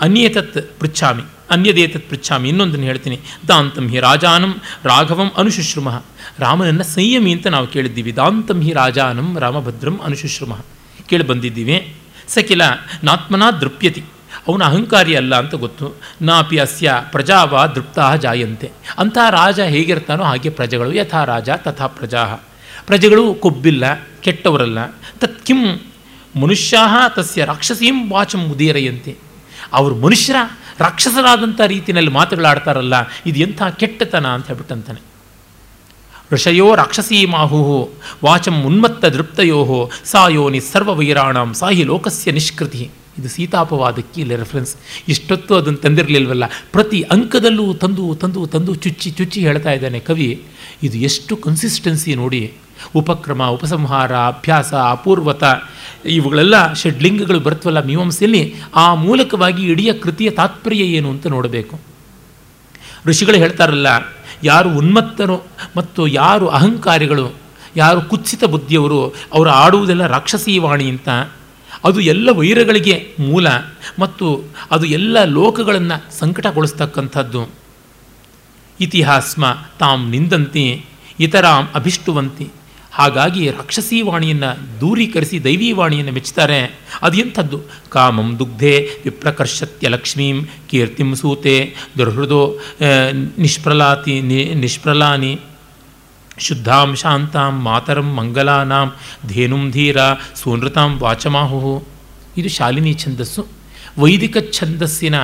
ಅನ್ಯೇತತ್ 0.01 0.80
ಪೃಚ್ಛಾಮಿ, 0.80 1.24
ಅನ್ಯದೇತತ್ 1.51 2.09
ಪೃಚ್ಛಾಮಿ, 2.09 2.49
ಇನ್ನೊಂದನ್ನು 2.49 2.86
ಹೇಳ್ತೀನಿ. 2.86 3.20
ದಾಂತಂ 3.47 3.88
ಹಿ 3.89 3.99
ರಾಜಾನಂ 3.99 4.55
ರಾಘವಂ 4.84 5.32
ಅನುಶುಶ್ರುಮಃ. 5.38 6.03
ರಾಮನನ್ನು 6.39 6.84
ಸಂಯಮಿ 6.84 7.32
ಅಂತ 7.32 7.47
ನಾವು 7.47 7.68
ಕೇಳಿದ್ದೀವಿ. 7.68 8.16
ದಾಂತಂ 8.16 8.61
ಹಿ 8.61 8.74
ರಾಜಾನಂ 8.74 9.39
ರಾಮಭದ್ರಂ 9.39 9.99
ಅನುಶುಶ್ರುಮಃ. 10.03 10.61
ಕೇಳಿ 11.09 11.28
ಬಂದಿದ್ದೀವಿ. 11.28 11.95
ಸಕಿಲ, 12.28 12.61
ನಾತ್ಮನಾ 13.03 13.51
ದೃಪ್ಯತಿ. 13.51 14.03
ಅವನ 14.47 14.63
ಅಹಂಕಾರಿ 14.63 15.16
ಅಲ್ಲ 15.16 15.36
ಅಂತ 15.36 15.55
ಗೊತ್ತು. 15.55 16.01
ನಾಪಿ 16.22 16.57
ಅಸ್ಯ 16.57 16.93
ಪ್ರಜಾವ 17.11 17.66
ದೃಪ್ತಾ 17.76 18.16
ಜಾಯಂತೆ. 18.16 18.72
ಅಂತಹ 18.97 19.30
ರಾಜ 19.30 19.59
ಹೇಗಿರ್ತಾನೋ 19.59 20.24
ಹಾಗೆ 20.24 20.49
ಪ್ರಜೆಗಳು 20.49 20.93
ಯಥಾ 20.93 21.24
ರಾಜ 21.24 21.49
ತಥಾ 21.55 21.88
ಪ್ರಜಾ 21.88 22.24
ಪ್ರಜೆಗಳು 22.88 23.33
ಕೊಬ್ಬಿಲ್ಲ, 23.33 23.86
ಕೆಟ್ಟವರಲ್ಲ. 24.21 24.79
ತತ್ 25.19 25.45
ಕಿಂ 25.45 25.61
ಮನುಷ್ಯ 26.41 26.77
ತಸ್ಯ 27.15 27.45
ರಾಕ್ಷಸೀಂ 27.45 28.11
ವಾಚಂ 28.11 28.41
ಉದೀರಯಂತೆ 28.45 29.15
ಅವರು 29.73 29.95
ಮನುಷ್ಯರ, 29.95 30.36
ರಾಕ್ಷಸರಾದಂಥ 30.79 31.61
ರೀತಿಯಲ್ಲಿ 31.61 32.11
ಮಾತುಗಳಾಡ್ತಾರಲ್ಲ, 32.11 32.93
ಇದು 33.25 33.39
ಎಂಥ 33.39 33.63
ಕೆಟ್ಟತನ 33.63 34.27
ಅಂತ 34.27 34.47
ಹೇಳ್ಬಿಟ್ಟಂತಾನೆ. 34.47 35.01
ಋಷಯೋ 36.31 36.75
ರಾಕ್ಷಸೀಮಾಹು 36.75 37.89
ವಾಚಂ 38.23 38.63
ಉನ್ಮತ್ತ 38.63 39.05
ದೃಪ್ತಯೋ 39.05 39.89
ಸಾಯೋನಿ 40.05 40.59
ಸರ್ವವೈರಾಣಂ, 40.59 41.53
ಸಾಹಿ 41.53 41.83
ಲೋಕಸ್ಯ 41.83 42.31
ನಿಷ್ಕೃತಿ. 42.31 42.83
ಇದು 43.20 43.30
ಸೀತಾಪವಾದಕ್ಕೆ 43.30 44.22
ಇಲ್ಲಿ 44.22 44.36
ರೆಫರೆನ್ಸ್ 44.36 44.76
ಇಷ್ಟೊತ್ತು 45.07 45.55
ಅದನ್ನು 45.55 45.78
ತಂದಿರಲಿಲ್ವಲ್ಲ? 45.78 46.45
ಪ್ರತಿ 46.72 47.01
ಅಂಕದಲ್ಲೂ 47.01 47.74
ತಂದು 47.74 48.16
ತಂದು 48.16 48.47
ತಂದು 48.47 48.76
ಚುಚ್ಚಿ 48.76 49.11
ಚುಚ್ಚಿ 49.11 49.41
ಹೇಳ್ತಾ 49.41 49.72
ಇದ್ದಾನೆ 49.72 49.99
ಕವಿ. 49.99 50.43
ಇದು 50.84 50.97
ಎಷ್ಟು 50.97 51.38
ಕನ್ಸಿಸ್ಟೆನ್ಸಿ 51.38 52.16
ನೋಡಿ. 52.16 52.53
ಉಪಕ್ರಮ, 52.95 53.43
ಉಪಸಂಹಾರ, 53.47 54.16
ಅಭ್ಯಾಸ, 54.16 54.74
ಅಪೂರ್ವತ, 54.74 55.43
ಇವುಗಳೆಲ್ಲ 56.05 56.74
ಷಡ್ಲಿಂಗಗಳು 56.74 57.39
ಬರ್ತವಲ್ಲ 57.39 57.86
ಮೀಮಾಂಸೆಯಲ್ಲಿ, 57.86 58.55
ಆ 58.76 58.93
ಮೂಲಕವಾಗಿ 58.93 59.63
ಇಡೀ 59.63 59.93
ಕೃತಿಯ 59.93 60.30
ತಾತ್ಪರ್ಯ 60.30 60.78
ಏನು 60.78 61.09
ಅಂತ 61.09 61.28
ನೋಡಬೇಕು. 61.28 61.80
ಋಷಿಗಳು 63.05 63.38
ಹೇಳ್ತಾರಲ್ಲ, 63.38 63.88
ಯಾರು 64.43 64.70
ಉನ್ಮತ್ತರು 64.78 65.38
ಮತ್ತು 65.78 66.07
ಯಾರು 66.07 66.47
ಅಹಂಕಾರಿಗಳು, 66.47 67.34
ಯಾರು 67.76 68.01
ಕುತ್ಸಿತ 68.01 68.43
ಬುದ್ಧಿಯವರು, 68.43 68.99
ಅವರು 69.34 69.49
ಆಡುವುದೆಲ್ಲ 69.49 70.07
ರಾಕ್ಷಸೀ 70.07 70.57
ವಾಣಿ 70.57 70.89
ಅಂತ. 70.89 71.09
ಅದು 71.84 71.99
ಎಲ್ಲ 71.99 72.30
ವೈರಗಳಿಗೆ 72.32 73.15
ಮೂಲ 73.19 73.47
ಮತ್ತು 73.99 74.43
ಅದು 74.71 74.86
ಎಲ್ಲ 74.86 75.23
ಲೋಕಗಳನ್ನು 75.23 76.19
ಸಂಕಟಗೊಳಿಸ್ತಕ್ಕಂಥದ್ದು. 76.19 77.41
ಇತಿಹಾಸ್ಮ 78.80 79.45
ತಾಂ 79.80 80.09
ನಿಂದಂತಿ, 80.09 80.86
ಇತರಾಂ 81.19 81.69
ಅಭಿಷ್ಟುವಂತೆ. 81.76 82.47
ಹಾಗಾಗಿ 82.91 83.51
ರಾಕ್ಷಸೀ 83.51 84.01
ವಾಣಿಯನ್ನು 84.01 84.82
ದೂರೀಕರಿಸಿ 84.82 85.43
ದೈವೀ 85.43 85.71
ವಾಣಿಯನ್ನು 85.71 86.11
ಮೆಚ್ಚುತ್ತಾರೆ 86.11 86.59
ಅದು 87.01 87.17
ಎಂಥದ್ದು? 87.17 87.61
ಕಾಮಂ 87.89 88.39
ದುಗ್ಧೆ 88.39 88.89
ವಿಪ್ರಕರ್ಷತ್ಯ 89.03 89.88
ಲಕ್ಷ್ಮೀಂ 89.88 90.47
ಕೀರ್ತಿಂ 90.67 91.15
ಸೂತೆ 91.15 91.76
ದುರ್ಹೃದೋ 91.97 92.59
ನಿಷ್ಪ್ರಲಾತಿ 93.38 94.21
ನಿಷ್ಪ್ರಲಾನಿ. 94.55 95.39
ಶುದ್ಧಾಂ 96.39 96.95
ಶಾಂತಾಂ 96.95 97.61
ಮಾತರಂ 97.61 98.13
ಮಂಗಲಾನಾಂ 98.13 98.93
ಧೇನುಂ 99.27 99.71
ಧೀರ 99.71 99.97
ಸೂನೃತಾಂ 100.36 100.99
ವಾಚಮಾಹು 100.99 101.83
ಇದು 102.38 102.49
ಶಾಲಿನಿ 102.49 102.93
ಛಂದಸ್ಸು. 102.93 103.47
ವೈದಿಕ 103.97 104.38
ಛಂದಸ್ಸಿನ 104.51 105.15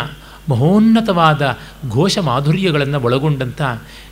ಮಹೋನ್ನತವಾದ 0.50 1.58
ಘೋಷ 1.90 2.18
ಮಾಧುರ್ಯಗಳನ್ನು 2.18 3.00
ಒಳಗೊಂಡಂಥ 3.00 3.62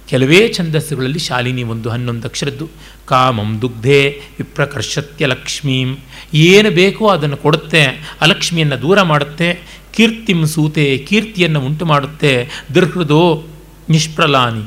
ಕೆಲವೇ 0.08 0.54
ಛಂದಸ್ಸುಗಳಲ್ಲಿ 0.54 1.20
ಶಾಲಿನಿ 1.20 1.64
ಒಂದು 1.64 1.89
ಹನ್ನೊಂದು 1.89 2.28
ಅಕ್ಷರದ್ದು. 2.28 2.70
ಕಾಮಂ 3.06 3.62
ದುಗ್ಧೆ 3.62 4.22
ವಿಪ್ರಕರ್ಷತ್ಯ 4.38 5.26
ಲಕ್ಷ್ಮೀಂ. 5.26 5.97
ಏನು 6.34 6.72
ಬೇಕೋ 6.72 7.08
ಅದನ್ನು 7.08 7.38
ಕೊಡುತ್ತೆ, 7.38 7.84
ಅಲಕ್ಷ್ಮಿಯನ್ನು 8.22 8.82
ದೂರ 8.82 9.02
ಮಾಡುತ್ತೆ, 9.02 9.60
ಕೀರ್ತಿಂ 9.95 10.45
ಸೂತೆ 10.45 10.97
ಕೀರ್ತಿಯನ್ನು 10.97 11.62
ಉಂಟು 11.62 11.86
ಮಾಡುತ್ತೆ, 11.86 12.50
ದೃಹೃದೋ 12.76 13.43
ನಿಷ್ಪ್ರಲಾನಿ. 13.89 14.64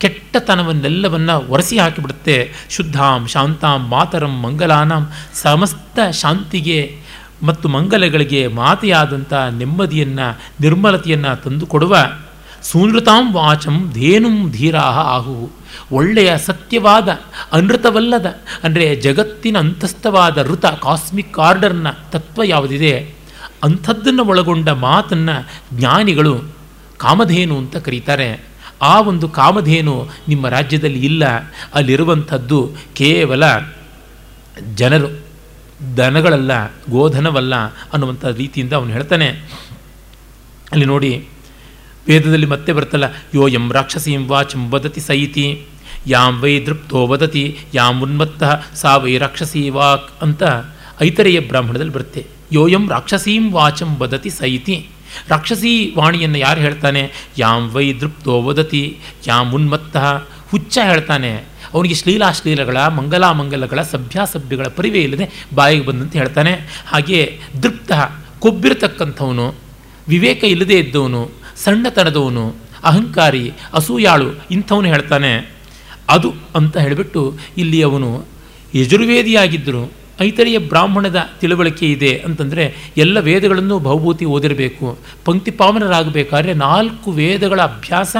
ಕೆಟ್ಟತನವನ್ನೆಲ್ಲವನ್ನು 0.00 1.48
ಒರೆಸಿ 1.48 1.78
ಹಾಕಿಬಿಡುತ್ತೆ. 1.78 2.52
ಶುದ್ಧಾಂ, 2.70 3.26
ಶಾಂತಾಂ, 3.26 3.88
ಮಾತರಂ, 3.88 4.40
ಮಂಗಲಾನಾಂ, 4.42 5.12
ಸಮಸ್ತ 5.34 5.98
ಶಾಂತಿಗೆ 6.10 6.98
ಮತ್ತು 7.42 7.68
ಮಂಗಲಗಳಿಗೆ 7.68 8.46
ಮಾತೆಯಾದಂಥ 8.46 9.32
ನೆಮ್ಮದಿಯನ್ನು, 9.32 10.40
ನಿರ್ಮಲತೆಯನ್ನು 10.60 11.42
ತಂದುಕೊಡುವ 11.42 11.96
ಸೂನೃತಾಂ 12.62 13.32
ವಾಚಂ 13.32 13.90
ಧೇನುಂ 13.94 14.50
ಧೀರಾಹ 14.50 14.98
ಆಹು 14.98 15.50
ಒಳ್ಳೆಯ 15.92 16.38
ಸತ್ಯವಾದ, 16.38 17.08
ಅನೃತವಲ್ಲದ, 17.52 18.26
ಅಂದರೆ 18.64 18.96
ಜಗತ್ತಿನ 18.96 19.56
ಅಂತಸ್ಥವಾದ 19.58 20.42
ಋತ, 20.42 20.66
ಕಾಸ್ಮಿಕ್ 20.66 21.38
ಆರ್ಡರ್ನ 21.38 21.86
ತತ್ವ 21.90 22.42
ಯಾವುದಿದೆ? 22.42 23.14
ಅಂಥದ್ದನ್ನು 23.62 24.24
ಒಳಗೊಂಡ 24.24 24.68
ಮಾತನ್ನು 24.68 25.48
ಜ್ಞಾನಿಗಳು 25.78 26.44
ಕಾಮಧೇನು 26.96 27.58
ಅಂತ 27.58 27.76
ಕರೀತಾರೆ. 27.76 28.55
ಆ 28.82 29.00
ಒಂದು 29.00 29.28
ಕಾಮಧೇನು 29.28 30.08
ನಿಮ್ಮ 30.28 30.48
ರಾಜ್ಯದಲ್ಲಿ 30.48 31.04
ಇಲ್ಲ. 31.04 31.24
ಅಲ್ಲಿರುವಂಥದ್ದು 31.74 32.72
ಕೇವಲ 32.94 33.44
ಜನರು, 34.74 35.08
ದನಗಳಲ್ಲ, 35.96 36.66
ಗೋಧನವಲ್ಲ 36.90 37.54
ಅನ್ನುವಂಥ 37.64 38.24
ರೀತಿಯಿಂದ 38.24 38.72
ಅವನು 38.72 38.92
ಹೇಳ್ತಾನೆ. 38.92 39.28
ಅಲ್ಲಿ 40.72 40.86
ನೋಡಿ, 40.86 41.26
ವೇದದಲ್ಲಿ 42.08 42.46
ಮತ್ತೆ 42.46 42.72
ಬರ್ತಲ್ಲ 42.72 43.04
ಯೋ 43.34 43.48
ಎಂ 43.48 43.72
ರಾಕ್ಷಸೀಂ 43.72 44.28
ವಾಚಂ 44.28 44.70
ವದತಿ 44.70 45.00
ಸೈತಿ, 45.00 45.66
ಯಾಂ 46.06 46.40
ವೈ 46.40 46.60
ದೃಪ್ತೋ 46.60 47.06
ವದತಿ, 47.06 47.58
ಯಾಂ 47.74 48.02
ಉನ್ಮತ್ತ 48.02 48.42
ಸಾ 48.74 48.96
ವೈ 48.96 49.18
ರಾಕ್ಷಸೀ 49.18 49.68
ವಾಕ್ 49.68 50.22
ಅಂತ 50.22 50.42
ಐತರೆಯ 51.02 51.40
ಬ್ರಾಹ್ಮಣದಲ್ಲಿ 51.40 51.92
ಬರುತ್ತೆ. 51.92 52.26
ಯೋಯಂ 52.52 52.90
ರಾಕ್ಷಸೀಂ 52.90 53.52
ವಾಚಂ 53.52 53.96
ವದತಿ 53.96 54.30
ಸೈತಿ 54.30 54.88
ರಾಕ್ಷಸೀ 55.28 55.94
ವಾಣಿಯನ್ನು 55.96 56.38
ಯಾರು 56.38 56.60
ಹೇಳ್ತಾನೆ? 56.60 57.10
ಯಾಂ 57.38 57.68
ವೈ 57.68 57.92
ದೃಪ್ತೋ 57.92 58.42
ವದತಿ, 58.42 58.98
ಯಾಂ 59.26 59.52
ಉನ್ಮತ್ತ 59.52 59.96
ಹುಚ್ಚ 60.50 60.78
ಹೇಳ್ತಾನೆ. 60.84 61.56
ಅವನಿಗೆ 61.74 61.94
ಶ್ಲೀಲಾಶ್ಲೀಲಗಳ, 61.94 62.86
ಮಂಗಲಾಮಂಗಲಗಳ, 62.86 63.82
ಸಭ್ಯಾಸಭ್ಯಗಳ 63.82 64.66
ಪರಿವೇ 64.66 64.98
ಇಲ್ಲದೆ 64.98 65.46
ಬಾಯಿಗೆ 65.54 65.86
ಬಂದಂತೆ 65.86 66.18
ಹೇಳ್ತಾನೆ. 66.18 66.52
ಹಾಗೆಯೇ 66.86 67.40
ದೃಪ್ತ, 67.62 67.92
ಕೊಬ್ಬಿರತಕ್ಕಂಥವನು, 68.38 69.54
ವಿವೇಕ 70.08 70.44
ಇಲ್ಲದೇ 70.44 70.78
ಇದ್ದವನು, 70.78 71.30
ಸಣ್ಣತನದವನು, 71.56 72.56
ಅಹಂಕಾರಿ, 72.84 73.52
ಅಸೂಯಾಳು 73.72 74.30
ಇಂಥವನು 74.50 74.88
ಹೇಳ್ತಾನೆ. 74.88 75.52
ಅದು 76.08 76.34
ಅಂತ 76.54 76.76
ಹೇಳಿಬಿಟ್ಟು 76.76 77.38
ಇಲ್ಲಿ 77.58 77.82
ಅವನು 77.82 78.24
ಯಜುರ್ವೇದಿಯಾಗಿದ್ದರು. 78.74 79.92
ಐತರಿಯ 80.20 80.58
ಬ್ರಾಹ್ಮಣದ 80.58 81.16
ತಿಳುವಳಿಕೆ 81.40 81.86
ಇದೆ 81.86 82.18
ಅಂತಂದರೆ 82.18 82.74
ಎಲ್ಲ 82.96 83.20
ವೇದಗಳನ್ನು 83.20 83.78
ಬಹುಭೂತಿ 83.78 84.24
ಓದಿರಬೇಕು 84.24 84.98
ಪಂಕ್ತಿಪಾವನರಾಗಬೇಕಾದ್ರೆ 85.24 86.54
ನಾಲ್ಕು 86.54 87.10
ವೇದಗಳ 87.10 87.60
ಅಭ್ಯಾಸ 87.60 88.16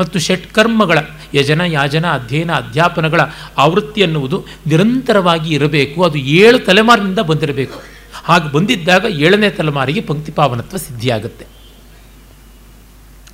ಮತ್ತು 0.00 0.18
ಷಟ್ಕರ್ಮಗಳ 0.18 0.98
ಯಜನ, 1.34 1.60
ಯಾಜನ, 1.66 2.06
ಅಧ್ಯಯನ, 2.12 2.52
ಅಧ್ಯಾಪನಗಳ 2.52 3.20
ಆವೃತ್ತಿ 3.58 4.02
ಅನ್ನುವುದು 4.02 4.44
ನಿರಂತರವಾಗಿ 4.66 5.54
ಇರಬೇಕು, 5.54 6.04
ಅದು 6.04 6.18
ಏಳು 6.18 6.58
ತಲೆಮಾರಿನಿಂದ 6.58 7.18
ಬಂದಿರಬೇಕು. 7.18 7.78
ಹಾಗೆ 8.24 8.52
ಬಂದಿದ್ದಾಗ 8.52 9.04
ಏಳನೇ 9.04 9.50
ತಲೆಮಾರಿಗೆ 9.50 10.00
ಪಂಕ್ತಿಪಾವನತ್ವ 10.00 10.76
ಸಿದ್ಧಿಯಾಗುತ್ತೆ. 10.76 11.46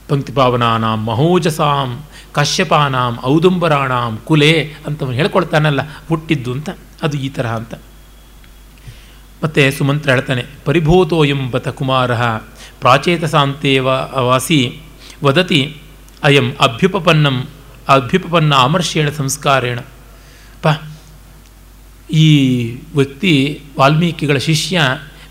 ಪಂಕ್ತಿಪಾವನಾನಾಂ 0.09 1.05
ಮಹೋಜಸಾಂ 1.05 2.07
ಕಾಶ್ಯಪಾನಾಂ 2.33 3.19
ಔದುಂಬರಾಣಾಂ 3.25 4.19
ಕುಲೆ 4.25 4.75
ಅಂತ 4.87 5.03
ಹೇಳ್ಕೊಳ್ತಾನಲ್ಲ, 5.05 5.81
ಹುಟ್ಟಿದ್ದು 6.09 6.53
ಅಂತ, 6.53 6.71
ಅದು 7.03 7.17
ಈ 7.17 7.29
ತರಹ 7.29 7.57
ಅಂತ. 7.57 7.75
ಮತ್ತು 9.43 9.79
ಸುಮಂತ್ರ 9.79 10.11
ಹೇಳ್ತಾನೆ, 10.11 10.45
ಪರಿಭೂತೋ 10.65 11.25
ಎಂಬತ 11.25 11.69
ಕುಮಾರ, 11.69 12.15
ಪ್ರಾಚೇತಸಾಂತೇವ 12.81 13.87
ವಾಸಿ, 14.17 14.81
ವದತಿ, 15.25 15.77
ಅಯಂ 16.23 16.55
ಅಭ್ಯುಪಪನ್ನಂ, 16.55 17.47
ಅಭ್ಯುಪಪನ್ನ 17.89 18.55
ಆಮರ್ಷೇಣ 18.55 19.09
ಸಂಸ್ಕಾರೇಣ. 19.11 19.79
ಪ, 20.63 20.67
ಈ 22.13 22.29
ವ್ಯಕ್ತಿ 22.97 23.61
ವಾಲ್ಮೀಕಿಗಳ 23.79 24.37
ಶಿಷ್ಯ 24.37 24.81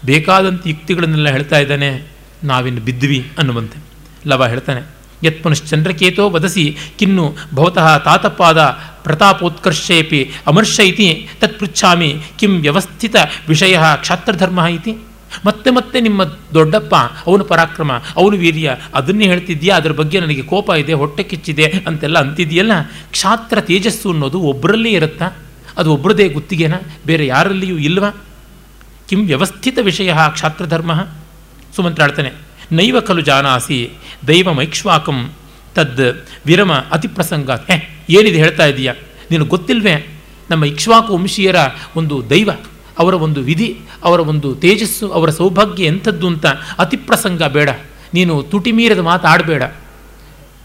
ಬೇಕಾದಂಥ 0.06 0.68
ಯುಕ್ತಿಗಳನ್ನೆಲ್ಲ 0.68 1.30
ಹೇಳ್ತಾ 1.30 1.58
ಇದ್ದಾನೆ, 1.58 2.08
ನಾವಿನ್ನು 2.44 2.82
ಬಿದ್ವಿ 2.82 3.32
ಅನ್ನುವಂತೆ. 3.38 3.80
ಲವ 4.28 4.46
ಹೇಳ್ತಾನೆ 4.46 4.97
ಯತ್ 5.24 5.44
ಪುನಶ್ಚಂದ್ರಕೇತೋ 5.44 6.30
ವದಸಿ, 6.30 6.78
ಕಿನ್ನು 7.00 7.36
ಭವತಃ 7.54 7.98
ತಾತಪಾದ 7.98 8.60
ಪ್ರತಾಪೋತ್ಕರ್ಷೇಪಿ 9.04 10.32
ಅಮರ್ಷ 10.48 10.80
ಇತಿ 10.80 11.28
ತತ್ 11.40 11.60
ಪೃಚ್ಛಾಮಿ, 11.60 12.16
ಕಿಂ 12.40 12.62
ವ್ಯವಸ್ಥಿತ 12.62 13.16
ವಿಷಯ 13.48 13.80
ಕ್ಷಾತ್ರಧರ್ಮ 13.96 14.60
ಇತಿ. 14.60 14.98
ಮತ್ತೆ 15.46 15.72
ಮತ್ತೆ 15.72 16.02
ನಿಮ್ಮ 16.02 16.24
ದೊಡ್ಡಪ್ಪ, 16.24 16.96
ಅವನು 16.96 17.44
ಪರಾಕ್ರಮ, 17.44 17.92
ಅವನು 17.94 18.38
ವೀರ್ಯ, 18.38 18.76
ಅದನ್ನೇ 18.96 19.26
ಹೇಳ್ತಿದ್ಯಾ? 19.26 19.78
ಅದರ 19.78 19.92
ಬಗ್ಗೆ 19.92 20.20
ನನಗೆ 20.20 20.42
ಕೋಪ 20.42 20.70
ಇದೆ, 20.70 20.94
ಹೊಟ್ಟೆ 20.94 21.24
ಕಿಚ್ಚಿದೆ 21.24 21.84
ಅಂತೆಲ್ಲ 21.88 22.20
ಅಂತಿದೆಯಲ್ಲ? 22.20 22.72
ಕ್ಷಾತ್ರ 23.12 23.62
ತೇಜಸ್ಸು 23.62 24.12
ಅನ್ನೋದು 24.12 24.40
ಒಬ್ಬರಲ್ಲೇ 24.40 24.90
ಇರುತ್ತಾ? 24.90 25.30
ಅದು 25.78 25.94
ಒಬ್ಬರದೇ 25.94 26.30
ಗುತ್ತಿಗೆನ? 26.30 26.74
ಬೇರೆ 27.06 27.28
ಯಾರಲ್ಲಿಯೂ 27.28 27.78
ಇಲ್ವಾ? 27.78 28.10
ಕಿಂ 29.10 29.28
ವ್ಯವಸ್ಥಿತ 29.28 29.80
ವಿಷಯ 29.82 30.14
ಕ್ಷಾತ್ರಧರ್ಮ? 30.30 31.02
ಸುಮಂತ್ರ 31.76 32.04
ಹೇಳ್ತಾನೆ 32.04 32.47
ನೈವ 32.72 33.02
ಖಲು 33.02 33.22
ಜಾನಾಸಿ 33.22 33.90
ದೈವಮೈಕ್ಷ್ವಾಕಂ 34.28 35.32
ತದ್ 35.76 36.26
ವಿರಮ 36.46 36.74
ಅತಿಪ್ರಸಂಗ 36.74 37.52
ಹೇ, 37.52 38.06
ಏನಿದೆ 38.10 38.38
ಹೇಳ್ತಾ 38.38 38.66
ಇದೀಯಾ? 38.66 38.94
ನೀನು 39.32 39.46
ಗೊತ್ತಿಲ್ವೇ? 39.46 40.20
ನಮ್ಮ 40.50 40.66
ಇಕ್ಷ್ವಾಕು 40.66 41.18
ವಂಶೀಯರ 41.18 41.56
ಒಂದು 41.96 42.30
ದೈವ, 42.30 42.50
ಅವರ 43.00 43.14
ಒಂದು 43.14 43.42
ವಿಧಿ, 43.42 43.78
ಅವರ 44.04 44.20
ಒಂದು 44.20 44.56
ತೇಜಸ್ಸು, 44.56 45.10
ಅವರ 45.10 45.30
ಸೌಭಾಗ್ಯ 45.30 45.86
ಎಂಥದ್ದು 45.86 46.28
ಅಂತ 46.28 46.46
ಅತಿಪ್ರಸಂಗ 46.80 47.44
ಬೇಡ. 47.44 47.70
ನೀನು 48.14 48.44
ತುಟಿಮೀರದ 48.44 49.00
ಮಾತಾಡಬೇಡ 49.00 49.64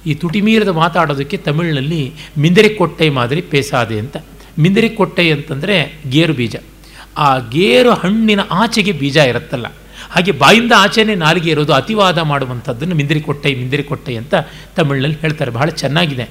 ಈ 0.07 0.15
ತುಟಿಮೀರದ 0.15 0.69
ಮಾತಾಡೋದಕ್ಕೆ 0.69 1.37
ತಮಿಳಿನಲ್ಲಿ 1.37 2.13
ಮಿಂದರಿಕೊಟ್ಟೆ 2.39 3.11
ಮಾದರಿ 3.11 3.41
ಪೇಸಾದೆ 3.41 3.99
ಅಂತ. 3.99 4.17
ಮಿಂದರಿಕೊಟ್ಟೆ 4.59 5.33
ಅಂತಂದರೆ 5.33 6.01
ಗೇರು 6.11 6.33
ಬೀಜ. 6.33 6.57
ಆ 7.17 7.39
ಗೇರು 7.39 7.91
ಹಣ್ಣಿನ 7.91 8.41
ಆಚೆಗೆ 8.51 8.93
ಬೀಜ 8.93 9.17
ಇರುತ್ತಲ್ಲ. 9.17 9.67
ಹಾಗೆ 10.13 10.33
ಬಾಯಿಂದ 10.33 10.73
ಆಚೆನೇ 10.77 11.15
ನಾಲಿಗೆ 11.15 11.51
ಇರೋದು 11.51 11.73
ಅತಿವಾದ 11.73 12.19
ಮಾಡುವಂಥದ್ದನ್ನು 12.19 12.95
ಮಿಂದಿರಿಕೊಟ್ಟೆ 12.95 13.55
ಮಿಂದಿರಿಕೊಟ್ಟೆ 13.55 14.17
ಅಂತ 14.17 14.35
ತಮಿಳಿನಲ್ಲಿ 14.77 15.19
ಹೇಳ್ತಾರೆ. 15.21 15.51
ಬಹಳ 15.51 15.69
ಚೆನ್ನಾಗಿದೆ. 15.69 16.31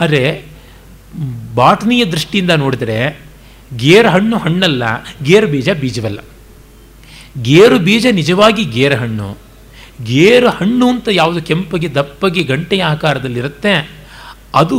ಆದರೆ 0.00 0.44
ಬಾಟ್ನಿಯ 1.54 2.04
ದೃಷ್ಟಿಯಿಂದ 2.04 2.50
ನೋಡಿದರೆ 2.50 3.20
ಗೇರು 3.76 4.08
ಹಣ್ಣು 4.08 4.38
ಹಣ್ಣಲ್ಲ, 4.38 4.82
ಗೇರು 5.22 5.46
ಬೀಜ 5.46 5.68
ಬೀಜವಲ್ಲ. 5.70 6.20
ಗೇರು 7.42 7.78
ಬೀಜ 7.78 8.06
ನಿಜವಾಗಿ 8.10 8.64
ಗೇರು 8.64 8.96
ಹಣ್ಣು. 8.96 9.38
ಗೇರು 10.04 10.48
ಹಣ್ಣು 10.50 10.88
ಅಂತ 10.88 11.08
ಯಾವುದು 11.12 11.42
ಕೆಂಪಗೆ, 11.42 11.94
ದಪ್ಪಗೆ, 11.94 12.42
ಗಂಟೆಯ 12.42 12.82
ಆಕಾರದಲ್ಲಿರುತ್ತೆ, 12.82 13.90
ಅದು 14.54 14.78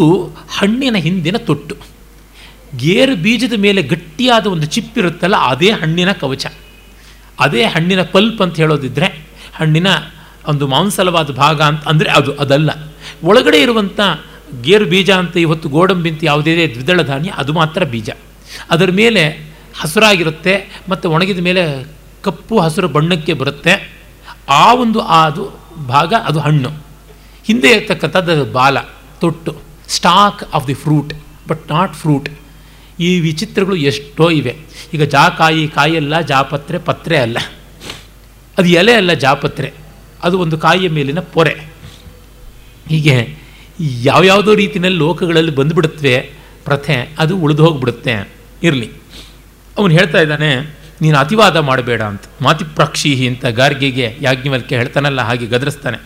ಹಣ್ಣಿನ 0.49 0.95
ಹಿಂದಿನ 0.95 1.37
ತೊಟ್ಟು. 1.37 1.75
ಗೇರು 2.77 3.15
ಬೀಜದ 3.15 3.53
ಮೇಲೆ 3.57 3.81
ಗಟ್ಟಿಯಾದ 3.81 4.45
ಒಂದು 4.45 4.65
ಚಿಪ್ಪಿರುತ್ತಲ್ಲ, 4.65 5.35
ಅದೇ 5.35 5.71
ಹಣ್ಣಿನ 5.71 6.11
ಕವಚ. 6.11 6.45
ಅದೇ 7.39 7.63
ಹಣ್ಣಿನ 7.63 8.01
ಪಲ್ಪ್ 8.01 8.41
ಅಂತ 8.41 8.55
ಹೇಳೋದಿದ್ರೆ 8.55 9.07
ಹಣ್ಣಿನ 9.55 9.87
ಒಂದು 10.47 10.67
ಮಾಂಸಲವಾದ 10.67 11.31
ಭಾಗ 11.31 11.61
ಅಂತ 11.61 11.83
ಅಂದರೆ 11.87 12.09
ಅದು, 12.09 12.31
ಅದಲ್ಲ. 12.33 12.69
ಒಳಗಡೆ 13.23 13.59
ಇರುವಂಥ 13.61 13.99
ಗೇರು 14.61 14.85
ಬೀಜ 14.85 15.11
ಅಂತ 15.11 15.37
ಇವತ್ತು 15.37 15.69
ಗೋಡಂಬಿ 15.69 16.09
ಅಂತ 16.09 16.23
ಯಾವುದೇ 16.23 16.67
ದ್ವಿದಳ 16.73 17.01
ಧಾನ್ಯ, 17.01 17.29
ಅದು 17.37 17.53
ಮಾತ್ರ 17.53 17.83
ಬೀಜ. 17.83 18.09
ಅದರ 18.69 18.89
ಮೇಲೆ 18.91 19.23
ಹಸುರಾಗಿರುತ್ತೆ 19.79 20.83
ಮತ್ತು 20.89 21.11
ಒಣಗಿದ 21.11 21.39
ಮೇಲೆ 21.39 21.63
ಕಪ್ಪು 22.23 22.59
ಹಸಿರು 22.59 22.87
ಬಣ್ಣಕ್ಕೆ 22.87 23.33
ಬರುತ್ತೆ. 23.33 23.73
ಆ 24.49 24.73
ಒಂದು 24.73 24.99
ಅದು 24.99 25.43
ಭಾಗ 25.87 26.13
ಅದು 26.25 26.39
ಹಣ್ಣು. 26.39 26.71
ಹಿಂದೆ 27.45 27.69
ಇರ್ತಕ್ಕಂಥದ್ದು 27.69 28.45
ಬಾಲ, 28.53 28.77
ತೊಟ್ಟು, 29.21 29.53
stalk 29.87 30.43
of 30.53 30.67
the 30.67 30.73
fruit, 30.73 31.13
but 31.47 31.71
not 31.71 31.93
fruit. 31.93 32.29
ಈ 32.99 33.19
ವಿಚಿತ್ರಗಳು 33.19 33.75
ಎಷ್ಟೋ 33.75 34.29
ಇವೆ. 34.29 34.57
ಈಗ 34.93 35.03
ಜಾಕಾಯಿ, 35.03 35.67
ಕಾಯಲ್ಲ, 35.67 36.21
ಜಾಪತ್ರೆ, 36.21 36.77
ಪತ್ರೆ 36.77 37.17
ಅಲ್ಲ. 37.17 37.37
ಅದು 38.57 38.67
ಎಲೆ 38.67 38.93
ಅಲ್ಲ, 38.93 39.13
ಜಾಪತ್ರೆ. 39.13 39.73
ಅದು 40.23 40.39
ಒಂದು 40.39 40.57
ಕಾಯಿಯ 40.57 40.89
ಮೇಲಿನ 40.89 41.19
ಪೊರೆ. 41.19 41.55
ಹೀಗೆ 42.89 43.37
ಯಾವ್ಯಾವುದೋ 43.79 44.55
ರೀತಿಯಲ್ಲಿ 44.55 44.99
ಲೋಕಗಳಲ್ಲಿ 44.99 45.55
ಬಂದುಬಿಡುತ್ತವೆ, 45.55 46.33
ಪ್ರಥೆ, 46.63 47.15
ಅದು 47.19 47.37
ಉಳಿದು 47.37 47.65
ಹೋಗಿಬಿಡುತ್ತೆ. 47.65 48.31
ಇರಲಿ. 48.63 48.91
ಅವನು 49.77 49.93
ಹೇಳ್ತಾ 49.93 50.21
ಇದ್ದಾನೆ, 50.21 50.55
ನೀನು 51.01 51.17
ಅತಿವಾದ 51.17 51.57
ಮಾಡಬೇಡ 51.57 52.01
ಅಂತ. 52.01 52.21
ಮಾತಿಪ್ರಾಕ್ಷೀಹಿ 52.41 53.27
ಅಂತ 53.27 53.45
ಗಾರ್ಗೆಗೆ 53.45 54.17
ಯಾಜ್ಞವಲ್ಕೆ 54.21 54.77
ಹೇಳ್ತಾನಲ್ಲ, 54.77 55.21
ಹಾಗೆ 55.21 55.45
ಗದರಿಸ್ತಾನೆ. 55.45 55.97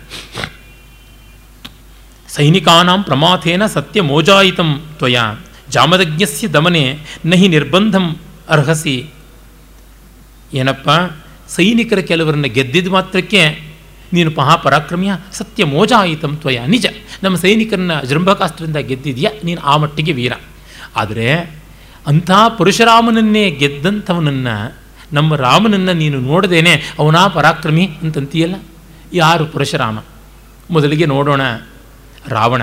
ಸೈನಿಕಾನಾಂ 2.30 3.04
ಪ್ರಮಾಥೇನ 3.04 3.66
ಸತ್ಯ 3.66 4.02
ಮೋಜಾಯಿತಂ 4.02 4.86
ತ್ವಯ. 4.98 5.18
ಜಾಮದಜ್ಞಸ್ಯ 5.70 6.48
ದಮನೆ 6.48 7.00
ನಹಿ 7.26 7.48
ನಿರ್ಬಂಧಂ 7.48 8.18
ಅರ್ಹಸಿ. 8.50 9.10
ಏನಪ್ಪ? 10.54 10.90
ಸೈನಿಕರ 11.50 12.00
ಕೆಲವರನ್ನ 12.00 12.44
ಗೆದ್ದಿದ 12.44 12.88
ಮಾತ್ರಕ್ಕೆ 12.88 13.70
ನೀನು 14.14 14.32
ಮಹಾಪರಾಕ್ರಮ್ಯ 14.38 15.18
ಸತ್ಯ 15.32 15.66
ಮೋಜಾಯಿತಂ 15.66 16.38
ತ್ವಯ 16.38 16.60
ನಿಜ. 16.68 16.86
ನಮ್ಮ 17.24 17.38
ಸೈನಿಕರನ್ನ 17.38 18.02
ಜೃಂಭಕಾಸ್ತ್ರದಿಂದ 18.02 18.76
ಗೆದ್ದಿದೆಯಾ? 18.76 19.32
ನೀನು 19.44 19.62
ಆ 19.62 19.78
ಮಟ್ಟಿಗೆ 19.78 20.12
ವೀರ. 20.12 20.34
ಆದರೆ 20.96 21.34
ಅಂಥ 22.08 22.32
ಪರಶುರಾಮನನ್ನೇ 22.58 23.52
ಗೆದ್ದಂಥವನನ್ನು, 23.52 24.78
ನಮ್ಮ 25.14 25.36
ರಾಮನನ್ನು 25.36 25.94
ನೀನು 25.94 26.20
ನೋಡದೇನೆ 26.20 26.84
ಅವನಾ 27.00 27.28
ಪರಾಕ್ರಮಿ 27.28 27.90
ಅಂತಂತೀಯಲ್ಲ? 28.04 28.56
ಯಾರು 29.14 29.46
ಪರಶುರಾಮ 29.46 30.00
ಮೊದಲಿಗೆ 30.72 31.06
ನೋಡೋಣ 31.06 31.42
ರಾವಣ. 32.28 32.62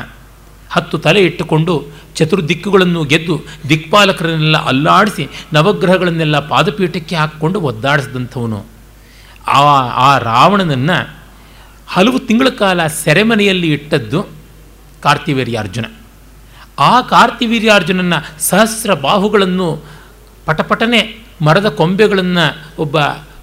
ಹತ್ತು 0.71 0.99
ತಲೆ 0.99 1.21
ಇಟ್ಟುಕೊಂಡು 1.21 1.87
ಚತುರ್ದಿಕ್ಕುಗಳನ್ನು 2.15 3.05
ಗೆದ್ದು 3.05 3.43
ದಿಕ್ಪಾಲಕರನ್ನೆಲ್ಲ 3.69 4.57
ಅಲ್ಲಾಡಿಸಿ 4.57 5.29
ನವಗ್ರಹಗಳನ್ನೆಲ್ಲ 5.53 6.49
ಪಾದಪೀಠಕ್ಕೆ 6.49 7.17
ಹಾಕ್ಕೊಂಡು 7.17 7.61
ಒದ್ದಾಡಿಸಿದಂಥವನು. 7.61 8.67
ಆ 9.47 9.61
ಆ 9.89 10.19
ರಾವಣನನ್ನು 10.19 11.17
ಹಲವು 11.89 12.19
ತಿಂಗಳ 12.19 12.49
ಕಾಲ 12.49 12.87
ಸೆರೆಮನೆಯಲ್ಲಿ 12.87 13.73
ಇಟ್ಟದ್ದು 13.73 14.23
ಕಾರ್ತಿವೀರ್ಯಾರ್ಜುನ. 15.03 15.85
ಆ 16.79 17.01
ಕಾರ್ತಿವೀರ್ಯಾರ್ಜುನನ 17.01 18.13
ಸಹಸ್ರ 18.39 18.95
ಬಾಹುಗಳನ್ನು 18.95 19.85
ಪಟಪಟನೆ 20.47 21.27
ಮರದ 21.43 21.69
ಕೊಂಬೆಗಳನ್ನು 21.69 22.73
ಒಬ್ಬ 22.83 22.97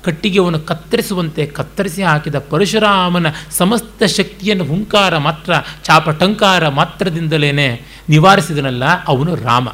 ಕಟ್ಟಿಗೆವನ್ನು 0.04 0.60
ಕತ್ತರಿಸುವಂತೆ 0.60 1.46
ಕತ್ತರಿಸಿ 1.46 2.04
ಹಾಕಿದ 2.04 2.36
ಪರಶುರಾಮನ 2.36 3.28
ಸಮಸ್ತ 3.52 4.04
ಶಕ್ತಿಯನ್ನು 4.04 4.66
ಹುಂಕಾರ 4.66 5.18
ಮಾತ್ರ, 5.18 5.54
ಚಾಪಟಂಕಾರ 5.84 6.68
ಮಾತ್ರದಿಂದಲೇ 6.68 7.52
ನಿವಾರಿಸಿದನಲ್ಲ 8.10 8.84
ಅವನು 9.08 9.36
ರಾಮ. 9.36 9.70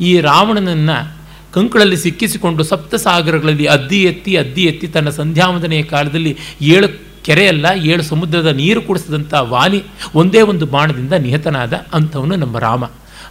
ಈ 0.00 0.20
ರಾವಣನನ್ನು 0.20 1.24
ಕಂಕಳಲ್ಲಿ 1.52 1.96
ಸಿಕ್ಕಿಸಿಕೊಂಡು 1.96 2.62
ಸಪ್ತಸಾಗರಗಳಲ್ಲಿ 2.62 3.66
ಅದ್ದಿ 3.66 4.02
ಎತ್ತಿ 4.02 4.36
ಅದ್ದಿ 4.36 4.62
ಎತ್ತಿ 4.62 4.86
ತನ್ನ 4.86 5.08
ಸಂಧ್ಯಾವಂದನೆಯ 5.08 5.82
ಕಾಲದಲ್ಲಿ 5.82 6.36
ಏಳು 6.60 6.88
ಕೆರೆಯಲ್ಲ 7.24 7.66
ಏಳು 7.76 8.02
ಸಮುದ್ರದ 8.02 8.46
ನೀರು 8.46 8.82
ಕುಡಿಸಿದಂಥ 8.82 9.34
ವಾಲಿ 9.34 9.82
ಒಂದೇ 10.14 10.42
ಒಂದು 10.42 10.66
ಬಾಣದಿಂದ 10.66 11.12
ನಿಹತನಾದ 11.12 11.72
ಅಂಥವನು 11.92 12.36
ನಮ್ಮ 12.36 12.58
ರಾಮ. 12.58 12.84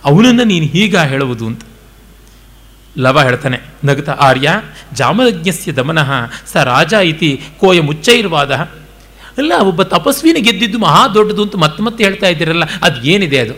ಅವನನ್ನು 0.06 0.44
ನೀನು 0.44 0.66
ಹೀಗ 0.66 0.98
ಹೇಳುವುದು 0.98 1.46
ಅಂತ. 1.46 1.62
ಲವ 2.98 3.22
ಹೇಳ್ತಾನೆ, 3.22 3.58
ನಗತ, 3.86 4.10
ಆರ್ಯ 4.10 4.50
ಜಾಮಯಜ್ಞಸ್ಯ 4.94 5.72
ದಮನಃ, 5.72 6.10
ಸ 6.52 6.56
ರಾಜ 6.56 6.94
ಇತಿ 6.94 7.30
ಕೋಯ 7.60 7.82
ಮುಚ್ಚೈರ್ವಾದ. 7.82 8.52
ಅಲ್ಲ, 9.38 9.54
ಒಬ್ಬ 9.62 9.84
ತಪಸ್ವಿನ 9.84 10.38
ಗೆದ್ದಿದ್ದು 10.40 10.80
ಮಹಾ 10.80 11.08
ದೊಡ್ಡದು 11.08 11.44
ಅಂತ 11.44 11.56
ಮತ್ತೆ 11.56 11.84
ಮತ್ತೆ 11.84 12.04
ಹೇಳ್ತಾ 12.04 12.28
ಇದ್ದೀರಲ್ಲ, 12.28 12.66
ಅದು 12.82 13.02
ಏನಿದೆ 13.04 13.40
ಅದು? 13.40 13.56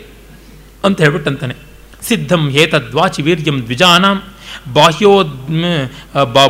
ಅಂತ 0.84 1.00
ಹೇಳ್ಬಿಟ್ಟಂತಾನೆ. 1.00 1.54
ಸಿದ್ಧಂ 2.08 2.42
ಹೇತದ್ವಾಚಿ 2.50 3.22
ವೀರ್ಯಂ 3.22 3.58
ದ್ವಿಜಾನಾಂ, 3.62 4.22
ಬಾಹ್ಯೋ 4.72 5.12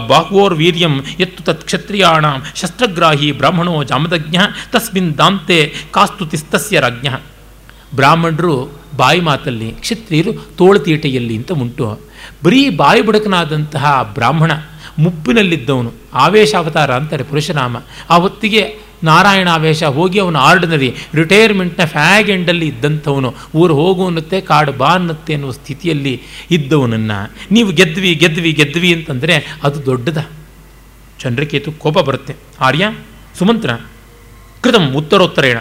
ಬಾಹ್ವೋರ್ 0.08 0.54
ವೀರ್ಯಂ 0.54 0.94
ಎತ್ತು 1.20 1.42
ತತ್ 1.42 1.64
ಕ್ಷತ್ರಿಯಾಣಾಂ, 1.64 2.42
ಶಸ್ತ್ರಗ್ರಾಹಿ 2.56 3.32
ಬ್ರಾಹ್ಮಣೋ 3.32 3.82
ಜಾಮದಜ್ಞ 3.84 4.36
ತಸ್ಮಿನ್ 4.72 5.18
ದಾಂತೆ 5.18 5.58
ಕಾಸ್ತುತಿಸ್ತಸ್ಯ 5.90 6.80
ರಾಜ್ಞ 6.80 7.08
ಬ್ರಾಹ್ಮಣರು 7.96 8.80
ಬಾಯಿ 8.96 9.20
ಮಾತಲ್ಲಿ, 9.20 9.70
ಕ್ಷತ್ರಿಯರು 9.70 10.32
ತೋಳತೀಟೆಯಲ್ಲಿ 10.32 11.36
ಅಂತ 11.36 11.52
ಉಂಟು. 11.52 12.00
ಬರೀ 12.44 12.70
ಬಾಯಿ 12.70 13.02
ಬುಡಕನಾದಂತಹ 13.02 14.10
ಬ್ರಾಹ್ಮಣ 14.14 14.52
ಮುಪ್ಪಿನಲ್ಲಿದ್ದವನು, 14.98 15.92
ಆವೇಶಾವತಾರ 16.14 16.94
ಅಂತಾರೆ 16.94 17.24
ಪುರುಷನಾಮ. 17.24 17.76
ಆ 18.10 18.16
ಹೊತ್ತಿಗೆ 18.16 18.86
ನಾರಾಯಣ 19.04 19.48
ಆವೇಶ 19.48 19.82
ಹೋಗಿ 19.82 20.18
ಅವನು 20.18 20.38
ಆರ್ಡಿನರಿ 20.38 20.94
ರಿಟೈರ್ಮೆಂಟ್ನ 21.14 21.84
ಫ್ಯಾಗ್ 21.84 22.30
ಎಂಡಲ್ಲಿ 22.30 22.68
ಇದ್ದಂಥವನು, 22.68 23.34
ಊರು 23.54 23.74
ಹೋಗು 23.74 24.06
ಅನ್ನತ್ತೆ, 24.06 24.40
ಕಾಡು 24.40 24.72
ಬಾ 24.72 24.86
ಅನ್ನತ್ತೆ 24.86 25.32
ಅನ್ನುವ 25.34 25.50
ಸ್ಥಿತಿಯಲ್ಲಿ 25.50 26.22
ಇದ್ದವನನ್ನು. 26.50 27.32
ನೀವು 27.50 27.72
ಗೆದ್ವಿ 27.72 28.14
ಗೆದ್ವಿ 28.14 28.52
ಗೆದ್ವಿ 28.52 28.94
ಅಂತಂದರೆ 28.94 29.58
ಅದು 29.62 29.86
ದೊಡ್ಡದ. 29.86 30.26
ಚಂದ್ರಕೇತು 31.20 31.72
ಕೋಪ 31.72 31.98
ಬರುತ್ತೆ. 31.98 32.34
ಆರ್ಯ, 32.60 32.94
ಸುಮಂತ್ರ, 33.38 33.70
ಕೃತಂ 34.60 34.92
ಉತ್ತರೋತ್ತರೇಣ. 34.92 35.58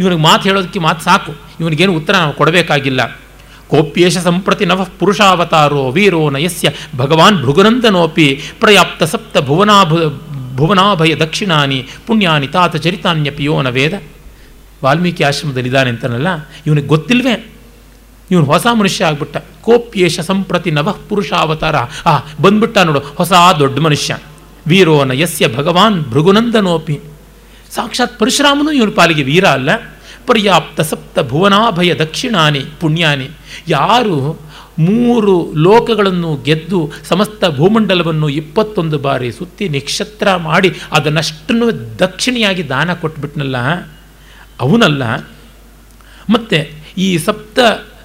ಇವನಿಗೆ 0.00 0.22
ಮಾತು 0.22 0.42
ಹೇಳೋದಕ್ಕೆ 0.42 0.78
ಮಾತು 0.78 1.04
ಸಾಕು. 1.04 1.34
ಇವನಿಗೇನು 1.60 1.92
ಉತ್ತರ 1.92 2.12
ನಾವು 2.12 2.32
ಕೊಡಬೇಕಾಗಿಲ್ಲ. 2.32 3.20
ಕೋಪ್ಯೇಶ 3.68 4.18
ಸಂಪ್ರತಿ 4.18 4.66
ನವಃ 4.66 4.88
ಪುರುಷಾವತಾರೋ 4.98 5.90
ವೀರೋ 5.90 6.30
ನಯಸ್ಯ 6.30 6.70
ಭಗವಾನ್ 6.96 7.42
ಭೃಗುನಂದನೋಪಿ 7.42 8.42
ಪ್ರಯಾಪ್ತ 8.60 9.02
ಸಪ್ತ 9.02 9.38
ಭುವನಾಭು, 9.38 9.96
ಭುವನಾಭಯ 10.56 11.14
ದಕ್ಷಿಣಾನಿ 11.14 11.88
ಪುಣ್ಯಾನಿ 12.06 12.46
ತಾತ 12.46 12.76
ಚರಿತಾನ್ಯಪಿ 12.76 13.36
ಪಿಯೋನ 13.36 13.68
ವೇದ. 13.68 14.02
ವಾಲ್ಮೀಕಿ 14.84 15.24
ಆಶ್ರಮದಲ್ಲಿದ್ದಾನೆ 15.24 15.90
ಅಂತನಲ್ಲ, 15.90 16.26
ಇವನಿಗೆ 16.66 16.86
ಗೊತ್ತಿಲ್ವೇ? 16.86 17.52
ಇವನು 18.30 18.44
ಹೊಸ 18.44 18.66
ಮನುಷ್ಯ 18.72 19.04
ಆಗ್ಬಿಟ್ಟ. 19.04 19.36
ಕೋಪ್ಯೇಶ 19.36 20.20
ಸಂಪ್ರತಿ 20.20 20.70
ನವಃ 20.70 20.96
ಪುರುಷಾವತಾರ. 21.08 21.76
ಆ, 22.06 22.18
ಬಂದ್ಬಿಟ್ಟ 22.40 22.78
ನೋಡು, 22.78 22.98
ಹೊಸ 22.98 23.32
ದೊಡ್ಡ 23.58 23.78
ಮನುಷ್ಯ. 23.78 24.16
ವೀರೋ 24.66 25.04
ನಯಸ್ಯ 25.04 25.48
ಭಗವಾನ್ 25.48 26.02
ಭೃಗುನಂದನೋಪಿ. 26.02 27.00
ಸಾಕ್ಷಾತ್ 27.76 28.18
ಪರಶುರಾಮನು 28.18 28.72
ಇವನ 28.72 28.88
ಪಾಲಿಗೆ 28.88 29.22
ವೀರ 29.22 29.44
ಅಲ್ಲ. 29.44 29.76
ಪರ್ಯಾಪ್ತ 30.26 30.80
ಸಪ್ತ 30.80 31.18
ಭುವನಾಭಯ 31.18 31.94
ದಕ್ಷಿಣಾನಿ, 31.94 32.64
ಪುಣ್ಯಾನಿ. 32.80 33.30
ಯಾರು 33.68 34.40
ಮೂರು 34.78 35.52
ಲೋಕಗಳನ್ನು 35.56 36.36
ಗೆದ್ದು 36.36 36.92
ಸಮಸ್ತ 37.08 37.44
ಭೂಮಂಡಲವನ್ನು 37.56 38.28
ಇಪ್ಪತ್ತೊಂದು 38.28 38.98
ಬಾರಿ 38.98 39.32
ಸುತ್ತಿ 39.32 39.68
ನಿಕ್ಷತ್ರ 39.68 40.36
ಮಾಡಿ 40.36 40.72
ಅದನ್ನಷ್ಟನ್ನು 40.92 41.98
ದಕ್ಷಿಣೆಯಾಗಿ 41.98 42.68
ದಾನ 42.68 42.92
ಕೊಟ್ಬಿಟ್ನಲ್ಲ. 42.92 43.56
ಅವನಲ್ಲ. 44.60 45.16
ಮತ್ತು 46.30 46.70
ಈ 46.98 47.18
ಸಪ್ತ 47.18 47.58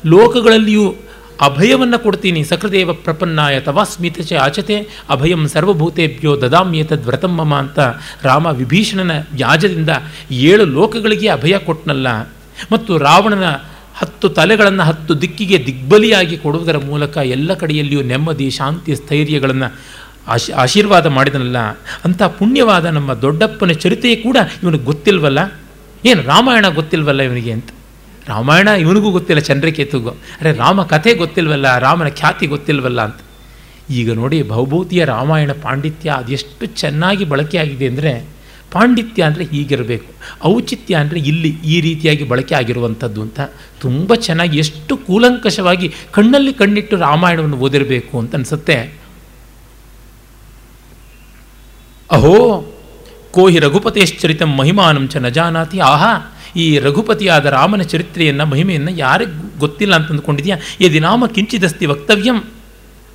ಲೋಕಗಳಲ್ಲಿಯೂ 0.05 0.95
ಅಭಯವನ್ನು 1.41 1.99
ಕೊಡ್ತೀನಿ. 1.99 2.43
ಸಕೃದೇವ 2.43 2.93
ಪ್ರಪನ್ನಾಯ 2.93 3.59
ತವಾ 3.59 3.83
ಸ್ಮಿತ 3.83 4.21
ಚ 4.21 4.33
ಆಚತೆ 4.33 4.87
ಅಭಯಂ 5.09 5.47
ಸರ್ವಭೂತೇಭ್ಯೋ 5.47 6.41
ದದಾಮ್ಯೇತದ್ 6.41 7.25
ಮಮ 7.25 7.55
ಅಂತ 7.55 7.79
ರಾಮ 8.23 8.47
ವಿಭೀಷಣನ 8.47 9.11
ವ್ಯಾಜದಿಂದ 9.33 9.89
ಏಳು 10.31 10.65
ಲೋಕಗಳಿಗೆ 10.65 11.27
ಅಭಯ 11.27 11.57
ಕೊಟ್ಟನಲ್ಲ 11.57 12.07
ಮತ್ತು 12.71 12.97
ರಾವಣನ 12.97 13.43
ಹತ್ತು 13.95 14.29
ತಲೆಗಳನ್ನು 14.29 14.83
ಹತ್ತು 14.83 15.21
ದಿಕ್ಕಿಗೆ 15.21 15.65
ದಿಗ್ಬಲಿಯಾಗಿ 15.65 16.37
ಕೊಡುವುದರ 16.37 16.77
ಮೂಲಕ 16.77 17.17
ಎಲ್ಲ 17.17 17.53
ಕಡೆಯಲ್ಲಿಯೂ 17.53 18.01
ನೆಮ್ಮದಿ, 18.01 18.49
ಶಾಂತಿ, 18.49 18.95
ಸ್ಥೈರ್ಯಗಳನ್ನು 18.95 19.75
ಆಶ್, 20.27 20.51
ಆಶೀರ್ವಾದ 20.51 21.05
ಮಾಡಿದನಲ್ಲ. 21.05 21.57
ಅಂಥ 22.05 22.23
ಪುಣ್ಯವಾದ 22.23 22.85
ನಮ್ಮ 22.85 23.13
ದೊಡ್ಡಪ್ಪನ 23.13 23.71
ಚರಿತೆಯೇ 23.71 24.15
ಕೂಡ 24.15 24.37
ಇವನಿಗೆ 24.63 24.83
ಗೊತ್ತಿಲ್ವಲ್ಲ? 24.83 25.53
ಏನು 26.05 26.21
ರಾಮಾಯಣ 26.21 26.67
ಗೊತ್ತಿಲ್ವಲ್ಲ 26.67 27.21
ಇವನಿಗೆ 27.21 27.51
ಅಂತ? 27.51 27.69
ರಾಮಾಯಣ 28.27 28.67
ಇವನಿಗೂ 28.67 29.11
ಗೊತ್ತಿಲ್ಲ, 29.11 29.41
ಚಂದ್ರಕೇತುಗೂ. 29.41 30.11
ಅರೆ, 30.39 30.51
ರಾಮ 30.51 30.83
ಕಥೆ 30.83 31.13
ಗೊತ್ತಿಲ್ವಲ್ಲ, 31.13 31.77
ರಾಮನ 31.77 32.09
ಖ್ಯಾತಿ 32.09 32.47
ಗೊತ್ತಿಲ್ವಲ್ಲ 32.47 33.01
ಅಂತ. 33.01 33.19
ಈಗ 33.89 34.11
ನೋಡಿ, 34.13 34.43
ಭೌಭೂತಿಯ 34.43 35.05
ರಾಮಾಯಣ 35.05 35.51
ಪಾಂಡಿತ್ಯ 35.51 36.09
ಅದೆಷ್ಟು 36.09 36.65
ಚೆನ್ನಾಗಿ 36.65 37.25
ಬಳಕೆಯಾಗಿದೆ 37.25 37.87
ಅಂದರೆ, 37.87 38.41
ಪಾಂಡಿತ್ಯ 38.71 39.23
ಅಂದರೆ 39.23 39.43
ಹೀಗಿರಬೇಕು. 39.43 40.13
ಔಚಿತ್ಯ 40.45 40.95
ಅಂದರೆ 40.95 41.19
ಇಲ್ಲಿ 41.19 41.49
ಈ 41.63 41.81
ರೀತಿಯಾಗಿ 41.81 42.23
ಬಳಕೆ 42.23 42.55
ಆಗಿರುವಂಥದ್ದು 42.55 43.21
ಅಂತ. 43.21 43.39
ತುಂಬ 43.81 44.15
ಚೆನ್ನಾಗಿ 44.15 44.57
ಎಷ್ಟು 44.57 44.97
ಕೂಲಂಕಷವಾಗಿ 44.97 45.93
ಕಣ್ಣಲ್ಲಿ 46.11 46.53
ಕಣ್ಣಿಟ್ಟು 46.53 46.97
ರಾಮಾಯಣವನ್ನು 46.97 47.57
ಓದಿರಬೇಕು 47.57 48.19
ಅಂತ 48.19 48.35
ಅನಿಸುತ್ತೆ. 48.35 48.77
ಅಹೋ, 52.09 52.35
ಕೋಹಿ 53.31 53.59
ರಘುಪತೇಶ್ಚರಿತಂ 53.59 54.55
ಮಹಿಮಾನಂ 54.57 55.07
ಚ 55.07 55.17
ನ 55.17 55.27
ಜಾನಾತಿ. 55.27 55.79
ಆಹಾ 55.79 56.13
ಈ 56.55 56.79
ರಘುಪತಿಯಾದ 56.79 57.45
ರಾಮನ 57.45 57.81
ಚರಿತ್ರೆಯನ್ನು, 57.81 58.45
ಮಹಿಮೆಯನ್ನು 58.45 58.91
ಯಾರಿಗೂ 58.91 59.59
ಗೊತ್ತಿಲ್ಲ 59.59 59.95
ಅಂತ 59.95 60.09
ಅಂದ್ಕೊಂಡಿದ್ಯಾ? 60.09 60.57
ಯದಿ 60.81 60.99
ನಾಮ 60.99 61.25
ಕಿಂಚಿದಸ್ತಿ 61.25 61.85
ವಕ್ತವ್ಯಂ. 61.85 62.37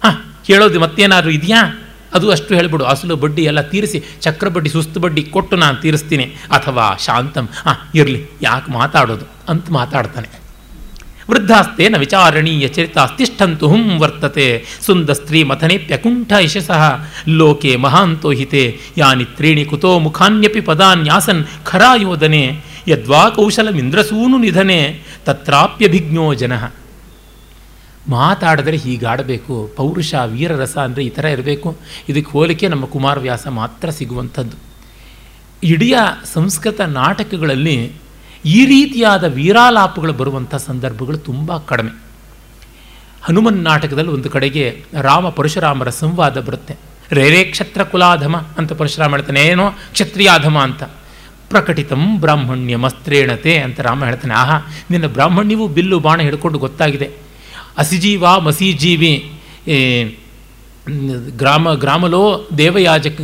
ಹಾಂ, 0.04 0.34
ಕೇಳೋದು 0.46 0.80
ಮತ್ತೇನಾದರೂ 0.80 1.30
ಇದೆಯಾ? 1.30 1.78
ಅದು 2.14 2.30
ಅಷ್ಟು 2.30 2.54
ಹೇಳಿಬಿಡು. 2.54 2.84
ಅಸಲು 2.84 3.16
ಬಡ್ಡಿ 3.16 3.42
ಎಲ್ಲ 3.42 3.60
ತೀರಿಸಿ, 3.60 4.04
ಚಕ್ರ 4.20 4.48
ಬಡ್ಡಿ, 4.48 4.70
ಸುಸ್ತು 4.70 5.00
ಬಡ್ಡಿ 5.00 5.22
ಕೊಟ್ಟು 5.22 5.56
ನಾನು 5.56 5.76
ತೀರಿಸ್ತೀನಿ. 5.76 6.24
ಅಥವಾ 6.24 6.96
ಶಾಂತಂ. 7.04 7.48
ಹಾಂ, 7.64 7.76
ಇರಲಿ, 7.94 8.26
ಯಾಕೆ 8.42 8.72
ಮಾತಾಡೋದು? 8.72 9.24
ಅಂತ 9.48 9.70
ಮಾತಾಡ್ತಾನೆ. 9.70 10.46
ವೃದ್ಧಾಸ್ತೇನ 11.30 11.96
ವಿಚಾರಣೀಯ 11.98 12.68
ಚರಿತಾಸ್ತಿಷ್ಠಂತು 12.68 13.68
ಹುಂ 13.68 13.98
ವರ್ತತೆ. 13.98 14.64
ಸುಂದ 14.86 15.10
ಸ್ತ್ರೀ 15.10 15.42
ಮಥನೇಪ್ಯಕುಂಠ 15.42 16.32
ಯಶಸಃ 16.40 17.00
ಲೋಕೆ 17.28 17.76
ಮಹಾಂತೋಹಿತೆ. 17.76 18.78
ಯಾನಿ 18.96 19.24
ತ್ರೀಣಿ 19.24 19.64
ಕುತೋ 19.64 19.98
ಮುಖಾನ್ಯಪಿ 19.98 20.60
ಪದಾನ್ಯಾಸನ್ 20.60 21.44
ಖರಾಯೋದನೆ 21.64 22.60
ಯದ್ವಾ 22.88 23.22
ಕೌಶಲಮಿಂದ್ರಸೂನು 23.36 24.38
ನಿಧನೆ 24.38 24.80
ತತ್ರಾಪ್ಯಭಿಜ್ಞೋ 25.24 26.26
ಜನ. 26.42 26.52
ಮಾತಾಡಿದ್ರೆ 28.08 28.76
ಹೀಗಾಡಬೇಕು, 28.76 29.54
ಪೌರುಷ, 29.76 30.14
ವೀರರಸ 30.32 30.76
ಅಂದರೆ 30.86 31.02
ಈ 31.04 31.10
ಥರ 31.16 31.24
ಇರಬೇಕು. 31.36 31.68
ಇದಕ್ಕೆ 32.08 32.30
ಹೋಲಿಕೆ 32.30 32.66
ನಮ್ಮ 32.68 32.84
ಕುಮಾರವ್ಯಾಸ 32.94 33.46
ಮಾತ್ರ 33.60 33.90
ಸಿಗುವಂಥದ್ದು. 33.90 34.56
ಇಡೀ 35.72 35.90
ಸಂಸ್ಕೃತ 36.34 36.80
ನಾಟಕಗಳಲ್ಲಿ 36.80 37.78
ಈ 38.56 38.58
ರೀತಿಯಾದ 38.66 39.24
ವೀರಾಲಾಪಗಳು 39.38 40.12
ಬರುವಂಥ 40.12 40.54
ಸಂದರ್ಭಗಳು 40.68 41.18
ತುಂಬ 41.28 41.56
ಕಡಿಮೆ. 41.70 41.92
ಹನುಮನ್ 43.22 43.58
ನಾಟಕದಲ್ಲಿ 43.64 44.12
ಒಂದು 44.16 44.30
ಕಡೆಗೆ 44.30 44.64
ರಾಮ 45.08 45.28
ಪರಶುರಾಮರ 45.28 45.90
ಸಂವಾದ 46.02 46.40
ಬರುತ್ತೆ. 46.40 46.74
ರೇರೇ 47.16 47.40
ಕ್ಷತ್ರ 47.44 47.82
ಕುಲಾಧಮ 47.82 48.36
ಅಂತ 48.58 48.72
ಪರಶುರಾಮ 48.72 49.10
ಹೇಳ್ತಾನೆ, 49.16 49.42
ಏನೋ 49.52 49.66
ಕ್ಷತ್ರಿಯಾಧಮ 49.94 50.56
ಅಂತ. 50.58 50.82
ಪ್ರಕಟಿತಂ 51.48 52.20
ಬ್ರಾಹ್ಮಣ್ಯ 52.20 52.77
ಮಸ್ತ್ರೇಣತೆ 52.77 53.59
ಅಂತ 53.59 53.81
ರಾಮ 53.81 54.05
ಹೇಳ್ತಾನೆ. 54.05 54.35
ಆಹಾ, 54.35 54.59
ನಿನ್ನ 54.90 55.06
ಬ್ರಾಹ್ಮಣ್ಯವು 55.06 55.68
ಬಿಲ್ಲು 55.68 55.98
ಬಾಣ 55.98 56.20
ಹಿಡ್ಕೊಂಡು 56.20 56.59
ಗೊತ್ತಾಗಿದೆ. 56.59 57.10
ಅಸಿಜೀವ 57.78 58.40
ಮಸೀಜೀವಿ 58.40 59.32
ಗ್ರಾಮ, 61.36 61.73
ಗ್ರಾಮಲೋ 61.74 62.48
ದೇವಯಾಜಕ 62.59 63.20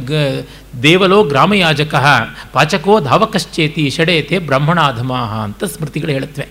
ದೇವಲೋ 0.82 1.24
ಗ್ರಾಮಯಾಜಕ, 1.24 1.94
ಪಾಚಕೋ 2.53 3.01
ಧಾವಕಶ್ಚೇತಿ 3.01 3.90
ಷಡೇತೆ 3.90 4.39
ಬ್ರಾಹ್ಮಣಾಧಮ 4.39 5.12
ಅಂತ 5.15 5.65
ಸ್ಮೃತಿಗಳು 5.65 6.12
ಹೇಳುತ್ತವೆ. 6.12 6.49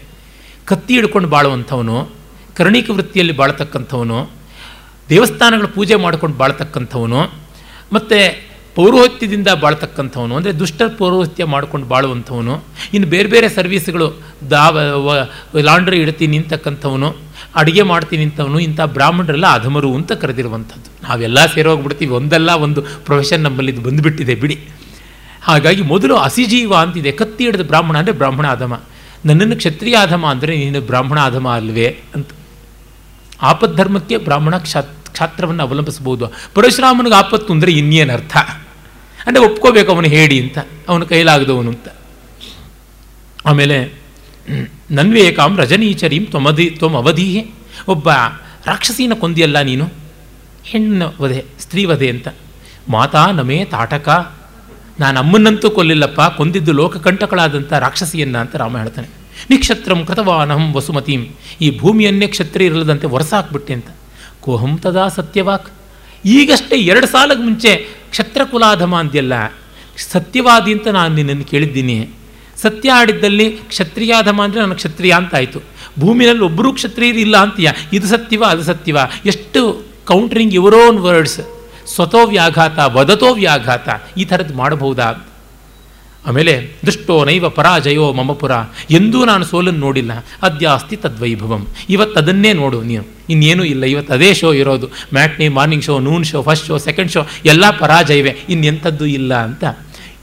ಕತ್ತಿ 0.65 0.93
ಹಿಡ್ಕೊಂಡು 0.93 1.29
ಬಾಳುವಂಥವನು, 1.29 2.09
ಕರ್ಣಿಕ 2.55 2.89
ವೃತ್ತಿಯಲ್ಲಿ 2.89 3.35
ಬಾಳ್ತಕ್ಕಂಥವನು, 3.35 4.29
ದೇವಸ್ಥಾನಗಳ 5.09 5.65
ಪೂಜೆ 5.65 5.95
ಮಾಡ್ಕೊಂಡು 5.95 6.37
ಬಾಳ್ತಕ್ಕಂಥವನು, 6.37 7.21
ಮತ್ತು 7.93 8.50
ಪೌರೋಹಿತ್ಯದಿಂದ 8.77 9.49
ಬಾಳ್ತಕ್ಕಂಥವನು, 9.63 10.33
ಅಂದರೆ 10.37 10.51
ದುಷ್ಟ 10.61 10.81
ಪೌರೋಹಿತ್ಯ 10.99 11.45
ಮಾಡ್ಕೊಂಡು 11.53 11.87
ಬಾಳುವಂಥವನು, 11.93 12.53
ಇನ್ನು 12.95 13.07
ಬೇರೆ 13.13 13.29
ಬೇರೆ 13.33 13.47
ಸರ್ವೀಸ್ಗಳು 13.57 14.07
ದಾವ 14.53 15.15
ಲಾಂಡ್ರಿ 15.69 15.97
ಇಡ್ತೀನಿ 16.03 16.31
ನಿಂತಕ್ಕಂಥವನು, 16.37 17.09
ಅಡುಗೆ 17.61 17.83
ಮಾಡ್ತೀನಿ 17.91 18.21
ನಿಂತವನು, 18.25 18.59
ಇಂಥ 18.67 18.81
ಬ್ರಾಹ್ಮಣರೆಲ್ಲ 18.97 19.47
ಅಧಮರು 19.59 19.89
ಅಂತ 19.99 20.11
ಕರೆದಿರುವಂಥದ್ದು. 20.21 20.89
ನಾವೆಲ್ಲ 21.07 21.39
ಸೇರೋಗ್ಬಿಡ್ತೀವಿ, 21.55 22.13
ಒಂದಲ್ಲ 22.19 22.49
ಒಂದು 22.65 22.81
ಪ್ರೊಫೆಷನ್ 23.07 23.43
ನಮ್ಮಲ್ಲಿ 23.47 23.73
ಇದು 23.75 23.83
ಬಂದುಬಿಟ್ಟಿದೆ, 23.87 24.35
ಬಿಡಿ. 24.43 24.57
ಹಾಗಾಗಿ 25.49 25.83
ಮೊದಲು 25.91 26.15
ಅಸಿಜೀವ 26.27 26.73
ಅಂತಿದೆ, 26.85 27.11
ಕತ್ತಿ 27.21 27.43
ಹಿಡಿದ 27.47 27.65
ಬ್ರಾಹ್ಮಣ 27.73 27.95
ಅಂದರೆ 28.01 28.15
ಬ್ರಾಹ್ಮಣ 28.21 28.47
ಅಧಮ 28.57 28.73
ನನ್ನನ್ನು 29.29 29.55
ಕ್ಷತ್ರಿಯ 29.61 29.95
ಅಧಮ 30.07 30.23
ಅಂದರೆ 30.33 30.53
ನೀನು 30.63 30.79
ಬ್ರಾಹ್ಮಣ 30.89 31.19
ಅಧಮ 31.29 31.47
ಅಲ್ವೇ 31.59 31.87
ಅಂತ. 32.15 32.29
ಆಪದ್ಧರ್ಮಕ್ಕೆ 33.49 34.15
ಬ್ರಾಹ್ಮಣ 34.27 34.55
ಕ್ಷಾತ್, 34.65 34.91
ಕ್ಷಾತ್ರವನ್ನು 35.13 35.63
ಅವಲಂಬಿಸ್ಬೋದು 35.67 36.25
ಪರಶುರಾಮನಿಗೆ 36.55 37.17
ಆಪತ್ತು 37.21 37.49
ಅಂದರೆ 37.55 37.71
ಇನ್ನೇನು 37.79 38.13
ಅರ್ಥ 38.17 38.35
ಅಂದರೆ 39.27 39.41
ಒಪ್ಕೋಬೇಕು 39.43 39.89
ಅವನು 39.91 40.07
ಹೇಳಿ 40.07 40.37
ಅಂತ, 40.41 40.57
ಅವನು 40.87 41.05
ಕೈಲಾಗದವನು 41.05 41.69
ಅಂತ. 41.69 41.87
ಆಮೇಲೆ 43.45 43.77
ನನ್ವೇಕಾಂ 44.91 45.51
ರಜನೀಚರೀಂ 45.57 46.25
ತ್ವಮದಿ 46.25 46.67
ತ್ವಮ್ 46.69 46.95
ಅವಧೀಹೆ 46.95 47.41
ಒಬ್ಬ 47.87 48.09
ರಾಕ್ಷಸೀನ 48.65 49.13
ಕೊಂದಿಯಲ್ಲ 49.13 49.61
ನೀನು? 49.61 49.85
ಹೆಣ್ಣು 50.63 51.07
ವಧೆ, 51.21 51.45
ಸ್ತ್ರೀ 51.59 51.85
ವಧೆ 51.85 52.09
ಅಂತ. 52.09 52.27
ಮಾತಾ 52.89 53.23
ನಮೇ 53.31 53.57
ತಾಟಕ. 53.65 54.09
ನಾನು 54.99 55.17
ಅಮ್ಮನ್ನಂತೂ 55.19 55.69
ಕೊಲ್ಲಿಲ್ಲಪ್ಪ, 55.69 56.21
ಕೊಂದಿದ್ದು 56.37 56.71
ಲೋಕಕಂಟಕಳಾದಂಥ 56.71 57.73
ರಾಕ್ಷಸಿಯನ್ನ 57.73 58.37
ಅಂತ 58.37 58.55
ರಾಮ 58.55 58.77
ಹೇಳ್ತಾನೆ. 58.77 59.09
ನಿಕ್ಷತ್ರಂ 59.49 59.99
ಕೃತವಾನಹಂ 60.05 60.65
ವಸುಮತೀಂ. 60.73 61.21
ಈ 61.61 61.67
ಭೂಮಿಯನ್ನೇ 61.79 62.27
ಕ್ಷತ್ರಿಯ 62.27 62.67
ಇರಲದಂತೆ 62.67 63.07
ಹೊರಸಾಕ್ಬಿಟ್ಟೆ 63.07 63.73
ಅಂತ. 63.73 63.89
ಕೋಹಂ 64.41 64.73
ತದಾ 64.77 65.07
ಸತ್ಯವಾಕ್. 65.07 65.69
ಈಗಷ್ಟೇ 66.25 66.75
ಎರಡು 66.75 67.07
ಸಾಲದ 67.07 67.41
ಮುಂಚೆ 67.41 67.71
ಕ್ಷತ್ರಕುಲಾಧಮ 68.11 68.95
ಅಂದ್ಯಲ್ಲ 68.95 69.33
ಸತ್ಯವಾದಿ 69.97 70.71
ಅಂತ 70.71 70.87
ನಾನು 70.87 71.15
ನಿನ್ನನ್ನು 71.15 71.45
ಕೇಳಿದ್ದೀನಿ. 71.45 72.09
ಸತ್ಯ 72.61 72.91
ಆಡಿದ್ದಲ್ಲಿ 72.91 73.51
ಕ್ಷತ್ರಿಯಾಧಮ 73.51 74.41
ಅಂದರೆ 74.41 74.59
ನಾನು 74.59 74.75
ಕ್ಷತ್ರಿಯ 74.75 75.11
ಅಂತ 75.11 75.35
ಆಯಿತು 75.35 75.59
ಭೂಮಿನಲ್ಲಿ 75.99 76.43
ಒಬ್ಬರೂ 76.43 76.73
ಕ್ಷತ್ರಿಯರು 76.73 77.17
ಇಲ್ಲ 77.17 77.37
ಅಂತೀಯ, 77.37 77.69
ಇದು 77.93 78.07
ಸತ್ಯವ, 78.07 78.43
ಅದು 78.43 78.63
ಸತ್ಯವ? 78.63 78.97
ಎಷ್ಟು 79.25 79.61
ಕೌಂಟ್ರಿಂಗ್ 80.05 80.53
ಯುವರ್ 80.53 80.75
ಓನ್ 80.75 80.99
ವರ್ಡ್ಸ್ 80.99 81.39
ಸ್ವತೋ 81.87 82.25
ವ್ಯಾಘಾತ, 82.25 82.79
ವದತೋ 82.79 83.33
ವ್ಯಾಘಾತ, 83.33 83.89
ಈ 84.17 84.25
ಥರದ್ದು 84.25 84.53
ಮಾಡಬಹುದಾ? 84.53 85.30
ಆಮೇಲೆ, 86.25 86.53
ದೃಷ್ಟೋ 86.85 87.25
ನೈವ 87.25 87.49
ಪರಾಜಯೋ 87.49 88.13
ಮಮಪುರ 88.13 88.51
ಎಂದೂ 88.89 89.25
ನಾನು 89.25 89.45
ಸೋಲನ್ನು 89.45 89.79
ನೋಡಿಲ್ಲ, 89.79 90.11
ಅದ್ಯಾಸ್ತಿ 90.43 90.95
ತದ್ವೈಭವಂ, 90.95 91.67
ಇವತ್ತು 91.89 92.19
ಅದನ್ನೇ 92.19 92.53
ನೋಡು 92.53 92.81
ನೀನು, 92.81 93.03
ಇನ್ನೇನೂ 93.29 93.63
ಇಲ್ಲ, 93.63 93.83
ಇವತ್ತು 93.83 94.13
ಅದೇ 94.13 94.33
ಶೋ 94.33 94.53
ಇರೋದು 94.53 94.87
matinee 95.13 95.47
morning 95.47 95.83
show 95.83 95.99
noon 95.99 96.23
show 96.23 96.41
first 96.41 96.67
show 96.67 96.77
second 96.77 97.11
show 97.11 97.23
ಎಲ್ಲ 97.45 97.69
ಪರಾಜಯವೇ, 97.71 98.33
ಇನ್ನೆಂಥದ್ದು 98.49 99.05
ಇಲ್ಲ 99.05 99.33
ಅಂತ. 99.33 99.63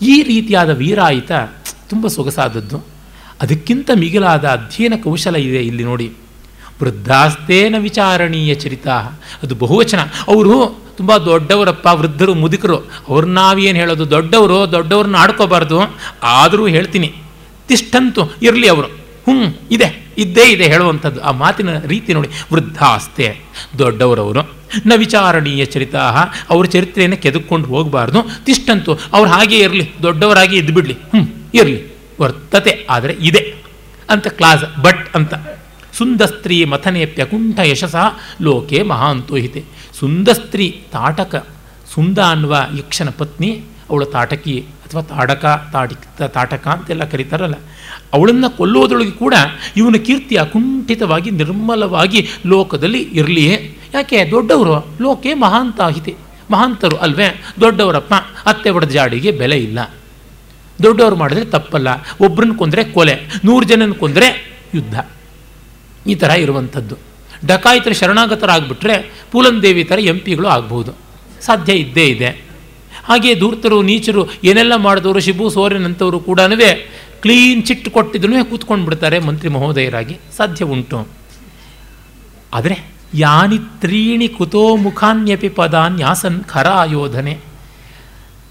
ಈ 0.03 0.23
ರೀತಿಯಾದ 0.23 0.70
ವೀರಾಯಿತ, 0.70 1.33
ತುಂಬ 1.91 2.07
ಸೊಗಸಾದದ್ದು, 2.07 2.79
ಅದಕ್ಕಿಂತ 3.41 3.91
ಮಿಗಿಲಾದ 3.95 4.45
ಅಧ್ಯಯನ 4.45 4.93
ಕೌಶಲ 5.05 5.37
ಇದೆ 5.37 5.62
ಇಲ್ಲಿ 5.62 5.85
ನೋಡಿ. 5.85 6.11
ವೃದ್ಧಾಸ್ತೇನ 6.83 7.75
ವಿಚಾರಣೀಯ 7.79 8.55
ಚರಿತ. 8.55 8.89
ಅದು 9.43 9.55
ಬಹುವಚನ. 9.55 10.01
ಅವರು 10.01 10.83
ತುಂಬ 10.97 11.17
ದೊಡ್ಡವರಪ್ಪ, 11.17 11.89
ವೃದ್ಧರು, 11.93 12.35
ಮುದುಕರು. 12.35 12.77
ಅವ್ರನ್ನ 13.09 13.35
ನಾವೇನು 13.35 13.79
ಹೇಳೋದು? 13.79 14.11
ದೊಡ್ಡವರು 14.11 14.73
ದೊಡ್ಡವ್ರನ್ನ 14.73 15.17
ಆಡ್ಕೋಬಾರ್ದು. 15.17 15.81
ಆದರೂ 16.23 16.67
ಹೇಳ್ತೀನಿ. 16.67 17.15
ತಿಷ್ಟಂತು 17.69 18.35
ಇರಲಿ 18.43 18.69
ಅವರು. 18.69 18.89
ಹ್ಞೂ 18.89 19.61
ಇದೆ, 19.71 20.07
ಇದ್ದೇ 20.19 20.51
ಇದೆ 20.51 20.65
ಹೇಳುವಂಥದ್ದು. 20.65 21.23
ಆ 21.23 21.31
ಮಾತಿನ 21.31 21.79
ರೀತಿ 21.79 22.15
ನೋಡಿ. 22.15 22.29
ವೃದ್ಧಾಸ್ತೆ. 22.53 23.41
ದೊಡ್ಡವರವರು. 23.79 24.43
ನ 24.87 24.93
ವಿಚಾರಣೀಯ 24.97 25.65
ಚರಿತ. 25.65 25.95
ಅವ್ರ 26.51 26.67
ಚರಿತ್ರೆಯನ್ನು 26.67 27.17
ಕೆದಕ್ಕೊಂಡು 27.17 27.69
ಹೋಗಬಾರ್ದು. 27.69 28.45
ತಿಷ್ಟಂತು 28.45 28.99
ಅವ್ರು 29.13 29.31
ಹಾಗೇ 29.31 29.59
ಇರಲಿ. 29.59 29.93
ದೊಡ್ಡವರಾಗಿ 30.03 30.57
ಇದ್ದು 30.57 30.75
ಬಿಡಲಿ 30.75 30.95
ಹ್ಞೂ 30.95 31.51
ಇರಲಿ. 31.55 31.99
ವರ್ತತೆ, 32.21 32.87
ಆದರೆ 32.91 33.17
ಇದೆ. 33.21 33.55
ಅಂತ 34.11 34.27
ಕ್ಲಾಸ್ 34.27 34.81
ಬಟ್ 34.83 35.17
ಅಂತ. 35.17 35.35
ಸುಂದಸ್ತ್ರೀ 35.99 36.65
ಮಥನೇಪ್ಯಕುಂಠ 36.65 37.59
ಯಶಸ 37.59 37.95
ಲೋಕೆ 38.43 38.83
ಮಹಾಂತೋಹಿತೆ 38.83 39.65
ಸುಂದಸ್ತ್ರೀ 39.99 40.83
ತಾಟಕ, 40.93 41.47
ಸುಂದ 41.95 42.19
ಅನ್ನುವ 42.19 42.57
ಯಕ್ಷನ 42.79 43.09
ಪತ್ನಿ, 43.19 43.62
ಅವಳ 43.91 44.05
ತಾಟಕಿ 44.05 44.61
ಅಥವಾ 44.61 45.03
ತಾಡಕ, 45.03 45.70
ತಾಡಿ, 45.73 45.95
ತಾಟಕ 46.29 46.69
ಅಂತೆಲ್ಲ 46.69 47.05
ಕರೀತಾರಲ್ಲ. 47.05 47.55
ಅವಳನ್ನು 48.12 48.57
ಕೊಲ್ಲೋದ್ರೊಳಗೆ 48.57 49.11
ಕೂಡ 49.11 49.35
ಇವನ 49.77 49.93
ಕೀರ್ತಿ 49.93 50.37
ಅಕುಂಠಿತವಾಗಿ, 50.37 51.31
ನಿರ್ಮಲವಾಗಿ 51.31 52.29
ಲೋಕದಲ್ಲಿ 52.47 53.03
ಇರಲಿಯೇ. 53.03 53.79
ಯಾಕೆ? 53.95 54.31
ದೊಡ್ಡವರು 54.31 54.99
ಲೋಕೆ 55.03 55.35
ಮಹಾಂತಾಹಿತೆ 55.35 56.15
ಮಹಾಂತರು 56.51 56.97
ಅಲ್ವೇ? 56.97 57.43
ದೊಡ್ಡವರಪ್ಪ, 57.61 58.15
ಅತ್ತೆ 58.47 58.70
ಒಡೆದ 58.70 58.89
ಜಾಡಿಗೆ 58.89 59.31
ಬೆಲೆ 59.31 59.59
ಇಲ್ಲ. 59.59 59.79
ದೊಡ್ಡವರು 60.83 61.16
ಮಾಡಿದ್ರೆ 61.16 61.45
ತಪ್ಪಲ್ಲ. 61.45 61.89
ಒಬ್ಬರನ್ನ 62.20 62.53
ಕೊಂದರೆ 62.53 62.85
ಕೊಲೆ, 62.85 63.15
ನೂರು 63.45 63.66
ಜನನ 63.66 63.93
ಕೊಂದರೆ 63.93 64.59
ಯುದ್ಧ. 64.75 64.99
ಈ 66.09 66.15
ಥರ 66.15 66.31
ಇರುವಂಥದ್ದು. 66.31 66.97
ಡಕಾಯಿತರು 67.47 67.95
ಶರಣಾಗತರಾಗ್ಬಿಟ್ರೆ 67.95 69.13
ಪೂಲಂದೇವಿ 69.33 69.85
ಥರ 69.85 69.99
ಎಂ 69.99 70.19
ಪಿಗಳು 70.19 70.49
ಆಗ್ಬೋದು. 70.49 70.93
ಸಾಧ್ಯ 71.41 71.73
ಇದ್ದೇ 71.73 72.07
ಇದೆ. 72.07 72.29
ಹಾಗೆ 73.05 73.35
ಧೂರ್ತರು, 73.35 73.83
ನೀಚರು, 73.83 74.29
ಏನೆಲ್ಲ 74.45 74.77
ಮಾಡಿದವರು, 74.77 75.21
ಶಿಬು 75.21 75.51
ಸೋರೆನಂಥವರು 75.51 76.21
ಕೂಡ 76.21 76.41
ಕ್ಲೀನ್ 77.21 77.65
ಚಿಟ್ 77.65 77.91
ಕೊಟ್ಟಿದ್ರು 77.91 78.45
ಕೂತ್ಕೊಂಡು 78.45 78.85
ಬಿಡ್ತಾರೆ 78.85 79.19
ಮಂತ್ರಿ 79.19 79.49
ಮಹೋದಯರಾಗಿ. 79.49 80.19
ಸಾಧ್ಯ 80.37 80.65
ಉಂಟು. 80.65 81.09
ಆದರೆ 82.55 82.93
ಯಾನಿ 83.15 83.59
ತ್ರೀಣಿ 83.59 84.29
ಕುತೋ 84.29 84.77
ಮುಖಾನ್ಯಪಿ 84.77 85.49
ಪದಾನ್ಯಾಸನ್ 85.49 86.45
ಖರ 86.45 86.67
ಆಯೋಧನೆ 86.67 87.39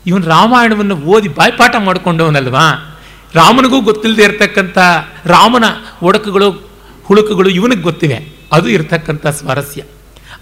ಇವನು 0.06 0.26
ರಾಮಾಯಣವನ್ನು 0.26 0.96
ಓದಿ 0.96 1.28
ಬಾಯ್ಪಾಠ 1.28 1.76
ಮಾಡಿಕೊಂಡವನಲ್ವಾ? 1.80 2.98
ರಾಮನಿಗೂ 3.34 3.82
ಗೊತ್ತಿಲ್ಲದೆ 3.82 4.24
ಇರತಕ್ಕಂಥ 4.24 4.78
ರಾಮನ 5.26 5.64
ಒಡಕುಗಳು 6.04 6.66
ಹುಳುಕುಗಳು 7.08 7.50
ಇವನಿಗೆ 7.50 7.82
ಗೊತ್ತಿವೆ. 7.82 8.28
ಅದು 8.52 8.70
ಇರತಕ್ಕಂಥ 8.70 9.28
ಸ್ವಾರಸ್ಯ. 9.28 9.84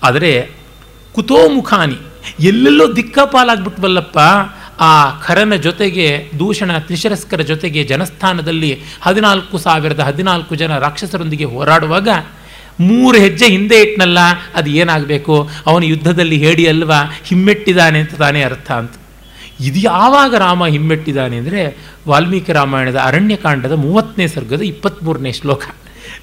ಆದರೆ 0.04 0.52
ಕುತೋಮುಖಾನಿ 1.14 1.98
ಎಲ್ಲೆಲ್ಲೋ 2.40 2.96
ದಿಕ್ಕಾಪಾಲಾಗ್ಬಿಟ್ವಲ್ಲಪ್ಪ, 2.96 4.20
ಆ 4.80 5.20
ಖರನ 5.20 5.56
ಜೊತೆಗೆ, 5.56 6.32
ದೂಷಣ 6.40 6.78
ತ್ರಿಶರಸ್ಕರ 6.78 7.42
ಜೊತೆಗೆ 7.42 7.84
ಜನಸ್ಥಾನದಲ್ಲಿ 7.84 8.82
ಹದಿನಾಲ್ಕು 9.02 9.58
ಸಾವಿರದ 9.58 10.00
ಹದಿನಾಲ್ಕು 10.00 10.56
ಜನ 10.56 10.78
ರಾಕ್ಷಸರೊಂದಿಗೆ 10.78 11.44
ಹೋರಾಡುವಾಗ 11.44 12.10
ಮೂರು 12.80 13.18
ಹೆಜ್ಜೆ 13.18 13.46
ಹಿಂದೆ 13.46 13.82
ಇಟ್ನಲ್ಲ, 13.82 14.18
ಅದು 14.56 14.70
ಏನಾಗಬೇಕು? 14.70 15.50
ಅವನು 15.68 15.86
ಯುದ್ಧದಲ್ಲಿ 15.86 16.38
ಹೇಳಿ 16.38 16.68
ಅಲ್ವಾ 16.68 17.20
ಹಿಮ್ಮೆಟ್ಟಿದ್ದಾನೆ 17.26 18.00
ಅಂತ 18.00 18.16
ತಾನೇ 18.16 18.44
ಅರ್ಥ 18.44 18.72
ಅಂತ. 18.72 18.92
ಇದು 19.60 19.80
ಯಾವಾಗ 19.80 20.36
ರಾಮ 20.36 20.66
ಹಿಮ್ಮೆಟ್ಟಿದ್ದಾನೆ 20.66 21.38
ಅಂದರೆ 21.38 21.78
ವಾಲ್ಮೀಕಿ 22.08 22.54
ರಾಮಾಯಣದ 22.54 23.00
ಅರಣ್ಯಕಾಂಡದ 23.04 23.72
ಮೂವತ್ತನೇ 23.72 24.28
ಸರ್ಗದ 24.28 24.62
ಇಪ್ಪತ್ತ್ಮೂರನೇ 24.62 25.32
ಶ್ಲೋಕ. 25.32 25.62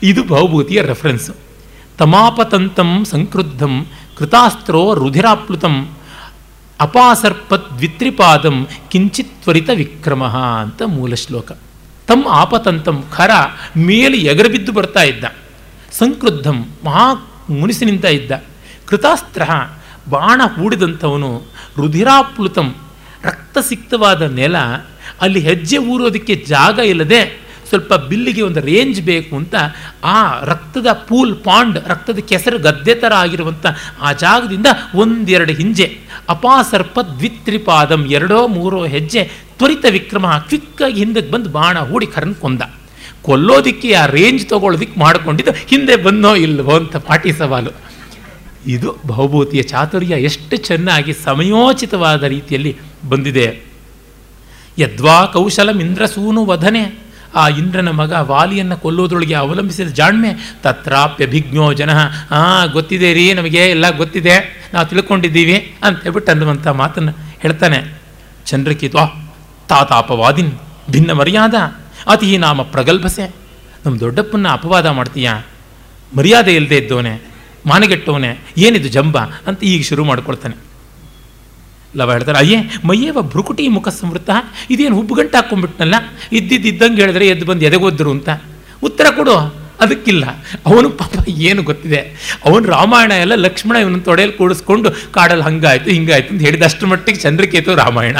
ಇದು 0.03 0.25
ಭಾವಭೂತಿಯ 0.25 0.83
ರೆಫರೆನ್ಸ್ 0.83 1.31
ತಮಾಪತಂತಂ 1.99 3.05
ಸಂಕೃದ್ಧಂ 3.05 3.87
ಕೃತಾಸ್ತ್ರೋ 4.19 4.95
ರುಧಿರಾಪ್ಲುತಂ 4.95 5.89
ಅಪಾಸರ್ಪತ್ 6.81 7.77
ದ್ವಿತ್ರಿಪಾದಂ 7.77 8.69
ಕಿಂಚಿತ್ 8.91 9.43
ತ್ವರಿತ 9.43 9.71
ವಿಕ್ರಮ 9.75 10.25
ಅಂತ 10.25 10.83
ಮೂಲ 10.87 11.15
ಶ್ಲೋಕ. 11.15 11.53
ತಮ್ಮ 12.07 12.29
ಆಪತಂತಂ 12.29 13.05
ಖರ 13.13 13.31
ಮೇಲೆ 13.77 14.17
ಎಗರಬಿದ್ದು 14.17 14.73
ಬರ್ತಾ 14.73 15.03
ಇದ್ದ. 15.03 15.25
ಸಂಕೃದ್ಧಂ 15.93 16.67
ಮಹಾ 16.85 17.29
ಮುನಿಸಿನಿಂದ 17.51 18.05
ಇದ್ದ. 18.05 18.33
ಕೃತಾಸ್ತ್ರ 18.87 19.43
ಬಾಣ 20.11 20.43
ಹೂಡಿದಂಥವನು 20.57 21.43
ರುಧಿರಾಪ್ಲುತಂ 21.77 22.75
ರಕ್ತಸಿಕ್ತವಾದ 23.23 24.23
ನೆಲ 24.23 24.57
ಅಲ್ಲಿ 25.21 25.41
ಹೆಜ್ಜೆ 25.41 25.79
ಊರೋದಕ್ಕೆ 25.79 26.35
ಜಾಗ 26.35 26.79
ಇಲ್ಲದೆ 26.79 27.42
ಸ್ವಲ್ಪ 27.73 27.93
ಬಿಲ್ಲಿಗೆ 28.11 28.43
ಒಂದು 28.49 28.61
ರೇಂಜ್ 28.71 29.01
ಬೇಕು 29.11 29.35
ಅಂತ 29.41 29.55
ಆ 30.15 30.19
ರಕ್ತದ 30.51 30.89
ಪೂಲ್ 31.09 31.35
ಪಾಂಡ್ 31.47 31.79
ರಕ್ತದ 31.93 32.21
ಕೆಸರು 32.31 32.59
ಗದ್ದೆ 32.67 32.95
ಥರ 33.03 33.13
ಆಗಿರುವಂಥ 33.25 33.67
ಆ 34.01 34.11
ಜಾಗದಿಂದ 34.25 34.69
ಒಂದೆರಡು 34.95 35.55
ಹಿಂಜೆ, 35.61 35.87
ಅಪಾಸರ್ಪ 36.35 36.99
ದ್ವಿತ್ರಿಪಾದಂ, 37.19 38.03
ಎರಡೋ 38.17 38.41
ಮೂರೋ 38.57 38.81
ಹೆಜ್ಜೆ, 38.95 39.23
ತ್ವರಿತ 39.59 39.85
ವಿಕ್ರಮ 39.91 40.27
ಕ್ವಿಕ್ಕಾಗಿ 40.49 40.99
ಹಿಂದಕ್ಕೆ 41.03 41.31
ಬಂದು 41.33 41.51
ಬಾಣ 41.51 41.79
ಹೂಡಿ 41.91 42.09
ಕರನ್ 42.15 42.37
ಕೊಂದ. 42.45 42.63
ಕೊಲ್ಲೋದಿಕ್ಕೆ 43.23 43.91
ಆ 43.95 44.05
ರೇಂಜ್ 44.17 44.45
ತಗೊಳ್ಳೋದಿಕ್ಕೆ 44.49 44.97
ಮಾಡ್ಕೊಂಡಿದ್ದು, 45.01 45.53
ಹಿಂದೆ 45.71 45.97
ಬಂದೋ 46.07 46.31
ಇಲ್ವೋ 46.47 46.75
ಅಂತ 46.81 46.97
ಪಾಟಿ 47.09 47.33
ಸವಾಲು. 47.33 47.73
ಇದು 48.67 48.89
ಬಹುಭೂತಿಯ 49.07 49.63
ಚಾತುರ್ಯ, 49.63 50.15
ಎಷ್ಟು 50.29 50.57
ಚೆನ್ನಾಗಿ 50.69 51.13
ಸಮಯೋಚಿತವಾದ 51.27 52.23
ರೀತಿಯಲ್ಲಿ 52.35 52.73
ಬಂದಿದೆ. 53.09 53.47
ಯದ್ವಾ 54.79 55.17
ಕೌಶಲಂ 55.27 55.79
ಇಂದ್ರಸೂನು 55.81 56.43
ವಧನೆ. 56.47 56.85
ಆ 57.35 57.49
ಇಂದ್ರನ 57.49 57.91
ಮಗ 57.91 58.13
ವಾಲಿಯನ್ನು 58.13 58.77
ಕೊಲ್ಲೋದ್ರೊಳಗೆ 58.77 59.35
ಅವಲಂಬಿಸಿದ 59.35 59.89
ಜಾಣ್ಮೆ 59.89 60.29
ತತ್ರಾಪ್ಯಭಿಜ್ಞೋ 60.63 61.73
ಜನ 61.73 61.93
ಹಾಂ 61.93 62.73
ಗೊತ್ತಿದೆ 62.73 63.13
ರೀ 63.13 63.33
ನಮಗೆ, 63.33 63.59
ಎಲ್ಲ 63.59 63.97
ಗೊತ್ತಿದೆ, 63.97 64.69
ನಾವು 64.75 64.87
ತಿಳ್ಕೊಂಡಿದ್ದೀವಿ 64.87 65.75
ಅಂತ 65.83 66.03
ಹೇಳ್ಬಿಟ್ಟು 66.03 66.33
ಅನ್ನುವಂಥ 66.33 66.67
ಮಾತನ್ನು 66.67 67.13
ಹೇಳ್ತಾನೆ. 67.41 68.03
ಚಂದ್ರಕೀತು 68.47 68.99
ಆ 68.99 69.07
ತಾತಾಪವಾದಿನ್, 69.69 70.53
ಭಿನ್ನ 70.91 71.13
ಮರ್ಯಾದ, 71.13 71.55
ಅತಿ 72.07 72.37
ನಾಮ 72.37 72.63
ಪ್ರಗಲ್ಭಸೆ. 72.63 73.35
ನಮ್ಮ 73.87 74.01
ದೊಡ್ಡಪ್ಪನ್ನ 74.01 74.49
ಅಪವಾದ 74.49 74.87
ಮಾಡ್ತೀಯಾ? 74.87 75.43
ಮರ್ಯಾದೆ 76.17 76.55
ಇಲ್ಲದೆ 76.55 76.77
ಇದ್ದವನೇ, 76.77 77.23
ಮಾನಗೆಟ್ಟವನೇ, 77.67 78.45
ಏನಿದು 78.59 78.89
ಜಂಬ? 78.89 79.19
ಅಂತ 79.19 79.65
ಈಗ 79.65 79.83
ಶುರು 79.83 80.05
ಮಾಡ್ಕೊಳ್ತಾನೆ. 80.05 80.72
ಲವ 81.97 82.13
ಹೇಳ್ತಾರೆ 82.13 82.39
ಅಯ್ಯೇ, 82.39 82.59
ಮೈಯೇವ 82.89 83.19
ಭ್ರುಕುಟಿ 83.33 83.65
ಮುಖ 83.77 83.89
ಸಂವೃತ್ತ 84.01 84.31
ಇದೇನು 84.73 84.95
ಹುಬ್ಬುಗಂಟು 84.97 85.37
ಹಾಕ್ಕೊಂಡ್ಬಿಟ್ನಲ್ಲ 85.37 85.97
ಇದ್ದಿದ್ದು 86.39 86.69
ಇದ್ದಂಗೆ 86.69 87.01
ಹೇಳಿದ್ರೆ 87.03 87.27
ಎದ್ದು 87.33 87.47
ಬಂದು 87.47 87.65
ಎದೆಗೋದ್ರು 87.65 88.13
ಅಂತ. 88.17 88.29
ಉತ್ತರ 88.83 89.07
ಕೊಡು, 89.17 89.35
ಅದಕ್ಕಿಲ್ಲ. 89.81 90.25
ಅವನು 90.67 90.89
ಪಾಪ 91.01 91.15
ಏನು 91.49 91.61
ಗೊತ್ತಿದೆ. 91.63 92.01
ಅವನು 92.45 92.65
ರಾಮಾಯಣ 92.69 93.13
ಎಲ್ಲ 93.25 93.35
ಲಕ್ಷ್ಮಣ 93.47 93.77
ಇವನ 93.77 94.01
ತೊಡೆಯಲ್ಲಿ 94.09 94.37
ಕೂಡಿಸ್ಕೊಂಡು 94.37 94.91
ಕಾಡಲ್ಲಿ 95.17 95.45
ಹಂಗಾಯ್ತು, 95.45 95.89
ಹಿಂಗಾಯ್ತು 95.91 96.31
ಅಂತ 96.35 96.43
ಹೇಳಿದ 96.43 96.65
ಅಷ್ಟು 96.71 96.87
ಮಟ್ಟಿಗೆ 96.87 97.21
ಚಂದ್ರಕೇತು 97.21 97.75
ರಾಮಾಯಣ. 97.75 98.19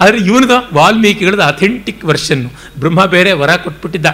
ಆದರೆ 0.00 0.18
ಇವನದು 0.28 0.58
ವಾಲ್ಮೀಕಿಗಳದ್ದು 0.74 1.44
ಅಥೆಂಟಿಕ್ 1.44 2.04
ವರ್ಷನ್ನು 2.04 2.50
ಬ್ರಹ್ಮ 2.80 3.00
ಬೇರೆ 3.04 3.32
ವರ 3.32 3.50
ಕೊಟ್ಬಿಟ್ಟಿದ್ದ. 3.56 4.06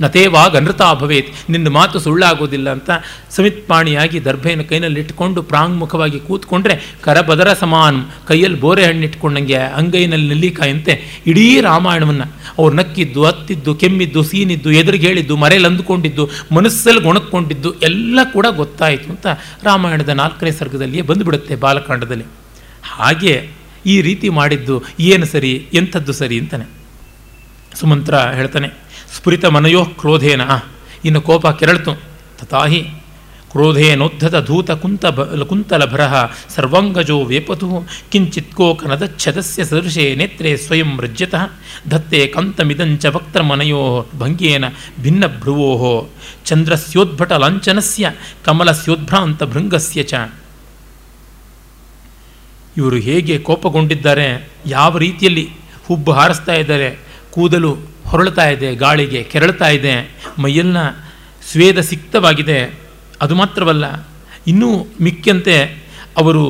ನತೇವಾಗ 0.00 0.56
ಅನೃತ 0.56 0.82
ಭವೇತ್ 1.00 1.50
ನಿನ್ನ 1.50 1.68
ಮಾತು 1.68 1.98
ಸುಳ್ಳಾಗೋದಿಲ್ಲ 1.98 2.72
ಅಂತ 2.72 2.90
ಸಮಿತ್ಪಾಣಿಯಾಗಿ 3.30 4.24
ದರ್ಭೆಯನ್ನು 4.24 4.64
ಕೈನಲ್ಲಿ 4.64 5.00
ಇಟ್ಕೊಂಡು 5.00 5.42
ಪ್ರಾಂಗ್ಮುಖವಾಗಿ 5.42 6.20
ಕೂತ್ಕೊಂಡ್ರೆ 6.20 6.96
ಕರಬದರ 7.02 7.52
ಸಮಾನ, 7.52 7.96
ಕೈಯಲ್ಲಿ 8.28 8.60
ಬೋರೆ 8.60 8.86
ಹಣ್ಣು 8.86 9.02
ಇಟ್ಕೊಂಡಂಗೆ 9.02 9.56
ಅಂಗೈನಲ್ಲಿ 9.56 10.28
ನೆಲ್ಲಿಕಾಯಂತೆ 10.28 11.22
ಇಡೀ 11.26 11.60
ರಾಮಾಯಣವನ್ನು. 11.60 12.24
ಅವ್ರು 12.58 12.74
ನಕ್ಕಿದ್ದು, 12.76 13.24
ಹತ್ತಿದ್ದು, 13.24 13.74
ಕೆಮ್ಮಿದ್ದು, 13.74 14.22
ಸೀನಿದ್ದು, 14.22 14.72
ಎದುರಿಗೆ 14.72 15.06
ಹೇಳಿದ್ದು, 15.06 15.36
ಮರೆಯಲ್ಲಿ 15.36 15.68
ಅಂದುಕೊಂಡಿದ್ದು, 15.68 16.30
ಮನಸ್ಸಲ್ಲಿ 16.52 17.00
ಗೊಣಕ್ಕೊಂಡಿದ್ದು 17.00 17.74
ಎಲ್ಲ 17.80 18.18
ಕೂಡ 18.32 18.46
ಗೊತ್ತಾಯಿತು 18.46 19.10
ಅಂತ 19.10 19.26
ರಾಮಾಯಣದ 19.64 20.08
ನಾಲ್ಕನೇ 20.08 20.50
ಸರ್ಗದಲ್ಲಿಯೇ 20.50 21.02
ಬಂದುಬಿಡುತ್ತೆ 21.02 21.56
ಬಾಲಕಾಂಡದಲ್ಲಿ. 21.56 22.24
ಹಾಗೆ 22.82 23.50
ಈ 23.86 24.00
ರೀತಿ 24.00 24.28
ಮಾಡಿದ್ದು 24.28 24.82
ಏನು 25.00 25.26
ಸರಿ, 25.26 25.68
ಎಂಥದ್ದು 25.74 26.12
ಸರಿ 26.12 26.38
ಅಂತಾನೆ. 26.38 26.66
ಸುಮಂತ್ರ 27.74 28.14
ಹೇಳ್ತಾನೆ 28.14 28.87
ಸ್ಫುರಿತ 29.16 29.44
ಮನಯೋ 29.44 29.84
ಕ್ರೋಧೇನ. 29.84 30.40
ಇನ್ನು 31.04 31.20
ಕೋಪ 31.20 31.46
ಕೆರಳ್ತು. 31.46 31.92
ತಥಾಹಿ, 32.38 32.80
ಕ್ರೋಧೇನೋದ್ಧತ 33.50 34.46
ಧೂತ 34.46 34.70
ಕುಂತ 34.70 35.06
ಕುಂತಲಭರ 35.48 36.00
ಸರ್ವಾಂಗಜೋ 36.48 37.22
ವೇಪತು 37.22 37.88
ಕಿಂಚಿತ್ಕೋಕನದಚ್ಛದಸ್ಯ 38.12 39.64
ಸದೃಶೇ 39.64 40.14
ನೇತ್ರೇ 40.14 40.56
ಸ್ವಯಂ 40.56 41.00
ರಜ್ಯತಃ 41.00 41.44
ಧತ್ತೆ 41.88 42.26
ಕಂತಮಿದಂಚ 42.26 43.06
ವಕ್ತ್ರಮನಯೋ 43.06 44.06
ಭಂಗೇನ 44.18 44.64
ಭಿನ್ನಭ್ರುವೋ, 45.02 46.08
ಚಂದ್ರಸ್ಯೋದ್ಭಟ 46.44 47.32
ಲಾಂಛನಸ್ಯ, 47.32 48.12
ಕಮಲಸ್ಯೋದ್ಭ್ರಾಂತ 48.44 49.42
ಭೃಂಗಸ್ಯ 49.42 50.02
ಚ. 50.02 50.14
ಇವರು 52.76 52.96
ಹೇಗೆ 52.96 53.38
ಕೋಪಗೊಂಡಿದ್ದಾರೆ, 53.38 54.48
ಯಾವ 54.66 54.98
ರೀತಿಯಲ್ಲಿ 54.98 55.48
ಹುಬ್ಬು 55.86 56.12
ಹಾರಿಸ್ತಾ 56.12 56.52
ಇದ್ದಾರೆ, 56.52 56.98
ಕೂದಲು 57.30 57.87
ಹೊರಳ್ತಾ 58.10 58.44
ಇದೆ, 58.48 58.68
ಗಾಳಿಗೆ 58.74 59.20
ಕೆರಳ್ತಾ 59.22 59.68
ಇದೆ, 59.68 59.94
ಮೈಯೆಲ್ಲ 60.38 60.78
ಸ್ವೇದ 61.50 61.80
ಸಿಕ್ತವಾಗಿದೆ. 61.80 62.58
ಅದು 63.22 63.34
ಮಾತ್ರವಲ್ಲ, 63.34 63.86
ಇನ್ನೂ 64.46 64.68
ಮಿಕ್ಕಂತೆ 65.00 65.56
ಅವರು 66.16 66.44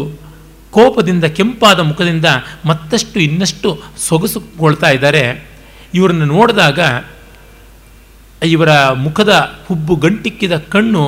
ಕೋಪದಿಂದ, 0.70 1.24
ಕೆಂಪಾದ 1.24 1.80
ಮುಖದಿಂದ 1.80 2.28
ಮತ್ತಷ್ಟು 2.64 3.18
ಇನ್ನಷ್ಟು 3.20 3.68
ಸೊಗಸುಗೊಳ್ತಾ 4.08 4.90
ಇದ್ದಾರೆ. 4.90 5.24
ಇವರನ್ನು 5.94 6.24
ನೋಡಿದಾಗ 6.24 6.80
ಇವರ 8.44 8.72
ಮುಖದ 9.04 9.32
ಹುಬ್ಬು, 9.66 9.94
ಗಂಟಿಕ್ಕಿದ 9.96 10.56
ಕಣ್ಣು 10.56 11.04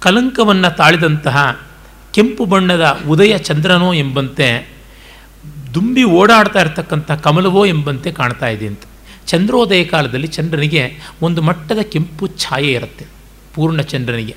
ಕಲಂಕವನ್ನು 0.00 0.70
ತಾಳಿದಂತಹ 0.76 1.36
ಕೆಂಪು 2.14 2.44
ಬಣ್ಣದ 2.44 2.84
ಉದಯ 3.08 3.34
ಚಂದ್ರನೋ 3.38 3.88
ಎಂಬಂತೆ, 3.94 4.48
ದುಂಬಿ 5.74 6.04
ಓಡಾಡ್ತಾ 6.18 6.60
ಇರ್ತಕ್ಕಂಥ 6.60 7.10
ಕಮಲವೋ 7.24 7.62
ಎಂಬಂತೆ 7.66 8.10
ಕಾಣ್ತಾ 8.12 8.48
ಇದೆ 8.48 8.66
ಅಂತ. 8.66 8.84
ಚಂದ್ರೋದಯ 9.26 9.84
ಕಾಲದಲ್ಲಿ 9.84 10.26
ಚಂದ್ರನಿಗೆ 10.26 10.82
ಒಂದು 11.22 11.40
ಮಟ್ಟದ 11.42 11.82
ಕೆಂಪು 11.92 12.26
ಛಾಯೆ 12.38 12.72
ಇರುತ್ತೆ, 12.72 13.04
ಪೂರ್ಣ 13.54 13.80
ಚಂದ್ರನಿಗೆ, 13.92 14.36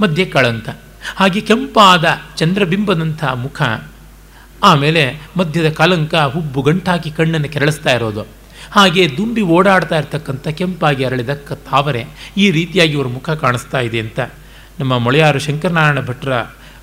ಮಧ್ಯೆ 0.00 0.24
ಕಳಂಕ. 0.24 0.68
ಹಾಗೆ 1.16 1.40
ಕೆಂಪಾದ 1.40 2.04
ಚಂದ್ರಬಿಂಬದಂಥ 2.36 3.24
ಮುಖ, 3.44 3.60
ಆಮೇಲೆ 4.62 5.02
ಮಧ್ಯದ 5.36 5.68
ಕಲಂಕ 5.70 6.14
ಹುಬ್ಬು 6.32 6.62
ಗಂಟಾಕಿ 6.62 7.10
ಕಣ್ಣನ್ನು 7.10 7.48
ಕೆರಳಿಸ್ತಾ 7.48 7.92
ಇರೋದು. 7.92 8.22
ಹಾಗೆ 8.72 9.02
ದುಂಬಿ 9.16 9.42
ಓಡಾಡ್ತಾ 9.56 9.96
ಇರ್ತಕ್ಕಂಥ 9.98 10.48
ಕೆಂಪಾಗಿ 10.58 11.04
ಅರಳಿದ 11.04 11.34
ತಾವರೆ 11.70 12.02
ಈ 12.36 12.46
ರೀತಿಯಾಗಿ 12.50 12.92
ಇವರ 12.92 13.08
ಮುಖ 13.16 13.30
ಕಾಣಿಸ್ತಾ 13.44 13.80
ಇದೆ 13.80 14.00
ಅಂತ 14.00 14.20
ನಮ್ಮ 14.80 14.98
ಮೊಳೆಯಾರು 14.98 15.38
ಶಂಕರನಾರಾಯಣ 15.38 16.00
ಭಟ್ರ 16.06 16.32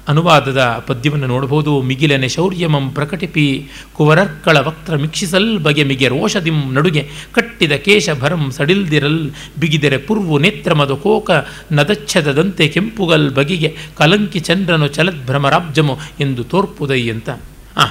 ಅನುವಾದದ 0.08 0.84
ಪದ್ಯವನ್ನು 0.88 1.28
ನೋಡಬಹುದು. 1.28 1.82
ಮಿಗಿಲನೆ 1.82 2.28
ಶೌರ್ಯಮಂ 2.28 2.90
ಪ್ರಕಟಿಪಿ 2.90 3.70
ಕುವರರ್ಕಳ 3.94 4.58
ವಕ್ತ್ರ 4.58 4.96
ಮಿಕ್ಷಿಸಲ್ 4.96 5.60
ಬಗೆ 5.60 5.84
ಮಿಗೆ 5.84 6.08
ರೋಷದಿಂ 6.08 6.74
ನಡುಗೆ 6.74 7.10
ಕಟ್ಟಿದ 7.32 7.72
ಕೇಶ 7.72 8.10
ಭರಂ 8.20 8.52
ಸಡಿಲ್ದಿರಲ್ 8.52 9.32
ಬಿಗಿದೆರೆ 9.60 9.98
ಪುರ್ವು 9.98 10.40
ನೇತ್ರಮದ 10.40 10.92
ಕೋಕ 10.92 11.32
ನದಚ್ಛದಂತೆ 11.72 12.68
ಕೆಂಪುಗಲ್ 12.68 13.36
ಬಗೆಗೆ 13.36 13.76
ಕಲಂಕಿ 13.98 14.40
ಚಂದ್ರನು 14.40 14.88
ಚಲದ್ಭ್ರಮರಾಬ್ಜಮು 14.88 15.98
ಎಂದು 16.20 16.44
ತೋರ್ಪುದೈ 16.44 17.10
ಅಂತ. 17.10 17.30
ಆ, 17.78 17.86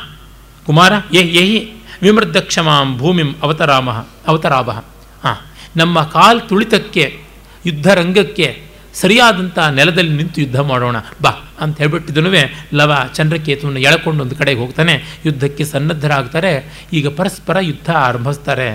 ಕುಮಾರ, 0.66 0.92
ಏ 1.12 1.20
ಏಹಿ 1.20 1.72
ವಿಮೃದ್ಧ 2.02 2.36
ಕ್ಷಮಾಂ 2.36 2.98
ಭೂಮಿಂ 2.98 3.34
ಅವತರಾಮ, 3.42 3.90
ಅವತರಾಭ. 4.26 4.70
ಹಾಂ 4.70 5.36
ನಮ್ಮ 5.76 6.02
ಕಾಲ್ 6.02 6.40
ತುಳಿತಕ್ಕೆ, 6.48 7.18
ಯುದ್ಧರಂಗಕ್ಕೆ 7.66 8.62
ಸರಿಯಾದಂಥ 8.94 9.58
ನೆಲದಲ್ಲಿ 9.58 10.12
ನಿಂತು 10.12 10.40
ಯುದ್ಧ 10.40 10.60
ಮಾಡೋಣ. 10.60 10.96
ಬಾ. 11.22 11.45
ಅಂತ 11.60 11.78
ಹೇಳ್ಬಿಟ್ಟಿದ್ದನು 11.78 12.30
ಲವ 12.74 12.92
ಚಂದ್ರಕೇತುವನ್ನು 13.14 13.80
ಎಳ್ಕೊಂಡು 13.80 14.22
ಒಂದು 14.24 14.36
ಕಡೆಗೆ 14.36 14.60
ಹೋಗ್ತಾನೆ, 14.60 14.94
ಯುದ್ಧಕ್ಕೆ 15.26 15.64
ಸನ್ನದ್ಧರಾಗ್ತಾರೆ. 15.64 16.52
ಈಗ 16.92 17.08
ಪರಸ್ಪರ 17.08 17.56
ಯುದ್ಧ 17.60 17.90
ಆರಂಭಿಸ್ತಾರೆ. 17.90 18.68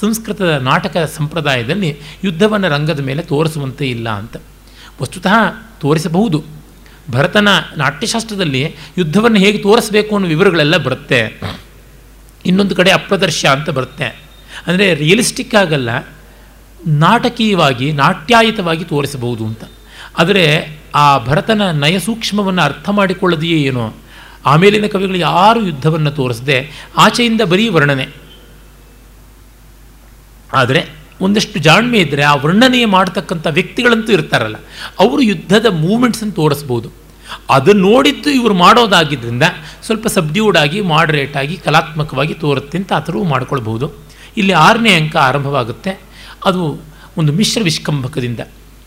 ಸಂಸ್ಕೃತದ 0.00 0.52
ನಾಟಕ 0.62 0.96
ಸಂಪ್ರದಾಯದಲ್ಲಿ 1.16 1.96
ಯುದ್ಧವನ್ನು 2.24 2.68
ರಂಗದ 2.68 3.00
ಮೇಲೆ 3.00 3.22
ತೋರಿಸುವಂತೆ 3.22 3.90
ಇಲ್ಲ 3.90 4.08
ಅಂತ. 4.08 4.36
ವಸ್ತುತಃ 5.02 5.34
ತೋರಿಸಬಹುದು. 5.80 6.44
ಭರತನ 7.10 7.48
ನಾಟ್ಯಶಾಸ್ತ್ರದಲ್ಲಿ 7.76 8.62
ಯುದ್ಧವನ್ನು 8.98 9.38
ಹೇಗೆ 9.38 9.58
ತೋರಿಸಬೇಕು 9.58 10.14
ಅನ್ನೋ 10.14 10.28
ವಿವರಗಳೆಲ್ಲ 10.28 10.76
ಬರುತ್ತೆ. 10.76 11.20
ಇನ್ನೊಂದು 12.46 12.74
ಕಡೆ 12.76 12.90
ಅಪ್ರದರ್ಶ 12.90 13.44
ಅಂತ 13.46 13.70
ಬರುತ್ತೆ. 13.70 14.08
ಅಂದರೆ 14.66 14.94
ರಿಯಲಿಸ್ಟಿಕ್ 14.94 15.54
ಆಗಲ್ಲ, 15.54 15.90
ನಾಟಕೀಯವಾಗಿ, 16.86 17.92
ನಾಟ್ಯಾಯಿತವಾಗಿ 17.92 18.84
ತೋರಿಸಬಹುದು 18.84 19.46
ಅಂತ. 19.46 19.64
ಆದರೆ 20.18 20.44
ಆ 20.94 21.18
ಭರತನ 21.18 21.70
ನಯಸೂಕ್ಷ್ಮವನ್ನು 21.70 22.62
ಅರ್ಥ 22.62 22.88
ಮಾಡಿಕೊಳ್ಳದೆಯೇ 22.88 23.58
ಏನೋ? 23.62 23.94
ಆಮೇಲಿನ 24.46 24.86
ಕವಿಗಳು 24.86 25.18
ಯಾರು 25.18 25.66
ಯುದ್ಧವನ್ನು 25.66 26.10
ತೋರಿಸದೆ? 26.10 26.88
ಆಚೆಯಿಂದ 26.96 27.40
ಬರೀ 27.40 27.68
ವರ್ಣನೆ. 27.68 28.06
ಆದರೆ 30.52 30.88
ಒಂದಷ್ಟು 31.20 31.58
ಜಾಣ್ಮೆ 31.58 31.98
ಇದ್ದರೆ 31.98 32.22
ಆ 32.22 32.34
ವರ್ಣನೆಯ 32.34 32.86
ಮಾಡ್ತಕ್ಕಂಥ 32.86 33.46
ವ್ಯಕ್ತಿಗಳಂತೂ 33.50 34.12
ಇರ್ತಾರಲ್ಲ, 34.12 34.56
ಅವರು 34.98 35.22
ಯುದ್ಧದ 35.22 35.66
ಮೂಮೆಂಟ್ಸನ್ನು 35.66 36.34
ತೋರಿಸ್ಬೋದು. 36.34 36.88
ಅದನ್ನು 37.50 37.88
ನೋಡಿದ್ದು 37.88 38.30
ಇವರು 38.30 38.54
ಮಾಡೋದಾಗಿದ್ದರಿಂದ 38.54 39.42
ಸ್ವಲ್ಪ 39.82 40.06
ಸಬ್ಡ್ಯೂಡ್ 40.06 40.58
ಆಗಿ 40.58 40.80
ಮಾಡ್ರೇಟ್ 40.80 41.36
ಆಗಿ, 41.36 41.56
ಕಲಾತ್ಮಕವಾಗಿ 41.56 42.34
ತೋರುತ್ತೆ 42.34 42.78
ಅಂತ 42.78 42.92
ಆ 42.92 42.98
ಥರವೂ 42.98 43.24
ಮಾಡ್ಕೊಳ್ಬಹುದು 43.24 43.92
ಇಲ್ಲಿ 44.36 44.52
ಆರನೇ 44.52 44.92
ಅಂಕ 44.92 45.16
ಆರಂಭವಾಗುತ್ತೆ. 45.16 46.00
ಅದು 46.44 46.80
ಒಂದು 47.16 47.32
ಮಿಶ್ರ 47.32 47.62
ವಿಷ್ಕಂಭಕದಿಂದ. 47.62 48.40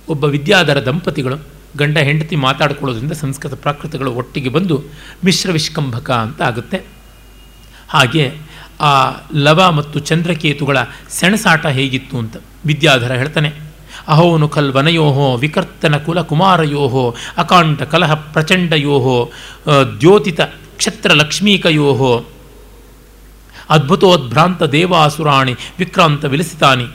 ಒಬ್ಬ 0.09 0.23
ವಿದ್ಯಾಧರ 0.23 0.85
ದಂಪತಿಗಳು. 0.85 1.60
ಗಂಡ 1.77 1.97
ಹೆಂಡತಿ 1.97 2.35
ಮಾತಾಡ್ಕೊಳ್ಳೋದ್ರಿಂದ 2.35 3.11
ಸಂಸ್ಕೃತ 3.11 3.53
ಪ್ರಾಕೃತಗಳು 3.53 4.11
ಒಟ್ಟಿಗೆ 4.11 4.49
ಬಂದು 4.49 4.83
ಮಿಶ್ರ 5.23 5.51
ವಿಷ್ಕಂಭಕ 5.51 6.11
ಅಂತ 6.11 6.41
ಆಗುತ್ತೆ. 6.41 6.85
ಹಾಗೆ 7.89 8.37
ಆ 8.79 9.11
ಲವ 9.35 9.71
ಮತ್ತು 9.71 9.99
ಚಂದ್ರಕೇತುಗಳ 9.99 10.77
ಸೆಣಸಾಟ 11.09 11.65
ಹೇಗಿತ್ತು 11.65 12.17
ಅಂತ 12.17 12.35
ವಿದ್ಯಾಧರ 12.65 13.11
ಹೇಳ್ತಾನೆ. 13.11 13.71
ಅಹೋನು 14.07 14.49
ಖಲ್ 14.49 14.71
ವನಯೋಹೋ 14.73 15.37
ವಿಕರ್ತನ 15.37 15.97
ಕುಲ 15.97 16.21
ಕುಮಾರಯೋಹೋ 16.21 17.15
ಅಕಾಂಡ 17.37 17.81
ಕಲಹ 17.83 18.13
ಪ್ರಚಂಡಯೋಹೋ 18.13 19.31
ದ್ಯೋತಿತ 19.99 20.41
ಕ್ಷತ್ರ 20.77 21.11
ಲಕ್ಷ್ಮೀಕಯೋಹೋ 21.13 22.25
ಅದ್ಭುತೋದ್ಭ್ರಾಂತ 23.69 24.63
ದೇವಾಸುರಾಣಿ 24.63 25.53
ವಿಕ್ರಾಂತ 25.79 26.25
ವಿಲಸಿತಾನಿ 26.25 26.87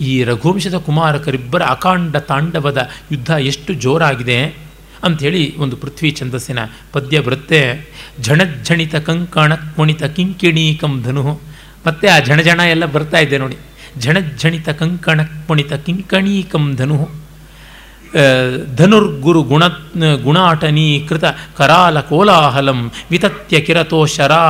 ಈ 0.00 0.24
ರಘುವಂಶದ 0.24 0.74
ಕುಮಾರಕರಿಬ್ಬರ 0.74 1.62
ಅಖಾಂಡ 1.62 2.16
ತಾಂಡವದ 2.16 2.88
ಯುದ್ಧ 3.12 3.30
ಎಷ್ಟು 3.30 3.74
ಜೋರಾಗಿದೆ 3.74 4.64
ಅಂಥೇಳಿ 5.02 5.56
ಒಂದು 5.56 5.76
ಪೃಥ್ವಿ 5.76 6.10
ಛಂದಸ್ಸಿನ 6.10 6.58
ಪದ್ಯ 6.92 7.20
ಬರುತ್ತೆ 7.20 7.90
ಝಣಜ್ಜಣಿತ 8.20 8.96
ಕಂಕಣ 8.96 9.54
ಕುಣಿತ 9.54 10.04
ಕಿಂಕಿಣೀಕಂ 10.04 11.02
ಧನು. 11.02 11.40
ಮತ್ತೆ 11.86 12.08
ಆ 12.08 12.20
ಝಣಜಣ 12.20 12.60
ಎಲ್ಲ 12.60 12.84
ಬರ್ತಾ 12.84 13.18
ಇದೆ 13.18 13.38
ನೋಡಿ. 13.38 13.56
ಝಣಜ್ಜಣಿತ 13.98 14.68
ಕಂಕಣ 14.68 15.22
ಕುಣಿತ 15.22 15.72
ಕಿಂಕಣೀಕಂ 15.72 16.76
ಧನು. 16.76 17.23
ಧನುರ್ಗುರು 18.76 19.42
ಗುಣ 19.42 19.64
ಗುಣಾಟನೀಕೃತ 20.22 21.24
ಕರಾಲ 21.56 22.00
ಕೋಲಾಹಲಂ 22.00 22.92
ವಿತತ್ಯ 23.10 23.60
ಕಿರತೋ 23.60 24.06
ಶರಾ 24.06 24.42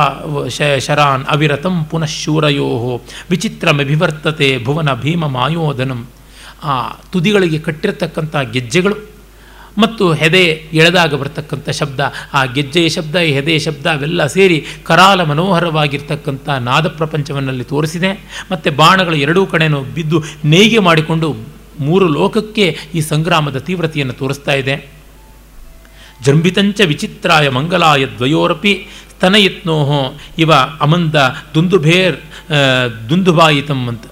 ಶರಾನ್ 0.79 1.25
ಅವಿರತಂ 1.29 1.85
ಪುನಃ 1.91 2.05
ಶೂರಯೋ 2.05 2.69
ವಿಚಿತ್ರಮಭಿವರ್ತತೆ 3.29 4.63
ಭುವನ 4.63 4.93
ಭೀಮ 4.93 5.27
ಮಾಯೋಧನಂ 5.27 6.01
ಆ 6.63 6.75
ತುದಿಗಳಿಗೆ 7.13 7.59
ಕಟ್ಟಿರತಕ್ಕಂಥ 7.59 8.35
ಗೆಜ್ಜೆಗಳು 8.53 8.95
ಮತ್ತು 9.77 10.13
ಹೆದೆ 10.13 10.43
ಎಳೆದಾಗ 10.73 11.13
ಬರ್ತಕ್ಕಂಥ 11.15 11.69
ಶಬ್ದ, 11.69 11.99
ಆ 12.33 12.45
ಗೆಜ್ಜೆಯ 12.45 12.89
ಶಬ್ದ, 12.89 13.15
ಈ 13.15 13.31
ಹೆದೆಯ 13.33 13.59
ಶಬ್ದ 13.59 13.85
ಅವೆಲ್ಲ 13.87 14.25
ಸೇರಿ 14.25 14.65
ಕರಾಲ 14.83 15.23
ಮನೋಹರವಾಗಿರ್ತಕ್ಕಂಥ 15.23 16.49
ನಾದ 16.49 16.87
ಪ್ರಪಂಚವನ್ನಲ್ಲಿ 16.87 17.63
ತೋರಿಸಿದೆ. 17.63 18.11
ಮತ್ತು 18.51 18.71
ಬಾಣಗಳು 18.71 19.15
ಎರಡೂ 19.15 19.45
ಕಡೆಯೂ 19.45 19.81
ಬಿದ್ದು 19.97 20.23
ನೇಯ್ಗೆ 20.45 20.79
ಮಾಡಿಕೊಂಡು 20.79 21.54
ಮೂರು 21.79 22.07
ಲೋಕಕ್ಕೆ 22.07 22.65
ಈ 22.95 23.01
ಸಂಗ್ರಾಮದ 23.01 23.57
ತೀವ್ರತೆಯನ್ನು 23.57 24.13
ತೋರಿಸ್ತಾ 24.13 24.53
ಇದೆ. 24.53 24.75
ಜಂಬಿತಂಚ 26.25 26.81
ವಿಚಿತ್ರಾಯ 26.85 27.49
ಮಂಗಲಾಯ 27.49 28.05
ದ್ವಯೋರಪಿ 28.05 28.73
ಸ್ತನಯತ್ನೋಹೋ 29.11 30.01
ಇವ 30.37 30.53
ಅಮಂದ 30.53 31.15
ದುಂದುಭೇರ್ 31.55 32.17
ದುಂದುಬಾಯಿತಂ 33.09 33.87
ಅಂತ, 33.87 34.05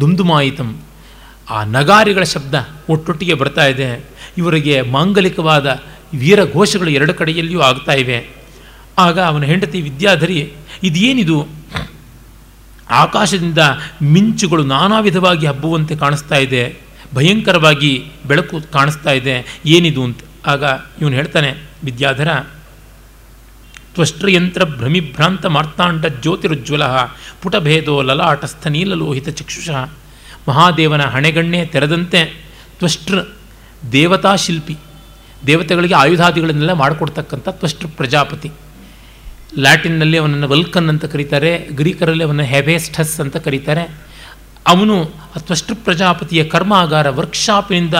ದುಂದುಮಾಯಿತಂ. 0.00 0.70
ಆ 1.50 1.58
ನಗಾರಿಗಳ 1.64 2.22
ಶಬ್ದ 2.22 2.54
ಒಟ್ಟೊಟ್ಟಿಗೆ 2.88 3.34
ಬರ್ತಾ 3.34 3.66
ಇದೆ. 3.66 4.04
ಇವರಿಗೆ 4.38 4.82
ಮಾಂಗಲಿಕವಾದ 4.82 5.66
ವೀರ 6.14 6.40
ಘೋಷಗಳು 6.52 6.90
ಎರಡು 6.90 7.14
ಕಡೆಯಲ್ಲಿಯೂ 7.14 7.60
ಆಗ್ತಾ 7.60 7.92
ಇವೆ. 7.92 8.18
ಆಗ 8.98 9.16
ಅವನ 9.20 9.42
ಹೆಂಡತಿ 9.42 9.80
ವಿದ್ಯಾಧರಿ, 9.80 10.52
ಇದೇನಿದು? 10.82 11.38
ಆಕಾಶದಿಂದ 12.90 13.58
ಮಿಂಚುಗಳು 14.02 14.64
ನಾನಾ 14.64 15.00
ವಿಧವಾಗಿ 15.00 15.46
ಹಬ್ಬುವಂತೆ 15.46 15.96
ಕಾಣಿಸ್ತಾ 15.96 16.36
ಇದೆ. 16.36 16.87
ಭಯಂಕರವಾಗಿ 17.14 17.92
ಬೆಳಕು 18.26 18.56
ಕಾಣಿಸ್ತಾ 18.72 19.12
ಇದೆ, 19.20 19.34
ಏನಿದು 19.74 20.02
ಅಂತ. 20.06 20.20
ಆಗ 20.52 20.64
ಇವನು 21.00 21.14
ಹೇಳ್ತಾನೆ, 21.20 21.50
ವಿದ್ಯಾಧರ 21.84 22.30
ತ್ವಷ್ಟ್ರಯಂತ್ರ 23.94 24.62
ಭ್ರಮಿಭ್ರಾಂತ 24.78 25.46
ಮಾರ್ತಾಂಡ 25.56 26.06
ಜ್ಯೋತಿರುಜ್ವಲ 26.24 26.84
ಪುಟಭೇದೋ 27.42 27.94
ಲಲಾಟಸ್ಥ 28.08 28.66
ನೀಲಲೋಹಿತ 28.74 29.28
ಚಕ್ಷುಷ. 29.38 29.68
ಮಹಾದೇವನ 30.48 31.04
ಹಣೆಗಣ್ಣೆ 31.14 31.60
ತೆರೆದಂತೆ 31.72 32.20
ತ್ವಷ್ಟ್ರ 32.78 33.18
ದೇವತಾ 33.92 34.32
ಶಿಲ್ಪಿ, 34.36 34.76
ದೇವತೆಗಳಿಗೆ 35.46 35.94
ಆಯುಧಾದಿಗಳನ್ನೆಲ್ಲ 35.94 36.74
ಮಾಡಿಕೊಡ್ತಕ್ಕಂಥ 36.82 37.48
ತ್ವಷ್ಟ್ರ 37.60 37.88
ಪ್ರಜಾಪತಿ. 37.98 38.50
ಲ್ಯಾಟಿನ್ನಲ್ಲಿ 39.64 40.16
ಅವನನ್ನು 40.18 40.48
ವಲ್ಕನ್ 40.48 40.88
ಅಂತ 40.88 41.04
ಕರೀತಾರೆ, 41.04 41.52
ಗ್ರೀಕರಲ್ಲಿ 41.80 42.24
ಅವನನ್ನು 42.24 42.46
ಹೆಬೇಸ್ಟಸ್ 42.54 43.16
ಅಂತ 43.24 43.36
ಕರೀತಾರೆ. 43.46 43.84
ಅವನು 44.68 44.96
ತ್ವಷ್ಟು 45.38 45.72
ಪ್ರಜಾಪತಿಯ 45.74 46.44
ಕರ್ಮಾಗಾರ 46.44 47.08
ವರ್ಕ್ಶಾಪಿನಿಂದ 47.18 47.98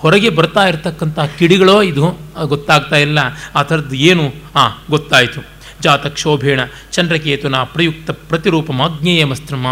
ಹೊರಗೆ 0.00 0.30
ಬರ್ತಾ 0.38 0.62
ಇರತಕ್ಕಂಥ 0.66 1.18
ಕಿಡಿಗಳೋ 1.38 1.76
ಇದು 1.82 2.04
ಗೊತ್ತಾಗ್ತಾ 2.46 2.96
ಇಲ್ಲ. 2.96 3.18
ಆ 3.54 3.62
ಥರದ್ದು 3.62 3.96
ಏನು? 4.08 4.24
ಹಾಂ 4.54 4.72
ಗೊತ್ತಾಯಿತು. 4.90 5.40
ಜಾತಕ್ಷೋಭೇಣ 5.80 6.60
ಚಂದ್ರಕೇತುನ 6.92 7.56
ಪ್ರಯುಕ್ತ 7.74 8.10
ಪ್ರತಿರೂಪಂ 8.28 8.78
ಆಗ್ನೇಯಮಸ್ತ್ರಮ 8.80 9.66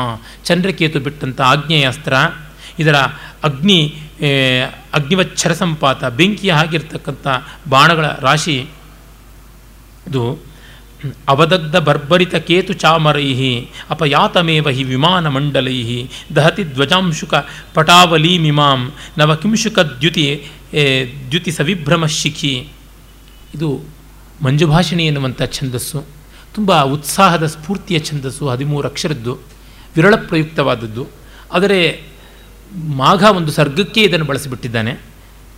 ಚಂದ್ರಕೇತು 0.45 0.99
ಬಿಟ್ಟಂಥ 1.01 1.41
ಆಗ್ನೇಯಾಸ್ತ್ರ 1.53 2.15
ಇದರ 2.79 2.97
ಅಗ್ನಿ 3.49 3.79
ಅಗ್ನಿವಚ್ಛರ 4.95 5.53
ಸಂಪಾತ, 5.53 6.05
ಬೆಂಕಿಯ 6.19 6.53
ಹಾಗಿರ್ತಕ್ಕಂಥ 6.53 7.27
ಬಾಣಗಳ 7.69 8.07
ರಾಶಿ. 8.21 8.57
ಇದು 10.09 10.23
ಅವದಗ್ಧ 11.29 11.77
ಬರ್ಬರಿತ 11.77 12.35
ಕೇತು 12.35 12.73
ಚಾಮರೈ 12.73 13.61
ಅಪಯಾತಮೇವ 13.91 14.69
ಹಿ 14.69 14.85
ವಿಮಾನ 14.85 15.29
ಮಂಡಲೈ 15.29 16.09
ದಹತಿ 16.37 16.65
ಧ್ವಜಾಂಶುಕ 16.65 17.35
ಪಟಾವಲೀಮಿಮಾಂ 17.75 18.93
ನವಕಿಂಶುಕ 19.19 19.79
ದ್ಯುತಿ 19.79 20.47
ದ್ಯುತಿ 21.31 21.51
ಸವಿಭ್ರಮ 21.51 22.07
ಶಿಖಿ. 22.07 22.69
ಇದು 23.55 23.81
ಮಂಜುಭಾಷಿಣಿ 24.43 25.07
ಎನ್ನುವಂಥ 25.07 25.43
ಛಂದಸ್ಸು. 25.43 26.05
ತುಂಬ 26.55 26.83
ಉತ್ಸಾಹದ 26.83 27.47
ಸ್ಫೂರ್ತಿಯ 27.47 27.99
ಛಂದಸ್ಸು, 27.99 28.49
ಹದಿಮೂರು 28.49 28.89
ಅಕ್ಷರದ್ದು, 28.89 29.39
ವಿರಳ 29.97 30.15
ಪ್ರಯುಕ್ತವಾದದ್ದು. 30.15 31.07
ಆದರೆ 31.53 32.03
ಮಾಘ 32.75 33.23
ಒಂದು 33.23 33.53
ಸರ್ಗಕ್ಕೆ 33.53 34.01
ಇದನ್ನು 34.01 34.25
ಬಳಸಿಬಿಟ್ಟಿದ್ದಾನೆ. 34.25 35.01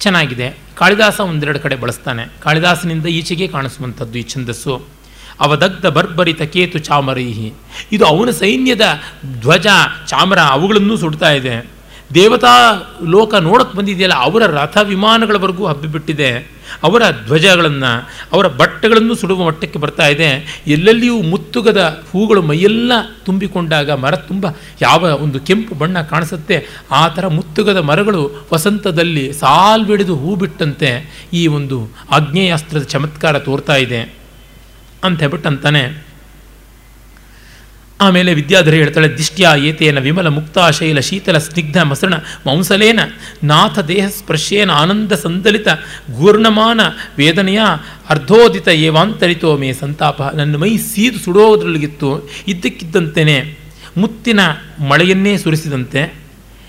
ಚೆನ್ನಾಗಿದೆ. 0.00 0.58
ಕಾಳಿದಾಸ 0.74 1.20
ಒಂದೆರಡು 1.20 1.60
ಕಡೆ 1.60 1.76
ಬಳಸ್ತಾನೆ. 1.76 2.24
ಕಾಳಿದಾಸನಿಂದ 2.42 3.06
ಈಚೆಗೆ 3.06 3.48
ಕಾಣಿಸುವಂಥದ್ದು 3.48 4.18
ಈ 4.18 4.22
ಛಂದಸ್ಸು. 4.22 4.95
ಅವದಗ್ಧ 5.40 5.86
ಬರ್ಬರಿತ 5.86 6.42
ಕೇತು 6.42 6.78
ಚಾಮರೈಹಿ. 6.78 7.52
ಇದು 7.92 8.04
ಅವನ 8.06 8.30
ಸೈನ್ಯದ 8.30 9.00
ಧ್ವಜ, 9.40 9.66
ಚಾಮರ 10.06 10.38
ಅವುಗಳನ್ನು 10.38 10.96
ಸುಡ್ತಾ 10.96 11.30
ಇದೆ. 11.30 11.76
ದೇವತಾ 12.14 12.82
ಲೋಕ 13.08 13.34
ನೋಡಕ್ಕೆ 13.34 13.78
ಬಂದಿದೆಯಲ್ಲ, 13.78 14.14
ಅವರ 14.14 14.46
ರಥ 14.46 14.78
ವಿಮಾನಗಳವರೆಗೂ 14.82 15.66
ಹಬ್ಬಿಬಿಟ್ಟಿದೆ. 15.66 16.56
ಅವರ 16.82 17.02
ಧ್ವಜಗಳನ್ನು, 17.26 18.10
ಅವರ 18.32 18.46
ಬಟ್ಟೆಗಳನ್ನು 18.46 19.14
ಸುಡುವ 19.14 19.44
ಮಟ್ಟಕ್ಕೆ 19.44 19.78
ಬರ್ತಾ 19.78 20.06
ಇದೆ. 20.06 20.62
ಎಲ್ಲೆಲ್ಲಿಯೂ 20.66 21.22
ಮುತ್ತುಗದ 21.22 22.04
ಹೂಗಳು 22.12 22.42
ಮೈಯೆಲ್ಲ 22.42 22.92
ತುಂಬಿಕೊಂಡಾಗ 23.24 23.90
ಮರ 23.90 24.16
ತುಂಬ, 24.16 24.46
ಯಾವ 24.82 25.02
ಒಂದು 25.02 25.40
ಕೆಂಪು 25.40 25.74
ಬಣ್ಣ 25.74 26.02
ಕಾಣಿಸುತ್ತೆ, 26.02 26.66
ಆ 26.92 27.08
ಥರ 27.08 27.26
ಮುತ್ತುಗದ 27.26 27.76
ಮರಗಳು 27.76 28.46
ವಸಂತದಲ್ಲಿ 28.52 29.32
ಸಾಲ್ಬಿಡಿದು 29.32 30.16
ಹೂ 30.16 30.34
ಬಿಟ್ಟಂತೆ 30.34 30.90
ಈ 31.32 31.46
ಒಂದು 31.46 31.88
ಆಗ್ನೇಯಾಸ್ತ್ರದ 32.10 32.82
ಚಮತ್ಕಾರ 32.82 33.38
ತೋರ್ತಾ 33.38 33.74
ಇದೆ. 33.74 34.25
ಅಂತ 35.06 35.20
ಹೇಳ್ಬಿಟ್ಟು 35.20 35.48
ಅಂತಾನೆ. 35.48 36.06
ಆಮೇಲೆ 38.00 38.34
ವಿದ್ಯಾಧರ 38.34 38.74
ಹೇಳ್ತಾಳೆ, 38.74 39.08
ದಿಷ್ಟ್ಯಾ 39.18 39.54
ಏತೇನ 39.54 39.98
ವಿಮಲ 39.98 40.28
ಮುಕ್ತಾಶೈಲ 40.28 41.00
ಶೀತಲ 41.00 41.38
ಸ್ನಿಗ್ಧ 41.38 41.76
ಮಸೃಣ 41.82 42.14
ಮಾಂಸಲೇನ 42.46 43.00
ನಾಥ 43.44 43.78
ದೇಹ 43.78 44.08
ಸ್ಪರ್ಶೇನ 44.08 44.70
ಆನಂದ 44.70 45.12
ಸಂದಲಿತ 45.12 45.68
ಗೂರ್ಣಮಾನ 46.18 46.80
ವೇದನೆಯ 47.18 47.60
ಅರ್ಧೋದಿತ 48.10 48.68
ಏವಾಂತರಿತೋ 48.68 49.56
ಮೇ 49.56 49.72
ಸಂತಾಪ. 49.72 50.22
ನನ್ನ 50.22 50.56
ಮೈ 50.56 50.76
ಸೀದು 50.76 51.18
ಸುಡೋದ್ರಲ್ಲಿಗಿತ್ತು 51.18 52.10
ಇದ್ದಕ್ಕಿದ್ದಂತೆಯೇ 52.48 53.38
ಮುತ್ತಿನ 53.96 54.40
ಮಳೆಯನ್ನೇ 54.88 55.38
ಸುರಿಸಿದಂತೆ 55.38 56.25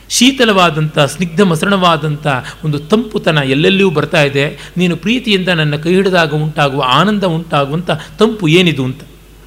ಶೀತಲವಾದಂಥ, 0.10 1.00
ಸ್ನಿಗ್ಧ, 1.00 1.42
ಮಸರಣವಾದಂಥ 1.42 2.28
ಒಂದು 2.64 2.80
ತಂಪುತನ 2.80 3.38
ಎಲ್ಲೆಲ್ಲಿಯೂ 3.38 3.90
ಬರ್ತಾ 3.90 4.24
ಇದೆ. 4.24 4.72
ನೀನು 4.78 4.98
ಪ್ರೀತಿಯಿಂದ 4.98 5.48
ನನ್ನ 5.48 5.76
ಕೈ 5.76 5.94
ಹಿಡಿದಾಗ 5.94 6.34
ಉಂಟಾಗುವ 6.34 6.84
ಆನಂದ 6.88 7.24
ಉಂಟಾಗುವಂಥ 7.24 7.92
ತಂಪು 7.92 8.48
ಏನಿದು 8.48 8.84
ಅಂತ. 8.84 9.02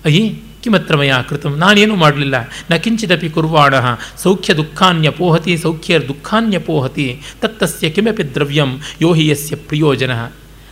ಅಯ್ಯೇ, 0.04 0.42
ಕಿಮತ್ರಮಯ 0.62 1.12
ಕೃತಂ. 1.28 1.56
ನಾನೇನು 1.56 1.96
ಮಾಡಲಿಲ್ಲ. 1.96 2.34
ನ 2.70 2.76
ಕಿಂಚಿದಪಿ 2.76 3.30
ಕುರ್ವಾಣ 3.30 3.74
ಸೌಖ್ಯ 4.22 4.54
ದುಃಖಾನ್ಯಪೋಹತಿ 4.54 5.58
ಸೌಖ್ಯ 5.58 5.98
ದುಃಖಾನ್ಯಪೋಹತಿ 5.98 7.20
ತತ್ತಸ್ಯ 7.40 7.90
ಕಿಮಪಿ 7.90 8.34
ದ್ರವ್ಯಂ, 8.34 8.80
ಯೋಹಿ 9.02 9.28
ಯಸ್ಯ 9.28 9.56
ಪ್ರಿಯೋಜನ. 9.56 10.10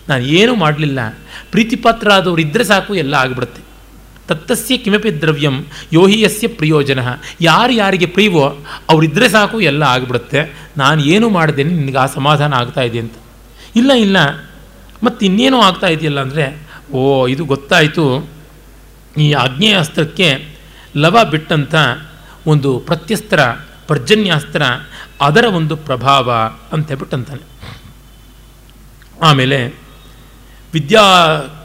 ನಾನು 0.09 0.25
ಏನೂ 0.25 0.55
ಮಾಡಲಿಲ್ಲ. 0.55 1.19
ಪ್ರೀತಿಪಾತ್ರ 1.51 2.11
ಆದವರು 2.11 2.41
ಇದ್ದರೆ 2.41 2.65
ಸಾಕು, 2.65 2.95
ಎಲ್ಲ 2.95 3.15
ಆಗಿಬಿಡುತ್ತೆ. 3.15 3.68
ತತ್ತಸ್ಯ 4.29 4.77
ಕಿಮಪಿ 4.77 5.21
ದ್ರವ್ಯಂ 5.21 5.65
ಯೋಹಿಯಸ್ಯ 5.93 6.49
ಪ್ರಿಯೋಜನ. 6.49 6.99
ಯಾರು 7.41 7.73
ಯಾರಿಗೆ 7.73 8.07
ಪ್ರಿಯವೋ 8.07 8.65
ಅವರಿದ್ದರೆ 8.89 9.29
ಸಾಕು, 9.29 9.61
ಎಲ್ಲ 9.61 9.83
ಆಗಿಬಿಡುತ್ತೆ. 9.83 10.69
ನಾನು 10.77 11.05
ಏನು 11.05 11.29
ಮಾಡಿದ್ದೇನೆ, 11.29 11.75
ನಿನಗೆ 11.75 11.99
ಆ 11.99 12.07
ಸಮಾಧಾನ 12.07 12.55
ಆಗ್ತಾ 12.55 12.81
ಇದೆ 12.81 12.99
ಅಂತ. 12.99 13.13
ಇಲ್ಲ 13.77 13.93
ಇಲ್ಲ. 13.93 14.17
ಮತ್ತು 15.03 15.27
ಇನ್ನೇನು 15.27 15.61
ಆಗ್ತಾ 15.61 15.87
ಇದೆಯಲ್ಲ 15.87 16.21
ಅಂದರೆ, 16.21 16.69
ಓ, 16.93 17.27
ಇದು 17.27 17.45
ಗೊತ್ತಾಯಿತು. 17.45 18.31
ಈ 19.19 19.33
ಆಗ್ನೇಯಾಸ್ತ್ರಕ್ಕೆ 19.33 20.57
ಲವ 20.97 21.25
ಬಿಟ್ಟಂಥ 21.31 21.75
ಒಂದು 22.47 22.79
ಪ್ರತ್ಯಸ್ತ್ರ, 22.79 23.41
ಪರ್ಜನ್ಯಾಸ್ತ್ರ, 23.87 24.63
ಅದರ 25.21 25.45
ಒಂದು 25.45 25.77
ಪ್ರಭಾವ 25.77 26.33
ಅಂತ 26.73 26.89
ಹೇಳ್ಬಿಟ್ಟಂತಾನೆ. 26.89 27.43
ಆಮೇಲೆ 29.23 29.75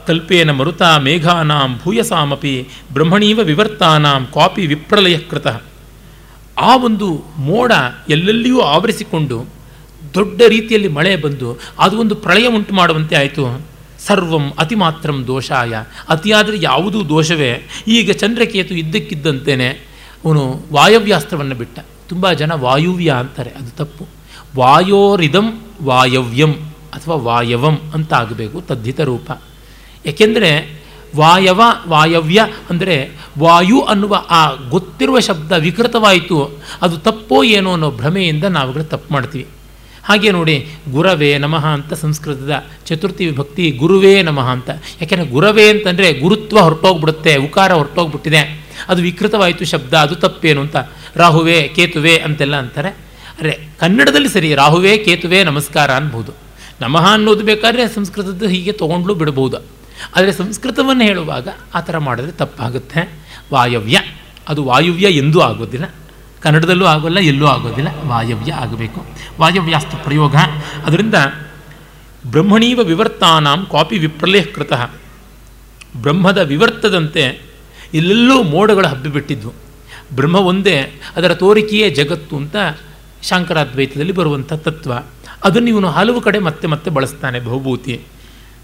ವಿದ್ಯಾಕಲ್ಪೇನ 0.03 0.51
ಮರುತ 0.51 0.81
ಮೇಘಾನಾಂ 0.81 1.79
ಭೂಯಸಾಮಪಿ 1.83 2.67
ಬ್ರಹ್ಮಣೀವ 2.93 3.39
ವಿವರ್ತಾನಾಂ 3.39 4.27
ಕಾಪಿ 4.33 4.67
ವಿಪ್ರಲಯ 4.67 5.17
ಕೃತ 5.17 5.47
ಆ 6.57 6.75
ಒಂದು 6.75 7.23
ಮೋಡ 7.37 7.71
ಎಲ್ಲೆಲ್ಲಿಯೂ 8.09 8.59
ಆವರಿಸಿಕೊಂಡು 8.59 9.45
ದೊಡ್ಡ 10.13 10.41
ರೀತಿಯಲ್ಲಿ 10.47 10.87
ಮಳೆ 10.87 11.15
ಬಂದು 11.15 11.59
ಅದು 11.79 11.99
ಒಂದು 11.99 12.15
ಪ್ರಳಯ 12.15 12.47
ಉಂಟು 12.47 12.73
ಮಾಡುವಂತೆ 12.73 13.15
ಆಯಿತು. 13.15 13.61
ಸರ್ವಂ 14.05 14.51
ಅತಿಮಾತ್ರಂ 14.59 15.23
ದೋಷಾಯ. 15.27 15.73
ಅತಿಯಾದರೆ 16.09 16.57
ಯಾವುದೂ 16.61 17.09
ದೋಷವೇ? 17.09 17.67
ಈಗ 17.87 18.11
ಚಂದ್ರಕೇತು 18.11 18.73
ಇದ್ದಕ್ಕಿದ್ದಂತೆಯೇ 18.73 19.69
ಅವನು 20.25 20.59
ವಾಯವ್ಯಾಸ್ತ್ರವನ್ನು 20.73 21.55
ಬಿಟ್ಟ. 21.55 21.79
ತುಂಬ 22.09 22.31
ಜನ 22.31 22.51
ವಾಯುವ್ಯ 22.53 23.09
ಅಂತಾರೆ, 23.11 23.49
ಅದು 23.49 23.71
ತಪ್ಪು. 23.71 24.05
ವಾಯೋರಿದಂ 24.55 25.61
ವಾಯವ್ಯಂ 25.83 26.53
ಅಥವಾ 26.93 27.15
ವಾಯವಂ 27.15 27.79
ಅಂತ 27.93 28.13
ಆಗಬೇಕು 28.13 28.61
ತದ್ಧಿತ 28.61 29.01
ರೂಪ. 29.01 29.31
ಏಕೆಂದರೆ 30.05 30.83
ವಾಯವ, 31.15 31.61
ವಾಯವ್ಯ 31.87 32.47
ಅಂದರೆ 32.69 33.11
ವಾಯು 33.39 33.81
ಅನ್ನುವ 33.81 34.25
ಆ 34.29 34.53
ಗೊತ್ತಿರುವ 34.53 35.19
ಶಬ್ದ 35.19 35.51
ವಿಕೃತವಾಯಿತು, 35.51 36.61
ಅದು 36.81 36.97
ತಪ್ಪೋ 36.97 37.43
ಏನೋ 37.43 37.71
ಅನ್ನೋ 37.71 37.91
ಭ್ರಮೆಯಿಂದ 37.91 38.43
ನಾವುಗಳು 38.43 38.83
ತಪ್ಪು 38.83 39.13
ಮಾಡ್ತೀವಿ. 39.13 39.47
ಹಾಗೆ 40.03 40.31
ನೋಡಿ, 40.31 40.67
ಗುರವೇ 40.91 41.37
ನಮಃ 41.37 41.65
ಅಂತ 41.65 41.93
ಸಂಸ್ಕೃತದ 41.93 42.63
ಚತುರ್ಥಿ 42.85 43.25
ವಿಭಕ್ತಿ 43.25 43.71
ಗುರುವೇ 43.71 44.21
ನಮಃ 44.21 44.43
ಅಂತ. 44.43 44.69
ಯಾಕೆಂದರೆ 45.01 45.27
ಗುರವೇ 45.27 45.69
ಅಂತಂದರೆ 45.69 46.13
ಗುರುತ್ವ 46.13 46.59
ಹೊರಟೋಗ್ಬಿಡುತ್ತೆ, 46.59 47.35
ಉಕಾರ 47.35 47.73
ಹೊರಟೋಗ್ಬಿಟ್ಟಿದೆ. 47.73 48.65
ಅದು 48.87 49.01
ವಿಕೃತವಾಯಿತು 49.01 49.65
ಶಬ್ದ, 49.65 49.93
ಅದು 49.93 50.15
ತಪ್ಪೇನು 50.15 50.61
ಅಂತ. 50.61 50.75
ರಾಹುವೇ, 51.15 51.67
ಕೇತುವೆ 51.67 52.17
ಅಂತೆಲ್ಲ 52.17 52.55
ಅಂತಾರೆ. 52.55 52.89
ಅರೆ, 53.39 53.59
ಕನ್ನಡದಲ್ಲಿ 53.79 54.29
ಸರಿ, 54.29 54.55
ರಾಹುವೇ, 54.55 54.97
ಕೇತುವೆ 54.97 55.43
ನಮಸ್ಕಾರ 55.43 55.91
ಅನ್ಬೋದು. 55.91 56.31
ನಮಃ 56.81 57.13
ಅನ್ನೋದು 57.13 57.43
ಬೇಕಾದರೆ 57.43 57.87
ಸಂಸ್ಕೃತದ್ದು 57.87 58.47
ಹೀಗೆ 58.47 58.71
ತೊಗೊಂಡ್ಲು 58.71 59.15
ಬಿಡ್ಬೋದು. 59.15 59.82
ಆದರೆ 60.15 60.31
ಸಂಸ್ಕೃತವನ್ನು 60.31 61.03
ಹೇಳುವಾಗ 61.03 61.47
ಆ 61.73 61.81
ಥರ 61.81 61.97
ಮಾಡಿದ್ರೆ 61.97 62.31
ತಪ್ಪಾಗುತ್ತೆ. 62.31 63.25
ವಾಯವ್ಯ. 63.53 63.99
ಅದು 64.47 64.63
ವಾಯುವ್ಯ 64.63 65.07
ಎಂದೂ 65.07 65.39
ಆಗೋದಿಲ್ಲ. 65.39 65.95
ಕನ್ನಡದಲ್ಲೂ 66.41 66.85
ಆಗೋಲ್ಲ, 66.85 67.19
ಎಲ್ಲೂ 67.19 67.45
ಆಗೋದಿಲ್ಲ. 67.45 67.87
ವಾಯವ್ಯ 68.05 68.53
ಆಗಬೇಕು. 68.53 69.05
ವಾಯವ್ಯಾಸ್ತು 69.39 69.97
ಪ್ರಯೋಗ. 69.97 70.35
ಅದರಿಂದ 70.85 71.15
ಬ್ರಹ್ಮಣೀವ 72.31 72.79
ವಿವರ್ತಾನಾಂ 72.79 73.67
ಕಾಪಿ 73.71 73.97
ವಿಪ್ರಲೇಹ 73.97 74.43
ಕೃತ. 74.55 74.73
ಬ್ರಹ್ಮದ 76.01 76.37
ವಿವರ್ತದಂತೆ 76.37 77.41
ಎಲ್ಲೆಲ್ಲೂ 77.93 78.43
ಮೋಡಗಳು 78.43 78.87
ಹಬ್ಬಿಬಿಟ್ಟಿದ್ವು. 78.87 79.53
ಬ್ರಹ್ಮ 80.15 80.35
ಒಂದೇ, 80.35 81.01
ಅದರ 81.15 81.33
ತೋರಿಕೆಯೇ 81.33 81.89
ಜಗತ್ತು 81.89 82.37
ಅಂತ 82.37 82.55
ಶಾಂಕರಾದ್ವೈತದಲ್ಲಿ 83.21 84.11
ಬರುವಂಥ 84.11 84.53
ತತ್ವ. 84.53 84.93
ಅದನ್ನು 85.43 85.67
ಇವನು 85.67 85.89
ಹಲವು 85.89 86.21
ಕಡೆ 86.21 86.39
ಮತ್ತೆ 86.39 86.67
ಮತ್ತೆ 86.67 86.91
ಬಳಸ್ತಾನೆ 86.91 87.39
ಭವಭೂತಿ 87.39 88.01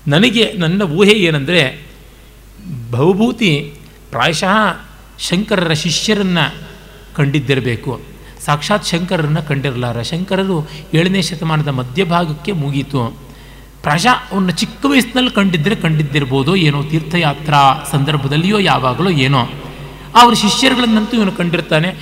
ನನಗೆ 0.07 0.53
ನನ್ನ 0.53 0.81
ಊಹೆ 0.81 1.11
ಏನಂದರೆ 1.11 1.81
ಭವಭೂತಿ 2.91 3.73
ಪ್ರಾಯಶಃ 4.11 4.79
ಶಂಕರರ 5.19 5.73
ಶಿಷ್ಯರನ್ನು 5.73 6.55
ಕಂಡಿದ್ದಿರಬೇಕು. 7.15 8.01
ಸಾಕ್ಷಾತ್ 8.45 8.85
ಶಂಕರರನ್ನು 8.85 9.47
ಕಂಡಿರಲಾರ. 9.47 10.01
ಶಂಕರರು 10.01 10.69
ಏಳನೇ 10.93 11.21
ಶತಮಾನದ 11.21 11.67
ಮಧ್ಯಭಾಗಕ್ಕೆ 11.67 12.51
ಮುಗೀತು 12.51 13.19
ಪ್ರಾಯಶಃ 13.81 14.31
ಅವನ್ನ 14.31 14.49
ಚಿಕ್ಕ 14.49 14.85
ವಯಸ್ಸಿನಲ್ಲಿ 14.85 15.31
ಕಂಡಿದ್ದರೆ 15.31 15.75
ಕಂಡಿದ್ದಿರ್ಬೋದು 15.75 16.55
ಏನೋ 16.55 16.83
ತೀರ್ಥಯಾತ್ರಾ 16.83 17.87
ಸಂದರ್ಭದಲ್ಲಿಯೋ 17.91 18.59
ಯಾವಾಗಲೋ 18.59 19.09
ಏನೋ. 19.09 19.49
ಅವರ 20.15 20.33
ಶಿಷ್ಯರುಗಳನ್ನಂತೂ 20.33 21.17
ಇವನು 21.17 21.31
ಕಂಡಿರ್ತಾನೆ. 21.31 21.95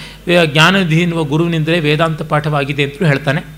ಜ್ಞಾನನಿಧಿ 0.45 1.01
ಎನ್ನುವ 1.01 1.23
ಗುರುವಿನಿಂದಲೇ 1.23 1.79
ವೇದಾಂತ 1.79 2.21
ಪಾಠವಾಗಿದೆ 2.21 2.83
ಅಂತಲೂ 2.83 3.07
ಹೇಳ್ತಾನೆ. 3.07 3.56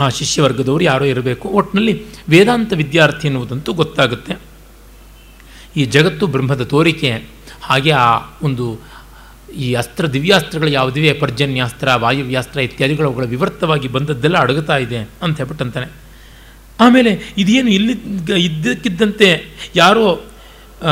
ಆ 0.00 0.08
ಶಿಷ್ಯವರ್ಗದವರು 0.08 0.84
ಯಾರೋ 0.84 1.04
ಇರಬೇಕು. 1.04 1.48
ಒಟ್ಟಿನಲ್ಲಿ 1.48 2.04
ವೇದಾಂತ 2.28 2.72
ವಿದ್ಯಾರ್ಥಿ 2.72 3.26
ಎನ್ನುವುದಂತೂ 3.26 3.72
ಗೊತ್ತಾಗುತ್ತೆ. 3.72 4.38
ಈ 5.76 5.84
ಜಗತ್ತು 5.84 6.26
ಬ್ರಹ್ಮದ 6.26 6.62
ತೋರಿಕೆ, 6.62 7.24
ಹಾಗೆ 7.62 7.90
ಆ 7.90 8.20
ಒಂದು 8.42 8.80
ಈ 9.56 9.74
ಅಸ್ತ್ರ 9.74 10.06
ದಿವ್ಯಾಸ್ತ್ರಗಳು 10.06 10.70
ಯಾವುದಿವೆ, 10.70 11.12
ಪರ್ಜನ್ಯಾಸ್ತ್ರ, 11.12 11.94
ವಾಯುವ್ಯಾಸ್ತ್ರ 11.94 12.60
ಇತ್ಯಾದಿಗಳು 12.60 13.06
ಅವುಗಳ 13.06 13.24
ವಿವರ್ತವಾಗಿ 13.24 13.88
ಬಂದದ್ದೆಲ್ಲ 13.88 14.36
ಅಡಗುತ್ತಾ 14.36 14.76
ಇದೆ 14.76 14.96
ಅಂತ 15.22 15.36
ಹೇಳ್ಬಿಟ್ಟಂತಾನೆ. 15.36 15.86
ಆಮೇಲೆ 16.80 17.34
ಇದೇನು 17.38 17.70
ಇಲ್ಲಿ 17.70 17.92
ಇದ್ದಕ್ಕಿದ್ದಂತೆ 18.44 19.44
ಯಾರೋ 19.76 20.20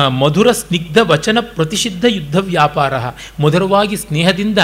ಮಧುರ 0.08 0.52
ಸ್ನಿಗ್ಧ 0.52 0.98
ವಚನ 1.02 1.38
ಪ್ರತಿಷಿದ್ಧ 1.40 2.04
ಯುದ್ಧ 2.08 2.36
ವ್ಯಾಪಾರ 2.36 2.92
ಮಧುರವಾಗಿ 3.42 3.96
ಸ್ನೇಹದಿಂದ 3.96 4.58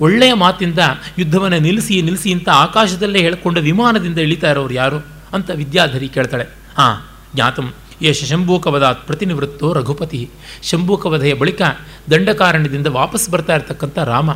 ಒಳ್ಳೆಯ 0.00 0.34
ಮಾತಿಂದ 0.34 0.78
ಯುದ್ಧವನ್ನು 1.18 1.58
ನಿಲ್ಲಿಸಿ 1.58 2.02
ನಿಲ್ಲಿಸಿ 2.02 2.32
ಅಂತ 2.32 2.48
ಆಕಾಶದಲ್ಲೇ 2.48 3.18
ಹೇಳಿಕೊಂಡು 3.18 3.60
ವಿಮಾನದಿಂದ 3.60 4.18
ಇಳಿತಾ 4.18 4.50
ಇರೋರು 4.50 4.74
ಯಾರು 4.74 5.06
ಅಂತ 5.32 5.50
ವಿದ್ಯಾಧರಿ 5.50 6.08
ಕೇಳ್ತಾಳೆ. 6.08 6.46
ಆ, 6.78 6.94
ಜ್ಞಾತಂ. 7.34 7.72
ಯಶ 8.02 8.24
ಶಂಭೂಕವದಾತ್ 8.24 9.06
ಪ್ರತಿನಿವೃತ್ತೋ 9.06 9.72
ರಘುಪತಿ. 9.72 10.30
ಶಂಭೂಕವಧೆಯ 10.62 11.34
ಬಳಿಕ 11.34 11.62
ದಂಡಕಾರಣ್ಯದಿಂದ 12.10 12.86
ವಾಪಸ್ 12.86 13.30
ಬರ್ತಾ 13.30 13.54
ಇರತಕ್ಕಂಥ 13.54 13.98
ರಾಮ. 13.98 14.30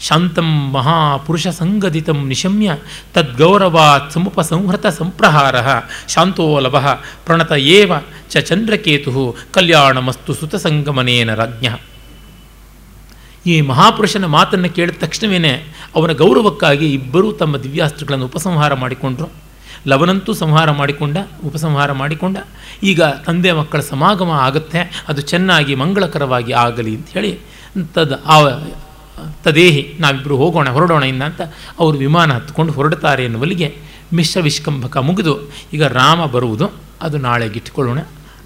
ಶಾಂತಂ 0.00 0.72
ಮಹಾಪುರುಷ 0.72 1.48
ಸಂಗದಿತಂ 1.48 2.28
ನಿಶಮ್ಯ 2.28 2.76
ತದ್ಗೌರವಾತ್ 3.14 4.12
ಸಮುಪಸಂಹೃತ 4.12 4.86
ಸಂಪ್ರಹಾರ 4.86 5.54
ಶಾಂತೋಲಭ 6.08 6.76
ಪ್ರಣತ 7.26 7.52
ಏವ 7.52 7.92
ಚ 8.30 8.36
ಚಂದ್ರಕೇತು 8.36 9.36
ಕಲ್ಯಾಣಮಸ್ತು 9.52 10.34
ಸುತಸಂಗಮನೇನ 10.34 11.34
ರಾಜ್ಞ. 11.34 11.66
ಈ 13.46 13.60
ಮಹಾಪುರುಷನ 13.60 14.26
ಮಾತನ್ನು 14.26 14.68
ಕೇಳಿದ 14.68 14.96
ತಕ್ಷಣವೇ 15.00 15.54
ಅವನ 15.96 16.12
ಗೌರವಕ್ಕಾಗಿ 16.12 16.92
ಇಬ್ಬರೂ 16.92 17.32
ತಮ್ಮ 17.32 17.56
ದಿವ್ಯಾಸ್ತ್ರಗಳನ್ನು 17.56 18.26
ಉಪಸಂಹಾರ 18.26 18.74
ಮಾಡಿಕೊಂಡ್ರು. 18.74 19.28
ಲವನಂತೂ 19.86 20.32
ಸಂಹಾರ 20.32 20.70
ಮಾಡಿಕೊಂಡ, 20.70 21.16
ಉಪಸಂಹಾರ 21.44 21.92
ಮಾಡಿಕೊಂಡ. 21.92 22.36
ಈಗ 22.82 23.02
ತಂದೆ 23.02 23.52
ಮಕ್ಕಳ 23.52 23.80
ಸಮಾಗಮ 23.80 24.30
ಆಗುತ್ತೆ, 24.30 25.04
ಅದು 25.08 25.20
ಚೆನ್ನಾಗಿ 25.20 25.74
ಮಂಗಳಕರವಾಗಿ 25.74 26.52
ಆಗಲಿ 26.52 26.96
ಅಂತ 26.96 27.08
ಹೇಳಿ 27.08 27.32
ತದ್ 27.94 28.14
ಆ 28.26 28.36
ತದೇಹಿ 29.44 29.82
ನಾವಿಬ್ಬರು 30.00 30.36
ಹೋಗೋಣ, 30.36 30.68
ಹೊರಡೋಣ 30.68 31.02
ಇನ್ನ 31.02 31.24
ಅಂತ 31.24 31.42
ಅವರು 31.78 31.96
ವಿಮಾನ 31.98 32.32
ಹತ್ಕೊಂಡು 32.32 32.72
ಹೊರಡ್ತಾರೆ 32.72 33.24
ಎನ್ನುವಲ್ಲಿಗೆ 33.24 33.68
ಮಿಶ್ರ 34.14 34.40
ವಿಷ್ಕಂಭಕ 34.40 34.96
ಮುಗಿದು 34.96 35.34
ಈಗ 35.72 35.84
ರಾಮ 35.84 36.24
ಬರುವುದು. 36.26 36.72
ಅದು 37.02 37.16
ನಾಳೆಗಿಟ್ಕೊಳ್ಳೋಣ 37.18 37.98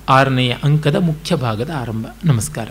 ಆರನೆಯ 0.08 0.52
ಅಂಕದ 0.64 0.96
ಮುಖ್ಯ 1.00 1.36
ಭಾಗದ 1.36 1.70
ಆರಂಭ. 1.80 2.06
ನಮಸ್ಕಾರ. 2.24 2.68